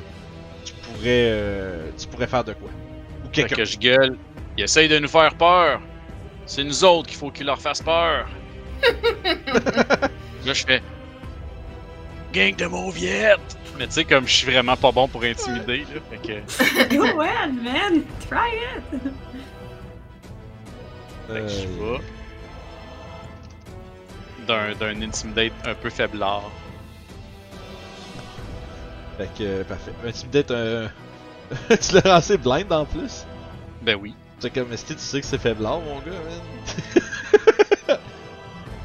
[0.64, 2.70] tu pourrais, euh, tu pourrais faire de quoi?
[3.24, 3.56] Ou quelqu'un.
[3.56, 4.16] que je gueule.
[4.56, 5.80] Ils essayent de nous faire peur.
[6.46, 8.28] C'est nous autres qu'il faut qu'ils leur fassent peur.
[10.44, 10.82] là, je fais.
[12.32, 13.56] Gang de mauviettes!
[13.78, 16.00] Mais tu sais, comme je suis vraiment pas bon pour intimider, là.
[16.10, 16.94] Fait que.
[16.96, 18.02] Go on, man!
[18.28, 19.00] Try it!
[21.26, 22.00] Fait que je Euh, vais.
[24.46, 26.50] D'un, d'un intimidate un peu faiblard.
[29.16, 29.92] Fait que, euh, parfait.
[30.06, 30.90] Intimidate un.
[31.76, 33.24] tu l'as lancé blind en plus?
[33.82, 34.14] Ben oui.
[34.44, 36.10] C'est comme, est-ce que tu sais que c'est faiblard, mon gars,
[37.88, 37.98] man?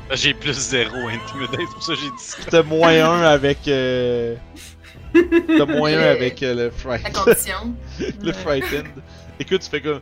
[0.13, 2.37] J'ai plus zéro intimidate, c'est pour ça que j'ai dit ça.
[2.49, 3.67] T'as moins un avec.
[3.67, 4.37] Euh...
[5.13, 6.71] T'as moins un avec euh, le La
[7.01, 7.11] fright.
[7.13, 7.75] condition.
[8.21, 8.87] le frightened.
[9.37, 9.99] Écoute, tu fais comme.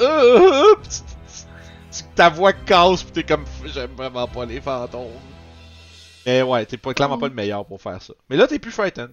[0.00, 0.74] Euh,
[2.14, 3.44] ta voix casse pis t'es comme.
[3.66, 5.20] J'aime vraiment pas les fantômes.
[6.24, 8.14] Mais ouais, t'es pas, clairement pas le meilleur pour faire ça.
[8.30, 9.12] Mais là, t'es plus frightened.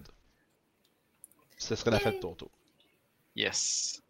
[1.58, 2.50] Ce serait la fin de ton tour.
[3.36, 4.00] Yes.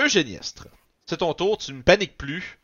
[0.00, 0.68] Eugéniestre.
[1.06, 2.58] C'est ton tour, tu ne paniques plus.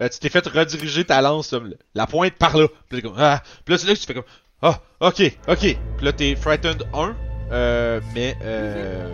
[0.00, 2.66] Euh, tu t'es fait rediriger ta lance, comme, la pointe par là.
[2.88, 3.42] Puis comme, ah.
[3.64, 4.24] Puis là, c'est là que tu fais comme,
[4.62, 5.58] ah, ok, ok.
[5.58, 7.16] Puis là, t'es frightened 1,
[7.52, 9.08] euh, mais, euh,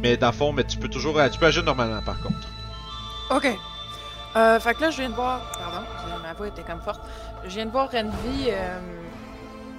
[0.00, 2.48] mais dans le fond, mais tu peux toujours, tu peux agir normalement, par contre.
[3.30, 3.56] Ok.
[4.36, 5.40] Euh, fait que là, je viens de voir.
[5.52, 7.00] Pardon, ma voix était comme forte.
[7.44, 8.80] Je viens de voir Renvi euh,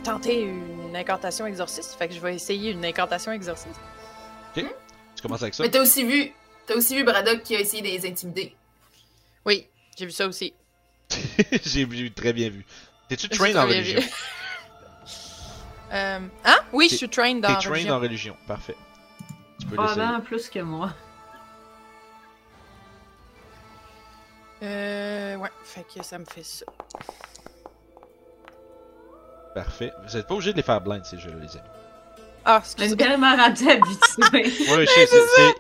[0.03, 1.95] tenter une incantation exorciste.
[1.97, 3.79] Fait que je vais essayer une incantation exorciste.
[5.21, 5.61] Tu commences avec ça?
[5.63, 6.31] Mais t'as aussi vu,
[6.65, 8.55] t'as aussi vu Braddock qui a essayé de les intimider.
[9.45, 9.67] Oui,
[9.97, 10.53] j'ai vu ça aussi.
[11.65, 12.65] J'ai vu, très bien vu.
[13.09, 13.99] T'es-tu très en religion?
[15.91, 16.57] euh, hein?
[16.71, 17.93] Oui, T'es- je suis trained dans T'es la trained religion.
[17.95, 18.75] en religion, parfait.
[19.59, 19.75] Tu peux.
[19.75, 20.93] Probablement plus que moi.
[24.63, 26.65] Euh, ouais, fait que ça me fait ça.
[29.53, 29.91] Parfait.
[30.07, 31.67] Vous êtes pas obligé de les faire blind, ces jeux-là, les amis.
[32.45, 34.51] Ah, Je excusez suis tellement rendu habituée.
[34.71, 35.53] Ouais, je sais,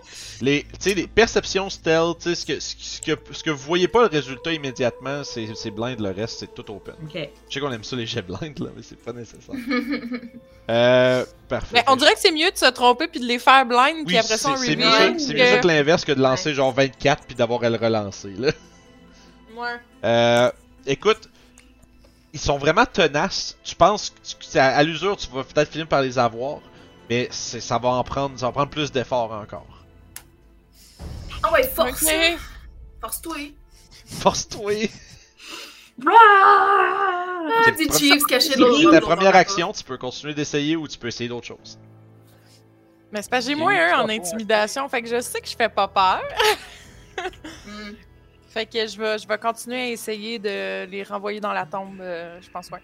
[0.43, 3.63] les, tu sais, les perceptions stealth, tu sais, ce que, ce, que- ce que, vous
[3.63, 6.95] voyez pas le résultat immédiatement, c'est c'est blind, le reste c'est tout open.
[7.03, 7.29] ok.
[7.47, 9.53] Je sais qu'on aime ça les jets blind là, mais c'est pas nécessaire.
[10.69, 11.67] euh, parfait.
[11.73, 14.05] Mais on dirait que c'est mieux de se tromper puis de les faire blind, oui,
[14.05, 16.53] puis après ça on c'est c'est mieux, que- mieux ça que l'inverse que de lancer
[16.55, 18.51] genre 24 puis d'avoir à le relancer là.
[19.55, 19.75] Ouais.
[20.03, 20.51] Euh,
[20.87, 21.29] écoute,
[22.33, 23.57] ils sont vraiment tenaces.
[23.63, 26.61] Tu penses que tu- que à, à l'usure tu vas peut-être finir par les avoir,
[27.11, 29.67] mais c'est- ça va en prendre, ça va prendre plus d'efforts encore.
[31.43, 32.03] Ah ouais, force!
[32.03, 32.37] Ok.
[33.01, 33.53] Force-toi!
[34.05, 34.89] Force-toi.
[36.07, 37.63] Ah!
[37.65, 41.07] C'est petit Chiefs caché l'autre ta première action, tu peux continuer d'essayer ou tu peux
[41.09, 41.77] essayer d'autres choses.
[43.11, 45.55] Mais c'est parce que j'ai moins un en intimidation, fait que je sais que je
[45.57, 46.21] fais pas peur.
[47.65, 47.91] Hmm.
[48.47, 52.01] Fait que je vais, je vais continuer à essayer de les renvoyer dans la tombe,
[52.01, 52.79] euh, je pense, ouais.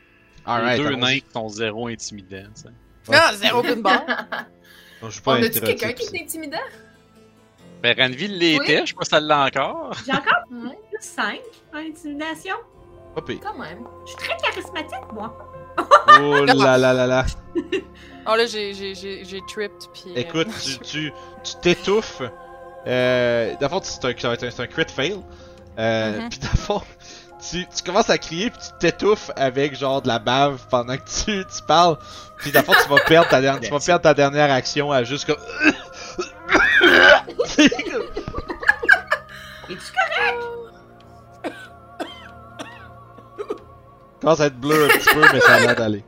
[0.45, 2.53] Alright, les deux nains qui sont zéro intimidants,
[3.13, 4.03] Ah, zéro pin barre.
[5.01, 6.57] Non, je suis On pas a-tu stéréotype, quelqu'un qui est intimidant?
[7.83, 8.81] Ben, Ranville l'était, Oui.
[8.85, 9.91] je sais pas si ça l'a encore.
[10.05, 11.39] J'ai encore plus 5
[11.73, 12.55] en intimidation.
[13.13, 13.39] Pas pire.
[13.43, 13.79] quand même.
[14.05, 15.37] Je suis très charismatique, moi.
[16.19, 17.25] Oh là là là là.
[18.29, 20.11] Oh là, j'ai, j'ai, j'ai, j'ai tripped, puis...
[20.11, 21.13] euh, Écoute, tu tu
[21.43, 22.21] tu t'étouffes.
[22.87, 25.19] Euh, D'abord, c'est un, un- c'est un crit fail.
[25.77, 26.29] Euh, Mhm.
[26.29, 26.85] Puis d'abord,
[27.39, 31.09] tu, tu commences à crier puis tu t'étouffes avec genre de la bave pendant que
[31.25, 31.97] tu, tu parles.
[32.37, 35.25] Puis d'abord, tu vas perdre ta dernière, tu vas perdre ta dernière action à juste
[35.25, 35.37] comme.
[39.69, 39.91] Es-tu
[44.27, 46.03] commence à être bleu un petit peu, mais ça a l'air d'aller.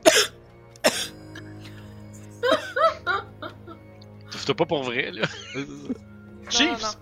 [4.31, 5.25] Touffe-toi pas pour vrai, là.
[6.49, 6.97] Chiefs.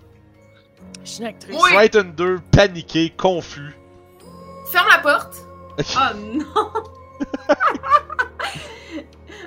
[1.04, 1.56] Je suis une actrice.
[1.56, 1.70] Oui.
[1.72, 3.74] Frightened 2, paniqué, confus.
[4.70, 5.36] Ferme la porte.
[5.96, 6.72] Oh non!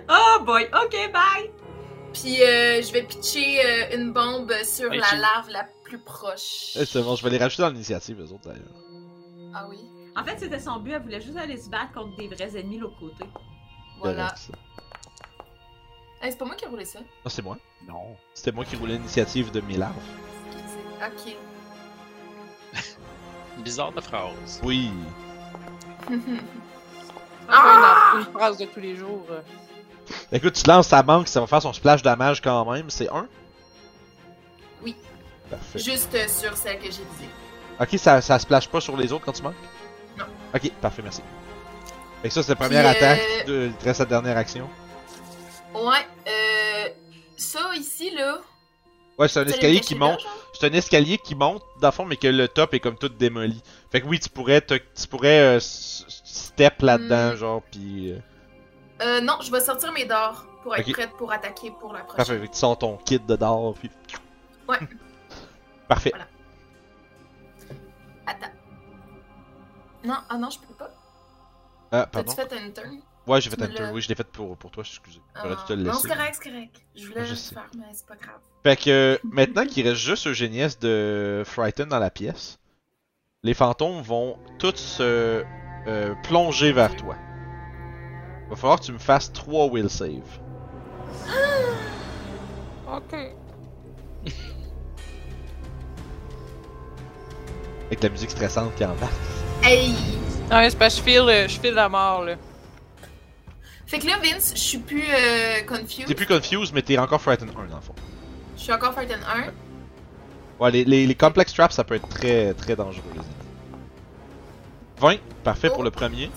[0.09, 1.51] oh boy, ok, bye!
[2.13, 6.71] Puis euh, je vais pitcher euh, une bombe sur la larve la plus proche.
[6.75, 8.71] Eh, C'est bon, je vais les rajouter dans l'initiative, les autres d'ailleurs.
[9.53, 9.77] Ah oui.
[10.15, 12.77] En fait, c'était son but, elle voulait juste aller se battre contre des vrais ennemis
[12.77, 13.25] de l'autre côté.
[13.99, 14.33] Voilà.
[16.21, 16.99] Hey, c'est pas moi qui ai roulé ça.
[16.99, 17.57] Non, c'est moi?
[17.87, 18.15] Non.
[18.33, 19.95] C'était moi qui roulais l'initiative de mes larves.
[20.51, 21.35] C'est- Ok.
[23.59, 24.59] Bizarre de phrase.
[24.63, 24.91] Oui.
[26.09, 26.19] Un
[27.49, 28.11] Ah!
[28.15, 29.25] une, une phrase de tous les jours.
[29.29, 29.41] euh.
[30.31, 32.89] Écoute, tu lances ta manque, ça va faire son splash damage quand même.
[32.89, 33.27] C'est 1
[34.83, 34.95] Oui.
[35.49, 35.79] Parfait.
[35.79, 37.29] Juste euh, sur celle que j'ai visée.
[37.79, 39.55] Ok, ça, ça splash pas sur les autres quand tu manques?
[40.17, 40.25] Non.
[40.55, 41.21] Ok, parfait, merci.
[42.21, 43.47] Fait que ça, c'est la première Puis, euh, attaque.
[43.47, 44.69] De, il te reste la dernière action.
[45.73, 46.05] Ouais.
[46.27, 46.89] Euh,
[47.37, 48.39] ça ici, là.
[49.17, 50.25] Ouais, c'est un escalier qui là, monte.
[50.61, 53.09] C'est un escalier qui monte, dans le fond, mais que le top est comme tout
[53.09, 53.63] démoli.
[53.91, 57.35] Fait que oui, tu pourrais, te- tu pourrais euh, step là-dedans, Hmm.
[57.35, 58.11] genre, pis.
[58.11, 58.19] euh,
[59.03, 62.15] Euh, non, je vais sortir mes dards pour être prête pour attaquer pour la Parfait,
[62.15, 62.41] prochaine.
[62.41, 63.89] fait que tu sors ton kit de d'or, puis.
[64.69, 64.77] Ouais.
[65.87, 66.11] Parfait.
[66.13, 66.27] Voilà.
[68.27, 68.53] Attends.
[70.03, 70.91] Non, ah non, je peux pas.
[71.91, 72.31] Ah, pardon?
[72.33, 72.99] T'as-tu fait un turn?
[73.27, 75.21] Ouais, j'ai fait un Oui, je l'ai fait pour, pour toi, excusez.
[75.35, 76.07] J'aurais dû te Ah, le Non, laisser.
[76.07, 76.81] c'est correct, c'est correct.
[76.95, 77.53] Je voulais Je le sais.
[77.53, 78.39] faire, mais c'est pas grave.
[78.63, 82.57] Fait que euh, maintenant qu'il reste juste Eugéniès de Frighten dans la pièce,
[83.43, 85.43] les fantômes vont tous se
[85.87, 87.15] euh, plonger vers toi.
[88.49, 90.21] Va falloir que tu me fasses 3 will save.
[92.87, 93.13] Ok.
[97.87, 99.13] Avec la musique stressante qui embarque.
[99.63, 99.91] Hey!
[100.49, 102.35] Non, c'est parce que je file, euh, je file la mort, là.
[103.91, 106.05] Fait que là, Vince, je suis plus euh, confused.
[106.07, 107.93] T'es plus confused, mais t'es encore Frighten 1 dans le fond.
[108.55, 110.63] Je suis encore Frighten 1.
[110.63, 113.27] Ouais, les, les, les complex traps, ça peut être très très dangereux, les amis.
[115.19, 115.83] 20, parfait pour Oh.
[115.83, 116.31] le premier.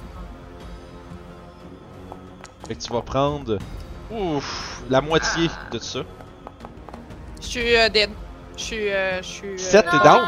[2.66, 3.58] Fait que tu vas prendre.
[4.10, 5.70] Ouf, la moitié Ah.
[5.70, 6.00] de ça.
[7.40, 8.10] Je suis euh, dead.
[8.56, 8.90] Je suis.
[8.90, 9.48] Euh, je suis.
[9.50, 9.84] euh, Sept.
[9.90, 10.24] T'es down?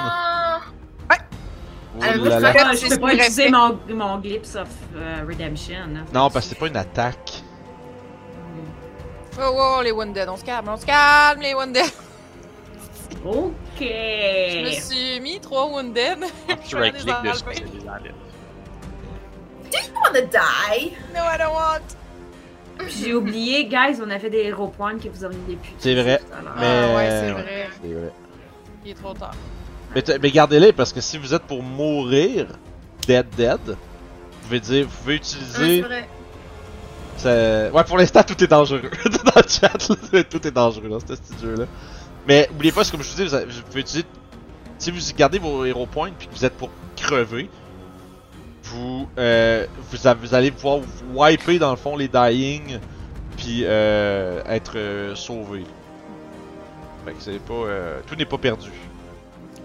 [1.98, 2.52] Oh là là.
[2.52, 5.74] Que je c'est peux ce pas utiliser mon, mon Glimpse of euh, Redemption.
[5.96, 6.04] hein.
[6.12, 7.42] Non, parce que c'est pas une attaque.
[9.38, 11.84] Oh, oh, les Wounded, on se calme, on se calme, les Wounded.
[13.24, 13.80] Ok.
[13.80, 16.18] Je me suis mis trois Wounded.
[16.68, 17.44] Tu right click les dessus,
[17.74, 18.14] les enlève.
[19.72, 20.92] I wanna die!
[21.12, 22.88] No, I don't want.
[22.88, 25.72] J'ai oublié, guys, on a fait des héros points que vous auriez pu.
[25.78, 26.20] C'est vrai.
[26.56, 27.32] Mais- Ah, ouais, c'est ouais.
[27.32, 27.68] vrai.
[27.82, 28.12] C'est vrai.
[28.84, 29.34] Il est trop tard.
[30.20, 32.46] Mais, gardez-les parce que si vous êtes pour mourir,
[33.06, 33.76] dead dead, vous
[34.42, 35.84] pouvez dire, vous pouvez Ouais, c'est utiliser.
[37.16, 38.82] ça- Ouais, pour l'instant tout est dangereux.
[39.24, 41.64] dans le chat, là, tout est dangereux dans ce petit jeu là.
[42.28, 44.06] Mais oubliez pas, comme je vous dis, vous, avez- vous pouvez utiliser.
[44.78, 47.48] Si vous gardez vos héros points puis que vous êtes pour crever,
[48.64, 50.80] vous, euh, vous, avez- vous allez pouvoir
[51.14, 52.78] wiper dans le fond les dying
[53.38, 55.64] puis euh, être euh, sauvé.
[57.06, 58.70] Fait que c'est pas, euh, tout n'est pas perdu.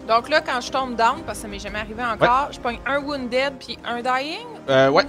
[0.07, 2.79] Donc là, quand je tombe down, parce que ça m'est jamais arrivé encore, je pogne
[2.85, 4.45] un Wounded puis un Dying?
[4.69, 5.05] Euh, ouais.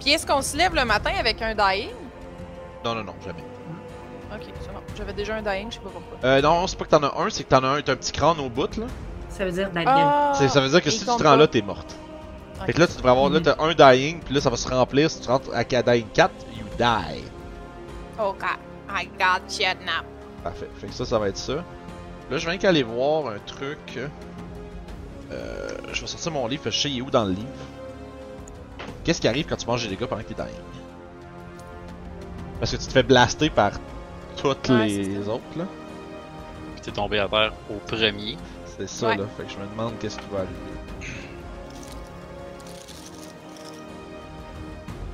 [0.00, 1.90] Puis est-ce qu'on se lève le matin avec un Dying?
[2.84, 3.44] Non, non, non, jamais.
[4.34, 4.80] Ok, c'est bon.
[4.96, 6.18] J'avais déjà un Dying, je sais pas pourquoi.
[6.28, 7.96] Euh, non, c'est pas que t'en as un, c'est que t'en as un, t'as un
[7.96, 8.86] petit crâne au bout là.
[9.28, 9.88] Ça veut dire Daniel.
[9.96, 10.32] Ah!
[10.34, 11.36] Ça veut dire que si tu te rends pas.
[11.36, 11.94] là, t'es morte.
[12.60, 12.66] Ok.
[12.66, 13.44] Fait que là, tu devrais avoir, là, Mhm.
[13.44, 15.10] t'as un dying, puis là, ça va se remplir.
[15.10, 17.22] Si tu rentres à dying 4, you die.
[18.18, 18.42] Ok,
[18.90, 20.02] I got you now.
[20.42, 20.68] Parfait.
[20.78, 21.64] Fait que ça, ça va être ça.
[22.30, 23.98] Là, je viens qu'aller voir un truc.
[25.30, 27.46] Euh, je vais sortir mon livre, je sais il est où dans le livre.
[29.04, 30.48] Qu'est-ce qui arrive quand tu manges des dégâts pendant que t'es dying?
[32.58, 33.72] Parce que tu te fais blaster par
[34.36, 35.64] toutes Ouais, les autres, là.
[36.74, 38.36] Puis t'es tombé à terre au premier.
[38.76, 39.16] C'est ça, Ouais.
[39.16, 39.24] là.
[39.36, 41.12] Fait que je me demande qu'est-ce qui va arriver.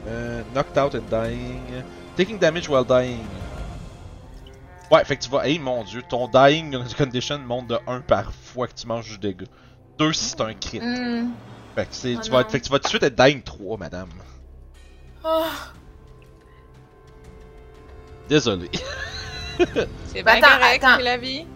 [0.08, 1.60] Euh, knocked out and dying.
[2.16, 3.26] Taking damage while dying.
[4.90, 5.46] Ouais, fait que tu vas.
[5.46, 9.18] Hey mon dieu, ton dying condition monte de 1 par fois que tu manges du
[9.18, 9.46] dégât.
[9.98, 10.80] 2 si c'est un crit.
[10.80, 11.30] Hmm.
[11.74, 13.42] Fait que, c'est- Oh tu vas, fait que tu vas tout de suite être dying
[13.42, 14.08] 3, madame.
[15.24, 15.44] Oh,
[18.28, 18.70] Désolé.
[19.58, 21.02] C'est Ben, bien attends, correct, attends.
[21.02, 21.46] la vie.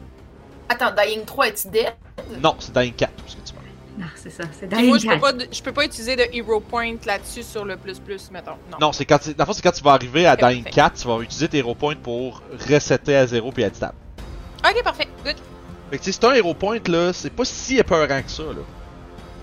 [0.69, 1.94] Attends, Dying 3 est-tu dead?
[2.41, 3.61] non, c'est dying 4 parce que tu meurs.
[3.98, 6.60] Non, c'est ça, c'est Puis moi, je peux, pas, je peux pas utiliser de hero
[6.60, 8.52] point là-dessus sur le plus plus, mettons.
[8.70, 8.78] Non.
[8.80, 10.62] Non, c'est quand, tu- dans le fond, c'est quand tu vas arriver à Ok, dying
[10.64, 10.70] parfait.
[10.80, 13.94] 4, tu vas utiliser tes hero points pour resetter à 0 puis être stable.
[14.64, 15.08] Ok, parfait.
[15.24, 15.36] Good.
[15.90, 18.44] Fait que tu sais, c'est un hero point là, c'est pas si épeurant que ça
[18.44, 18.62] là.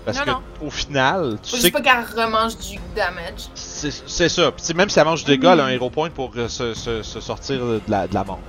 [0.04, 0.42] Parce Non, que non.
[0.62, 3.48] au final, tu Faut sais juste que pas qu'elle remange du damage.
[3.54, 4.50] c'est c'est ça.
[4.50, 6.74] Puis même si elle mange du dégât, elle a un hero point pour euh, se,
[6.74, 8.40] se, se sortir de la, de la mort.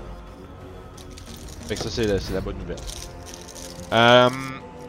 [1.67, 2.77] Fait que ça, c'est la, c'est la bonne nouvelle.
[3.93, 4.29] Euh,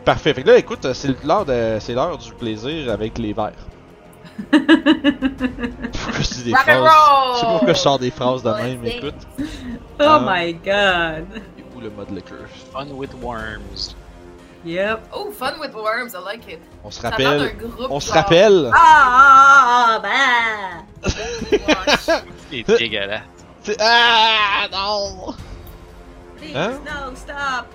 [0.05, 0.35] parfait.
[0.35, 3.53] Fait que là, écoute, c'est l'heure de- c'est l'heure du plaisir avec les verres.
[4.51, 7.35] Pourquoi je dis des Rock phrases?
[7.35, 9.15] Je sais pas pourquoi je sors des phrases de même, écoute.
[9.41, 9.45] Oh
[10.01, 10.21] Ah.
[10.27, 11.27] my god.
[11.59, 12.39] Et où le mode liquor?
[12.73, 13.95] Fun with worms.
[14.65, 15.01] Yep.
[15.13, 16.61] Oh, fun with worms, I like it.
[16.85, 17.57] On se rappelle.
[17.57, 18.71] groupe, On se rappelle.
[18.73, 21.09] Ah, ah, ah, bah.
[22.51, 23.23] C'est dégueulasse.
[23.81, 25.35] Ah non!
[26.37, 26.73] Please, Hein?
[26.85, 27.67] no, stop.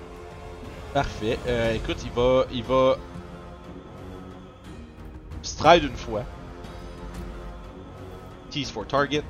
[0.94, 1.38] Parfait.
[1.46, 2.44] Euh, écoute, il va.
[2.52, 2.96] Il va.
[5.42, 6.22] Stride une fois.
[8.50, 9.22] Tease for target.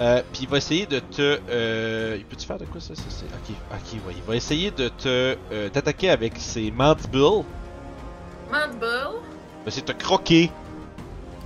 [0.00, 1.40] Euh, puis il va essayer de te.
[1.50, 3.26] Euh, il peut-tu faire de quoi ça, ça c'est...
[3.26, 4.14] Ok, ok, ouais.
[4.16, 5.36] Il va essayer de te.
[5.52, 7.44] euh, t'attaquer avec ses mandibles.
[8.50, 8.80] Mandible.
[8.80, 10.50] Il va essayer de te croquer.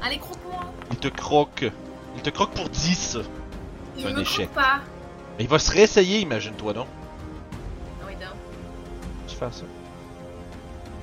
[0.02, 0.60] Allez, croque-moi.
[0.92, 1.70] Il te croque.
[2.16, 3.18] Il te croque pour 10.
[3.98, 4.48] Il C'est un me échec.
[4.50, 4.80] pas.
[5.38, 6.86] Mais il va se réessayer, imagine-toi donc.
[9.36, 9.65] Oui, fais ça?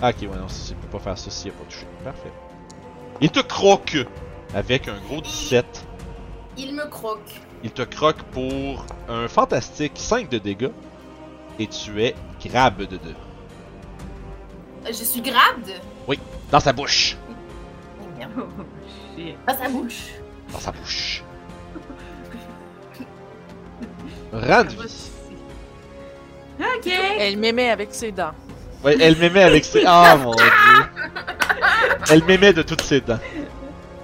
[0.02, 1.86] Ah, ok, ouais, non, ça, il peut pas faire ça s'il a pas touché.
[2.04, 2.32] Parfait.
[3.22, 3.98] Il te croque
[4.54, 5.86] avec un gros 17.
[6.58, 7.42] Il me croque.
[7.64, 10.72] Il te croque pour un fantastique 5 de dégâts.
[11.60, 13.10] Et tu es grab de 2.
[13.10, 13.14] Euh,
[14.88, 15.72] Je suis grabde.
[16.52, 17.18] Dans sa bouche.
[19.48, 20.10] Dans sa bouche.
[20.52, 21.24] Dans sa bouche.
[24.32, 25.13] De vie.
[26.60, 26.92] Ok.
[27.20, 28.32] Elle m'aimait avec ses dents.
[28.84, 29.84] Ouais, elle m'aimait avec ses.
[29.86, 30.46] Ah mon dieu.
[32.12, 33.20] Elle m'aimait de toutes ses dents.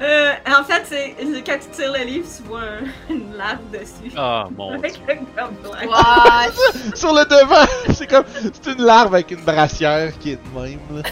[0.01, 4.13] Euh, en fait, c'est quand tu tires le livre, tu vois un- une larve dessus.
[4.15, 4.77] Ah, mon dieu.
[4.77, 4.99] Avec
[5.37, 5.87] un gobelin.
[5.87, 6.95] Wesh.
[6.95, 8.23] Sur le devant, c'est comme.
[8.53, 10.79] C'est une larve avec une brassière qui est de même.
[10.93, 11.01] là.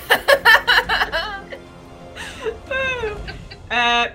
[3.69, 4.05] Euh,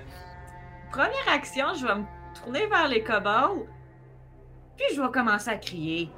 [0.90, 2.04] première action, je vais me
[2.42, 3.66] tourner vers les kobolds.
[4.78, 6.08] Puis je vais commencer à crier.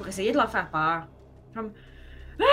[0.00, 1.02] Pour essayer de leur faire peur.
[1.54, 1.72] Comme.
[2.40, 2.44] Ah!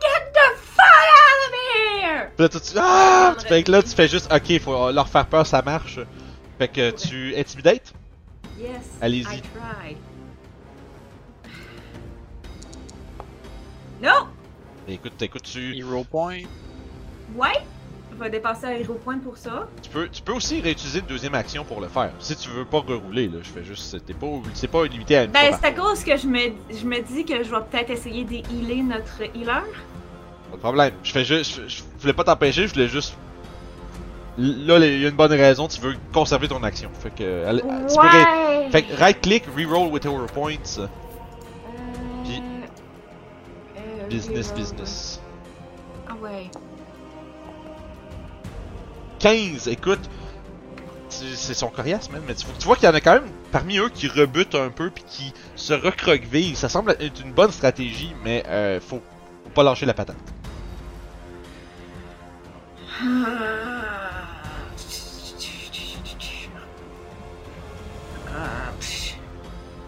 [0.00, 2.32] Get the fuck out of here!
[2.36, 2.58] Puis là, tu.
[2.76, 3.36] Ah!
[3.46, 4.28] Fait que là, tu fais juste.
[4.32, 6.00] Ok, faut leur faire peur, ça marche.
[6.58, 7.94] Fait que tu intimidate.
[8.58, 8.98] Yes.
[9.00, 9.40] Allez-y.
[14.02, 14.26] Non!
[14.88, 15.76] Écoute, écoute, tu.
[15.78, 16.40] Hero point.
[17.36, 17.64] Ouais!
[18.18, 19.68] Je vais dépasser un hero point pour ça.
[19.80, 22.10] Tu peux, tu peux aussi réutiliser une deuxième action pour le faire.
[22.18, 24.04] Si tu veux pas rerouler, là, je fais juste.
[24.04, 26.38] T'es pas, c'est pas limité à une Ben, c'est à cause que je me,
[26.68, 29.62] je me dis que je vais peut-être essayer de healer notre healer.
[30.50, 30.92] Pas de problème.
[31.04, 31.60] Je fais juste.
[31.68, 33.14] Je, je voulais pas t'empêcher, je voulais juste.
[34.36, 36.90] Là, il y a une bonne raison, tu veux conserver ton action.
[36.98, 37.22] Fait que.
[37.22, 38.70] elle- tu peux!
[38.72, 40.56] Fait que right click, reroll with hero points.
[42.24, 42.42] Puis-
[43.76, 45.20] Euh, Business, business.
[46.08, 46.50] Ah ouais.
[49.18, 50.00] 15, écoute.
[51.10, 53.88] C'est son coriace même, mais tu, vois qu'il y en a quand même parmi eux
[53.88, 56.54] qui rebutent un peu puis qui se recroquevillent.
[56.54, 59.00] Ça semble être une bonne stratégie, mais euh, faut,
[59.54, 60.16] pas lâcher la patate.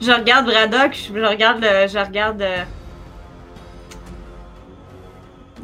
[0.00, 2.65] Je regarde Braddock, je regarde je regarde euh,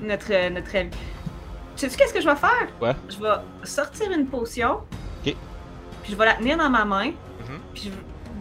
[0.02, 0.76] notre notre.
[1.76, 2.68] Sais-tu qu'est-ce que je vais faire?
[2.78, 2.94] Quoi?
[3.08, 4.80] Je vais sortir une potion.
[5.24, 5.34] Ok.
[6.02, 7.06] Puis je vais la tenir dans ma main.
[7.06, 7.60] Mhm.
[7.74, 7.90] Puis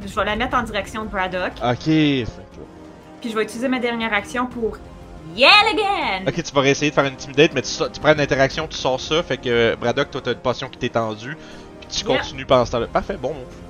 [0.03, 1.51] je, je vais la mettre en direction de Braddock.
[1.63, 1.83] Ok.
[1.83, 4.77] Puis je vais utiliser ma dernière action pour
[5.35, 6.27] Yell again!
[6.27, 8.77] Ok, tu vas réessayer de faire une intimidate, mais tu, tu prends une interaction, tu
[8.77, 11.35] sors ça, fait que Braddock, toi t'as une potion qui t'est tendue,
[11.81, 12.87] puis tu continues pendant ce temps-là.
[12.87, 13.64] Parfait, bon move.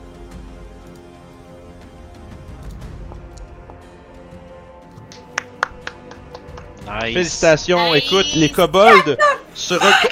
[6.88, 7.14] Nice.
[7.14, 8.04] Félicitations, Nice.
[8.06, 9.18] écoute, les kobolds
[9.54, 10.12] se rec-!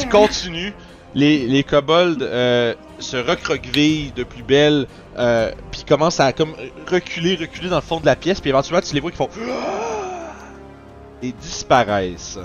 [0.00, 0.72] Tu continues.
[1.14, 4.86] Les, les kobolds euh, se recroquevillent de plus belle,
[5.18, 6.54] euh, puis commencent à comme
[6.90, 9.28] reculer, reculer dans le fond de la pièce, puis éventuellement tu les vois qui font
[11.22, 12.38] et disparaissent.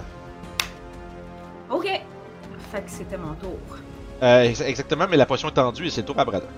[1.70, 1.86] Ok.
[2.72, 3.58] Fait que c'était mon tour.
[4.22, 6.50] Euh, ex- exactement, mais la potion est tendue et c'est le tour à Braddock.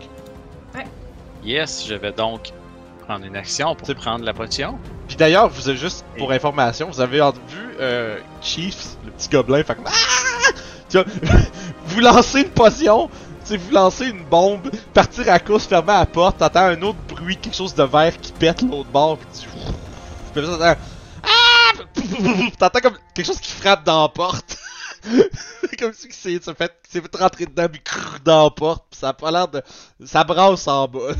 [1.43, 2.49] Yes, je vais donc
[3.09, 4.77] prendre une action pour prendre la potion.
[5.07, 9.63] Puis d'ailleurs, vous avez juste pour information, vous avez vu euh, Chiefs, le petit gobelin,
[9.63, 10.51] fait comme Ah!
[10.89, 11.07] Tu vois,
[11.85, 13.13] vous lancez une potion, tu
[13.45, 17.35] sais, vous lancez une bombe, partir à course, fermer la porte, t'entends un autre bruit,
[17.35, 19.47] quelque chose de vert qui pète l'autre bord, pis tu.
[20.31, 20.81] Puis là, t'entends
[21.23, 22.49] Ah!
[22.59, 24.55] T'entends comme quelque chose qui frappe dans la porte.
[25.79, 27.81] comme si c'est fait, c'est fait rentrer dedans, puis
[28.23, 29.63] dans la porte, pis ça a pas l'air de.
[30.05, 31.15] Ça brasse en bas.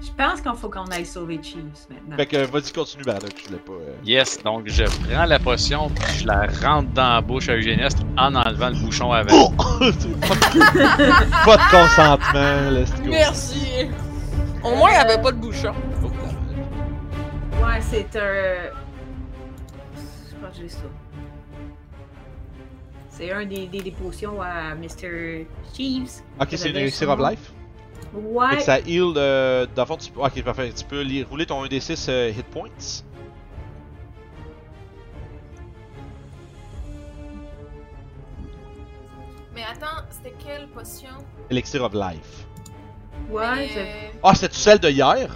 [0.00, 2.16] Je pense qu'il faut qu'on aille sauver Chiefs maintenant.
[2.16, 3.72] Fait que vas-y, continue, Bardock, je l'ai pas.
[3.72, 3.94] euh.
[4.04, 7.98] Yes, donc je prends la potion, puis je la rentre dans la bouche à Eugéniste
[8.16, 9.52] en enlevant le bouchon avant.
[9.58, 9.64] Oh!
[9.80, 11.44] C'est pas, de...
[11.44, 13.08] pas de consentement, let's go.
[13.10, 13.88] Merci.
[14.62, 15.72] Au moins, il n'y avait pas de bouchon.
[16.04, 16.06] Oh,
[17.64, 18.70] Ouais, c'est un.
[19.96, 20.78] Je pense que j'ai ça.
[23.10, 25.44] C'est un des, des, des potions à Mr.
[25.74, 26.22] Chiefs.
[26.40, 27.52] Ok, c'est une élixir of life?
[28.12, 28.56] Fait Ouais.
[28.56, 30.20] que ça heal euh, dans le fond, tu peux...
[30.20, 30.72] Ok, parfait.
[30.74, 32.68] Tu peux li- rouler ton 1d6 euh, hit points.
[39.54, 41.08] Mais attends, c'était quelle potion?
[41.50, 42.46] Elixir of life.
[43.30, 45.34] Ouais, Mais, c'est- Ah, c'était-tu celle de hier?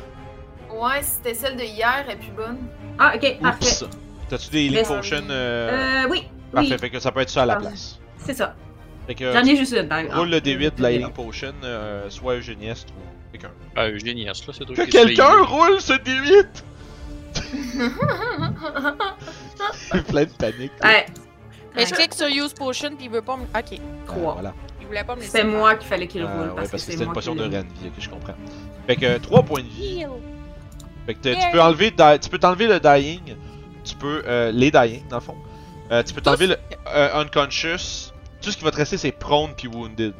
[0.73, 2.59] Ouais, c'était celle de hier, elle est plus bonne.
[2.99, 3.65] Ah, ok, parfait.
[3.65, 3.85] Oups!
[4.29, 5.27] T'as-tu des healing Mais- potions?
[5.29, 6.05] Euh...
[6.05, 6.29] Euh, oui.
[6.53, 7.99] Parfait, Oui, fait que ça peut être ça à la place.
[8.19, 8.55] c'est ça.
[9.07, 9.89] Fait que J'en ai juste une.
[9.89, 10.37] ben, roule ah.
[10.37, 13.51] le D8 de la healing potion, euh, soit Eugénieste ou quelqu'un.
[13.75, 16.47] Ah, là, c'est toi Que quelqu'un roule ce D8!
[20.09, 20.73] Plein de panique.
[20.83, 20.89] là.
[20.89, 21.07] Ouais.
[21.75, 23.43] Mais je clique sur Use Potion, puis il veut pas me.
[23.45, 23.49] Ok.
[23.55, 23.63] Ah,
[24.07, 24.35] Trois.
[24.35, 24.53] voilà.
[24.81, 25.39] Il voulait pas me laisser.
[25.39, 26.49] C'est moi qu'il fallait qu'il Ah, roule.
[26.49, 28.09] ouais, parce, que que c'était c'est une moi potion qui de l'ai- Renvie, ok, je
[28.11, 28.35] comprends.
[28.87, 30.01] Fait que 3 points de vie.
[30.01, 30.11] Heal.
[31.07, 33.37] Fait que t'as- tu peux enlever di- tu peux t'enlever le dying,
[33.85, 35.37] tu peux euh, les dying dans le fond.
[35.91, 36.57] Euh, tu peux t'enlever le
[36.89, 38.12] euh, unconscious.
[38.43, 40.15] Tout ce qui va te rester c'est prone puis wounded.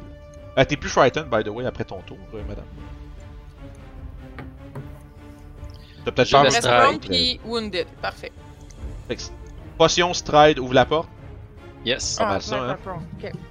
[0.57, 2.65] Euh, T'es plus frightened by the way après ton tour, euh, madame.
[6.05, 7.87] T'as peut-être un Reste prone, puis wounded.
[8.01, 8.31] Parfait.
[9.07, 9.31] Fait que c'est-
[9.77, 11.09] Potion stride ouvre la porte.
[11.85, 12.77] Yes, Pas mal ça, ouais, hein?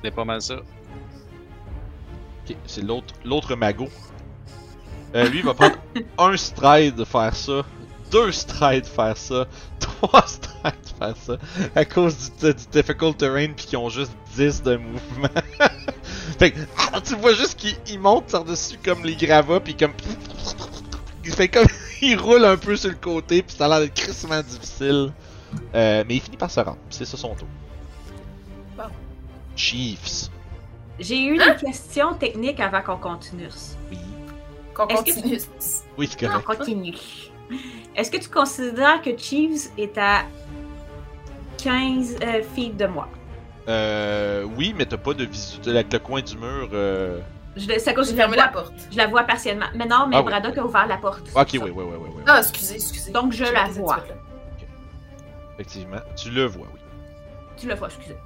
[0.02, 0.55] c'est pas mal ça.
[0.55, 3.89] Ok, c'est l'autre l'autre magot.
[5.15, 5.76] Euh, lui il va prendre
[6.18, 7.62] un stride de faire ça,
[8.10, 9.47] deux strides de faire ça,
[10.03, 11.37] trois strides de faire ça,
[11.75, 15.29] à cause du, du difficult terrain puis qu'ils ont juste 10 de mouvement.
[16.39, 16.59] fait que
[16.93, 19.93] ah, tu vois juste qu'il il monte par-dessus comme les gravats puis comme
[21.25, 21.67] il fait comme
[22.03, 25.13] il roule un peu sur le côté puis ça a l'air d'être crissement difficile.
[25.75, 27.47] Euh, mais il finit par se rendre, puis c'est ça son tour.
[28.75, 28.85] Bon.
[29.55, 30.31] Chiefs.
[30.99, 31.55] J'ai eu Hein?
[31.61, 33.49] des questions techniques avant qu'on continue.
[33.91, 33.99] Oui.
[34.75, 35.39] Qu'on Est-ce que continue.
[35.99, 36.47] Oui, c'est On correct.
[36.61, 36.95] continue.
[37.97, 40.23] Est-ce que tu considères que Chiefs est à
[41.62, 43.09] 15 euh, feet de moi?
[43.69, 46.69] Euh, oui, mais t'as pas de visu avec le coin du mur.
[46.73, 47.21] Euh...
[47.55, 48.75] Je, c'est à cause J'ai que je la, fermé la vois, porte.
[48.91, 49.67] je la vois partiellement.
[49.75, 50.27] Mais non, mais Ah oui.
[50.31, 51.29] Braddock a ouvert la porte.
[51.35, 52.23] Ok, oui, oui, oui, oui, oui.
[52.27, 53.12] Ah, excusez, excusez.
[53.12, 54.03] Donc je la vois.
[55.55, 56.81] Effectivement, tu le vois, oui.
[57.59, 58.17] Tu le vois, excusez.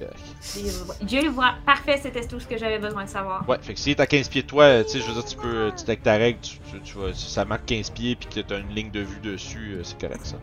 [0.00, 1.54] Je le vois.
[1.64, 3.48] Parfait, c'était tout ce que j'avais besoin de savoir.
[3.48, 5.24] Ouais, fait que si t'es à 15 pieds de toi, tu sais, je veux dire,
[5.24, 8.16] tu peux, tu avec ta règle, tu, tu, tu vois, si ça marque 15 pieds
[8.16, 10.36] puis que t'as une ligne de vue dessus, euh, c'est correct ça.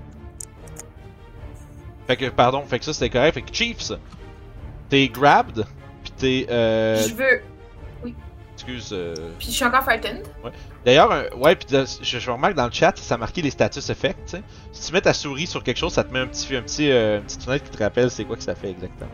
[2.07, 3.33] Fait que, pardon, fait que ça c'était correct.
[3.33, 3.91] Fait que Chiefs,
[4.89, 5.65] t'es grabbed,
[6.03, 7.41] pis t'es, euh, Je veux.
[8.55, 10.23] excuse, euh, Puis je suis encore frightened.
[10.85, 13.89] D'ailleurs, un- ouais, puis je, je remarque dans le chat, ça a marqué les status
[13.89, 14.43] effects, tu sais.
[14.73, 16.91] Si tu mets ta souris sur quelque chose, ça te met un petit, un petit,
[16.91, 19.09] euh, une petite fenêtre qui te rappelle c'est quoi que ça fait exactement.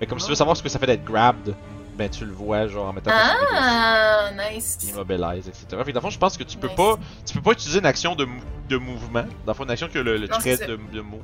[0.00, 1.54] Mais comme si tu veux savoir ce que ça fait d'être grabbed,
[1.96, 3.10] ben tu le vois genre en mettant.
[3.12, 4.78] Ah, nice.
[4.88, 5.66] Immobilize, etc.
[5.70, 6.76] Fait que dans le fond, je pense que tu peux Nice.
[6.76, 6.96] pas,
[7.26, 9.24] tu peux pas utiliser une action de, mou- de mouvement.
[9.44, 11.20] Dans le fond, une action que le, le Non, trait de, de move.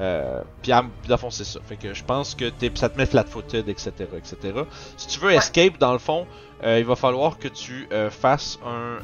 [0.00, 1.60] Euh, puis, dans le fond, c'est ça.
[1.66, 4.36] Fait que je pense que ça te met flat-footed, etc., etc.
[4.96, 5.36] Si tu veux Ouais.
[5.36, 6.26] escape, dans le fond,
[6.64, 8.98] euh, il va falloir que tu euh, fasses un.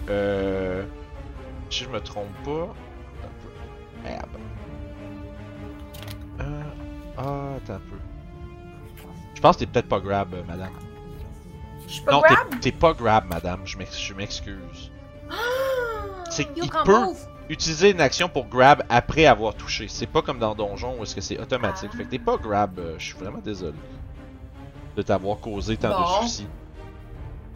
[1.70, 2.50] Si je me trompe pas.
[3.24, 4.08] un peu.
[4.08, 4.26] Merde.
[7.16, 7.22] Ah,
[7.56, 7.96] attends un peu.
[9.40, 10.68] Je pense que t'es peut-être pas grab, euh, madame.
[11.88, 12.50] Je suis pas non, grab?
[12.50, 13.60] t'es- t'es pas grab, madame.
[13.64, 14.90] Je m'ex- je m'excuse.
[16.30, 17.16] C'est You il can peut move.
[17.48, 19.86] utiliser une action pour grab après avoir touché.
[19.88, 21.88] C'est pas comme dans Donjon où est-ce que c'est automatique.
[21.94, 21.96] Ah.
[21.96, 22.78] Fait que t'es pas grab.
[22.78, 23.72] euh, je suis vraiment désolé
[24.94, 26.00] de t'avoir causé tant Bon.
[26.02, 26.46] de soucis.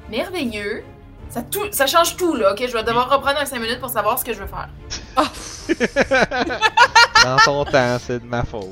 [0.08, 0.84] Merveilleux.
[1.28, 2.64] Ça, tout, ça change tout, là, ok?
[2.66, 4.70] Je vais devoir reprendre un 5 minutes pour savoir ce que je veux faire.
[7.24, 8.64] dans ton temps, c'est de ma faute.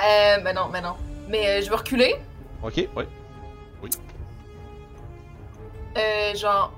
[0.00, 0.94] Euh, ben non, ben non.
[1.30, 2.16] Mais euh, je vais reculer.
[2.62, 3.06] Ok, ouais.
[5.96, 6.72] Euh, genre.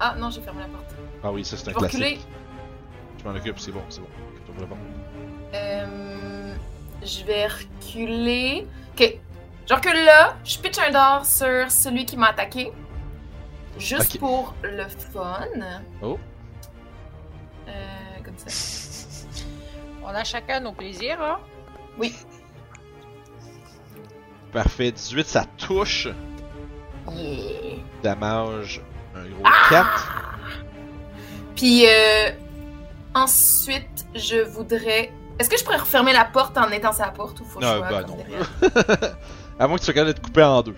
[0.00, 0.94] Ah non, j'ai fermé la porte.
[1.22, 2.10] Ah oui, ça c'est Je un vais reculer.
[2.14, 2.28] classique.
[3.18, 4.06] Je m'en occupe, c'est bon, c'est bon.
[4.58, 4.76] C'est bon.
[5.54, 6.54] Euh,
[7.02, 8.66] je vais reculer.
[8.92, 9.18] Ok.
[9.68, 10.36] Je recule là.
[10.44, 12.72] Je pitch un dard sur celui qui m'a attaqué.
[13.78, 15.46] Juste pour le fun.
[16.02, 16.18] Oh.
[17.68, 17.72] Euh,
[18.24, 19.26] 27.
[20.04, 21.38] On a chacun nos plaisirs, hein?
[24.56, 24.90] Parfait.
[24.90, 26.08] 18, ça touche.
[27.12, 27.76] Yeah.
[28.02, 28.80] Damage,
[29.14, 29.66] un gros Ah!
[29.68, 30.38] 4.
[31.54, 32.30] Puis euh,
[33.14, 35.12] ensuite, je voudrais.
[35.38, 37.70] Est-ce que je pourrais refermer la porte en étant sa porte ou faut que je
[37.70, 38.16] Non, sois bah non.
[39.58, 40.74] à moins que tu de te couper en deux.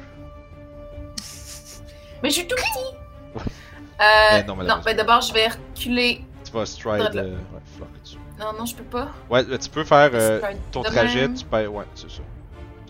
[2.20, 3.36] Mais je suis tout petit!
[3.36, 3.42] Ouais.
[4.00, 4.84] Euh, Mais non, non, malheureusement.
[4.84, 6.24] ben d'abord, je vais reculer.
[6.44, 7.16] Tu vas stride.
[7.16, 7.88] Euh, ouais.
[8.38, 9.08] Non, non, je peux pas.
[9.28, 10.40] Ouais, euh, tu peux faire euh,
[10.70, 11.66] ton trajet, tu peux.
[11.66, 12.22] Ouais, c'est ça.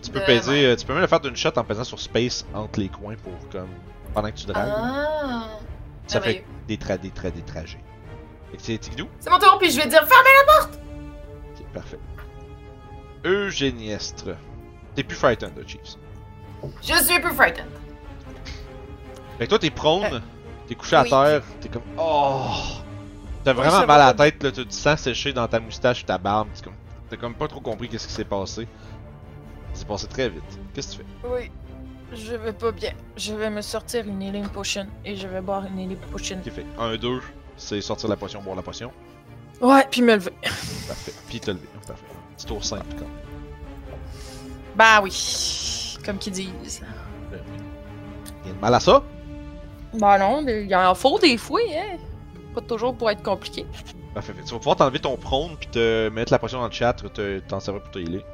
[0.01, 0.71] Tu peux De peser, même.
[0.71, 3.15] euh, tu peux même le faire d'une shot en pesant sur space entre les coins
[3.15, 3.69] pour comme.
[4.13, 4.71] pendant que tu dragues.
[4.73, 5.47] Ah!
[6.07, 6.39] ça merveilleux.
[6.39, 7.83] fait des, tra des, tra des trajets.
[8.57, 9.07] C'est Tigdou?
[9.19, 10.73] C'est mon tour, puis je vais dire fermez
[11.55, 11.99] Ok, parfait.
[13.23, 14.29] Eugéniestre.
[14.95, 15.97] T'es plus frightened, là, Chiefs.
[16.81, 17.65] Je suis plus frightened.
[19.37, 20.19] Fait que toi, t'es prone, Euh,
[20.67, 21.83] t'es couché à terre, t'es comme.
[21.97, 22.47] Oh!
[23.43, 26.05] T'as vraiment mal à la tête, là, t'as du sang séché dans ta moustache et
[26.05, 26.49] ta barbe.
[26.53, 26.73] c'est comme-
[27.09, 28.67] T'as comme pas trop compris qu'est-ce qui s'est passé.
[29.79, 30.43] C'est passé très vite.
[30.73, 31.27] Qu'est-ce que tu fais?
[31.29, 31.51] Oui.
[32.11, 32.91] Je vais pas bien.
[33.15, 36.37] Je vais me sortir une healing potion et je vais boire une healing potion.
[36.45, 37.21] Ok, fait 1, 2,
[37.55, 38.91] c'est sortir la potion, boire la potion.
[39.61, 40.33] Ouais, puis me lever.
[40.41, 41.13] Parfait.
[41.29, 41.69] Puis te lever.
[41.87, 42.03] Parfait.
[42.35, 43.07] Petit tour simple, comme.
[44.75, 45.97] Bah oui.
[46.05, 46.81] Comme qu'ils disent.
[48.43, 49.01] Rien de mal à ça?
[49.93, 51.97] Bah non, il y en faut des fois, hein.
[52.53, 53.65] Pas toujours pour être compliqué.
[54.13, 54.33] Parfait.
[54.45, 57.39] Tu vas pouvoir t'enlever ton prône puis te mettre la potion dans le chat, te-
[57.39, 58.25] t'en servir pour te healer.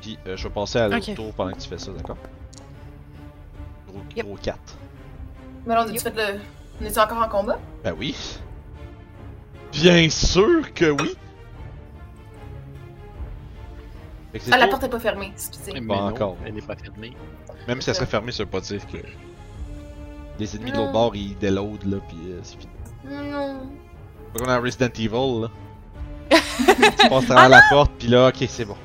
[0.00, 2.16] Puis euh, je vais passer à l'autre tour pendant que tu fais ça, d'accord?
[3.88, 4.26] Gros, Yep.
[4.26, 4.58] gros 4.
[5.66, 6.40] Mais là, on a-tu fait le.
[6.80, 7.58] On est encore en combat?
[7.84, 8.16] Ben oui.
[9.72, 11.14] Bien sûr que oui.
[14.32, 15.80] Que Ah, la porte est pas fermée, excusez.
[15.80, 16.36] Pas encore.
[16.46, 17.12] Elle est pas fermée.
[17.68, 18.98] Même si elle serait fermée, ça veut pas dire que
[20.38, 22.72] les ennemis de l'autre bord ils déloadent là, puis euh, c'est fini.
[23.04, 23.60] Non.
[24.32, 25.48] Pas comme dans Resident Evil là.
[26.98, 28.76] tu passes travers la porte, puis là, ok, c'est bon.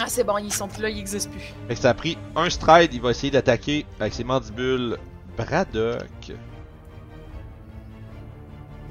[0.00, 1.52] Ah, c'est bon, ils sont plus là, ils existent plus.
[1.68, 4.98] Fait que ça a pris un stride, il va essayer d'attaquer avec ses mandibules
[5.36, 6.32] Braddock.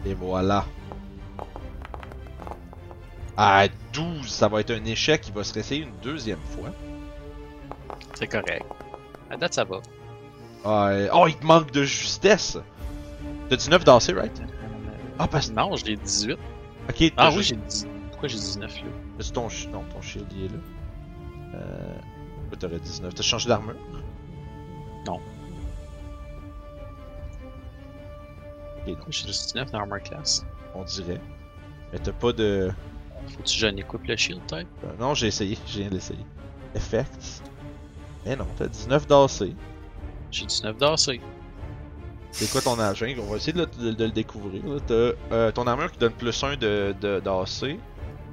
[0.05, 0.65] Et voilà.
[3.35, 6.69] À 12, ça va être un échec, il va se réessayer une deuxième fois.
[8.13, 8.63] C'est correct.
[9.29, 9.81] À date, ça va.
[10.65, 12.57] Euh, oh, il te manque de justesse!
[13.49, 14.41] T'as 19 d'AC, right?
[15.19, 15.55] Ah, parce que.
[15.55, 16.37] Non, j'ai 18.
[16.89, 17.87] Ok, t'as Ah oui, juste- j'ai 10.
[18.11, 18.83] Pourquoi j'ai 19 là?
[19.19, 20.55] C'est ton, ch- non, ton shield il est là.
[21.53, 21.95] Euh.
[22.59, 23.13] T'aurais 19.
[23.15, 23.75] T'as changé d'armure?
[25.07, 25.19] Non.
[28.87, 30.45] Ok, non, J'ai 19 dans Armor Class.
[30.75, 31.21] on dirait.
[31.91, 32.71] Mais t'as pas de.
[33.27, 34.67] Faut-tu que j'en équipe le shield type?
[34.83, 36.25] Euh, non, j'ai essayé, je viens de l'essayer.
[36.75, 37.41] Effects.
[38.25, 39.49] Mais non, t'as 19 d'AC.
[40.31, 41.21] J'ai 19 d'AC.
[42.31, 43.05] C'est quoi ton agent?
[43.19, 44.65] On va essayer de, le- de- de le découvrir.
[44.65, 44.79] là.
[44.85, 44.93] T'as
[45.35, 47.77] euh, ton armure qui donne plus 1 de, de, d'AC,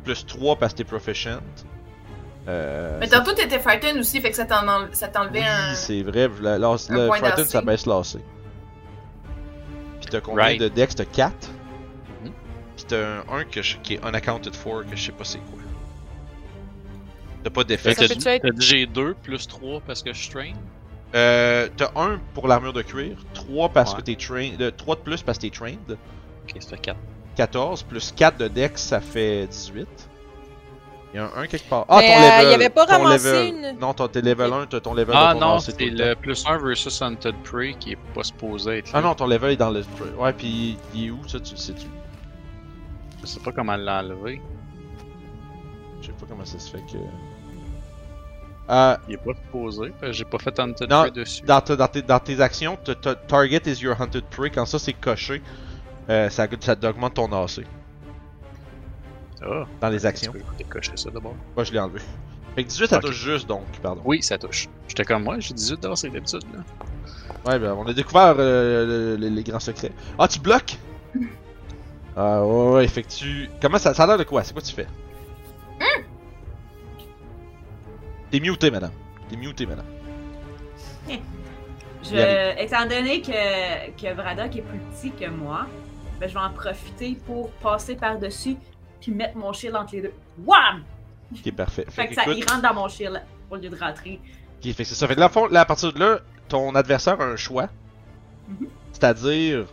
[0.04, 1.40] plus 3 parce que t'es proficient.
[2.50, 5.74] Euh, Mais tantôt, t'étais frightened aussi, fait que ça t'en enle- ça t'enlevait oui, un.
[5.74, 7.46] c'est vrai, la, la, un le point Frighten d'AC.
[7.50, 8.16] ça baisse l'AC.
[10.00, 10.60] Puis t'as combien Right.
[10.60, 10.94] de dex?
[10.94, 11.48] T'as 4.
[12.24, 12.32] Mhm.
[12.76, 15.38] Puis t'as un 1 que je- qui est unaccounted for, que je sais pas c'est
[15.38, 15.58] quoi.
[17.44, 17.94] T'as pas d'effet.
[17.94, 20.52] T'as dit, être- t'as dit j'ai 2 plus 3 parce que je strain.
[21.14, 23.98] Euh, t'as 1 pour l'armure de cuir, 3 parce Ouais.
[23.98, 25.78] que t'es trained, 3 de plus parce que t'es trained,
[26.48, 26.98] Ok, ça fait 4.
[27.36, 29.88] 14 plus 4 de dex ça fait 18.
[31.12, 31.84] Il y a un 1 quelque part.
[31.88, 32.46] Ah, Mais, ton euh, level.
[32.50, 33.72] il avait pas ramassé level.
[33.72, 36.58] une- Non, ton, t'es level 1, t'as ton level Ah non, c'est le plus 1
[36.58, 38.98] versus Hunted Prey qui est pas supposé être là.
[38.98, 39.82] Ah non, ton level est dans le.
[40.18, 41.86] Ouais, pis il est où ça, tu le sais-tu?
[43.22, 44.40] Je sais pas comment l'enlever.
[46.00, 46.96] Je sais pas comment ça se fait que.
[48.70, 49.92] Euh, Il est pas supposé.
[50.12, 51.42] J'ai pas fait Hunted Non, Prey dessus.
[51.42, 52.78] dans, dans tes, dans tes actions,
[53.26, 54.50] target is your hunted prey.
[54.50, 55.42] Quand ça c'est coché,
[56.08, 57.62] euh, ça, ça t'augmente ton AC
[59.42, 60.32] Ah, dans les actions.
[60.32, 61.34] tu peux décocher ça d'abord.
[61.56, 62.00] Moi je l'ai enlevé.
[62.54, 64.02] Fait que 18 ça touche juste donc, pardon.
[64.04, 64.68] Oui, ça touche.
[64.88, 66.60] J'étais comme moi, j'ai 18 d'AC d'habitude là.
[67.46, 69.92] Ouais, ben on a découvert euh, le- le- les grands secrets.
[70.18, 70.76] Ah, tu bloques?
[72.16, 73.48] Ah, ouais, ouais, fait que tu.
[73.62, 74.42] Comment ça, ça a l'air de quoi?
[74.44, 74.86] C'est quoi tu fais?
[78.30, 78.92] T'es muté, madame.
[79.28, 79.86] T'es muté, madame.
[82.02, 85.66] Je, étant donné que, que Braddock est plus petit que moi,
[86.18, 88.56] ben, je vais en profiter pour passer par-dessus
[89.00, 90.12] puis mettre mon shield entre les deux.
[90.44, 90.84] Wham!
[91.32, 91.86] Ok, parfait.
[91.88, 94.20] Fait que que ça, il rentre dans mon shield au lieu de rentrer.
[94.58, 95.06] Ok, fait que c'est ça.
[95.08, 97.68] Fait que là, à partir de là, ton adversaire a un choix.
[98.48, 98.68] Mhm.
[98.92, 99.66] C'est-à-dire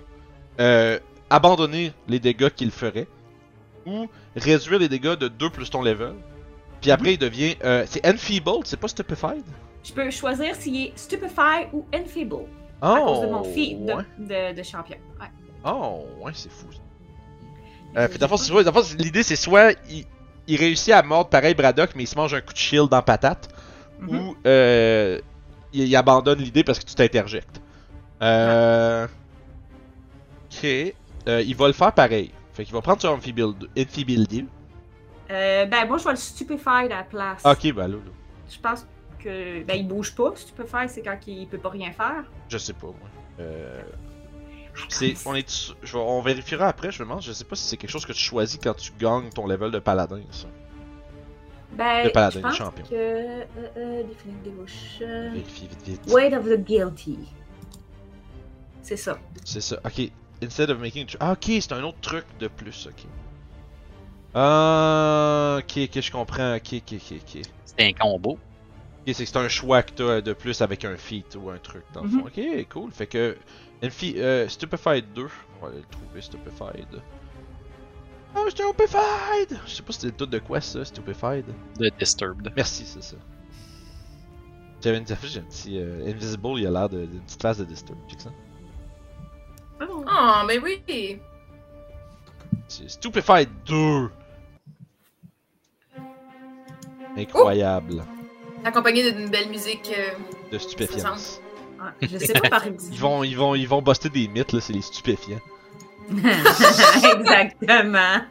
[0.59, 0.99] euh,
[1.29, 3.07] abandonner les dégâts qu'il ferait
[3.85, 6.13] ou réduire les dégâts de 2 plus ton level.
[6.81, 7.55] Puis après, il devient.
[7.63, 9.43] euh, c'est Enfeebled, c'est pas Stupefied?
[9.83, 12.45] Je peux choisir s'il est Stupefy ou Enfeeble
[12.81, 14.03] Oh, à cause de mon feat de, ouais.
[14.19, 14.97] de, de champion.
[15.19, 15.27] Ouais.
[15.65, 16.67] Oh, ouais, c'est fou.
[17.97, 18.07] Euh,
[18.99, 20.05] l'idée, c'est soit il,
[20.47, 23.01] il réussit à mordre pareil Braddock, mais il se mange un coup de shield dans
[23.01, 23.49] patate,
[23.99, 24.09] Mhm.
[24.19, 25.19] ou euh,
[25.73, 27.61] il, il abandonne l'idée parce que tu t'interjectes.
[28.21, 29.07] Euh...
[30.51, 30.65] Ok.
[30.65, 32.31] Euh, il va le faire pareil.
[32.53, 34.45] Fait qu'il va prendre son Amphibility.
[35.29, 37.43] Euh, ben, moi, je vais le stupefy à la place.
[37.43, 38.11] Ok, bah là, là.
[38.49, 38.85] Je pense
[39.19, 39.63] que.
[39.63, 40.31] Ben, il bouge pas.
[40.35, 42.23] Stupefy, c'est quand il peut pas rien faire.
[42.49, 43.09] Je sais pas, moi.
[43.39, 43.81] Euh...
[44.89, 46.91] C'est, on est, je vais- on vérifiera après.
[46.91, 48.91] Je me demande, je sais pas si c'est quelque chose que tu choisis quand tu
[48.99, 50.21] gagnes ton level de paladin.
[50.31, 50.47] Ça.
[51.73, 52.85] Ben, Le paladin, je pense champion.
[52.85, 52.93] que.
[52.95, 53.43] Euh,
[53.77, 54.03] euh,
[54.45, 55.31] Devotion.
[55.33, 56.01] Vérifie vite, vite.
[56.13, 57.19] Weight of the Guilty.
[58.81, 59.19] C'est ça.
[59.43, 59.79] C'est ça.
[59.85, 60.09] Ok.
[60.41, 61.07] Instead of making.
[61.19, 62.87] Ah, ok, c'est un autre truc de plus.
[62.87, 63.03] Ok.
[64.33, 66.55] Ah, ok, ok, je comprends.
[66.55, 67.41] Ok, ok, ok, ok.
[67.65, 68.37] C'est un combo.
[69.07, 72.03] Ok, c'est un choix que t'as de plus avec un feat ou un truc dans
[72.03, 72.17] le fond.
[72.17, 72.25] Mhm.
[72.27, 72.91] Ok, cool.
[72.91, 73.37] Fait que.
[73.83, 75.27] Infi euh, Stupefied 2.
[75.61, 77.01] On va aller le trouver, Stupefied.
[78.35, 79.59] Ah, Stupefied!
[79.65, 81.45] Je sais pas si c'était le tout de quoi ça, Stupefied.
[81.79, 82.51] De Disturbed.
[82.55, 83.15] Merci, c'est ça.
[84.81, 85.79] J'avais une j'ai un petit.
[85.79, 87.97] euh, Invisible, il a l'air de- d'une petite face de Disturb.
[88.07, 88.31] Check ça?
[89.81, 90.03] Oh.
[90.07, 91.19] Oh, mais oui!
[92.67, 94.09] C'est Stupefied 2!
[97.17, 98.03] Incroyable.
[98.63, 99.91] Accompagné d'une belle musique.
[99.97, 100.11] euh,
[100.51, 101.41] De stupéfiance.
[102.01, 102.93] Je sais pas par exemple.
[102.93, 105.39] Ils vont, ils vont, ils vont buster des mythes, là, c'est les stupéfiants.
[107.17, 108.21] Exactement.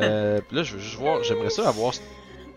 [0.00, 1.92] euh, là, je veux juste voir, j'aimerais ça avoir.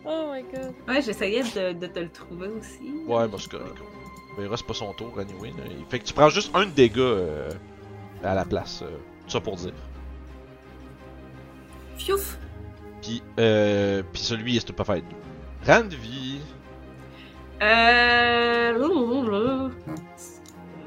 [0.06, 0.74] Oh my god.
[0.88, 2.80] Ouais, j'essayais de, de te le trouver aussi.
[3.06, 3.76] Ouais, bah c'est correct.
[4.38, 5.50] On verra, c'est pas son tour, anyway.
[5.50, 5.64] là.
[5.90, 7.50] Fait que tu prends juste un de dégâts euh,
[8.24, 8.82] à la place.
[8.84, 8.90] euh,
[9.26, 9.74] tout ça pour dire.
[11.98, 12.38] Fiouf!
[13.02, 15.04] Puis, euh, puis celui est Stupefied
[15.66, 15.72] 2.
[15.72, 16.31] Rand vie.
[17.62, 19.70] Euh.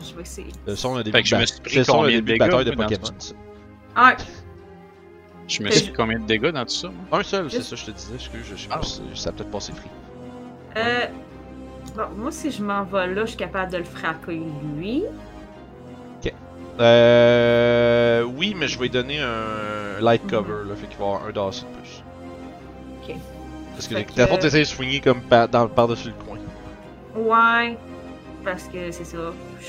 [0.00, 0.52] Je vais essayer.
[0.66, 2.38] Le son Fait début que je de me suis pris le combien de de dégâts,
[2.38, 3.08] bataille de moi, dans Pokémon.
[3.18, 3.34] tout ça.
[3.96, 4.16] Ah,
[5.46, 7.20] Je me Fait suis dit combien de dégâts dans tout ça, moi?
[7.20, 8.14] Un seul, c'est ça, je te disais.
[8.14, 8.78] Excuse, je sais Ah.
[8.78, 9.88] pas si ça a peut-être passé free.
[10.76, 11.06] euh.
[11.96, 14.40] Bon, moi, si je m'en vais là, je suis capable de le frapper
[14.76, 15.04] lui.
[16.80, 18.24] Euh.
[18.36, 20.74] Oui, mais je vais lui donner un light cover, là.
[20.74, 22.02] Fait qu'il va avoir un d'as de plus.
[23.08, 23.14] Ok.
[23.74, 26.33] Parce que Fait la que- fois, t'essayes de swinger comme par-dessus le coin.
[27.14, 27.76] Ouais.
[28.44, 29.32] Parce que c'est ça.
[29.60, 29.66] Je-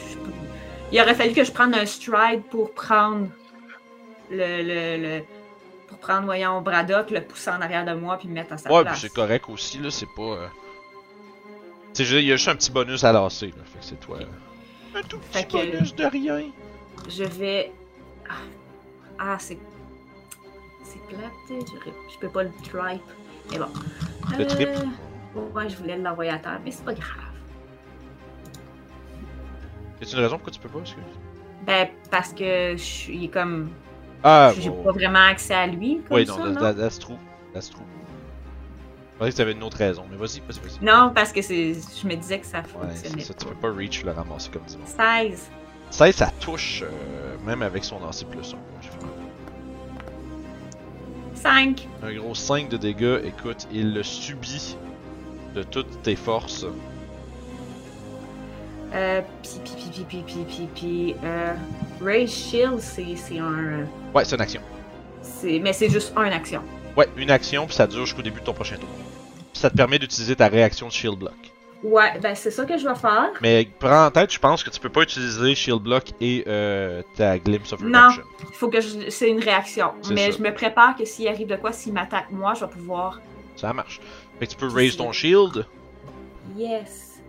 [0.91, 3.27] Il aurait fallu que je prenne un stride pour prendre
[4.29, 4.37] le.
[4.63, 5.23] le, le-
[5.87, 8.69] pour prendre, voyons, Braddock, le pousser en arrière de moi puis le mettre à sa
[8.69, 9.01] Ouais, puis place.
[9.01, 9.89] c'est correct aussi, là.
[9.91, 10.21] C'est pas.
[10.21, 10.47] euh,
[11.93, 13.63] Tu sais, il y a juste un petit bonus à lancer, là.
[13.65, 14.17] Fait que c'est toi.
[14.95, 16.41] Un tout petit Fait que- bonus de rien.
[17.09, 17.71] Je vais.
[18.29, 18.33] Ah,
[19.19, 19.57] ah, c'est.
[20.83, 23.01] C'est plate, je, je peux pas le tripe.
[23.51, 23.67] Mais bon.
[24.37, 24.69] Le trip.
[25.53, 27.24] Ouais, je voulais l'envoyer à terre, mais c'est pas grave.
[30.11, 31.03] Y a une raison pourquoi tu peux pas, excuse?
[31.65, 33.69] Ben, parce que je suis il est comme.
[34.23, 34.83] Ah, J'ai bon.
[34.83, 36.01] pas vraiment accès à lui.
[36.07, 37.15] Comme Oui, ça, non, that- that's true.
[37.53, 37.81] That's true.
[39.13, 40.83] Je pensais que t'avais une autre raison, mais vas-y, vas-y, vas-y.
[40.83, 41.41] Non, parce que.
[41.41, 44.63] Je me disais que ça Ouais, fonctionnait ça, tu peux pas reach le ramasser comme
[44.63, 44.89] dimanche.
[44.89, 45.49] 16.
[45.91, 48.57] 16, ça touche, euh, même avec son lancer plus 1.
[51.35, 51.87] 5.
[52.03, 54.75] Un gros 5 de dégâts, écoute, il le subit
[55.53, 56.65] de toutes tes forces.
[58.93, 61.53] Euh, puis, puis, puis, puis, puis, puis, euh,
[62.01, 63.53] Ray Shield, c'est un.
[63.53, 64.61] Euh, ouais, c'est une action.
[65.43, 66.61] Mais c'est juste une action.
[66.95, 68.89] Ouais, une action, puis ça dure jusqu'au début de ton prochain tour.
[69.51, 71.33] Puis ça te permet d'utiliser ta réaction de Shield Block.
[71.83, 73.31] Ouais, ben c'est ça que je vais faire.
[73.41, 77.03] Mais prends en tête, je pense que tu peux pas utiliser Shield Block et euh,
[77.15, 78.23] ta Glimpse of Redemption.
[78.23, 79.91] Non, il faut que c'est une réaction.
[80.09, 80.37] Mais ça.
[80.37, 83.19] je me prépare que s'il arrive de quoi, s'il m'attaque moi, je vais pouvoir.
[83.55, 83.99] Ça marche.
[84.39, 85.65] Fait que tu peux raise ton shield.
[86.57, 87.19] Yes.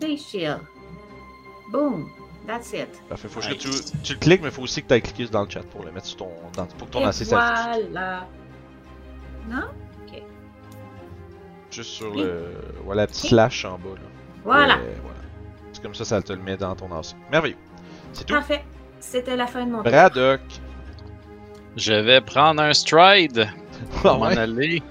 [0.00, 0.60] Face shield.
[1.70, 2.10] Boom.
[2.46, 2.88] That's it.
[3.08, 3.68] Parfait, faut que tu,
[4.02, 5.90] tu le cliques, mais faut aussi que tu ailles cliquer dans le chat pour le
[5.92, 6.28] mettre sur ton.
[6.54, 7.84] Dans, pour que ton AC s'affiche.
[7.90, 8.26] voilà.
[9.48, 9.68] Non?
[11.74, 12.54] Juste sur le.
[12.84, 14.00] Voilà, la petite slash en bas là.
[14.44, 14.74] Voilà.
[14.74, 15.18] Et voilà.
[15.72, 17.16] C'est comme ça, ça te le met dans ton AC.
[17.32, 17.56] Merveilleux.
[18.12, 18.34] C'est tout.
[18.34, 18.64] Parfait.
[19.00, 19.90] C'était la fin de mon tour.
[19.90, 20.40] Braddock.
[21.76, 23.48] Je vais prendre un stride
[24.02, 24.38] pour m'en ouais?
[24.38, 24.82] aller.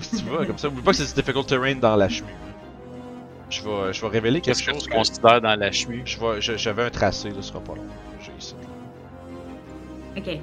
[0.00, 2.34] Si tu vas, comme ça, oublie pas que c'est du difficult terrain dans la chemise.
[3.52, 4.84] Je vais, je vais révéler quelque Qu'est-ce que chose.
[4.84, 6.02] tu considères dans la chemise?
[6.06, 7.84] Je vais, je- j'avais un tracé, là, ce sera pas long.
[8.20, 8.54] J'ai ici.
[10.16, 10.38] Ok.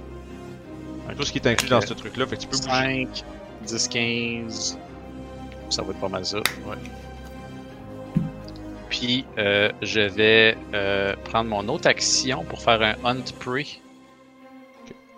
[1.17, 3.07] Tout ce qui est inclus dans ce truc-là, fait que tu peux bouger.
[3.11, 3.23] 5,
[3.65, 4.77] 10, 15.
[5.71, 6.37] Ça va être pas mal ça.
[6.37, 6.75] Ouais.
[8.89, 13.65] Puis, euh, je vais euh, prendre mon autre action pour faire un Hunt Prey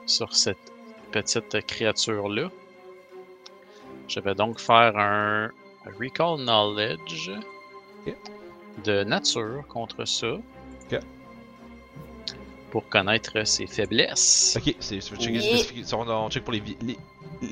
[0.06, 0.58] sur cette
[1.11, 2.50] petite créature-là.
[4.08, 5.50] Je vais donc faire un
[6.00, 7.32] Recall Knowledge
[8.84, 10.28] De nature contre ça.
[12.72, 14.58] Pour connaître ses faiblesses.
[14.58, 15.58] Ok, c'est, tu veux checker Yeah.
[15.58, 16.98] spécifique- on, on check pour les, les,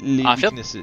[0.02, 0.78] les En fait- weaknesses.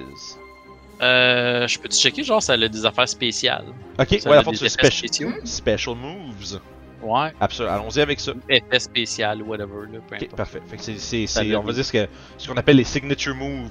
[1.00, 3.64] Euh, je peux-tu checker, genre, ça a des affaires spéciales?
[3.98, 6.60] Ok, Ça ouais, la force effets special, moves.
[7.02, 8.32] Ouais, Absolument, allons-y avec ça.
[8.48, 10.36] effets spécial, whatever, là, peu Ok, importe.
[10.36, 10.62] parfait.
[10.66, 12.76] Fait que c'est, c'est, Ça c'est- donne on va dire ce, que, ce qu'on appelle
[12.76, 13.70] les signature moves.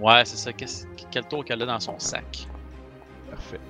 [0.00, 0.52] Ouais, c'est ça.
[0.52, 2.48] Qu'est-ce- quel tour qu'elle a dans son sac?
[3.30, 3.60] Parfait.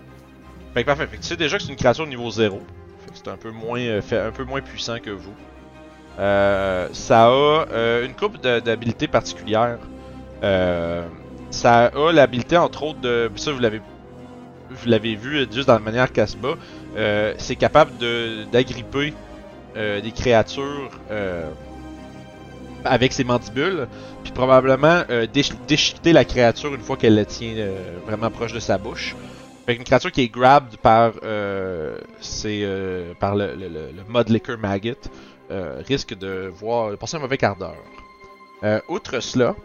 [0.77, 1.09] Fait que parfait.
[1.11, 2.61] Tu sais déjà que c'est une créature niveau 0.
[3.01, 5.33] Fait que c'est un peu moins euh, fait un peu moins puissant que vous.
[6.19, 9.79] Euh, ça a euh, une coupe d'habilités particulières.
[10.43, 13.31] Ça a l'habilité entre autres de.
[13.37, 13.81] Ça vous l'avez
[14.69, 16.09] vous l'avez vu juste dans la manière.
[16.99, 19.15] Euh, c'est capable de d'agripper
[19.75, 20.91] des créatures
[22.85, 23.89] avec ses mandibules,
[24.25, 27.55] puis probablement déch- déchiqueter la créature une fois qu'elle la tient
[28.07, 29.17] vraiment proche de sa bouche.
[29.67, 34.03] Fait qu'une créature qui est grabbed par, euh, c'est, euh, par le, le, le, le
[34.09, 34.95] Mud Liquor Maggot
[35.51, 37.75] euh, risque de voir de passer un mauvais quart d'heure.
[38.63, 39.57] Euh, outre cela,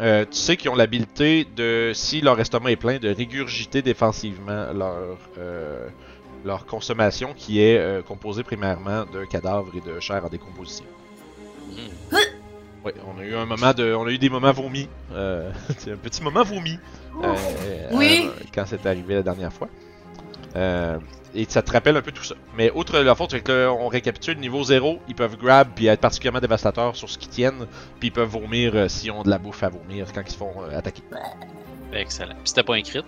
[0.00, 4.72] euh, tu sais qu'ils ont l'habilité de, si leur estomac est plein, de régurgiter défensivement
[4.72, 5.88] leur, euh,
[6.44, 10.86] leur consommation qui est euh, composée primairement de cadavres et de chair en décomposition.
[11.72, 12.16] Hmm.
[12.88, 15.92] Ouais, on a eu un moment de, on a eu des moments vomis, euh, c'est
[15.92, 16.78] un petit moment vomi.
[17.22, 17.34] euh,
[17.92, 18.24] Oui.
[18.28, 19.68] euh, quand c'est arrivé la dernière fois.
[20.56, 20.98] Euh,
[21.34, 22.34] et ça te rappelle un peu tout ça.
[22.56, 25.86] Mais outre la faute, c'est que là, on récapitule niveau 0, ils peuvent grab puis
[25.86, 27.66] être particulièrement dévastateurs sur ce qu'ils tiennent,
[28.00, 30.36] puis ils peuvent vomir euh, s'ils ont de la bouffe à vomir quand ils se
[30.38, 31.02] font euh, attaquer.
[31.92, 32.32] Excellent.
[32.36, 33.04] Puis c'était pas un crit?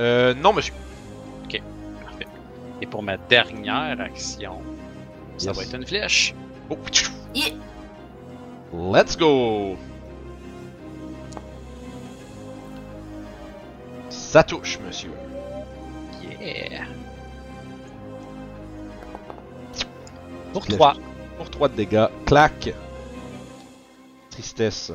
[0.00, 0.74] Euh, non, monsieur.
[2.02, 2.26] Parfait.
[2.82, 4.60] Et pour ma dernière action,
[5.36, 5.56] ça Yes.
[5.56, 6.34] va être une flèche.
[6.68, 6.76] Oh.
[7.34, 7.50] Yeah.
[8.72, 9.76] Let's go!
[14.08, 15.10] Ça touche, monsieur.
[16.22, 16.84] Yeah!
[20.52, 20.76] Pour Flèche.
[20.76, 20.94] 3.
[21.36, 22.06] Pour 3 de dégâts.
[22.26, 22.72] Clac!
[24.30, 24.92] Tristesse.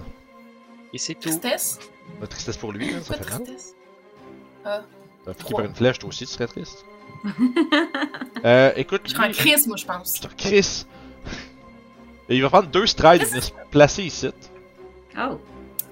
[0.94, 1.30] Et c'est tout.
[1.30, 1.80] Tristesse?
[2.22, 3.44] La tristesse pour lui, hein, ça Pas fait mal.
[3.44, 3.76] tristesse.
[4.64, 6.86] T'as piqué par une flèche, toi aussi, tu serais triste.
[8.46, 10.14] euh, écoute, Je serais en crise, moi, je pense.
[10.14, 10.86] Putain, Chris!
[12.30, 14.30] Et il va prendre deux strides, il va se placer ici.
[15.18, 15.40] Oh.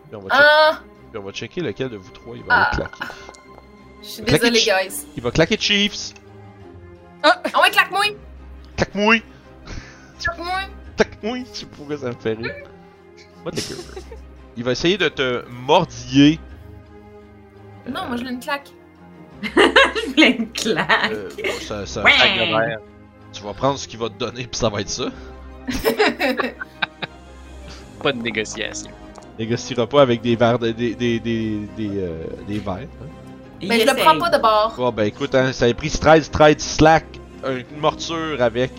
[0.10, 0.80] Puis on va, checker, Ah!
[1.12, 2.64] puis on va checker lequel de vous trois il va Ah.
[2.72, 3.14] aller claquer.
[4.02, 5.06] Je suis de- guys.
[5.16, 6.14] Il va claquer Chiefs!
[7.24, 8.04] Ah ouais, claque-moi!
[8.76, 9.16] Claque-moi!
[10.20, 10.60] Claque-moi!
[10.98, 11.38] Claque-moi!
[11.40, 12.54] Pas pourquoi ça me fait rire.
[13.46, 14.04] What the gueule.
[14.58, 16.40] Il va essayer de te mordiller.
[17.88, 18.70] Non, moi, je l'ai une claque.
[19.44, 21.12] Je voulais une claque.
[21.12, 22.12] Euh, bon, ça, ça- Ouais.
[22.18, 22.80] Sac de verre.
[23.34, 25.06] Tu vas prendre ce qu'il va te donner, puis ça va être ça.
[28.04, 28.92] Pas de négociation.
[29.40, 32.88] Négociera pas avec des verres de, des, des, des, des, euh, des verres.
[33.02, 33.08] hein.
[33.66, 34.74] Mais je le prends pas de bord.
[34.78, 37.06] Bon, ben écoute, hein, ça a pris stride, stride, slack,
[37.48, 38.72] une morsure avec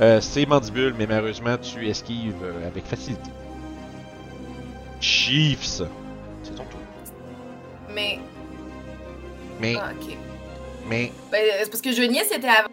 [0.00, 3.30] euh, ses mandibules, mais malheureusement, tu esquives euh, avec facilité.
[5.00, 5.82] Chiefs!
[6.42, 6.80] C'est ton tour.
[7.94, 8.18] Mais.
[9.60, 10.16] Mais, Ah, ok.
[10.88, 11.12] mais.
[11.30, 12.68] Ben, c'est parce que Genier, c'était avant.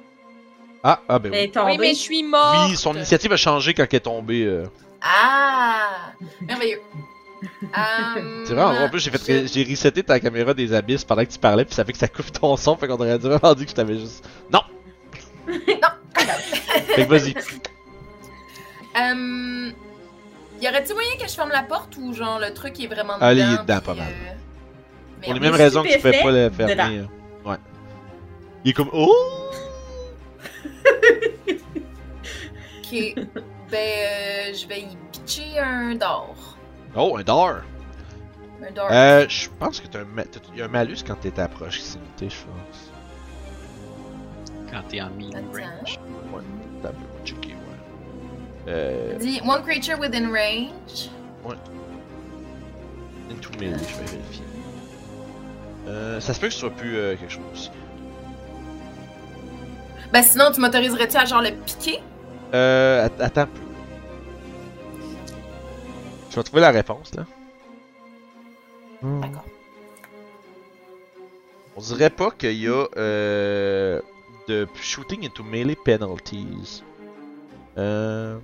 [0.84, 1.46] Ah, ah, ben Elle oui.
[1.46, 1.72] est tombée.
[1.72, 2.70] Oui, mais je suis morte.
[2.70, 4.44] Oui, son initiative a changé quand elle est tombée.
[4.46, 4.66] euh.
[5.02, 6.12] Ah!
[6.42, 6.82] Merveilleux.
[7.74, 11.32] Hum, C'est vrai, en plus, j'ai fait, j'ai reseté ta caméra des abysses pendant que
[11.32, 13.54] tu parlais, puis ça fait que ça coupe ton son, fait qu'on aurait dû vraiment
[13.56, 14.28] dit que je t'avais juste.
[14.52, 14.62] Non!
[16.96, 17.34] Fait que vas-y.
[18.96, 19.72] Hum,
[20.62, 23.26] y aurait-il moyen que je ferme la porte ou genre le truc est vraiment dedans?
[23.26, 24.08] Ah, il est dedans, puis, pas mal.
[24.10, 24.34] euh,
[25.24, 25.54] Pour les merde.
[25.54, 26.74] mêmes raisons que tu fais stupéfait, pas la fermer.
[26.76, 27.08] dedans.
[27.46, 27.50] euh.
[27.52, 27.58] Ouais.
[28.66, 28.90] Il est comme.
[28.92, 29.14] Oh!
[32.80, 33.16] Ok.
[33.70, 36.58] ben, euh, je vais y pitcher un d'or.
[36.96, 37.58] Oh, un d'or!
[38.68, 38.88] Un d'or.
[38.92, 41.48] Euh, je pense que t'as un, ma- t'as- y a un malus quand t'es à
[41.48, 42.92] proximité, je pense.
[44.72, 45.48] Quand t'es en melee Attends.
[45.52, 46.00] range.
[46.34, 46.42] Ouais,
[46.82, 48.68] t'as un peu checker, ouais.
[48.68, 49.18] Euh.
[49.20, 51.10] Dis one creature within range.
[53.32, 54.44] Into melee, je vais vérifier.
[55.88, 57.72] Euh, ça se peut que ce soit plus euh, quelque chose.
[60.12, 62.00] Ben sinon, tu m'autoriserais-tu à genre le piquer?
[62.54, 63.08] Euh.
[63.20, 63.48] Attends.
[66.30, 67.26] Je vais trouver la réponse là.
[69.02, 69.22] Hmm.
[69.22, 69.46] D'accord.
[71.76, 74.02] On dirait pas qu'il y a euh,
[74.48, 76.84] de shooting into melee penalties.
[77.78, 78.38] Euh...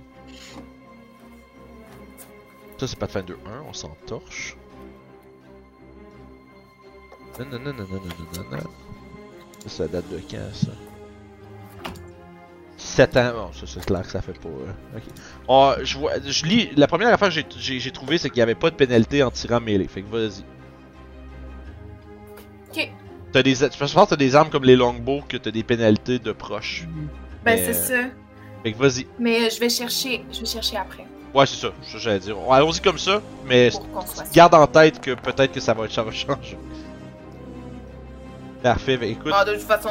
[2.78, 4.56] Ça c'est pas de fin de 1, on s'en torche.
[7.38, 8.70] Non, non, non, non, non, non, non, non.
[9.64, 10.72] Ça, ça date de quand ça?
[12.76, 13.32] 7 ans.
[13.34, 14.48] Bon, ça, c'est clair que ça fait pas.
[14.48, 15.02] euh, Ok.
[15.48, 16.70] Oh, je vois, je lis.
[16.76, 19.60] La première affaire que j'ai- trouvé, c'est qu'il n'y avait pas de pénalité en tirant
[19.60, 19.88] mêlée.
[19.88, 20.44] Fait que vas-y.
[22.70, 22.90] Ok.
[23.32, 26.18] T'as des, je pense que t'as des armes comme les longbows que t'as des pénalités
[26.18, 26.86] de proche.
[27.44, 28.02] Ben Mais, c'est ça.
[28.62, 29.06] Fait que vas-y.
[29.18, 31.06] Mais euh, je vais chercher, je vais chercher après.
[31.34, 32.36] Ouais, c'est ça, ça j'allais dire.
[32.50, 33.70] Allons-y comme ça, mais
[34.32, 36.56] garde en tête que peut-être que ça va ça va changer.
[38.62, 39.90] Parfait, ben écoute, Ah, de toute façon,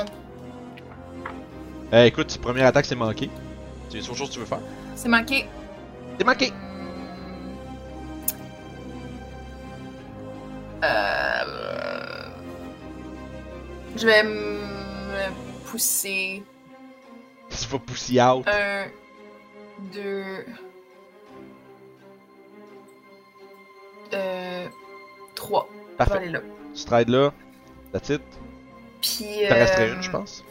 [1.95, 3.29] euh, écoute, première attaque c'est manqué.
[3.89, 4.59] C'est autre chose que tu veux faire.
[4.95, 5.45] c'est manqué.
[6.17, 6.51] C'est manqué!
[10.83, 11.25] Euh...
[13.95, 14.59] Je vais me
[15.65, 16.43] pousser.
[17.49, 18.45] Tu vas pousser out.
[18.47, 18.85] Un,
[19.93, 20.45] deux.
[24.13, 24.67] Euh.
[25.33, 25.69] Trois.
[25.97, 26.29] Parfait.
[26.29, 26.39] là.
[26.73, 27.33] Tu là.
[27.93, 28.21] That's it.
[29.01, 29.25] Puis.
[29.47, 30.43] T'en resterait une, je pense.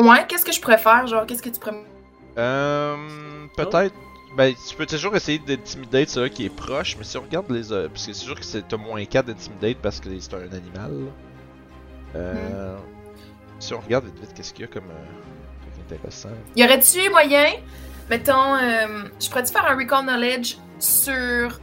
[0.00, 1.06] Ouais, qu'est-ce que je préfère?
[1.06, 1.84] Genre, qu'est-ce que tu pourrais.
[2.38, 2.96] Euh.
[3.56, 3.94] Peut-être.
[4.36, 7.72] Ben, tu peux toujours essayer d'intimidate celui qui est proche, mais si on regarde les.
[7.72, 10.52] euh, parce que c'est sûr que c'est- t'as moins 4 d'intimidate parce que c'est un
[10.52, 10.92] animal.
[12.14, 12.76] Euh.
[13.58, 14.84] Si on regarde vite vite, qu'est-ce qu'il y a comme.
[14.90, 16.28] Euh, intéressant?
[16.56, 17.46] Y aurait-tu moyen,
[18.08, 21.58] mettons, euh, je pourrais-tu faire un recall knowledge sur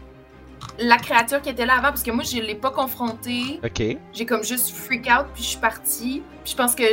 [0.80, 1.90] la créature qui était là avant?
[1.90, 3.62] Parce que moi, je l'ai pas confrontée.
[3.64, 3.98] Ok.
[4.14, 6.22] J'ai comme juste freak out, puis je suis partie.
[6.44, 6.84] Puis je pense que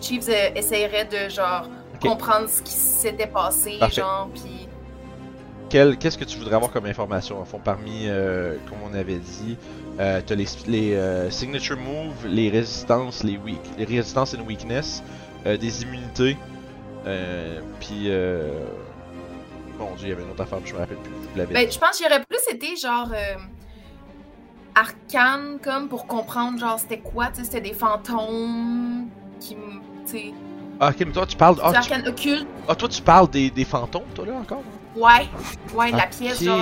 [0.00, 1.68] Chiefs euh, essayerait de, genre,
[2.00, 4.00] comprendre ce qui s'était passé, Parfait.
[4.00, 4.68] genre, puis...
[5.70, 7.40] Quel- Qu'est-ce que tu voudrais avoir comme information?
[7.40, 9.58] En fond, parmi, euh, comme on avait dit,
[10.00, 15.02] euh, t'as les, les euh, signature moves, les résistances, les weak, les résistances and weakness,
[15.44, 16.36] des immunités,
[17.80, 18.10] puis
[19.78, 21.12] bon dieu, il y avait une autre affaire, je me rappelle plus.
[21.36, 23.36] Je Ben, je pense qu'il y aurait plus été, genre, euh,
[24.74, 29.08] arcane, comme, pour comprendre, genre, c'était quoi, tu sais, c'était des fantômes
[29.40, 30.34] qui, m- tu sais,
[30.80, 32.46] Ah, ok, mais toi tu parles, ah, tu, occulte.
[32.68, 34.62] ah, toi tu parles des, des fantômes, toi là encore?
[34.96, 35.28] Ouais,
[35.74, 36.60] ouais, la pièce, genre,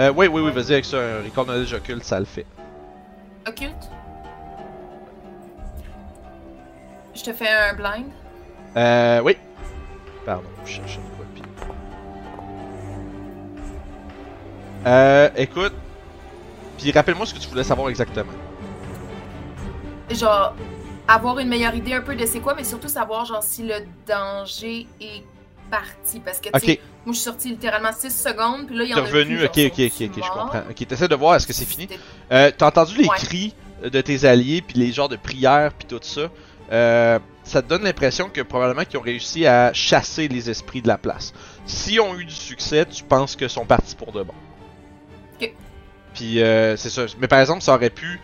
[0.00, 2.46] Euh, oui, oui, oui, vas-y avec ça, un record knowledge occulte, ça le fait.
[3.46, 3.90] occulte?
[7.14, 8.06] Je te fais un blind.
[8.76, 9.36] Euh, oui.
[10.24, 11.48] Pardon, je cherchais une copie.
[14.86, 15.74] Euh, écoute.
[16.78, 18.32] Puis rappelle-moi ce que tu voulais savoir exactement.
[20.10, 20.54] genre
[21.08, 23.74] avoir une meilleure idée un peu de c'est quoi, mais surtout savoir genre si le
[24.06, 25.22] danger est
[25.70, 26.20] parti.
[26.20, 28.90] Parce que tu sais, Ok, moi je suis sortie littéralement 6 secondes, puis là il
[28.90, 30.62] y en a revenu, plus, ok, genre, ok, ok, ok, je comprends.
[30.70, 31.88] Ok, t'essaies de voir est-ce que c'est fini?
[32.30, 33.16] Euh, t'as entendu les Ouais.
[33.16, 36.28] cris de tes alliés, puis les genres de prières, puis tout ça.
[36.70, 40.88] Euh, ça te donne l'impression que probablement qu'ils ont réussi à chasser les esprits de
[40.88, 41.34] la place.
[41.66, 44.32] S'ils ont eu du succès, tu penses que sont partis pour de bon.
[45.40, 45.52] Ok.
[46.14, 47.06] Puis euh, c'est ça.
[47.18, 48.20] Mais par exemple, ça aurait pu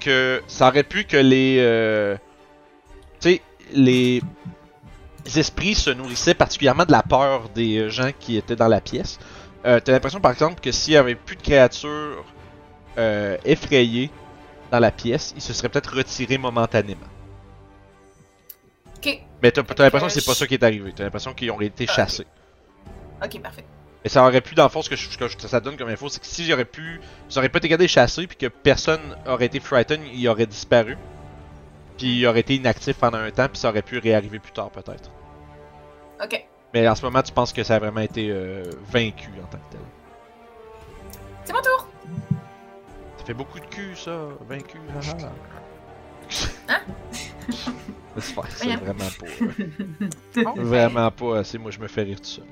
[0.00, 2.16] que ça aurait pu que les euh,
[3.20, 4.22] tu sais les
[5.36, 9.18] esprits se nourrissaient particulièrement de la peur des euh, gens qui étaient dans la pièce.
[9.66, 12.24] Euh, T'as l'impression par exemple que s'il y avait plus de créatures
[12.98, 14.10] euh, effrayées
[14.70, 17.00] dans la pièce, ils se seraient peut-être retirés momentanément.
[18.96, 20.92] Ok, Mais t'as t'as l'impression que c'est pas ça qui est arrivé.
[20.94, 21.90] T'as l'impression qu'ils ont été ok.
[21.90, 22.26] chassés.
[23.22, 23.64] ok, parfait.
[24.02, 25.88] Mais ça aurait pu, dans le fond, ce que, je- ce que ça donne comme
[25.90, 27.00] info, c'est que si j'aurais pu.
[27.28, 30.96] Ça aurait pas été gardé chassé, puis que personne aurait été frightened, il aurait disparu.
[31.98, 34.70] Puis il aurait été inactif pendant un temps, puis ça aurait pu réarriver plus tard,
[34.70, 35.10] peut-être.
[36.22, 39.46] Ok, Mais en ce moment, tu penses que ça a vraiment été euh, vaincu en
[39.46, 39.80] tant que tel.
[41.44, 41.86] c'est mon tour.
[43.18, 44.78] Ça fait beaucoup de cul, ça, vaincu.
[46.68, 46.80] Hein?
[48.16, 48.76] Laisse faire ça, Rien.
[48.78, 50.40] vraiment pas.
[50.40, 52.44] euh, vraiment pas assez, moi je me fais rire tout seul.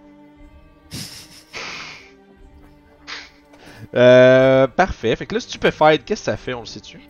[3.94, 5.14] Euh, parfait.
[5.16, 7.00] Fait que là, Stupéfied, qu'est-ce que ça fait, on le sait-tu?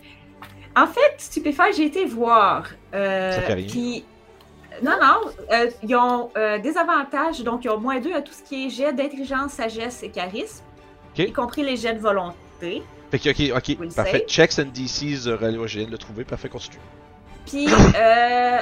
[0.76, 2.66] En fait, Stupéfy, j'ai été voir.
[2.94, 3.66] Euh, Ça fait rien.
[3.66, 4.04] puis-
[4.82, 8.32] Non, non, euh, ils ont euh, des avantages, donc ils ont moins 2 à tout
[8.32, 10.62] ce qui est jet d'intelligence, sagesse et charisme,
[11.16, 12.82] y compris les jets de volonté.
[13.10, 14.18] Fait que, ok, ok, Will parfait.
[14.18, 14.26] save.
[14.28, 16.76] Checks and DCs, euh, viens de le trouver, parfait, continue.
[17.46, 17.66] Puis,
[17.96, 18.58] euh,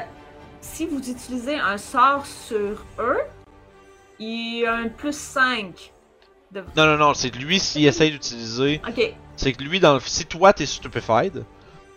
[0.63, 3.19] si vous utilisez un sort sur eux,
[4.19, 5.93] il y a un plus 5.
[6.57, 6.65] De...
[6.77, 8.81] Non, non, non, c'est que lui, s'il essaye d'utiliser.
[8.89, 10.01] Ok, C'est que lui, dans le...
[10.01, 11.45] si toi t'es Stupefied,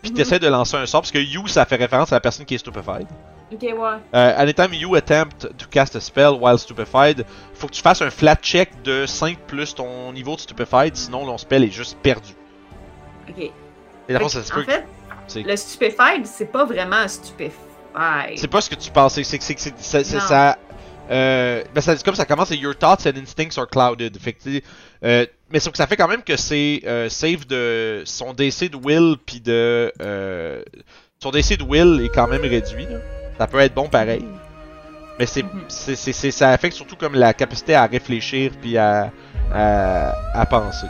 [0.02, 2.44] puis t'essaies de lancer un sort, parce que you, ça fait référence à la personne
[2.44, 3.06] qui est Stupefied.
[3.52, 3.72] ok, ouais.
[4.14, 7.24] Euh, anytime you attempt to cast a spell while stupefied,
[7.54, 11.24] faut que tu fasses un flat check de 5 plus ton niveau de stupefied, sinon
[11.24, 12.34] ton spell est juste perdu.
[13.28, 13.38] Ok.
[14.08, 14.84] Et Fait ça se peut en fait,
[15.36, 18.36] le Stupéfied, c'est pas vraiment Stupéfied.
[18.36, 20.58] C'est pas ce que tu penses, c'est que ça.
[21.10, 24.16] Euh, ben ça, comme ça commence, c'est Your thoughts and instincts are clouded.
[24.18, 24.60] Fait que,
[25.04, 28.70] euh, mais sauf que ça fait quand même que c'est euh, save de son DC
[28.70, 30.62] de will puis de euh,
[31.20, 32.84] son DC de will est quand même réduit.
[32.86, 32.98] là.
[33.38, 34.24] Ça peut être bon pareil,
[35.18, 35.64] mais c'est Mhm.
[35.68, 35.96] c'est
[36.30, 39.10] ça affecte surtout comme la capacité à réfléchir puis à,
[39.52, 40.86] à à penser.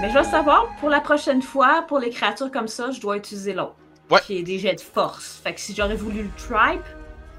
[0.00, 3.16] Mais je veux savoir, pour la prochaine fois, pour les créatures comme ça, je dois
[3.16, 3.76] utiliser l'autre.
[4.10, 4.20] Ouais.
[4.26, 5.40] Qui est des jets de force.
[5.42, 6.80] Fait que si j'aurais voulu le tribe,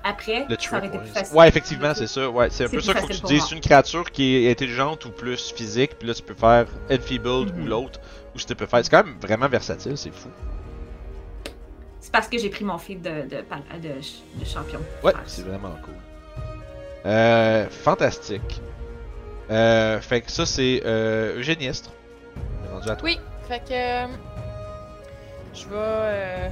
[0.07, 1.03] après, Le ça aurait été ouais.
[1.03, 1.35] plus facile.
[1.35, 2.29] Ouais, effectivement, c'est ça.
[2.29, 4.51] Ouais, c'est un peu ça qu'il faut que tu dises c'est une créature qui est
[4.51, 7.63] intelligente ou plus physique, puis là tu peux faire Enfeebled Mhm.
[7.63, 7.99] ou l'autre,
[8.35, 8.79] ou si tu peux faire.
[8.83, 10.29] C'est quand même vraiment versatile, c'est fou.
[11.99, 13.89] C'est parce que j'ai pris mon feed de, de, par- de,
[14.39, 14.79] de champion.
[15.03, 15.95] Ouais, c'est vraiment cool.
[17.07, 18.61] Euh, fantastique.
[19.51, 21.91] Euh, fait que ça c'est euh, Eugéniestre.
[22.37, 23.05] On est rendu à toi.
[23.09, 23.73] Oui, fait que.
[23.73, 24.07] euh,
[25.53, 25.75] Je vais.
[25.75, 26.49] euh,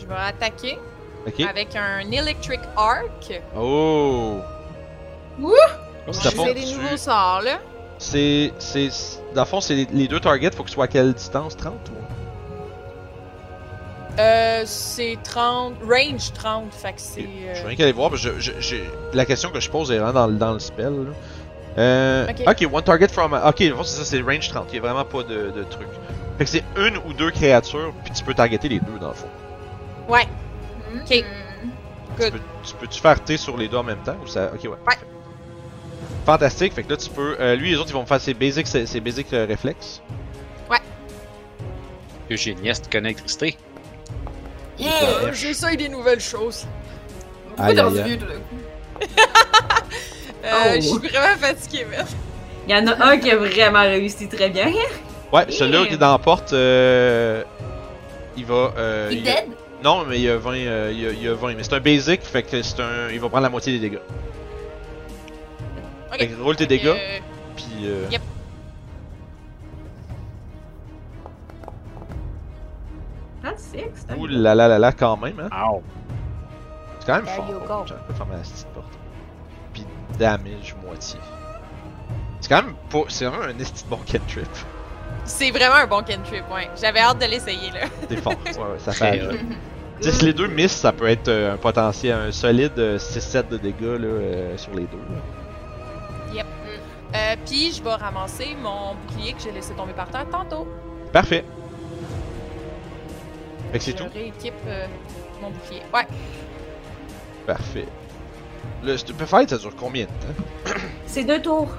[0.00, 0.78] Je vais attaquer
[1.26, 1.40] Ok.
[1.40, 3.40] avec un Electric Arc.
[3.56, 4.38] Oh!
[5.40, 5.52] Wouh!
[6.12, 7.58] Fais des nouveaux sorts, là.
[7.98, 8.52] C'est.
[8.58, 11.56] c'est- Dans le fond, c'est les, deux targets, faut que ce soit à quelle distance
[11.56, 11.94] 30 ou?
[14.20, 15.74] Euh, c'est 30.
[15.82, 17.20] Range 30, fait que c'est.
[17.22, 18.76] Je euh, vais rien qu'aller voir, parce que je, je-
[19.12, 20.92] la question que je pose est vraiment dans, le- dans le spell.
[20.92, 21.10] là.
[21.78, 22.42] Euh, Ok.
[22.48, 23.32] ok, one target from.
[23.34, 25.62] Ok, le fond, c'est ça, c'est range 30, il y a vraiment pas de, de
[25.64, 25.86] truc.
[26.38, 29.14] Fait que c'est une ou deux créatures, puis tu peux targeter les deux dans le
[29.14, 29.28] fond.
[30.08, 30.26] Ouais.
[30.94, 31.08] Ok.
[31.08, 31.24] Tu
[32.18, 32.40] Good.
[32.64, 34.50] tu peux-tu faire T sur les deux en même temps ou ça.
[34.52, 34.96] Ok, ouais.
[36.26, 37.36] Fantastique, fait que là tu peux.
[37.40, 40.02] euh, lui, les autres ils vont me faire ses basic, ses, ses basic euh, réflexes.
[42.30, 43.56] Eugénieste connaît l'électricité.
[44.78, 45.32] Yeah!
[45.32, 46.66] J'essaye des nouvelles choses.
[47.56, 49.04] Aïe, dans aïe, ce?
[50.44, 50.74] Euh, Oh.
[50.76, 52.06] Je suis vraiment fatiguée, man.
[52.68, 54.72] Il y en a un qui a vraiment réussi très bien.
[55.32, 57.42] Ouais, celui-là qui est dans la porte, euh,
[58.36, 58.72] il va.
[58.78, 59.46] Euh, Il il dead?
[59.82, 61.54] Non, mais il y a 20, euh, il y a, il y a 20.
[61.54, 63.10] Mais c'est un basic, fait que c'est un.
[63.10, 64.00] Il va prendre la moitié des dégâts.
[66.12, 66.18] Ok.
[66.18, 67.18] Fait que roule tes dégâts, euh,
[67.54, 67.66] puis.
[67.84, 68.06] Euh...
[68.10, 68.22] Yep.
[73.42, 74.06] That's six.
[74.16, 75.48] Ouh là là là là, quand même, hein.
[75.70, 75.82] Ow.
[76.98, 77.86] C'est quand même There fort.
[77.86, 78.98] J'aurais pas fermé la petite porte.
[79.72, 79.86] Puis
[80.18, 81.20] damage moitié.
[82.40, 83.04] C'est quand même pas.
[83.08, 84.48] C'est vraiment un esti de bon cantrip.
[85.28, 86.68] C'est vraiment un bon cantrip, ouais.
[86.80, 87.80] J'avais hâte de l'essayer, là.
[88.08, 88.32] C'est fort.
[88.46, 89.20] Ouais, ouais, ça fait.
[90.00, 92.98] Tu sais, si les deux miss, ça peut être euh, un potentiel, un solide euh,
[92.98, 94.98] 6-7 de dégâts là, euh, sur les deux.
[95.10, 96.42] là.
[97.14, 100.68] Euh, puis je vais ramasser mon bouclier que j'ai laissé tomber par terre tantôt.
[101.10, 101.42] Parfait.
[103.72, 104.10] Fait que c'est je tout?
[104.12, 104.86] rééquipe euh,
[105.40, 105.80] mon bouclier.
[105.94, 106.06] Ouais.
[107.46, 107.86] Parfait.
[108.84, 110.74] Le Stupefy, ça dure combien de temps?
[111.06, 111.70] C'est deux tours.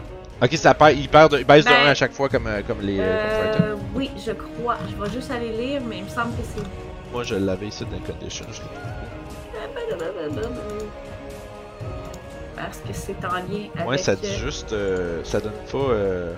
[0.42, 2.48] Ok, ça perd, il, perd de, il baisse de Ben, 1 à chaque fois comme,
[2.48, 3.66] euh, comme les euh, comme.
[3.66, 4.78] Euh, oui, je crois.
[4.90, 6.64] Je vais juste aller lire, mais il me semble que c'est.
[7.12, 8.46] Moi, je l'avais ici dans les conditions.
[8.52, 10.50] je l'ai trouvé.
[12.56, 13.88] Parce que c'est en lien avec.
[13.88, 14.74] Ouais, ça dit euh, juste.
[14.74, 15.78] euh, ça donne pas.
[15.78, 16.34] Euh...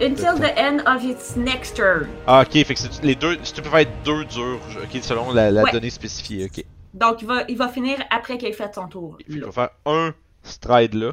[0.00, 2.06] Until the end of its next turn.
[2.26, 3.36] Ah, ok, fait que c'est- les deux.
[3.42, 5.72] Stupefy être deux durs, ok, selon la, la Ouais.
[5.72, 6.64] donnée spécifiée, ok.
[6.94, 9.18] Donc, il va, il va finir après qu'il ait fait son tour.
[9.28, 9.46] Là.
[9.46, 11.12] va faire un stride là.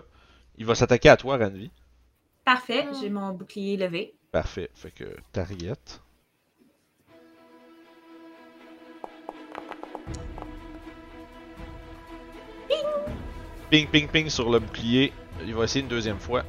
[0.58, 1.72] Il va s'attaquer à toi, Ranvi.
[2.46, 2.94] Parfait, Mm.
[3.02, 4.14] j'ai mon bouclier levé.
[4.32, 4.70] Parfait.
[4.74, 5.74] Fait que Tariet.
[13.70, 15.12] Ping, ping, ping sur le bouclier.
[15.44, 16.44] Il va essayer une deuxième fois.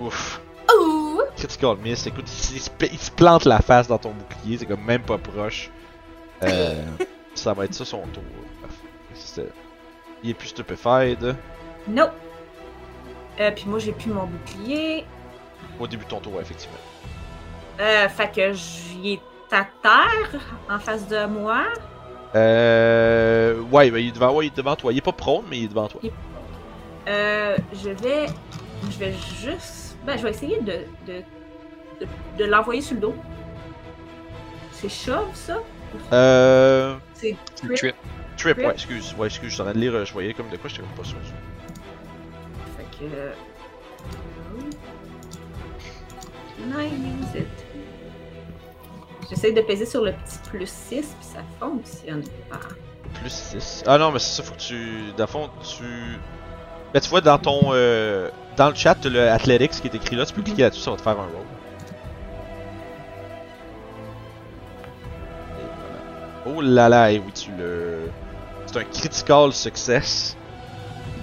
[0.00, 0.40] Ouf.
[0.78, 1.20] Ouh!
[1.36, 2.06] Critical miss.
[2.06, 4.58] Écoute, il, se- il se plante la face dans ton bouclier.
[4.58, 5.70] C'est comme même pas proche.
[6.42, 6.84] Euh,
[7.34, 8.22] ça va être ça son tour.
[8.60, 9.48] Parfait.
[10.24, 11.36] Il est plus stupefied.
[11.88, 12.10] Non.
[13.40, 15.04] Euh, puis moi, j'ai plus mon bouclier.
[15.80, 16.76] Au début de ton tour, ouais, effectivement.
[17.80, 21.64] Euh, fait que j'y est à terre, en face de moi.
[22.34, 23.60] Euh.
[23.70, 24.92] Ouais, il, est devant, ouais, il est devant toi.
[24.92, 26.00] Il est pas prone, mais il est devant toi.
[27.08, 28.26] Euh, je vais.
[28.90, 29.96] Je vais juste.
[30.04, 30.84] Ben, je vais essayer de.
[31.06, 31.22] de,
[32.00, 32.06] de,
[32.38, 33.14] de l'envoyer sur le dos.
[34.72, 35.58] C'est shove, ça?
[36.12, 36.96] Euh.
[37.14, 37.74] C'est trip.
[37.76, 37.94] Trip,
[38.36, 38.58] Trip.
[38.58, 39.14] ouais, excuse.
[39.16, 40.82] Ouais, excuse, je suis en train de lire, euh, je voyais comme de quoi, j'étais
[40.82, 41.18] comme pas sûr.
[49.28, 52.58] J'essaie de peser sur le petit plus 6, puis ça fonctionne pas.
[53.14, 53.84] Plus 6.
[53.86, 55.12] Ah non, mais c'est ça, faut que tu.
[55.16, 56.18] Dans le tu.
[56.92, 57.60] Ben, tu vois, dans ton.
[57.72, 60.90] euh, Dans le chat, le Athletics qui est écrit là, tu peux cliquer là-dessus, ça
[60.90, 61.46] va te faire un roll.
[66.44, 68.10] Oh là là, oui, tu le.
[68.66, 70.36] C'est un critical success.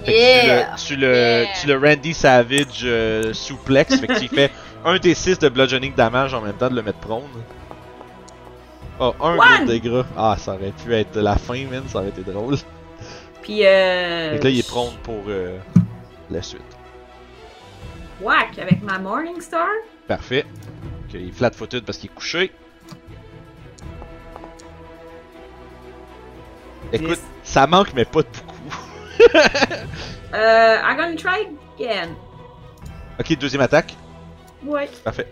[0.04, 0.74] Fait que Yeah!
[0.76, 1.46] Tu le, tu le, Yeah.
[1.60, 4.50] tu le Randy Savage euh, souplex, fait que tu fais
[4.84, 7.22] un des 6 de bludgeoning damage en même temps de le mettre prone.
[8.98, 10.04] Oh, un gros dégât.
[10.16, 12.56] Ah, ça aurait pu être la fin, man, ça aurait été drôle.
[13.42, 14.32] Puis, euh.
[14.32, 15.58] Fait que là, il est prone pour euh,
[16.30, 16.60] la suite.
[18.20, 19.66] Whack avec ma Morning Star.
[20.06, 20.44] Parfait.
[21.08, 22.52] Ok, il est flat-footed parce qu'il est couché.
[26.92, 27.22] Écoute, Yes.
[27.44, 28.49] ça manque, mais pas de beaucoup.
[30.32, 32.10] Euh, I'm gonna try again.
[33.18, 33.96] Ok, deuxième attaque.
[34.64, 34.88] Ouais.
[35.02, 35.26] Parfait.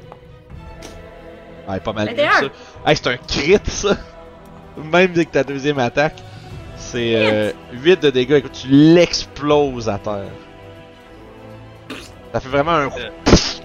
[1.68, 2.30] Ah, est pas mal vu 21.
[2.32, 2.40] ça.
[2.84, 3.96] Hey, c'est un crit ça.
[4.76, 6.16] même dès que ta deuxième attaque,
[6.76, 8.32] c'est euh, 8 de dégâts.
[8.32, 10.24] Écoute, tu l'exploses à terre.
[12.32, 12.88] Ça fait vraiment un.
[12.88, 13.60] Comme C'est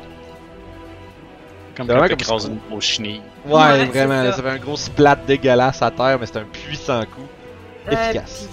[1.76, 3.22] quand vraiment comme t'écrases une grosse chenille.
[3.46, 4.24] Ouais, Ouais, vraiment.
[4.26, 4.34] Ça.
[4.34, 4.44] ça.
[4.44, 7.28] fait un gros splat dégueulasse à terre, mais c'est un puissant coup.
[7.88, 8.48] Euh, Efficace.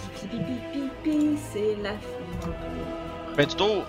[1.52, 2.52] C'est la fin.
[3.36, 3.84] Fin du tour.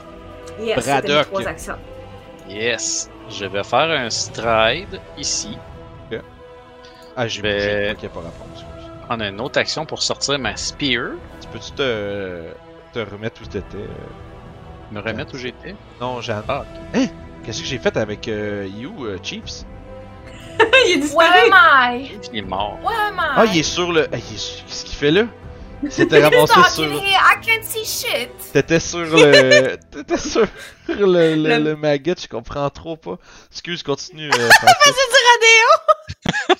[0.59, 1.25] Yes, mes Braddock.
[1.27, 1.77] trois actions.
[2.49, 3.09] Yes.
[3.29, 5.57] Je vais faire un stride ici.
[7.15, 8.21] Ah, j'ai Je vais- bougé, ok, pas.
[9.05, 11.11] Prendre une autre action pour sortir ma spear.
[11.41, 12.51] Tu peux-tu te,
[12.93, 13.87] te remettre où t'étais euh?
[14.93, 15.75] Me remettre où j'étais?
[15.99, 16.43] Non, Jeanne.
[16.47, 17.07] Ah, Hein?
[17.43, 19.65] Qu'est-ce que j'ai fait avec euh, You, euh, Chiefs?
[20.59, 21.51] Il est Where disparu!
[21.51, 22.11] am I?
[22.31, 22.77] Il est mort.
[22.81, 23.33] Where am I?
[23.35, 24.07] Ah, il est sur le.
[24.11, 25.23] ah, il est sur- Qu'est-ce qu'il fait là?
[25.89, 26.83] C'était ramassé sur.
[26.85, 28.29] here, I can't see shit.
[28.53, 29.77] T'étais sur le.
[29.91, 30.45] T'étais sur
[30.87, 33.17] le, le, Le- le maggot, je comprends trop pas.
[33.51, 34.29] Excuse, continue.
[34.29, 34.49] Euh.
[34.83, 34.91] C'est
[35.41, 36.55] du.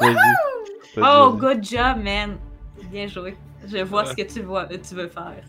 [0.00, 0.16] Vas-y,
[0.98, 2.38] Oh, good job, man!
[2.90, 3.36] Bien joué.
[3.66, 5.42] Je vois ce que tu, vois, tu veux faire.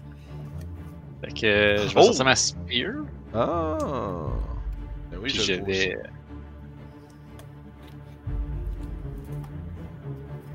[1.22, 2.04] Fait que euh, je vais Oh.
[2.04, 2.92] sortir ma spear.
[3.34, 3.78] Ah!
[5.12, 5.98] Ben oui, puis je je vais.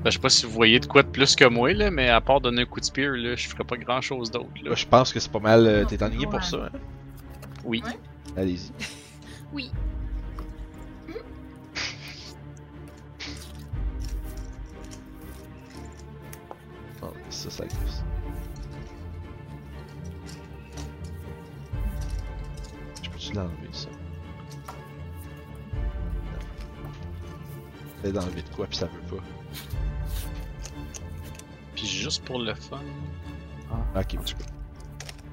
[0.09, 2.19] Je sais pas si vous voyez de quoi de plus que moi, là, mais à
[2.21, 4.47] part donner un coup de spear, là, je ferai pas grand chose d'autre.
[4.63, 4.75] là.
[4.75, 5.65] Je pense que c'est pas mal.
[5.65, 6.77] euh, T'es enligné pour ça, hein?
[7.63, 7.81] Oui.
[7.85, 7.99] Ouais.
[8.41, 8.71] Allez-y.
[9.53, 9.69] Oui.
[17.01, 18.03] Oh, ça, ça glisse.
[23.03, 23.89] Je peux-tu l'enlever, ça?
[27.99, 29.23] Essaye d'enlever de quoi, puis ça veut pas.
[31.83, 32.79] Puis juste pour le fun.
[33.69, 34.43] Ah, ok, tu peux.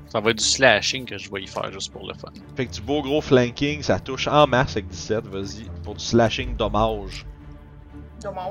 [0.08, 2.32] Ça va être du slashing que je vais y faire juste pour le fun.
[2.56, 5.70] Fait que du beau gros flanking, ça touche en masse avec 17, vas-y.
[5.84, 7.24] Pour du slashing dommage.
[8.20, 8.50] Dommage.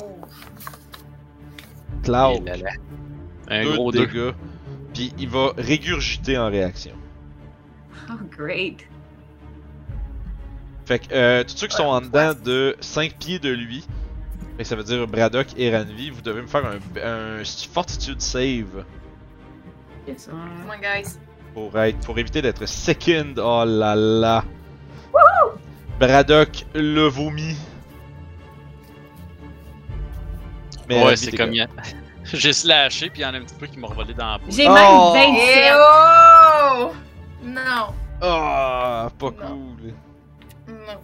[2.03, 2.69] Cloud, Et là, là.
[3.49, 4.05] Un deux gros de 2.
[4.07, 4.33] dégâts.
[4.93, 6.93] Puis il va régurgiter en réaction.
[8.09, 8.77] Oh, great.
[10.85, 13.85] Fait que euh, tous ceux qui sont en dedans de 5 pieds de lui,
[14.63, 18.83] que ça veut dire Braddock et Ranvi, vous devez me faire un, un fortitude save
[20.07, 20.39] Yes, Come
[20.69, 21.17] on, guys.
[21.53, 23.33] pour être pour éviter d'être second.
[23.37, 24.43] Oh là là.
[25.99, 27.55] Braddock le vomi.
[30.89, 31.53] Ouais, Ranvi, c'est comme.
[31.53, 31.67] il y a-
[32.31, 34.39] J'ai slashé, puis il y en a un petit peu qui m'ont revolé dans la
[34.39, 34.45] peau.
[34.49, 35.13] J'ai Oh!
[35.13, 35.73] même Eh 27.
[35.79, 36.91] oh!
[37.43, 37.93] Non.
[38.21, 39.33] Ah, pas Non.
[39.77, 39.93] cool.
[40.67, 40.99] Non.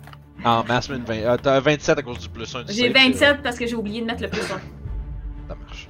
[0.45, 1.23] En masse, mais une 20.
[1.27, 3.65] Ah, t'as 27 à cause du plus 1 du J'ai save, c'est- 27 parce que
[3.65, 4.45] j'ai oublié de mettre le plus 1.
[5.47, 5.89] Ça marche.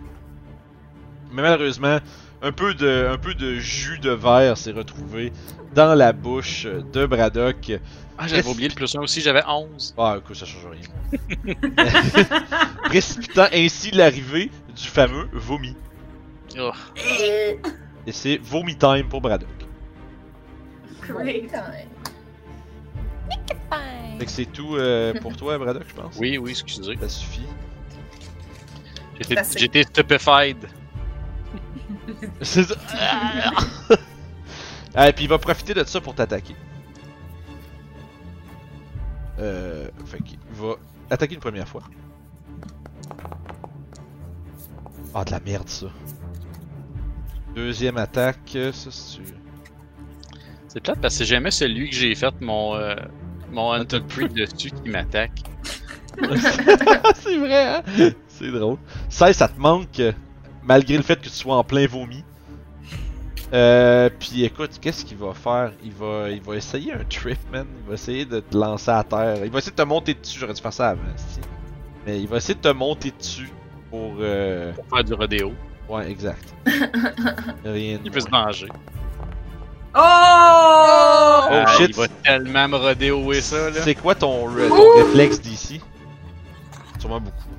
[1.32, 2.00] Mais malheureusement,
[2.42, 5.34] un peu de, un peu de jus de verre s'est retrouvé
[5.74, 7.74] dans la bouche de Braddock.
[8.18, 9.94] Ah, j'avais oublié le plus 1 aussi, j'avais 11.
[9.98, 11.54] Ah, écoute, ça change rien.
[12.86, 15.76] Précipitant ainsi l'arrivée du fameux vomi.
[16.58, 16.72] Oh.
[18.08, 19.50] Et c'est vomi time pour Braddock.
[21.02, 21.52] Great.
[21.52, 21.90] Fine.
[24.18, 26.16] Fait que c'est tout euh, pour toi, Braddock, je pense.
[26.18, 26.96] Oui, oui, excusez.
[26.98, 27.46] Ça suffit.
[29.20, 29.60] J'étais Assez.
[29.60, 30.58] j'étais stupefied.
[32.42, 32.76] C'est ça.
[34.94, 36.56] Ah, et puis il va profiter de ça pour t'attaquer.
[39.40, 39.90] Euh.
[40.06, 40.76] Fait qu'il va
[41.10, 41.84] attaquer une première fois.
[45.14, 45.88] Ah, de la merde, ça.
[47.56, 49.22] Deuxième attaque, ça c'est.
[50.68, 52.96] C'est plate parce que c'est jamais celui que j'ai fait mon, euh,
[53.52, 55.44] mon Hunted Prix dessus qui m'attaque.
[57.16, 57.84] c'est vrai, hein?
[58.28, 58.78] C'est drôle.
[59.10, 60.02] 16, ça te manque,
[60.64, 62.24] malgré le fait que tu sois en plein vomi.
[63.54, 65.72] Euh, puis écoute, qu'est-ce qu'il va faire?
[65.84, 67.66] Il va, il va essayer un trip, man.
[67.84, 69.38] Il va essayer de te lancer à terre.
[69.44, 70.40] Il va essayer de te monter dessus.
[70.40, 71.40] J'aurais dû faire ça avant, si.
[72.06, 73.50] Mais il va essayer de te monter dessus
[73.90, 74.16] pour.
[74.20, 74.74] Euh...
[74.74, 75.54] Pour faire du rodéo.
[75.88, 76.54] Ouais, exact.
[77.64, 78.52] Rien de Il peut se moins.
[79.96, 81.46] Venger.
[81.46, 81.48] Oh!
[81.52, 81.90] Ah, shit.
[81.90, 83.82] Il va tellement me rodéoer ça, là.
[83.82, 85.82] C'est quoi ton, ton réflexe d'ici?
[87.00, 87.50] Sûrement beaucoup.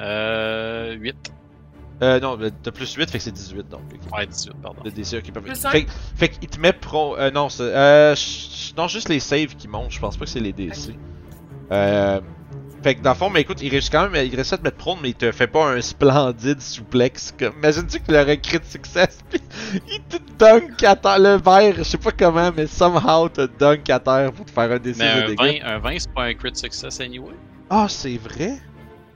[0.00, 0.94] Euh.
[0.94, 1.32] 8.
[2.02, 3.80] Euh, non, mais t'as plus 8, fait que c'est 18 donc.
[4.12, 4.82] Ouais, 18, pardon.
[4.84, 5.68] Le DC, ok, parfait.
[5.70, 5.86] Fait,
[6.16, 7.16] fait qu'il te met pro.
[7.16, 7.62] Euh, non, c'est.
[7.62, 8.14] Euh,
[8.76, 10.96] non, juste les saves qui montent, je pense pas que c'est les DC.
[11.70, 12.20] Euh.
[12.84, 14.62] Fait que dans le fond, mais écoute, il réussit quand même, il réussit à te
[14.62, 17.34] mettre prone, mais il te fait pas un splendide souplex.
[17.38, 17.54] Comme...
[17.56, 19.40] Imagine-tu qu'il aurait crit success, pis
[19.88, 23.88] il te dunk à terre, le verre, je sais pas comment, mais somehow te dunk
[23.88, 25.62] à terre pour te faire un Mais de un dégâts.
[25.62, 27.32] 20, un 20 c'est pas un crit success anyway.
[27.70, 28.58] Ah, c'est vrai?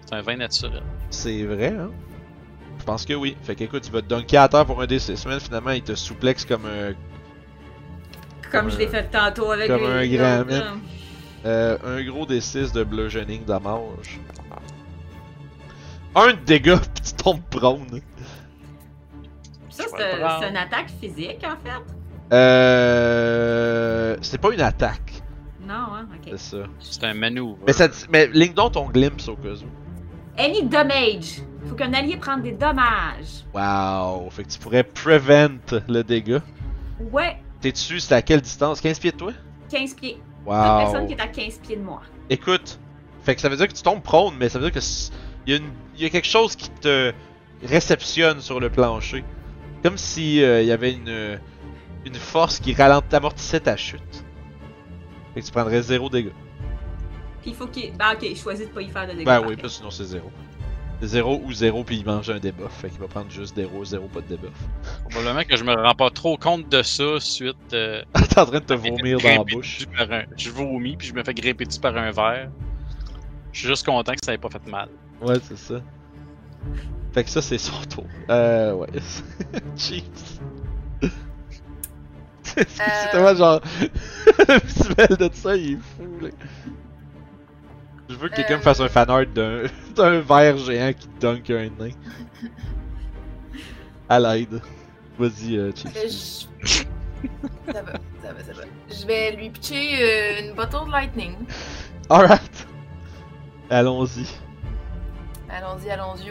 [0.07, 0.83] C'est un 20 naturel.
[1.11, 1.91] C'est vrai, hein?
[2.79, 3.37] Je pense que oui.
[3.43, 5.95] Fait qu'écoute, il va te dunker à terre pour un D6, mais finalement, il te
[5.95, 6.95] souplexe comme un
[8.51, 10.73] Comme je l'ai fait tantôt avec Comme un grand là.
[11.45, 14.19] Euh, un gros D6 de bludgeoning damage.
[16.15, 18.01] Un de dégâts, pis tu tombes prone.
[19.71, 22.35] Ça, c'est une attaque physique, en fait?
[22.35, 24.17] Euh.
[24.21, 25.23] C'est pas une attaque,
[25.65, 26.09] Non, hein?
[26.15, 26.29] Ok.
[26.33, 26.57] c'est ça.
[26.81, 27.57] C'est un manœuvre.
[27.67, 30.39] Mais, ça, mais ligne donc ton glimpse au cas où.
[30.41, 31.43] Any damage.
[31.67, 33.45] Faut qu'un allié prenne des dommages.
[33.53, 34.31] Wow!
[34.31, 35.59] Fait que tu pourrais prevent
[35.89, 36.41] le dégât.
[37.13, 38.81] Ouais, T'es dessus, c'est à quelle distance?
[38.81, 39.33] 15 pieds de toi?
[39.71, 40.21] 15 pieds.
[40.49, 40.79] Wow!
[40.79, 42.03] personne qui est à 15 pieds de moi.
[42.31, 42.79] Écoute,
[43.23, 44.87] fait que ça veut dire que tu tombes prone, mais ça veut dire que
[45.47, 47.13] il y, a une- y a quelque chose qui te
[47.63, 49.25] réceptionne sur le plancher.
[49.83, 51.39] Comme si euh, il y avait une,
[52.05, 54.25] une force qui ralent- amortissait ta chute.
[55.35, 56.33] Fait que tu prendrais zéro dégâts.
[57.43, 57.93] Puis il faut qu'il.
[57.97, 59.25] Ben, ok, je choisis de pas y faire de dégâts.
[59.27, 60.31] Ben oui, parce que sinon c'est zéro.
[61.01, 62.73] C'est zéro ou zéro, puis il mange un debuff.
[62.81, 64.51] Fait qu'il va prendre juste zéro, zéro, pas de debuff.
[65.11, 67.57] Probablement que je me rends pas trop compte de ça suite.
[67.73, 69.87] Euh, T'es en train de te vomir dans la bouche.
[69.99, 72.51] un- Je vomis puis je me fais grimper dessus par un verre.
[73.53, 74.89] Je suis juste content que ça ait pas fait mal.
[75.23, 75.81] Ouais, c'est ça.
[77.13, 78.05] Fait que ça, c'est son tour.
[78.31, 78.89] Euh, ouais.
[79.77, 80.03] C'est
[82.43, 83.13] c'est Euh.
[83.13, 83.61] tellement genre.
[84.49, 86.29] le visuel de ça, il est fou, là.
[88.09, 89.65] Je veux que quelqu'un me fasse un fanart d'un
[89.95, 91.91] d'un verre géant qui dunk un nain.
[94.09, 94.61] À l'aide.
[95.19, 95.71] Vas-y, euh.
[95.71, 95.73] Euh,
[96.65, 96.85] je-
[97.67, 98.63] ça va, ça va, ça va.
[98.89, 101.35] Je vais lui pitcher euh, une bottle de lightning.
[102.09, 102.67] Alright.
[103.69, 104.27] Allons-y.
[105.51, 106.31] Allons-y, allons-y.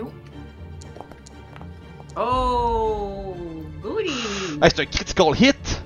[2.16, 3.36] Oh!
[3.84, 4.10] Goody!
[4.62, 5.84] Hey, c'est un critical hit!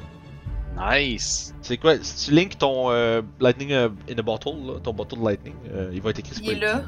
[0.77, 1.53] Nice!
[1.71, 1.95] C'est quoi?
[2.01, 5.53] Si tu links ton euh, Lightning euh, in a bottle, là, ton bottle de Lightning,
[5.73, 6.81] euh, il va être écrit sur Il est là.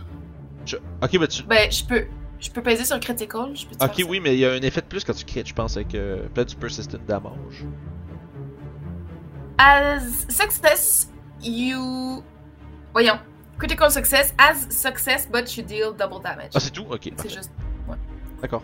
[0.66, 1.42] Je- Ok, bah tu.
[1.44, 2.06] Ben, je peux.
[2.42, 3.56] Je peux peser sur critical.
[3.56, 5.44] Je peux Ok, oui, mais il y a un effet de plus quand tu crées,
[5.45, 7.64] je pense, avec euh, peut-être du persistent damage.
[9.58, 11.10] As success,
[11.42, 12.22] you.
[12.92, 13.20] Voyons.
[13.58, 14.34] Critical success.
[14.38, 16.50] As success, but you deal double damage.
[16.56, 16.86] Ah, c'est tout?
[16.90, 17.10] Ok.
[17.16, 17.53] c'est juste.
[18.42, 18.64] D'accord.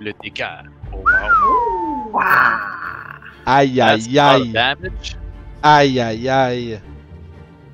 [0.00, 0.62] Le dégât.
[0.94, 2.10] Oh wow!
[2.14, 3.17] Waouh!
[3.50, 4.90] Aïe, aïe, a lot of aïe.
[5.62, 6.80] Aïe, aïe, aïe.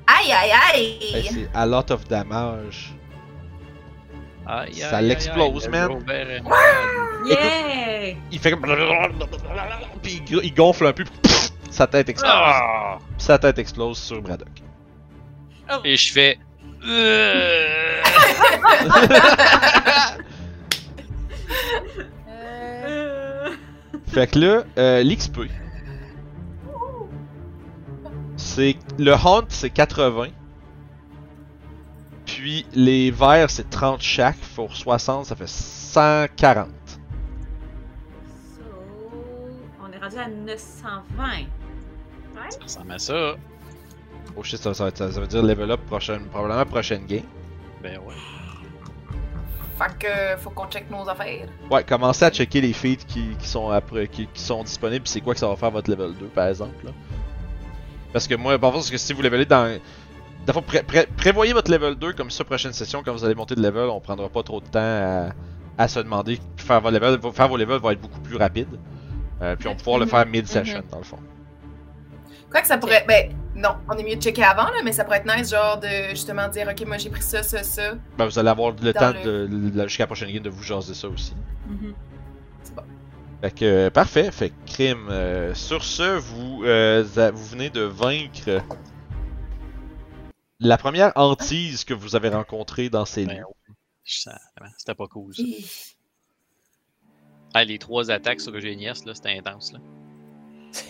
[0.07, 1.29] Aïe, aïe, aïe!
[1.29, 2.95] c'est a lot of damage.
[4.47, 6.01] Aïe, Ça l'explose, man.
[7.27, 8.13] Yeah!
[8.31, 8.61] Il fait comme.
[10.01, 11.13] Puis il, il gonfle un peu, puis
[11.69, 12.31] sa tête explose.
[12.33, 12.97] Ah!
[13.17, 14.47] Puis sa tête explose sur Braddock.
[15.83, 16.39] Et je fais.
[16.87, 18.01] Euh,
[24.07, 25.39] Fait que là, euh, l'XP.
[28.55, 28.77] C'est.
[28.97, 30.27] Le Hunt, c'est 80.
[32.25, 34.37] Puis les verts, c'est 30 chaque.
[34.55, 36.69] Pour 60, ça fait 140.
[38.55, 38.63] so,
[39.83, 41.23] on est rendu à 920.
[41.27, 41.45] Ouais?
[42.49, 43.35] Ça ressemble à ça.
[44.37, 47.23] Oh shit, ça, ça, ça, ça veut dire level up prochaine, probablement prochaine game.
[47.83, 48.15] Ben ouais.
[49.77, 51.49] Fait que faut qu'on check nos affaires.
[51.69, 55.05] Ouais, commencez à checker les feeds qui, qui sont après, qui, qui sont disponibles.
[55.05, 56.85] C'est quoi que ça va faire votre level 2 par exemple.
[56.85, 56.91] Là.
[58.15, 59.77] Parce que moi, parfois, parce que si vous levelez dans.
[60.45, 63.55] D'abord, pré- pré- prévoyez votre level 2 comme ça, prochaine session, quand vous allez monter
[63.55, 65.31] de level, on prendra pas trop de temps à,
[65.77, 66.39] à se demander.
[66.55, 68.69] Puis Faire vos levels, faire vos levels va être beaucoup plus rapide.
[69.41, 71.19] Euh, puis on va pouvoir le Mhm, faire mid-session dans le fond.
[72.49, 73.03] Quoi que ça pourrait.
[73.05, 75.77] Ben, non, on est mieux de checker avant, là, mais ça pourrait être nice, genre,
[75.77, 77.95] de justement dire, ok, moi j'ai pris ça, ça, ça.
[78.17, 80.63] Ben, vous allez avoir le temps le- de, de- jusqu'à la prochaine game de vous
[80.63, 81.35] jaser ça aussi.
[81.67, 81.93] Mhm.
[83.45, 84.31] Fait que, euh, parfait.
[84.31, 85.07] Fait que, crime.
[85.11, 88.63] euh, sur ce, vous, euh, vous venez de vaincre
[90.59, 93.43] la première hantise que vous avez rencontrée dans ces Ben lieux.
[94.03, 95.43] C'était pas cool ça.
[97.53, 99.79] Ah, les trois attaques sur Eugénias, là, c'était intense là.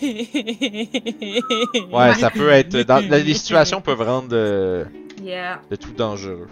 [1.92, 2.78] Ouais, ça peut être.
[2.84, 4.86] Dans, les situations peuvent rendre euh,
[5.22, 5.60] Yeah.
[5.70, 6.48] le tout dangereux.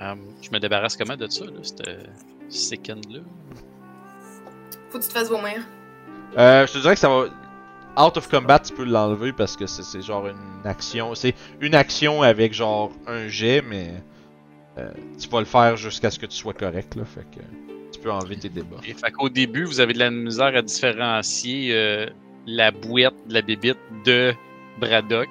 [0.00, 2.10] Hum, je me débarrasse comment de ça, là, cette
[2.48, 3.20] second-là?
[4.96, 5.58] Faut que tu te fasses vomir.
[6.38, 7.26] Euh, je te dirais que ça va.
[8.02, 11.14] Out of combat, tu peux l'enlever parce que c'est genre une action.
[11.14, 13.92] C'est une action avec genre un jet, mais
[14.78, 14.88] euh,
[15.20, 17.04] tu vas le faire jusqu'à ce que tu sois correct là.
[17.04, 17.42] Fait que
[17.92, 18.78] tu peux enlever tes débats.
[18.86, 22.06] Et fait qu'au début, vous avez de la misère à différencier euh,
[22.46, 23.76] la bouette de la bébite
[24.06, 24.32] de
[24.80, 25.28] Braddock.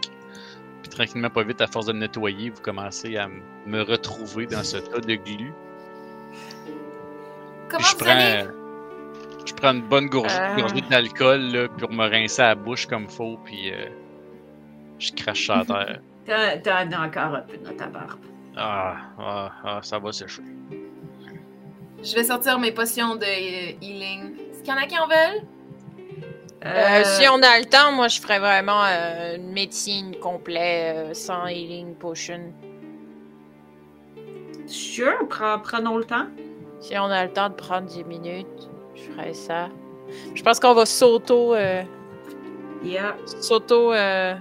[0.84, 3.28] Puis tranquillement, pas vite, à force de le nettoyer, vous commencez à
[3.66, 5.52] me retrouver dans ce tas de glu.
[7.68, 8.46] Comment Puis je vous prends, allez?
[9.56, 10.56] Euh, je prends une bonne gorgée, Euh.
[10.58, 13.86] gorgée d'alcool là, pour me rincer à la bouche comme faut, puis euh,
[15.00, 16.00] je crache à terre.
[16.26, 18.20] T'as t'as encore un peu dans ta barbe.
[18.58, 20.42] Ah, ah, ah, ça va sécher.
[22.04, 24.34] Je vais sortir mes potions de euh, healing.
[24.52, 25.44] Est-ce qu'il y en a qui en veulent?
[26.66, 31.14] Euh, si on a le temps, moi je ferais vraiment euh, une médecine complète euh,
[31.14, 32.52] sans healing potion.
[34.68, 36.26] Sure, pre- prenons le temps.
[36.80, 39.70] Si on a le temps de prendre 10 minutes, je ferais ça.
[40.34, 41.54] Je pense qu'on va s'auto.
[41.56, 41.84] euh,
[42.84, 43.16] Yeah.
[43.42, 43.94] s'auto.
[43.94, 44.36] euh,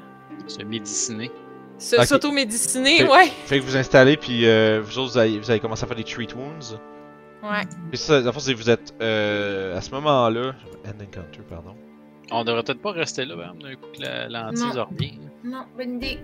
[0.47, 1.31] Se médiciner.
[1.78, 3.26] S'auto-médiciner, ouais.
[3.47, 5.97] Fait que vous installez, puis euh, vous autres, vous allez, vous allez commencer à faire
[5.97, 6.78] des treat wounds.
[7.42, 7.62] Ouais.
[7.91, 10.52] Puis ça, dans le fond, c'est que vous êtes euh, à ce moment-là.
[10.86, 11.74] End encounter, pardon.
[12.31, 14.84] On devrait peut-être pas rester là, même, d'un coup que la lentille Non.
[14.84, 15.18] revient.
[15.42, 16.18] Non, bonne idée.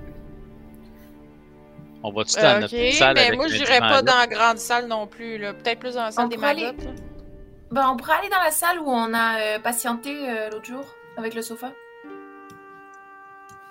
[2.02, 4.00] On va tout dans Euh, notre ok, petite salle mais avec moi un j'irais pas
[4.02, 5.36] dans la grande salle non plus.
[5.36, 5.52] là.
[5.52, 6.86] Peut-être plus dans la salle On des magottes.
[7.70, 10.84] Ben, on pourrait aller dans la salle où on a euh, patienté euh, l'autre jour
[11.16, 11.70] avec le sofa.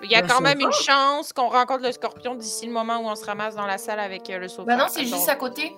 [0.02, 2.98] Il y a Le quand même une chance qu'on rencontre le scorpion d'ici le moment
[3.00, 4.64] où on se ramasse dans la salle avec euh, le sofa.
[4.64, 5.76] Ben non, c'est juste à côté.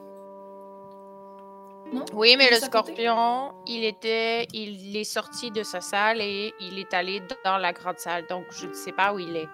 [1.93, 2.05] Non?
[2.15, 6.95] Oui, mais le scorpion, il était, il est sorti de sa salle et il est
[6.95, 8.25] allé dans la grande salle.
[8.29, 9.49] Donc, je ne sais pas où il est.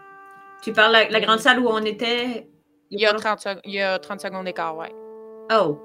[0.62, 2.48] Tu parles de la, la grande salle où on était?
[2.90, 4.92] Il y a pas 30, sec- il y a 30 secondes d'écart, ouais.
[5.50, 5.80] longtemps?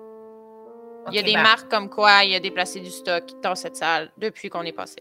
[1.10, 3.76] Il y a des ben, marques comme quoi il a déplacé du stock dans cette
[3.76, 4.98] salle depuis qu'on est passé.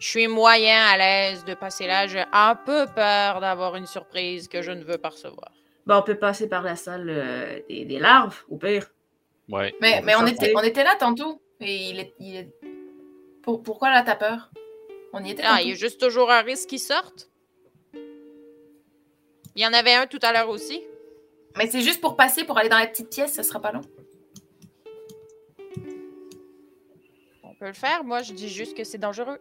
[0.00, 2.06] Je suis moyen à l'aise de passer là.
[2.06, 5.50] J'ai un peu peur d'avoir une surprise que je ne veux pas recevoir.
[5.86, 8.86] Bon, on peut passer par la salle euh, des, des larves, au pire.
[9.48, 9.74] Ouais.
[9.80, 11.40] Mais, mais on, était, on était là tantôt.
[11.60, 12.14] Et il est.
[12.20, 12.54] il est-
[13.42, 14.50] Pour- pourquoi là, t'as peur?
[15.14, 15.62] On y était Ah, tantôt.
[15.64, 17.30] il y a juste toujours un risque qu'il sorte.
[17.94, 20.84] Il y en avait un tout à l'heure aussi.
[21.58, 23.80] Mais c'est juste pour passer, pour aller dans la petite pièce, ça sera pas long.
[27.42, 28.04] On peut le faire.
[28.04, 29.38] Moi, je dis juste que c'est dangereux.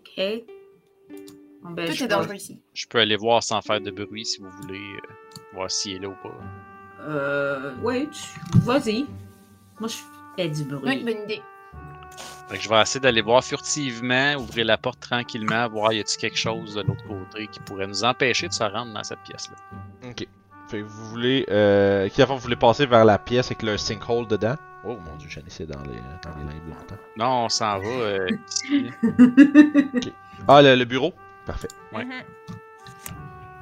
[0.00, 0.24] OK.
[1.62, 2.60] Bon, ben, Tout je est dangereux ici.
[2.74, 5.00] Je peux aller voir sans faire de bruit si vous voulez euh,
[5.54, 6.34] voir s'il est là ou pas.
[7.02, 7.76] Euh.
[7.76, 9.06] Ouais, tu- vas-y.
[9.78, 9.96] Moi, je
[10.36, 10.82] fais du bruit.
[10.84, 11.40] Oui, bonne idée.
[12.48, 16.18] Fait que je vais essayer d'aller voir furtivement, ouvrir la porte tranquillement, voir y a-t-il
[16.18, 19.56] quelque chose de l'autre côté qui pourrait nous empêcher de se rendre dans cette pièce-là.
[20.10, 20.26] Ok.
[20.68, 21.44] Fait que vous voulez.
[21.50, 24.56] Euh, qui, fond, vous voulez passer vers la pièce avec le sinkhole dedans?
[24.86, 26.96] Oh mon dieu, j'en essayé dans les, dans les limbes longtemps.
[27.16, 28.90] Non, on s'en va euh, ici.
[30.48, 31.12] Ah, le, le bureau?
[31.46, 31.68] Parfait.
[31.92, 32.04] Ouais.
[32.04, 32.22] Mhm.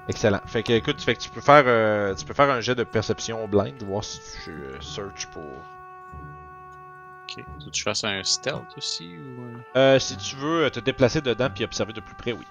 [0.09, 0.41] Excellent.
[0.47, 2.83] Fait que, écoute, fait que tu peux faire, euh, tu peux faire un jet de
[2.85, 5.43] perception blind, voir si tu euh, search pour.
[5.43, 7.37] Ok.
[7.37, 9.43] Tu veux que je fasse un stealth aussi ou.
[9.43, 9.59] euh?
[9.77, 12.45] Euh, si tu veux te déplacer dedans puis observer de plus près, oui.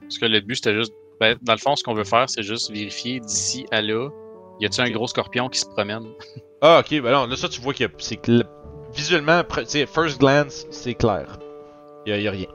[0.00, 0.92] Parce que le but c'était juste.
[1.22, 4.08] Ben, dans le fond, ce qu'on veut faire, c'est juste vérifier d'ici à là.
[4.58, 6.02] Y a-t-il un gros scorpion qui se promène?
[6.60, 8.44] Ah, ok, ben non, là, ça, tu vois que c'est cl-
[8.92, 9.40] visuellement,
[9.86, 11.38] first glance, c'est clair.
[12.06, 12.48] Y a, y a rien.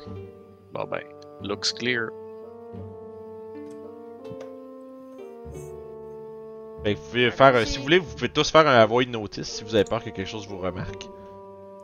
[0.73, 0.99] Bon ben,
[1.41, 2.09] looks clear.
[6.83, 9.63] Que vous pouvez faire, si vous voulez, vous pouvez tous faire un avoid notice si
[9.63, 11.07] vous avez peur que quelque chose vous remarque.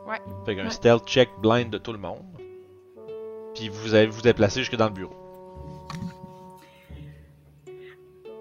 [0.06, 0.20] Ouais.
[0.44, 0.70] Fait qu'un Ouais.
[0.70, 2.24] stealth check blind de tout le monde.
[3.54, 5.14] Puis vous allez vous déplacer jusque dans le bureau.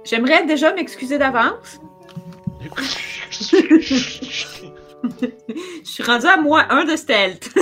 [0.03, 1.79] J'aimerais déjà m'excuser d'avance.
[5.21, 7.49] Je suis rendue à moins un de stealth.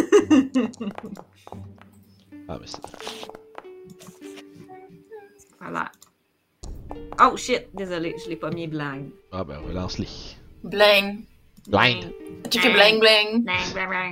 [2.48, 2.82] ah, mais c'est.
[5.60, 5.92] voilà.
[7.20, 9.04] Oh shit, désolé, je l'ai pas mis blanc.
[9.32, 10.08] Ah, ben relance-les.
[10.64, 11.24] Bling.
[11.68, 12.14] Blind.
[12.50, 13.46] Check bling bling.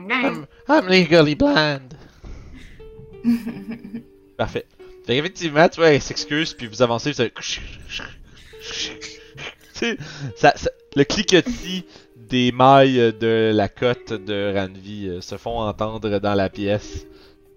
[0.09, 1.98] I'm, I'm legally blind.
[4.38, 4.66] Parfait.
[5.06, 7.33] Fait qu'effectivement, tu vois, elle s'excuse, puis vous avancez, vous avez...
[10.35, 11.85] Ça, ça- le cliquetis
[12.16, 17.06] des mailles de la cote de Ranvi euh, se font entendre dans la pièce.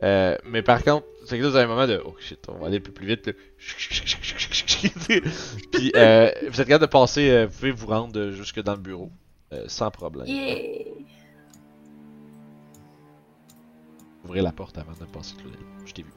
[0.02, 2.54] Euh, mais par contre, c'est que là, vous avez un moment de «Oh shit, on
[2.58, 3.32] va aller un peu plus vite.» là.
[5.72, 9.10] Puis euh, vous êtes capable de passer, vous pouvez vous rendre jusque dans le bureau.
[9.52, 10.26] euh, sans problème.
[10.26, 10.84] Yeah.
[14.24, 15.60] Ouvrez la porte avant de passer Claudel.
[15.84, 16.12] Je t'ai vu.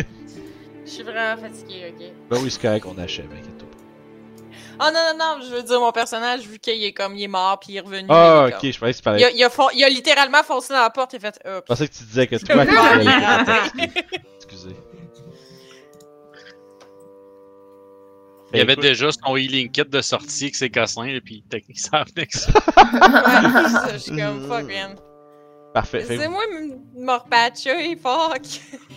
[0.84, 2.04] Je suis vraiment fatiguée, ok.
[2.30, 3.76] Ben oui, c'est correct, on achève, inquiète-toi pas.
[4.82, 7.28] Oh non, non, non, je veux dire, mon personnage, vu qu'il est comme, il est
[7.28, 8.06] mort, puis il est revenu.
[8.08, 9.24] Ah, ok, comme- je pensais que tu Il parlais.
[9.24, 11.38] a, il, a fon- il a littéralement foncé dans la porte et fait.
[11.44, 11.66] Je Hop.
[11.66, 12.64] pensais que tu disais que toi,
[13.76, 13.90] tu.
[14.36, 14.74] Excusez.
[18.52, 21.44] Il y avait Écoute, déjà son healing kit de sortie avec ses cossins, et puis
[21.68, 22.50] il s'en venait que ça.
[22.50, 24.96] Ouais, c'est ça, je suis comme fuck, man.
[25.72, 26.04] Parfait.
[26.04, 26.42] C'est vous- moi,
[26.96, 28.44] me repatcher, fuck.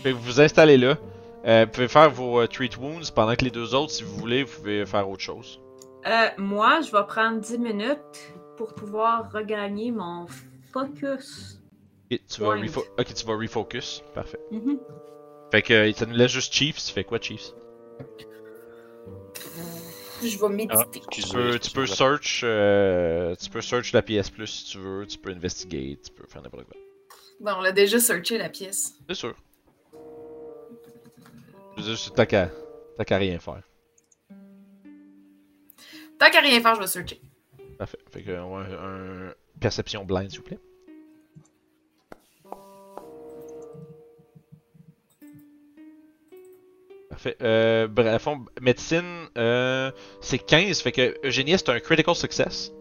[0.01, 0.97] fait que vous vous installez là.
[1.45, 4.15] Euh, vous pouvez faire vos euh, treat wounds pendant que les deux autres, si vous
[4.15, 5.59] voulez, vous pouvez faire autre chose.
[6.05, 10.25] Euh, moi, je vais prendre 10 minutes pour pouvoir regagner mon
[10.71, 11.59] focus.
[12.11, 12.55] Ok, tu vas,
[12.97, 14.03] ok, tu vas refocus.
[14.13, 14.39] Parfait.
[14.51, 14.79] Mhm.
[15.51, 16.77] Fait que ça nous laisse juste Chiefs.
[16.85, 17.51] Tu fais quoi, Chiefs?
[20.21, 20.85] Je vais Ah, méditer.
[20.91, 21.33] Tu excusez.
[21.33, 25.17] peux, tu peux search, euh, tu peux search la PS Plus si tu veux, tu
[25.17, 26.77] peux investigate, tu peux faire n'importe quoi.
[27.41, 28.93] Bon, on l'a déjà searché la pièce.
[29.09, 29.35] C'est sûr.
[31.77, 32.49] Je veux dire, t'as qu'à,
[32.97, 33.61] t'as qu'à rien faire.
[36.19, 37.21] Tant qu'à rien faire, je vais searcher.
[37.77, 37.97] Parfait.
[38.11, 40.59] Fait que, ouais, un perception blind, s'il vous plaît.
[47.09, 47.37] Parfait.
[47.41, 52.71] Euh, bref, fond, médecine, euh, c'est 15, fait que Eugénie, c'est un critical success.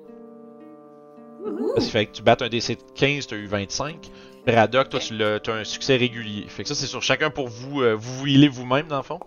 [1.74, 4.10] Parce que fait que tu battes un DC de 15, t'as eu 25.
[4.46, 6.46] Braddock, toi, tu l'as, t'as un succès régulier.
[6.48, 9.02] Fait que ça, c'est sur chacun pour vous, euh, vous vous healez vous-même, dans le
[9.02, 9.20] fond?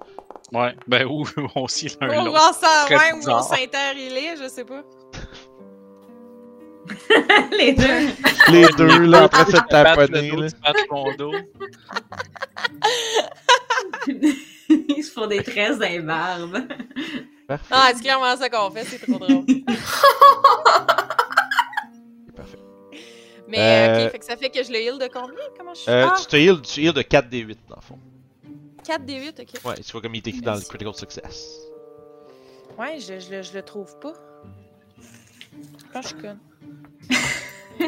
[0.51, 2.53] Ouais, ben ou aussi l'un On l'autre.
[2.53, 4.83] ça, Très ouais, ou on s'inter-il je sais pas.
[7.57, 8.09] Les deux.
[8.51, 10.47] Les deux, là, en train de se taponner, là.
[14.69, 16.67] Ils se font des tresses dans les barbes.
[17.71, 19.45] Ah, c'est clairement ça qu'on fait, c'est trop drôle.
[23.47, 25.35] Mais Euh, ok, fait que ça fait que je le heal de combien?
[25.57, 27.99] Comment je Euh, Ah, tu te heal, tu heal de 4 D8 dans le fond.
[28.83, 29.65] 4 des 8, ok.
[29.65, 30.61] Ouais, tu vois comme il est écrit dans le.
[30.61, 31.61] Critical Success.
[32.77, 34.13] Ouais, je, je, le- je le trouve pas.
[35.01, 36.27] Je pense que je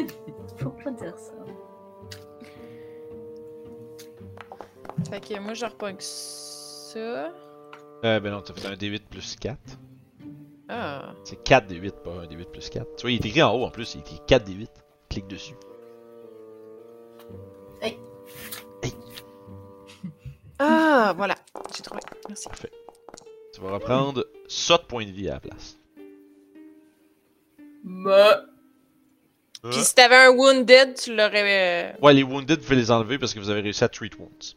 [0.00, 0.08] conne.
[0.58, 1.32] Faut pas dire ça.
[5.10, 6.98] Fait que moi, je reprends ça.
[8.04, 9.58] Euh, ben non, t'as fait un D8 plus 4.
[10.68, 11.12] Ah.
[11.24, 12.86] C'est 4 D8, pas un D8 plus 4.
[12.96, 14.66] Tu vois, il est écrit en haut en plus, il est écrit 4 D8.
[15.10, 15.54] Clique dessus.
[20.60, 21.36] Ah, voilà.
[21.76, 22.00] J'ai trouvé.
[22.28, 22.48] Merci.
[23.54, 25.78] Tu vas reprendre ça de points de vie à la place.
[27.84, 28.42] Bah.
[29.64, 31.92] Euh, Puis si t'avais un wounded, tu l'aurais.
[31.94, 34.18] euh, Ouais, les wounded, vous pouvez les enlever parce que vous avez réussi à treat
[34.18, 34.56] wounds.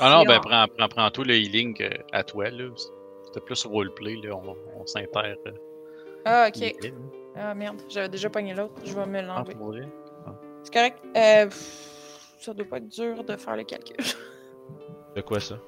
[0.00, 2.68] Ah non, ben on- prends, prends, prends tout le healing euh, à toi, là.
[3.26, 4.34] C'était plus roleplay, là.
[4.36, 5.08] On, on s'inter.
[5.46, 5.52] euh,
[6.24, 6.56] Ah, ok.
[6.56, 6.94] healing.
[7.38, 7.80] Ah, merde.
[7.88, 8.74] J'avais déjà pogné l'autre.
[8.84, 9.54] Je vais me Ah, l'enlever.
[9.58, 9.88] vrai?
[10.64, 10.98] C'est correct.
[11.16, 13.96] Euh, pff, ça doit pas être dur de faire le calcul.
[15.16, 15.58] De quoi ça?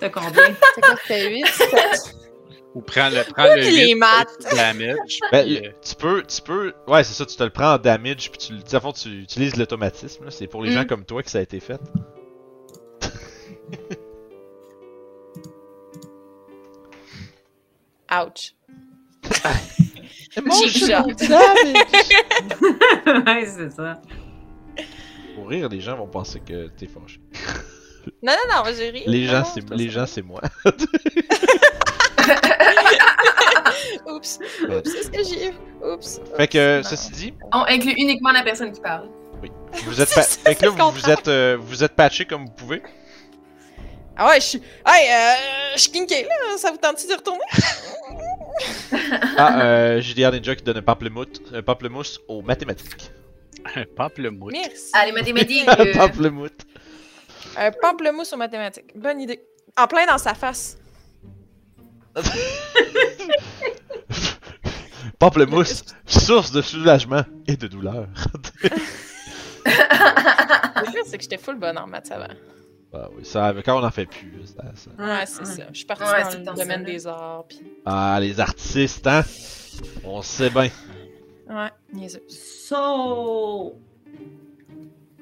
[0.00, 0.30] T'as combien?
[0.74, 1.44] C'est quoi, c'était 8?
[2.74, 4.28] Ou prends le, prends le les 8 maths.
[4.54, 5.18] damage.
[5.32, 6.74] Ben, le- euh, tu peux, tu peux.
[6.86, 9.56] Ouais, c'est ça, tu te le prends en damage, puis tu, à fond, tu utilises
[9.56, 10.26] l'automatisme.
[10.26, 10.74] là, C'est pour les Mm.
[10.74, 11.80] gens comme toi que ça a été fait.
[18.10, 18.54] Ouch.
[23.26, 24.00] Ouais, c'est ça.
[25.34, 27.20] Pour rire, les gens vont penser que t'es fâché.
[28.22, 29.02] Non, non, non, j'ai ri.
[29.06, 30.40] Les gens, c'est les gens, c'est moi.
[34.06, 34.38] Oups.
[34.68, 35.52] Oups, c'est ce que j'ai eu?
[35.82, 36.20] Oups.
[36.36, 36.82] Fait que, Non.
[36.88, 39.08] ceci dit, On inclut uniquement la personne qui parle.
[39.84, 42.52] vous êtes, pa- fait que là, vous, vous êtes, euh, vous êtes patché comme vous
[42.52, 42.82] pouvez.
[44.16, 44.62] Ah ouais, je suis.
[44.86, 45.34] Hey, euh,
[45.74, 46.56] je suis kinké là.
[46.56, 47.44] Ça vous tente-tu de retourner?
[49.38, 53.10] Ah, euh, JDR Ninja qui donne un pamplemousse, un pamplemousse aux mathématiques.
[53.74, 54.52] Un pamplemousse.
[54.52, 54.90] Merci.
[54.94, 55.68] Allez, mathématiques.
[55.68, 56.50] Un euh, pamplemousse.
[57.56, 58.96] Un pamplemousse aux mathématiques.
[58.96, 59.40] Bonne idée.
[59.76, 60.78] En plein dans sa face.
[65.18, 68.06] Pamplemousse, source de soulagement et de douleur.
[69.64, 72.28] Le pire, c'est que j'étais full bonne en maths avant.
[73.04, 74.46] Ah oui, ça, quand on en fait plus.
[74.46, 75.62] ça- ça- Ouais, c'est ça.
[75.72, 77.44] Je suis partie Ouais, dans le domaine ça, des arts.
[77.84, 79.22] Ah, les artistes, hein?
[80.04, 80.68] On sait bien.
[81.48, 82.22] Ouais, niaiseux.
[82.28, 83.78] So.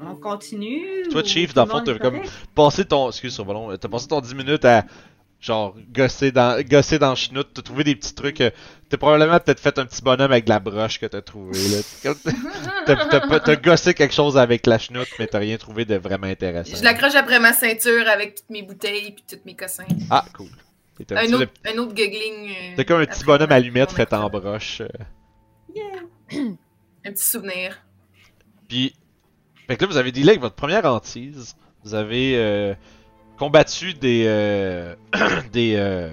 [0.06, 1.02] On continue?
[1.10, 2.20] Toi, Chief, dans le fond, t'as comme
[2.54, 3.08] passé ton.
[3.08, 4.84] Excuse sur ballon, t'as passé ton 10 minutes à.
[5.44, 8.40] Genre, gosser dans, gosser dans le chenoute, t'as trouvé des petits trucs.
[8.40, 8.50] euh,
[8.88, 12.14] T'as probablement peut-être fait un petit bonhomme avec de la broche que t'as trouvé, là.
[13.44, 16.76] T'as gossé quelque chose avec la chenoute, mais t'as rien trouvé de vraiment intéressant.
[16.76, 19.84] Je l'accroche après ma ceinture avec toutes mes bouteilles puis tous mes cossins.
[20.10, 20.46] Ah, cool.
[21.10, 22.48] Un Un petit- autre, un autre guggling.
[22.50, 24.80] euh, T'as comme un petit bonhomme allumette fait en broche.
[24.80, 24.88] euh.
[27.06, 27.82] Un petit souvenir.
[28.68, 28.94] Puis,
[29.66, 31.54] fait que là, vous avez dealé avec votre première hantise.
[31.84, 32.74] Vous avez euh,
[33.38, 34.94] combattu des euh,
[35.52, 36.10] des euh,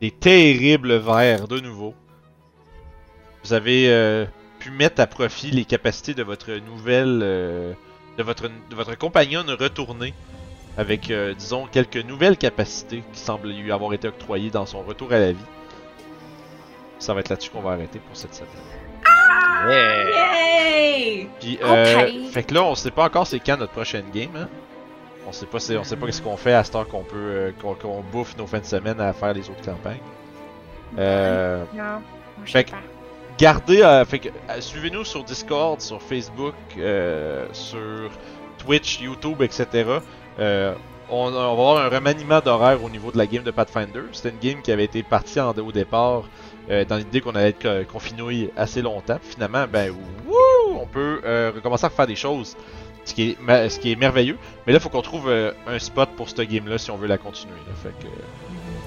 [0.00, 1.94] des terribles vers de nouveau.
[3.44, 4.26] Vous avez euh,
[4.58, 10.14] pu mettre à profit les capacités de votre nouvelle de votre de votre compagnon retourné
[10.76, 15.18] avec disons quelques nouvelles capacités qui semblent lui avoir été octroyées dans son retour à
[15.18, 15.38] la vie.
[16.98, 18.50] Ça va être là-dessus qu'on va arrêter pour cette semaine.
[19.68, 20.10] Yeah!
[20.88, 21.28] Yay!
[21.40, 21.58] Puis,
[22.30, 24.30] fait que là, on sait pas encore c'est quand notre prochaine game.
[24.36, 24.48] Hein?
[25.26, 27.50] On sait pas, on sait pas ce qu'on fait à cette heure qu'on peut, euh,
[27.60, 30.00] qu'on bouffe nos fins de semaine à faire les autres campagnes.
[30.98, 32.02] Euh, Non.
[32.44, 32.72] Fait que-
[33.38, 38.10] gardez, euh, fait que euh, suivez-nous sur Discord, sur Facebook, euh, sur
[38.58, 39.66] Twitch, YouTube, etc.
[40.38, 40.74] Euh,
[41.08, 44.02] on, on va avoir un remaniement d'horaire au niveau de la game de Pathfinder.
[44.12, 46.24] C'était une game qui avait été partie en, au départ
[46.70, 49.18] euh, dans l'idée qu'on allait être euh, confiné assez longtemps.
[49.22, 49.90] Finalement, ben,
[50.26, 52.56] wouh, on peut euh, recommencer à faire des choses.
[53.04, 54.38] Ce qui est, ce qui est merveilleux.
[54.66, 57.08] Mais là, il faut qu'on trouve euh, un spot pour cette game-là si on veut
[57.08, 57.54] la continuer.
[57.66, 57.72] là.
[57.82, 58.06] Fait que,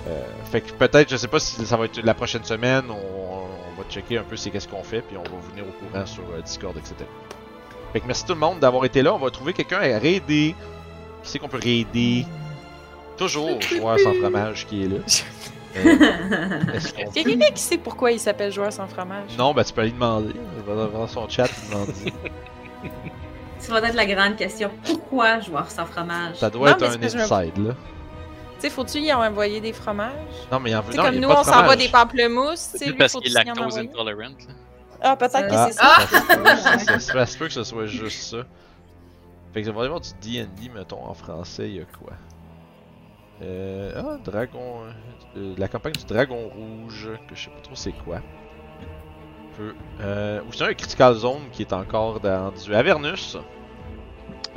[0.10, 2.94] euh, fait que peut-être, je sais pas si ça va être la prochaine semaine, on,
[2.94, 5.86] on va checker un peu c'est qu'est-ce qu'on fait, puis on va vous venir au
[5.86, 6.96] courant sur euh, Discord, etc.
[7.92, 9.14] Fait que merci tout le monde d'avoir été là.
[9.14, 10.56] On va trouver quelqu'un à raider.
[11.24, 12.26] Qui c'est qu'on peut raider?
[13.18, 14.98] Toujours joueur sans fromage qui est là.
[15.78, 19.32] Euh, est-ce qu'on- Il y a quelqu'un qui sait pourquoi il s'appelle joueur sans fromage?
[19.38, 20.30] Non, ben tu peux aller demander.
[20.34, 21.94] Il va dans son chat, il demander.
[23.60, 24.70] Ça va être la grande question.
[24.86, 26.36] Pourquoi joueur sans fromage?
[26.36, 27.74] Ça doit Non, être un c'est je me- inside là.
[28.56, 30.12] Tu sais, faut-tu y envoyer des fromages?
[30.52, 31.44] Non, mais il en veut Tu sais, non, comme il y a nous, pas on
[31.44, 32.70] s'envoie des pamplemousses.
[32.72, 34.20] tu sais, C'est lui, parce faut qu'il est lactose intolerant.
[34.30, 34.54] là.
[35.02, 35.42] Ah, peut-être Ah.
[35.68, 35.84] que c'est ça.
[35.84, 36.02] Ah!
[36.08, 38.38] Ça, se peut, ça, ça, ça se peut que ce soit juste ça.
[39.54, 42.14] Fait que on va aller voir du D&D, mettons, en français, il y a quoi?
[43.42, 44.84] Euh, ah, Dragon...
[45.38, 48.22] euh, la campagne du Dragon Rouge, que je sais pas trop c'est quoi.
[49.58, 49.74] Peu.
[50.02, 53.38] Euh, ou c'est un Critical Zone qui est encore dans du Avernus.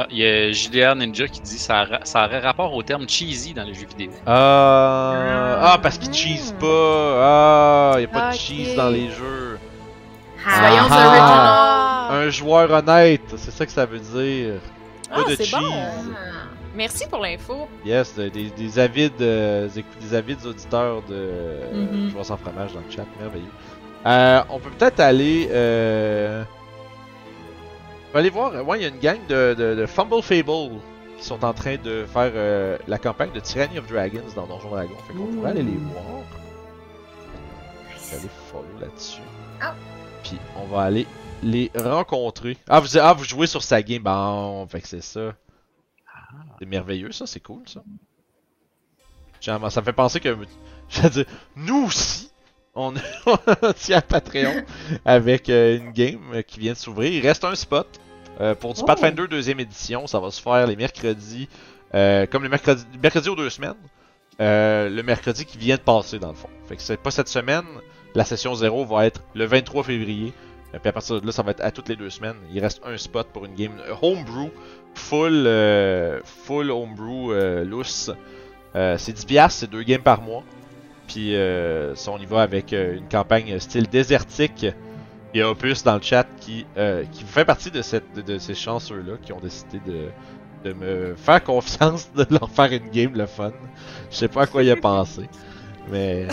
[0.01, 3.53] Ah, Il y a JDR Ninja qui dit ça, ça aurait rapport au terme cheesy
[3.55, 4.11] dans les jeux vidéo.
[4.27, 6.67] Ah, ah parce qu'il cheese pas.
[6.67, 9.59] Ah, il y a pas de cheese dans les jeux.
[10.43, 12.09] Soyons Ah.
[12.13, 14.61] Un joueur honnête, c'est ça que ça veut dire.
[15.11, 15.51] Pas Ah, de cheese.
[15.53, 16.13] bon.
[16.77, 17.67] Merci pour l'info.
[17.85, 19.69] Yes, de- des, des avides, euh,
[20.01, 21.73] des avides auditeurs de euh,
[22.05, 22.11] Mhm.
[22.11, 23.47] joueurs sans fromage dans le chat, merveilleux.
[24.07, 26.45] Euh, on peut peut-être aller, euh...
[28.11, 28.67] on va aller voir.
[28.67, 30.79] Ouais, il y a une gang de, de, de Fumble Fable
[31.19, 34.71] qui sont en train de faire euh, la campagne de Tyranny of Dragons dans Donjon
[34.71, 34.95] Dragon.
[35.07, 36.23] Fait qu'on pourrait aller les voir.
[37.91, 39.21] Je vais aller follow là-dessus.
[39.61, 39.75] Ah.
[40.23, 41.07] Puis on va aller
[41.43, 42.57] les rencontrer.
[42.69, 44.03] Ah, vous, ah, vous jouez sur sa game.
[44.03, 45.35] Bon, fait que c'est ça.
[46.59, 47.83] C'est merveilleux, ça, c'est cool, ça.
[49.41, 50.37] Genre, ça me fait penser que.
[50.89, 52.28] Je veux dire, nous aussi,
[52.79, 54.63] on tient à Patreon
[55.05, 57.13] avec euh, une game qui vient de s'ouvrir.
[57.13, 57.89] Il reste un spot
[58.41, 58.85] euh, pour du Oh.
[58.85, 60.07] Pathfinder deuxième édition.
[60.07, 61.49] Ça va se faire les mercredis,
[61.95, 63.75] euh, comme les mercredis, mercredis aux deux semaines.
[64.41, 66.49] Euh, le mercredi qui vient de passer, dans le fond.
[66.69, 67.65] Fait que c'est pas cette semaine.
[68.15, 70.33] La session 0 va être le 23 février.
[70.75, 72.37] Euh, Puis à partir de là, ça va être à toutes les deux semaines.
[72.53, 74.51] Il reste un spot pour une game euh, homebrew,
[74.95, 78.15] full, euh, full homebrew euh, loose.
[78.77, 80.45] Euh, c'est 10$, piastres, c'est deux games par mois.
[81.09, 84.67] Puis euh, ça, on y va avec euh, une campagne style désertique.
[85.35, 88.21] Il y a Opus dans le chat qui, euh, qui fait partie de, cette, de,
[88.23, 90.09] de ces chanceux-là qui ont décidé de,
[90.65, 93.53] de me faire confiance, de leur faire une game le fun.
[94.11, 95.29] Je sais pas à quoi il a pensé.
[95.91, 96.29] Mais.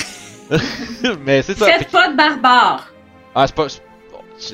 [1.26, 1.66] mais c'est ça.
[1.66, 2.88] Faites pas de barbare!
[3.34, 3.68] Ah, c'est pas.
[3.68, 3.78] Je,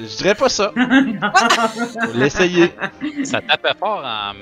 [0.04, 0.72] je dirais pas ça.
[0.76, 2.72] Faut l'essayer.
[3.24, 4.34] Ça tapait fort en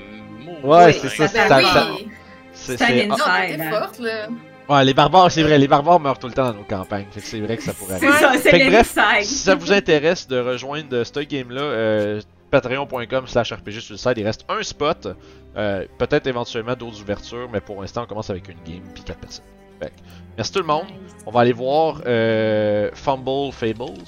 [0.44, 0.58] mots.
[0.76, 1.28] Ouais, Oui, c'est ça ça.
[1.28, 2.08] fait c'est- ça- oui.
[2.52, 3.56] c'est- C'est un inside.
[3.56, 3.70] t'es hein.
[3.70, 4.28] forte, là.
[4.70, 7.06] Ouais, les barbares, c'est vrai, les barbares meurent tout le temps dans nos campagnes.
[7.10, 8.20] Fait que c'est vrai que ça pourrait C'est arriver.
[8.20, 9.24] ça, c'est Fait que bref, l'inside.
[9.24, 12.20] Si ça vous intéresse de rejoindre ce game-là, euh,
[12.52, 15.08] patreon.com slash RPG sur le site, il reste un spot.
[15.56, 19.18] Euh, Peut-être éventuellement d'autres ouvertures, mais pour l'instant, on commence avec une game puis 4
[19.18, 19.44] personnes.
[19.80, 19.94] Fait que,
[20.36, 20.86] merci tout le monde.
[21.26, 23.98] On va aller voir euh, Fumble Fables.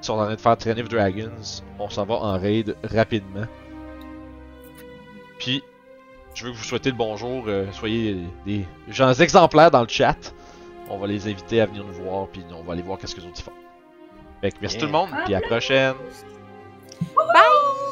[0.00, 1.62] Ils sont en train de faire Tyranny of Dragons.
[1.78, 3.46] On s'en va en raid rapidement.
[5.38, 5.62] Puis,
[6.38, 7.44] je veux que vous souhaitez le bonjour.
[7.48, 10.16] Euh, soyez des gens exemplaires dans le chat.
[10.88, 13.20] On va les inviter à venir nous voir, puis on va aller voir qu'est-ce que
[13.20, 13.52] les autres font.
[14.40, 15.94] Fait que merci tout le monde, puis à la prochaine.
[17.16, 17.87] Bye!